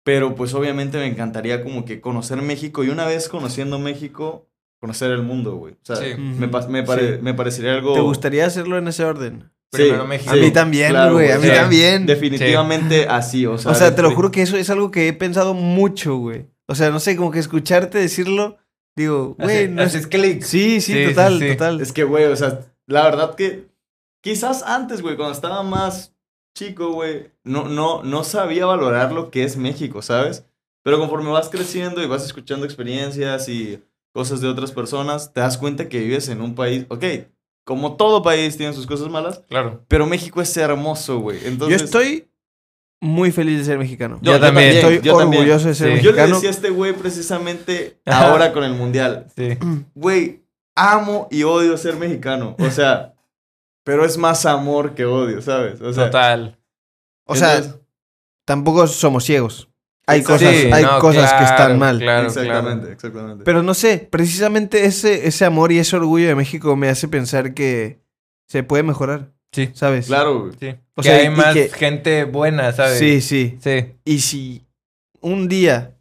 pero 0.04 0.34
pues 0.34 0.52
obviamente 0.52 0.98
me 0.98 1.06
encantaría 1.06 1.62
como 1.64 1.86
que 1.86 2.02
conocer 2.02 2.42
México 2.42 2.84
y 2.84 2.90
una 2.90 3.06
vez 3.06 3.30
conociendo 3.30 3.78
México, 3.78 4.46
conocer 4.78 5.10
el 5.10 5.22
mundo, 5.22 5.56
güey. 5.56 5.72
O 5.74 5.84
sea, 5.84 5.96
Sí. 5.96 6.14
me, 6.18 6.48
pa- 6.48 6.68
me, 6.68 6.82
pare- 6.82 7.16
Sí. 7.16 7.22
me 7.22 7.32
parecería 7.32 7.72
algo... 7.72 7.94
¿Te 7.94 8.00
gustaría 8.00 8.44
hacerlo 8.44 8.76
en 8.76 8.88
ese 8.88 9.04
orden? 9.04 9.50
Primero 9.70 10.06
México. 10.06 10.30
A 10.30 10.36
mí 10.36 10.50
también, 10.52 10.90
claro, 10.90 11.14
güey, 11.14 11.30
a 11.32 11.38
mí 11.38 11.48
Sí. 11.48 11.54
también. 11.54 12.06
Definitivamente 12.06 13.06
así, 13.08 13.46
o 13.46 13.58
sea... 13.58 13.72
o 13.72 13.74
sea, 13.74 13.94
te 13.94 14.02
lo 14.02 14.10
juro 14.14 14.30
que 14.30 14.42
eso 14.42 14.56
es 14.56 14.70
algo 14.70 14.90
que 14.90 15.08
he 15.08 15.12
pensado 15.12 15.54
mucho, 15.54 16.16
güey. 16.16 16.46
O 16.66 16.74
sea, 16.74 16.90
no 16.90 17.00
sé, 17.00 17.16
como 17.16 17.30
que 17.30 17.38
escucharte 17.38 17.98
decirlo, 17.98 18.58
digo, 18.96 19.36
güey, 19.38 19.68
no 19.68 19.82
es... 19.82 20.06
clic. 20.06 20.42
Sí, 20.42 20.80
sí, 20.80 20.92
Sí, 20.92 21.04
sí, 21.04 21.08
total, 21.10 21.38
sí. 21.38 21.48
total. 21.50 21.80
Es 21.80 21.92
que, 21.92 22.04
güey, 22.04 22.24
o 22.24 22.36
sea, 22.36 22.60
la 22.86 23.02
verdad 23.04 23.34
que 23.34 23.68
quizás 24.22 24.62
antes, 24.62 25.02
güey, 25.02 25.16
cuando 25.16 25.34
estaba 25.34 25.62
más 25.62 26.14
chico, 26.56 26.92
güey, 26.92 27.30
no, 27.44 27.68
no, 27.68 28.02
no 28.02 28.24
sabía 28.24 28.66
valorar 28.66 29.12
lo 29.12 29.30
que 29.30 29.44
es 29.44 29.56
México, 29.56 30.00
¿sabes? 30.00 30.46
Pero 30.82 30.98
conforme 30.98 31.30
vas 31.30 31.48
creciendo 31.50 32.02
y 32.02 32.06
vas 32.06 32.24
escuchando 32.24 32.64
experiencias 32.64 33.48
y 33.48 33.82
cosas 34.14 34.40
de 34.40 34.48
otras 34.48 34.72
personas, 34.72 35.32
te 35.34 35.40
das 35.40 35.58
cuenta 35.58 35.88
que 35.88 35.98
vives 35.98 36.28
en 36.28 36.40
un 36.40 36.54
país, 36.54 36.86
ok, 36.88 37.04
como 37.66 37.96
todo 37.96 38.22
país 38.22 38.56
tiene 38.56 38.72
sus 38.72 38.86
cosas 38.86 39.08
malas, 39.10 39.42
Claro. 39.48 39.84
pero 39.88 40.06
México 40.06 40.40
es 40.40 40.56
hermoso, 40.56 41.18
güey. 41.18 41.40
Entonces, 41.44 41.80
Yo 41.80 41.84
estoy 41.84 42.28
muy 43.00 43.32
feliz 43.32 43.58
de 43.58 43.64
ser 43.64 43.78
mexicano. 43.78 44.20
Yo 44.22 44.38
también, 44.40 44.68
Estoy 44.76 45.00
yo 45.02 45.18
también. 45.18 45.42
orgulloso 45.42 45.66
de 45.68 45.74
ser 45.74 45.98
Sí. 45.98 46.04
Yo 46.04 46.12
le 46.12 46.16
mexicano. 46.18 46.34
decía 46.36 46.48
a 46.48 46.52
este 46.52 46.70
güey 46.70 46.92
precisamente 46.92 48.00
Ajá. 48.06 48.30
ahora 48.30 48.52
con 48.52 48.62
el 48.64 48.72
mundial, 48.74 49.26
Sí. 49.36 49.58
güey, 49.94 50.44
amo 50.76 51.26
y 51.30 51.42
odio 51.42 51.76
ser 51.76 51.96
mexicano. 51.96 52.54
O 52.58 52.70
sea, 52.70 53.14
pero 53.84 54.04
es 54.04 54.16
más 54.16 54.46
amor 54.46 54.94
que 54.94 55.04
odio, 55.04 55.42
¿sabes? 55.42 55.80
O 55.80 55.92
sea, 55.92 56.06
Total. 56.06 56.58
O 57.26 57.34
sea, 57.34 57.56
entonces- 57.56 57.80
tampoco 58.44 58.86
somos 58.86 59.24
ciegos. 59.24 59.68
Hay 60.08 60.22
cosas, 60.22 60.54
Sí, 60.54 60.70
hay 60.72 60.84
no, 60.84 60.98
cosas 61.00 61.32
que 61.32 61.44
están 61.44 61.78
mal. 61.78 61.98
Claro, 61.98 62.28
exactamente, 62.28 62.80
claro. 62.82 62.92
exactamente. 62.92 63.44
Pero 63.44 63.62
no 63.62 63.74
sé, 63.74 64.06
precisamente 64.10 64.84
ese, 64.84 65.26
ese 65.26 65.44
amor 65.44 65.72
y 65.72 65.78
ese 65.78 65.96
orgullo 65.96 66.28
de 66.28 66.34
México 66.36 66.76
me 66.76 66.88
hace 66.88 67.08
pensar 67.08 67.54
que 67.54 68.00
se 68.48 68.62
puede 68.62 68.84
mejorar, 68.84 69.32
Sí. 69.52 69.70
¿sabes? 69.74 70.06
claro. 70.06 70.50
Sí. 70.60 70.76
O 70.94 71.02
que 71.02 71.08
sea, 71.08 71.16
hay 71.18 71.30
más 71.30 71.54
que- 71.54 71.68
gente 71.70 72.24
buena, 72.24 72.72
¿sabes? 72.72 72.98
Sí, 72.98 73.20
sí. 73.20 73.58
Sí. 73.60 73.94
Y 74.04 74.20
si 74.20 74.64
un 75.20 75.48
día, 75.48 75.96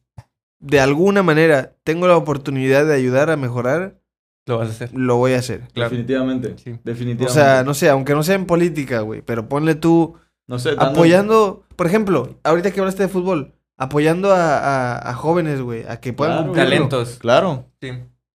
de 0.59 0.79
alguna 0.79 1.23
manera, 1.23 1.73
tengo 1.83 2.07
la 2.07 2.15
oportunidad 2.17 2.85
de 2.85 2.93
ayudar 2.93 3.31
a 3.31 3.37
mejorar, 3.37 3.99
Lo 4.45 4.59
vas 4.59 4.67
a 4.67 4.71
hacer. 4.71 4.89
lo 4.93 5.15
voy 5.17 5.33
a 5.33 5.39
hacer. 5.39 5.61
Claro. 5.73 5.89
Definitivamente. 5.89 6.53
Sí. 6.63 6.75
Definitivamente. 6.83 7.25
O 7.25 7.29
sea, 7.33 7.63
no 7.63 7.73
sé, 7.73 7.89
aunque 7.89 8.13
no 8.13 8.21
sea 8.21 8.35
en 8.35 8.45
política, 8.45 8.99
güey, 8.99 9.23
pero 9.23 9.49
ponle 9.49 9.73
tú 9.73 10.15
no 10.47 10.59
sé, 10.59 10.75
dando- 10.75 10.91
apoyando, 10.91 11.63
por 11.75 11.87
ejemplo, 11.87 12.37
ahorita 12.43 12.69
que 12.69 12.79
hablaste 12.79 13.01
de 13.03 13.09
fútbol, 13.09 13.54
apoyando 13.77 14.31
a, 14.31 14.57
a- 14.95 15.09
a 15.09 15.13
jóvenes, 15.13 15.61
güey, 15.61 15.83
a 15.87 15.99
que 15.99 16.13
puedan 16.13 16.33
Claro, 16.37 16.47
cumplirlo. 16.53 16.69
Talentos. 16.89 17.17
Claro. 17.19 17.65
Sí. 17.81 17.89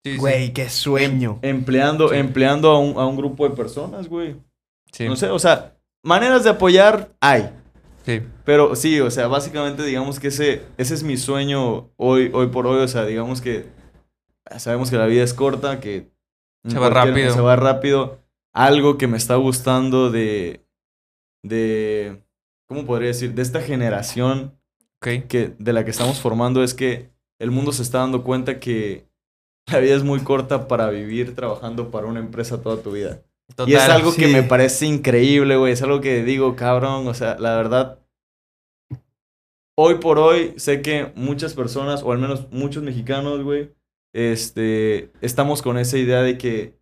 Sí, 0.03 0.13
sí. 0.13 0.17
Güey, 0.17 0.53
qué 0.53 0.69
sueño. 0.69 1.39
Empleando, 1.41 2.13
empleando 2.13 2.71
a 2.71 2.79
un, 2.79 2.97
a 2.97 3.05
un 3.05 3.17
grupo 3.17 3.47
de 3.49 3.55
personas, 3.55 4.07
güey. 4.07 4.35
Sí. 4.91 5.05
No 5.07 5.15
sé, 5.15 5.29
o 5.29 5.39
sea, 5.39 5.75
maneras 6.03 6.43
de 6.43 6.49
apoyar 6.51 7.09
hay. 7.19 7.49
Sí. 8.05 8.21
Pero 8.45 8.73
sí, 8.75 9.01
o 9.01 9.11
sea, 9.11 9.27
básicamente 9.27 9.83
digamos 9.83 10.17
que 10.19 10.29
ese, 10.29 10.63
ese 10.77 10.93
es 10.93 11.03
mi 11.03 11.17
sueño 11.17 11.89
hoy, 11.97 12.31
hoy 12.33 12.47
por 12.47 12.65
hoy. 12.67 12.81
O 12.81 12.87
sea, 12.87 13.03
digamos 13.05 13.41
que 13.41 13.65
sabemos 14.57 14.89
que 14.89 14.95
la 14.95 15.07
vida 15.07 15.23
es 15.23 15.33
corta, 15.33 15.81
que 15.81 16.09
Se 16.65 16.79
va 16.79 16.89
rápido. 16.89 17.33
Se 17.33 17.41
va 17.41 17.57
rápido. 17.57 18.19
Algo 18.53 18.97
que 18.97 19.07
me 19.07 19.17
está 19.17 19.35
gustando 19.35 20.09
de, 20.09 20.65
de, 21.43 22.23
¿cómo 22.67 22.85
podría 22.85 23.09
decir? 23.09 23.33
De 23.33 23.41
esta 23.41 23.61
generación 23.61 24.56
Que, 25.01 25.55
de 25.57 25.73
la 25.73 25.85
que 25.85 25.91
estamos 25.91 26.19
formando 26.19 26.63
es 26.63 26.73
que 26.73 27.11
el 27.39 27.51
mundo 27.51 27.71
se 27.71 27.83
está 27.83 27.99
dando 27.99 28.23
cuenta 28.23 28.59
que 28.59 29.07
la 29.71 29.79
vida 29.79 29.95
es 29.95 30.03
muy 30.03 30.21
corta 30.21 30.67
para 30.67 30.89
vivir 30.89 31.35
trabajando 31.35 31.91
para 31.91 32.07
una 32.07 32.19
empresa 32.19 32.61
toda 32.61 32.81
tu 32.81 32.91
vida. 32.91 33.21
y 33.65 33.73
es 33.73 33.89
algo 33.89 34.13
que 34.13 34.27
me 34.27 34.43
parece 34.43 34.85
increíble, 34.85 35.55
güey. 35.57 35.73
Es 35.73 35.81
algo 35.81 36.01
que 36.01 36.23
digo, 36.23 36.55
cabrón, 36.55 37.07
o 37.07 37.13
sea, 37.13 37.37
la 37.39 37.55
verdad. 37.55 37.99
Hoy 39.79 39.95
por 39.95 40.17
hoy 40.17 40.53
sé 40.57 40.81
que 40.81 41.11
muchas 41.15 41.53
personas, 41.53 42.01
o 42.01 42.11
al 42.11 42.17
menos 42.17 42.51
muchos 42.51 42.81
mexicanos, 42.81 43.43
güey, 43.43 43.71
este, 44.15 45.11
estamos 45.21 45.61
con 45.61 45.77
esa 45.77 45.99
idea 45.99 46.23
de 46.23 46.39
que 46.39 46.77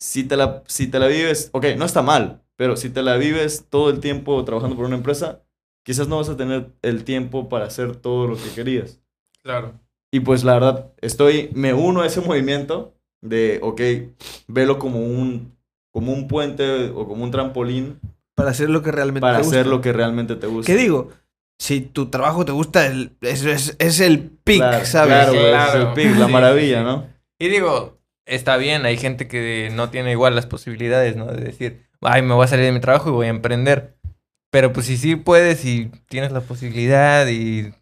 si 0.00 0.24
te 0.24 0.36
la, 0.36 0.64
si 0.66 0.88
te 0.88 0.98
la 0.98 1.06
vives, 1.06 1.50
ok, 1.52 1.66
no 1.76 1.84
está 1.84 2.02
mal, 2.02 2.42
pero 2.56 2.76
si 2.76 2.90
te 2.90 3.02
la 3.02 3.16
vives 3.16 3.66
todo 3.70 3.90
el 3.90 4.00
tiempo 4.00 4.44
trabajando 4.44 4.74
por 4.74 4.86
una 4.86 4.96
empresa, 4.96 5.44
quizás 5.84 6.08
no 6.08 6.16
vas 6.18 6.28
a 6.28 6.36
tener 6.36 6.70
el 6.82 7.04
tiempo 7.04 7.48
para 7.48 7.66
hacer 7.66 7.96
todo 7.96 8.26
lo 8.26 8.36
que 8.36 8.50
querías. 8.54 9.00
Claro. 9.42 9.72
Y 10.12 10.20
pues 10.20 10.44
la 10.44 10.54
verdad, 10.54 10.92
estoy, 11.00 11.50
me 11.54 11.72
uno 11.74 12.02
a 12.02 12.06
ese 12.06 12.20
movimiento 12.20 12.94
de, 13.22 13.58
ok, 13.62 13.80
velo 14.48 14.78
como 14.78 15.00
un, 15.00 15.56
como 15.90 16.12
un 16.12 16.28
puente 16.28 16.90
o 16.90 17.06
como 17.08 17.24
un 17.24 17.30
trampolín 17.30 17.98
Para 18.34 18.50
hacer 18.50 18.68
lo 18.70 18.82
que 18.82 18.92
realmente 18.92 19.20
para 19.22 19.38
te 19.38 19.42
gusta. 19.44 19.60
hacer 19.60 19.66
lo 19.68 19.80
que 19.80 19.92
realmente 19.92 20.36
te 20.36 20.46
gusta. 20.46 20.70
¿Qué 20.70 20.78
digo? 20.78 21.10
Si 21.58 21.80
tu 21.80 22.06
trabajo 22.10 22.44
te 22.44 22.52
gusta, 22.52 22.86
el- 22.86 23.12
es, 23.20 23.44
es, 23.44 23.76
es 23.78 24.00
el 24.00 24.20
pick, 24.20 24.58
Claro, 24.58 24.84
¿sabes? 24.84 25.28
Claro, 25.28 25.32
Claro. 25.32 25.68
es 25.68 25.74
el 25.86 25.92
pic, 25.94 26.18
la 26.18 26.26
Sí, 26.26 26.32
maravilla, 26.32 26.78
sí. 26.78 26.84
¿no? 26.84 27.06
Y 27.38 27.48
digo, 27.48 27.98
está 28.26 28.56
bien, 28.56 28.84
hay 28.84 28.96
gente 28.96 29.28
que 29.28 29.70
no 29.72 29.88
tiene 29.90 30.12
igual 30.12 30.34
las 30.34 30.46
posibilidades, 30.46 31.16
¿no? 31.16 31.26
De 31.26 31.42
decir, 31.42 31.86
ay, 32.00 32.22
me 32.22 32.34
voy 32.34 32.44
a 32.44 32.48
salir 32.48 32.64
de 32.66 32.72
mi 32.72 32.80
trabajo 32.80 33.08
y 33.08 33.12
voy 33.12 33.26
a 33.26 33.30
emprender. 33.30 33.94
Pero 34.52 34.72
pues 34.72 34.86
si 34.86 34.96
sí 34.96 35.16
puedes 35.16 35.64
y 35.64 35.90
tienes 36.08 36.30
la 36.30 36.42
posibilidad 36.42 37.26
y 37.26 37.72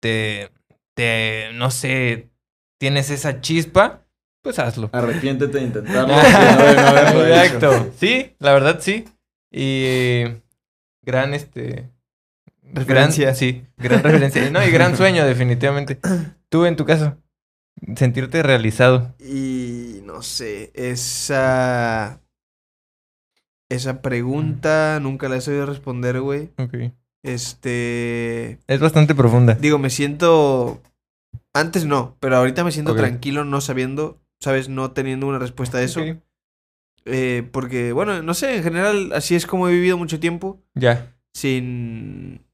te, 0.00 0.50
te, 0.94 1.50
no 1.54 1.70
sé, 1.70 2.30
tienes 2.78 3.10
esa 3.10 3.40
chispa, 3.40 4.06
pues 4.42 4.58
hazlo. 4.60 4.90
Arrepiéntete 4.92 5.58
de 5.58 5.64
intentarlo. 5.64 6.14
no. 6.14 7.26
Exacto. 7.26 7.92
Sí, 7.98 8.36
la 8.38 8.52
verdad 8.52 8.78
sí. 8.80 9.06
Y 9.50 10.22
gran 11.02 11.34
este 11.34 11.90
Referencia. 12.72 13.24
Gran, 13.24 13.36
sí, 13.36 13.64
gran 13.76 14.02
referencia. 14.02 14.50
No, 14.50 14.64
y 14.64 14.70
gran 14.70 14.96
sueño, 14.96 15.24
definitivamente. 15.24 15.98
Tú 16.48 16.66
en 16.66 16.76
tu 16.76 16.84
caso, 16.84 17.16
sentirte 17.96 18.42
realizado. 18.42 19.14
Y 19.18 20.00
no 20.04 20.22
sé, 20.22 20.70
esa. 20.74 22.20
Esa 23.70 24.00
pregunta 24.02 24.98
nunca 25.00 25.28
la 25.28 25.36
he 25.36 25.40
sabido 25.40 25.66
responder, 25.66 26.20
güey. 26.20 26.50
Ok. 26.58 26.92
Este. 27.22 28.58
Es 28.66 28.80
bastante 28.80 29.14
profunda. 29.14 29.54
Digo, 29.54 29.78
me 29.78 29.90
siento. 29.90 30.80
Antes 31.54 31.84
no, 31.86 32.16
pero 32.20 32.36
ahorita 32.36 32.62
me 32.64 32.72
siento 32.72 32.94
tranquilo 32.94 33.44
no 33.44 33.60
sabiendo, 33.60 34.18
¿sabes? 34.40 34.68
No 34.68 34.92
teniendo 34.92 35.26
una 35.26 35.38
respuesta 35.38 35.78
a 35.78 35.82
eso. 35.82 36.00
Ok. 36.02 36.16
Eh, 37.04 37.48
porque, 37.52 37.92
bueno, 37.92 38.22
no 38.22 38.34
sé, 38.34 38.56
en 38.56 38.62
general 38.62 39.12
así 39.14 39.34
es 39.34 39.46
como 39.46 39.68
he 39.68 39.72
vivido 39.72 39.96
mucho 39.96 40.20
tiempo. 40.20 40.60
Ya. 40.74 41.14
Sin. 41.34 42.44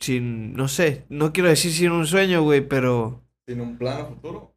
Sin. 0.00 0.54
No 0.54 0.68
sé, 0.68 1.04
no 1.08 1.32
quiero 1.32 1.48
decir 1.48 1.72
sin 1.72 1.92
un 1.92 2.06
sueño, 2.06 2.42
güey, 2.42 2.60
pero. 2.60 3.22
¿Tiene 3.46 3.62
un 3.62 3.78
plan 3.78 4.00
a 4.00 4.04
futuro? 4.06 4.54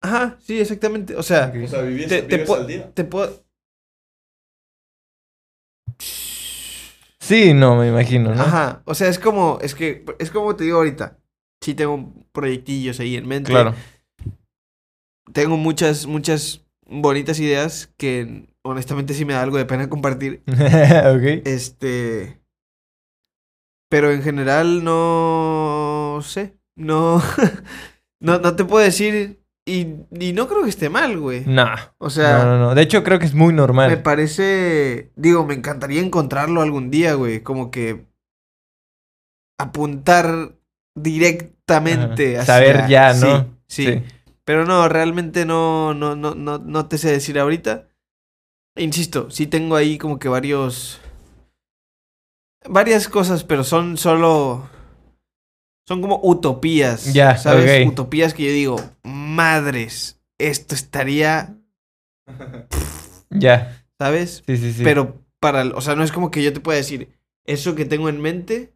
Ajá, 0.00 0.36
sí, 0.40 0.60
exactamente. 0.60 1.16
O 1.16 1.22
sea. 1.22 1.52
O 1.62 1.68
sea, 1.68 1.80
Te- 1.82 2.22
te 2.22 2.36
vives 2.36 2.50
al 2.50 2.66
día. 2.66 2.90
te 2.94 3.04
puedo. 3.04 3.44
Sí, 5.98 7.52
no, 7.52 7.76
me 7.76 7.88
imagino, 7.88 8.34
¿no? 8.34 8.42
Ajá, 8.42 8.82
o 8.84 8.94
sea, 8.94 9.08
es 9.08 9.18
como, 9.18 9.58
es 9.60 9.74
que, 9.74 10.04
es 10.18 10.30
como 10.30 10.56
te 10.56 10.64
digo 10.64 10.78
ahorita. 10.78 11.18
Sí 11.60 11.74
tengo 11.74 12.12
proyectillos 12.32 13.00
ahí 13.00 13.16
en 13.16 13.26
mente. 13.26 13.50
Claro. 13.50 13.74
Tengo 15.32 15.56
muchas, 15.56 16.06
muchas 16.06 16.64
bonitas 16.86 17.38
ideas 17.38 17.92
que 17.96 18.48
honestamente 18.62 19.14
sí 19.14 19.24
me 19.24 19.34
da 19.34 19.42
algo 19.42 19.58
de 19.58 19.66
pena 19.66 19.88
compartir. 19.88 20.42
ok. 20.46 21.44
Este. 21.44 22.40
Pero 23.90 24.10
en 24.10 24.22
general 24.22 24.84
no 24.84 26.20
sé. 26.22 26.56
No. 26.76 27.22
no, 28.20 28.38
no 28.38 28.56
te 28.56 28.64
puedo 28.64 28.84
decir. 28.84 29.37
Y, 29.68 30.06
y 30.18 30.32
no 30.32 30.48
creo 30.48 30.62
que 30.62 30.70
esté 30.70 30.88
mal, 30.88 31.18
güey. 31.18 31.44
Nah. 31.46 31.76
O 31.98 32.08
sea, 32.08 32.38
no, 32.38 32.44
no, 32.46 32.58
no. 32.58 32.74
De 32.74 32.80
hecho, 32.82 33.04
creo 33.04 33.18
que 33.18 33.26
es 33.26 33.34
muy 33.34 33.48
me 33.48 33.58
normal. 33.58 34.02
parece. 34.02 35.12
Digo, 35.14 35.44
me 35.44 35.52
encantaría 35.54 36.00
encontrarlo 36.00 36.62
algún 36.62 36.90
día, 36.90 37.14
güey. 37.14 37.42
Como 37.42 37.70
que. 37.70 38.06
Apuntar 39.60 40.52
directamente 40.96 42.34
Ajá. 42.38 42.42
hacia- 42.42 42.54
Saber 42.54 42.88
ya, 42.88 43.12
¿no? 43.14 43.46
Sí, 43.66 43.84
sí. 43.86 44.02
Pero 44.44 44.64
no, 44.64 44.88
realmente 44.88 45.44
no, 45.44 45.92
no, 45.92 46.16
no, 46.16 46.34
no, 46.34 46.58
no 46.58 46.86
te 46.86 46.96
sé 46.96 47.10
decir 47.10 47.38
ahorita. 47.38 47.88
Insisto, 48.76 49.30
sí 49.30 49.46
tengo 49.46 49.76
ahí 49.76 49.98
como 49.98 50.18
que 50.18 50.28
varios. 50.28 51.00
Varias 52.68 53.08
cosas, 53.08 53.44
pero 53.44 53.64
son 53.64 53.96
solo. 53.98 54.70
Son 55.88 56.02
como 56.02 56.20
utopías. 56.22 57.14
Ya, 57.14 57.38
¿Sabes? 57.38 57.88
Utopías 57.88 58.34
que 58.34 58.44
yo 58.44 58.52
digo, 58.52 58.76
madres, 59.02 60.20
esto 60.36 60.74
estaría. 60.74 61.56
Ya. 63.30 63.82
¿Sabes? 63.98 64.42
Sí, 64.46 64.58
sí, 64.58 64.72
sí. 64.74 64.84
Pero 64.84 65.22
para. 65.40 65.62
O 65.74 65.80
sea, 65.80 65.94
no 65.94 66.04
es 66.04 66.12
como 66.12 66.30
que 66.30 66.42
yo 66.42 66.52
te 66.52 66.60
pueda 66.60 66.76
decir, 66.76 67.08
eso 67.46 67.74
que 67.74 67.86
tengo 67.86 68.10
en 68.10 68.20
mente, 68.20 68.74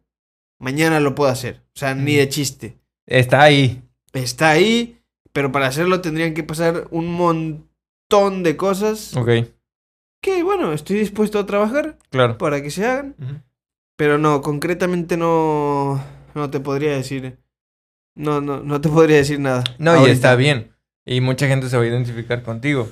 mañana 0.59 0.99
lo 0.99 1.13
puedo 1.13 1.29
hacer. 1.29 1.61
O 1.75 1.79
sea, 1.79 1.93
ni 1.93 2.13
Mm. 2.15 2.17
de 2.17 2.29
chiste. 2.29 2.77
Está 3.05 3.43
ahí. 3.43 3.83
Está 4.13 4.49
ahí, 4.49 4.99
pero 5.31 5.51
para 5.51 5.67
hacerlo 5.67 6.01
tendrían 6.01 6.33
que 6.33 6.43
pasar 6.43 6.87
un 6.89 7.13
montón 7.13 8.41
de 8.43 8.57
cosas 8.57 9.15
Ok. 9.15 9.29
que, 10.21 10.41
bueno, 10.43 10.73
estoy 10.73 10.97
dispuesto 10.97 11.37
a 11.37 11.45
trabajar 11.45 11.97
Claro. 12.09 12.37
para 12.39 12.61
que 12.63 12.71
se 12.71 12.85
hagan. 12.87 13.15
Pero 13.97 14.17
no, 14.17 14.41
concretamente 14.41 15.15
no, 15.17 16.01
no 16.35 16.49
te 16.49 16.59
podría 16.59 16.91
decir. 16.95 17.37
No, 18.15 18.41
no, 18.41 18.61
no 18.61 18.81
te 18.81 18.89
podría 18.89 19.17
decir 19.17 19.39
nada. 19.39 19.63
No, 19.79 20.07
y 20.07 20.11
está 20.11 20.35
bien. 20.35 20.71
Y 21.05 21.21
mucha 21.21 21.47
gente 21.47 21.69
se 21.69 21.77
va 21.77 21.83
a 21.83 21.87
identificar 21.87 22.43
contigo. 22.43 22.89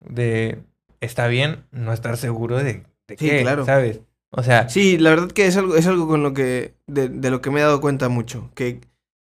De, 0.00 0.58
está 1.00 1.26
bien 1.28 1.64
no 1.70 1.92
estar 1.92 2.16
seguro 2.16 2.58
de, 2.58 2.84
de 3.06 3.16
Sí, 3.16 3.28
qué, 3.28 3.42
claro. 3.42 3.64
¿sabes? 3.64 4.00
O 4.30 4.42
sea, 4.42 4.68
Sí, 4.68 4.98
la 4.98 5.10
verdad 5.10 5.30
que 5.30 5.46
es 5.46 5.56
algo, 5.56 5.76
es 5.76 5.86
algo 5.86 6.08
con 6.08 6.22
lo 6.22 6.32
que, 6.32 6.74
de, 6.86 7.08
de 7.08 7.30
lo 7.30 7.42
que 7.42 7.50
me 7.50 7.60
he 7.60 7.62
dado 7.62 7.80
cuenta 7.80 8.08
mucho. 8.08 8.50
Que 8.54 8.80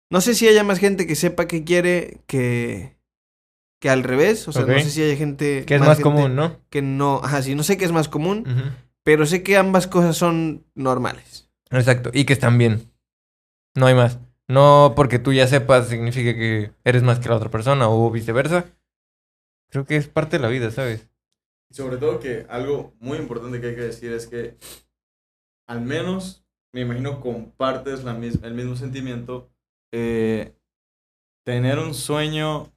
no 0.09 0.21
sé 0.21 0.33
si 0.33 0.47
haya 0.47 0.63
más 0.63 0.79
gente 0.79 1.05
que 1.05 1.15
sepa 1.15 1.47
qué 1.47 1.63
quiere 1.63 2.21
que, 2.27 2.97
que 3.79 3.89
al 3.89 4.03
revés. 4.03 4.47
O 4.47 4.51
sea, 4.51 4.63
no 4.63 4.79
sé 4.79 4.89
si 4.89 5.01
hay 5.01 5.17
gente. 5.17 5.65
que 5.65 5.75
es 5.75 5.81
más 5.81 5.99
común, 5.99 6.35
¿no? 6.35 6.57
Que 6.69 6.81
no, 6.81 7.21
ajá, 7.23 7.41
sí, 7.41 7.55
no 7.55 7.63
sé 7.63 7.77
qué 7.77 7.85
es 7.85 7.91
más 7.91 8.09
común, 8.09 8.45
pero 9.03 9.25
sé 9.25 9.43
que 9.43 9.57
ambas 9.57 9.87
cosas 9.87 10.17
son 10.17 10.65
normales. 10.75 11.49
Exacto. 11.69 12.09
Y 12.13 12.25
que 12.25 12.33
están 12.33 12.57
bien. 12.57 12.91
No 13.77 13.85
hay 13.85 13.93
más. 13.95 14.19
No 14.47 14.93
porque 14.95 15.19
tú 15.19 15.33
ya 15.33 15.45
sepas 15.47 15.87
significa 15.89 16.33
que 16.33 16.71
eres 16.83 17.03
más 17.03 17.19
que 17.19 17.29
la 17.29 17.35
otra 17.35 17.49
persona 17.51 17.87
o 17.89 18.09
viceversa. 18.09 18.65
Creo 19.69 19.85
que 19.85 19.97
es 19.97 20.07
parte 20.07 20.37
de 20.37 20.41
la 20.43 20.49
vida, 20.49 20.71
¿sabes? 20.71 21.07
Sobre 21.71 21.97
todo 21.97 22.19
que 22.19 22.45
algo 22.49 22.93
muy 22.99 23.17
importante 23.17 23.59
que 23.61 23.67
hay 23.67 23.75
que 23.75 23.81
decir 23.81 24.13
es 24.13 24.25
que 24.25 24.57
al 25.67 25.81
menos, 25.81 26.45
me 26.73 26.81
imagino, 26.81 27.19
compartes 27.19 28.03
la 28.03 28.13
mis- 28.13 28.41
el 28.43 28.53
mismo 28.53 28.75
sentimiento. 28.75 29.49
eh, 29.93 30.53
tener 31.45 31.79
un 31.79 31.93
sueño 31.93 32.69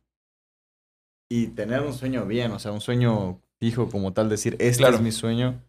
y 1.29 1.49
tener 1.49 1.81
un 1.81 1.93
sueño 1.93 2.25
bien, 2.25 2.53
o 2.53 2.59
sea, 2.61 2.71
un 2.73 2.81
sueño 2.81 3.41
fijo 3.59 3.89
como 3.91 4.13
tal, 4.13 4.29
decir, 4.29 4.55
este 4.61 4.79
Claro. 4.79 4.97
es 4.97 5.03
mi 5.03 5.11
sueño, 5.11 5.61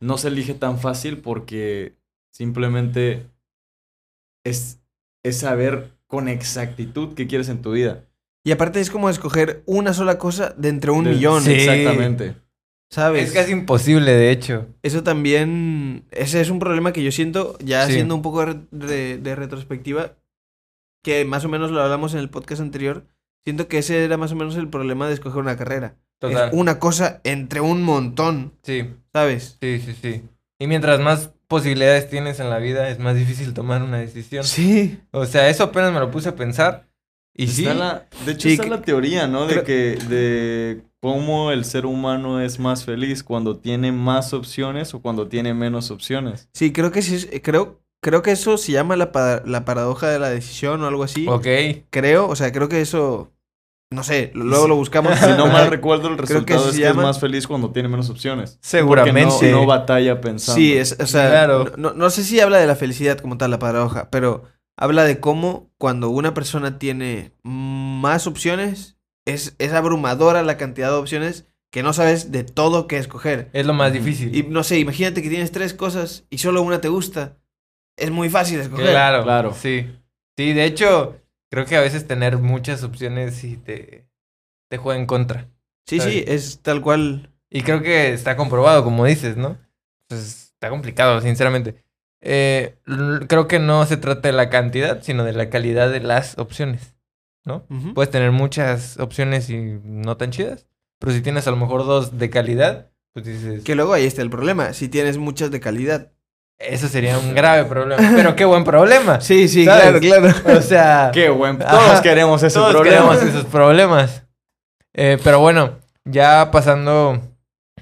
no 0.00 0.16
se 0.16 0.28
elige 0.28 0.54
tan 0.54 0.78
fácil 0.78 1.18
porque 1.18 1.96
simplemente 2.32 3.26
es, 4.44 4.80
es 5.24 5.38
saber 5.38 5.90
con 6.06 6.28
exactitud 6.28 7.14
qué 7.14 7.26
quieres 7.26 7.48
en 7.48 7.62
tu 7.62 7.72
vida. 7.72 8.04
Y 8.44 8.52
aparte 8.52 8.80
es 8.80 8.90
como 8.90 9.08
escoger 9.08 9.62
una 9.66 9.94
sola 9.94 10.18
cosa 10.18 10.54
de 10.56 10.68
entre 10.68 10.90
un 10.90 11.04
De- 11.04 11.10
millón, 11.12 11.42
Sí. 11.42 11.52
Exactamente. 11.52 12.36
¿sabes? 12.90 13.28
Es 13.28 13.32
casi 13.32 13.52
imposible, 13.52 14.12
de 14.12 14.30
hecho. 14.30 14.66
Eso 14.82 15.02
también, 15.02 16.04
ese 16.10 16.40
es 16.40 16.50
un 16.50 16.58
problema 16.58 16.92
que 16.92 17.02
yo 17.02 17.10
siento, 17.10 17.56
ya 17.58 17.86
Sí. 17.86 17.92
haciendo 17.92 18.14
un 18.14 18.22
poco 18.22 18.44
de- 18.70 19.18
de 19.18 19.34
retrospectiva, 19.34 20.12
que 21.02 21.24
más 21.24 21.44
o 21.44 21.48
menos 21.48 21.70
lo 21.70 21.82
hablamos 21.82 22.12
en 22.14 22.20
el 22.20 22.30
podcast 22.30 22.60
anterior, 22.60 23.06
siento 23.44 23.66
que 23.66 23.78
ese 23.78 24.04
era 24.04 24.16
más 24.16 24.32
o 24.32 24.36
menos 24.36 24.56
el 24.56 24.68
problema 24.68 25.08
de 25.08 25.14
escoger 25.14 25.40
una 25.40 25.56
carrera. 25.56 25.96
Total. 26.20 26.48
Es 26.48 26.54
una 26.54 26.78
cosa 26.78 27.20
entre 27.24 27.60
un 27.60 27.82
montón, 27.82 28.52
Sí, 28.62 28.90
¿sabes? 29.12 29.56
sí, 29.60 29.80
sí, 29.80 29.94
sí. 30.00 30.22
Y 30.58 30.66
mientras 30.66 31.00
más 31.00 31.30
posibilidades 31.48 32.08
tienes 32.08 32.40
en 32.40 32.50
la 32.50 32.58
vida, 32.58 32.88
es 32.88 32.98
más 32.98 33.16
difícil 33.16 33.52
tomar 33.54 33.82
una 33.82 33.98
decisión. 33.98 34.44
Sí. 34.44 34.98
O 35.10 35.26
sea, 35.26 35.48
eso 35.48 35.64
apenas 35.64 35.92
me 35.92 36.00
lo 36.00 36.10
puse 36.10 36.28
a 36.28 36.36
pensar. 36.36 36.86
Y 37.36 37.48
sí, 37.48 37.62
Está 37.62 37.74
la- 37.74 38.06
de 38.24 38.32
hecho, 38.32 38.42
Sí, 38.48 38.52
está 38.52 38.64
que- 38.64 38.70
la 38.70 38.82
teoría, 38.82 39.26
¿no? 39.26 39.46
De 39.46 39.54
creo- 39.54 39.64
que 39.64 39.96
de 40.08 40.82
cómo 41.00 41.50
el 41.50 41.64
ser 41.64 41.84
humano 41.84 42.40
es 42.40 42.58
más 42.60 42.84
feliz 42.84 43.24
cuando 43.24 43.58
tiene 43.58 43.90
más 43.92 44.32
opciones 44.32 44.94
o 44.94 45.02
cuando 45.02 45.26
tiene 45.28 45.52
menos 45.52 45.90
opciones. 45.90 46.48
Sí, 46.54 46.72
creo 46.72 46.92
que 46.92 47.02
sí, 47.02 47.40
creo, 47.40 47.80
creo 48.00 48.22
que 48.22 48.30
eso 48.30 48.56
se 48.56 48.70
llama 48.72 48.94
la, 48.96 49.42
la 49.44 49.64
paradoja 49.64 50.08
de 50.08 50.20
la 50.20 50.30
decisión 50.30 50.82
o 50.82 50.86
algo 50.86 51.02
así. 51.02 51.26
ok. 51.28 51.46
Creo, 51.90 52.28
o 52.28 52.36
sea, 52.36 52.52
creo 52.52 52.68
que 52.68 52.80
eso, 52.80 53.32
no 53.94 54.02
sé, 54.02 54.30
luego 54.34 54.68
lo 54.68 54.76
buscamos. 54.76 55.18
Si 55.18 55.30
no 55.32 55.46
mal 55.46 55.70
recuerdo, 55.70 56.08
el 56.08 56.16
que 56.16 56.22
resultado 56.22 56.60
así 56.68 56.82
es 56.82 56.84
que 56.84 56.90
es 56.90 56.96
más 56.96 57.18
feliz 57.20 57.46
cuando 57.46 57.70
tiene 57.70 57.88
menos 57.88 58.10
opciones. 58.10 58.58
Seguramente. 58.60 59.30
Porque 59.30 59.50
no, 59.52 59.60
no 59.60 59.66
batalla 59.66 60.20
pensando. 60.20 60.56
Sí, 60.60 60.76
es, 60.76 60.96
o 61.00 61.06
sea, 61.06 61.30
Claro. 61.30 61.72
no, 61.76 61.94
no- 61.94 62.10
sé 62.10 62.24
si 62.24 62.40
habla 62.40 62.58
de 62.58 62.66
la 62.66 62.76
felicidad 62.76 63.18
como 63.18 63.38
tal, 63.38 63.50
la 63.50 63.58
paradoja, 63.58 64.10
pero 64.10 64.44
habla 64.76 65.04
de 65.04 65.20
cómo 65.20 65.70
cuando 65.78 66.10
una 66.10 66.34
persona 66.34 66.78
tiene 66.78 67.32
más 67.42 68.26
opciones, 68.26 68.96
es, 69.24 69.54
es 69.58 69.72
abrumadora 69.72 70.42
la 70.42 70.56
cantidad 70.56 70.88
de 70.90 70.96
opciones 70.96 71.46
que 71.72 71.82
no 71.82 71.92
sabes 71.92 72.30
de 72.30 72.44
todo 72.44 72.86
qué 72.86 72.98
escoger. 72.98 73.50
Es 73.52 73.66
lo 73.66 73.74
más 73.74 73.92
difícil. 73.92 74.34
Y 74.34 74.44
no 74.44 74.62
sé, 74.62 74.78
imagínate 74.78 75.22
que 75.22 75.28
tienes 75.28 75.50
tres 75.52 75.74
cosas 75.74 76.24
y 76.30 76.38
solo 76.38 76.62
una 76.62 76.80
te 76.80 76.88
gusta. 76.88 77.36
Es 77.96 78.10
muy 78.10 78.28
fácil 78.28 78.60
escoger. 78.60 78.90
Claro, 78.90 79.22
Claro. 79.24 79.54
Sí. 79.60 79.86
Sí, 80.36 80.52
de 80.52 80.64
hecho, 80.64 81.16
creo 81.54 81.66
que 81.66 81.76
a 81.76 81.80
veces 81.80 82.08
tener 82.08 82.38
muchas 82.38 82.82
opciones 82.82 83.36
sí 83.36 83.56
te, 83.56 84.08
te 84.68 84.76
juega 84.76 84.98
en 84.98 85.06
contra. 85.06 85.48
Sí, 85.86 86.00
sí, 86.00 86.24
es 86.26 86.60
tal 86.62 86.82
cual. 86.82 87.30
Y 87.48 87.62
creo 87.62 87.80
que 87.80 88.12
está 88.12 88.36
comprobado, 88.36 88.82
como 88.82 89.04
dices, 89.04 89.36
¿no? 89.36 89.56
Pues 90.08 90.50
está 90.54 90.68
complicado, 90.68 91.20
sinceramente. 91.20 91.84
Eh, 92.20 92.80
creo 93.28 93.46
que 93.46 93.60
no 93.60 93.86
se 93.86 93.96
trata 93.98 94.28
de 94.28 94.32
la 94.32 94.50
cantidad, 94.50 95.00
sino 95.02 95.22
de 95.22 95.32
la 95.32 95.48
calidad 95.48 95.92
de 95.92 96.00
las 96.00 96.36
opciones, 96.38 96.96
¿no? 97.44 97.66
Puedes 97.94 98.10
tener 98.10 98.32
muchas 98.32 98.98
opciones 98.98 99.48
y 99.48 99.78
no 99.84 100.16
tan 100.16 100.32
chidas, 100.32 100.66
pero 100.98 101.12
si 101.12 101.20
tienes 101.20 101.46
a 101.46 101.52
lo 101.52 101.56
mejor 101.56 101.84
dos 101.84 102.18
de 102.18 102.30
calidad, 102.30 102.90
pues 103.12 103.26
dices, 103.26 103.62
Que 103.62 103.76
luego 103.76 103.92
ahí 103.92 104.06
está 104.06 104.22
el 104.22 104.30
problema, 104.30 104.72
si 104.72 104.88
tienes 104.88 105.18
muchas 105.18 105.52
de 105.52 105.60
calidad. 105.60 106.13
Eso 106.58 106.88
sería 106.88 107.18
un 107.18 107.34
grave 107.34 107.64
problema. 107.64 108.02
Pero 108.16 108.36
qué 108.36 108.44
buen 108.44 108.64
problema. 108.64 109.20
Sí, 109.20 109.48
sí, 109.48 109.64
¿Sabes? 109.64 110.00
claro, 110.00 110.30
claro. 110.42 110.58
O 110.58 110.62
sea, 110.62 111.10
Qué 111.14 111.28
buen. 111.28 111.62
Ajá. 111.62 111.70
Todos 111.70 112.00
queremos 112.00 112.42
ese 112.42 112.58
todos 112.58 112.72
problema. 112.72 112.96
queremos 113.10 113.22
esos 113.22 113.44
problemas. 113.46 114.22
Eh, 114.94 115.18
pero 115.24 115.40
bueno, 115.40 115.78
ya 116.04 116.50
pasando 116.52 117.20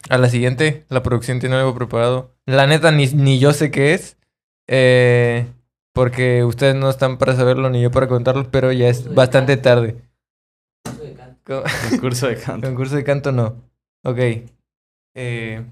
a 0.09 0.19
la 0.19 0.29
siguiente, 0.29 0.85
la 0.89 1.03
producción 1.03 1.41
tiene 1.41 1.57
algo 1.57 1.75
preparado. 1.75 2.31
La 2.47 2.67
neta, 2.67 2.91
ni, 2.91 3.07
ni 3.09 3.39
yo 3.39 3.53
sé 3.53 3.71
qué 3.71 3.95
es. 3.95 4.17
eh, 4.69 5.47
porque 5.95 6.43
ustedes 6.43 6.75
no 6.75 6.89
están 6.89 7.19
para 7.19 7.37
saberlo 7.37 7.69
ni 7.69 7.83
yo 7.83 7.91
para 7.91 8.09
contarlo, 8.09 8.51
pero 8.51 8.73
ya 8.73 8.89
es 8.89 9.13
bastante 9.15 9.59
tarde. 9.59 9.97
Co- 11.45 11.63
Concurso 11.91 12.29
de 12.29 12.37
canto. 12.37 12.67
Concurso 12.67 12.97
de 12.97 13.05
canto 13.05 13.31
no. 13.33 13.57
Ok. 14.05 14.19
Eh, 15.15 15.63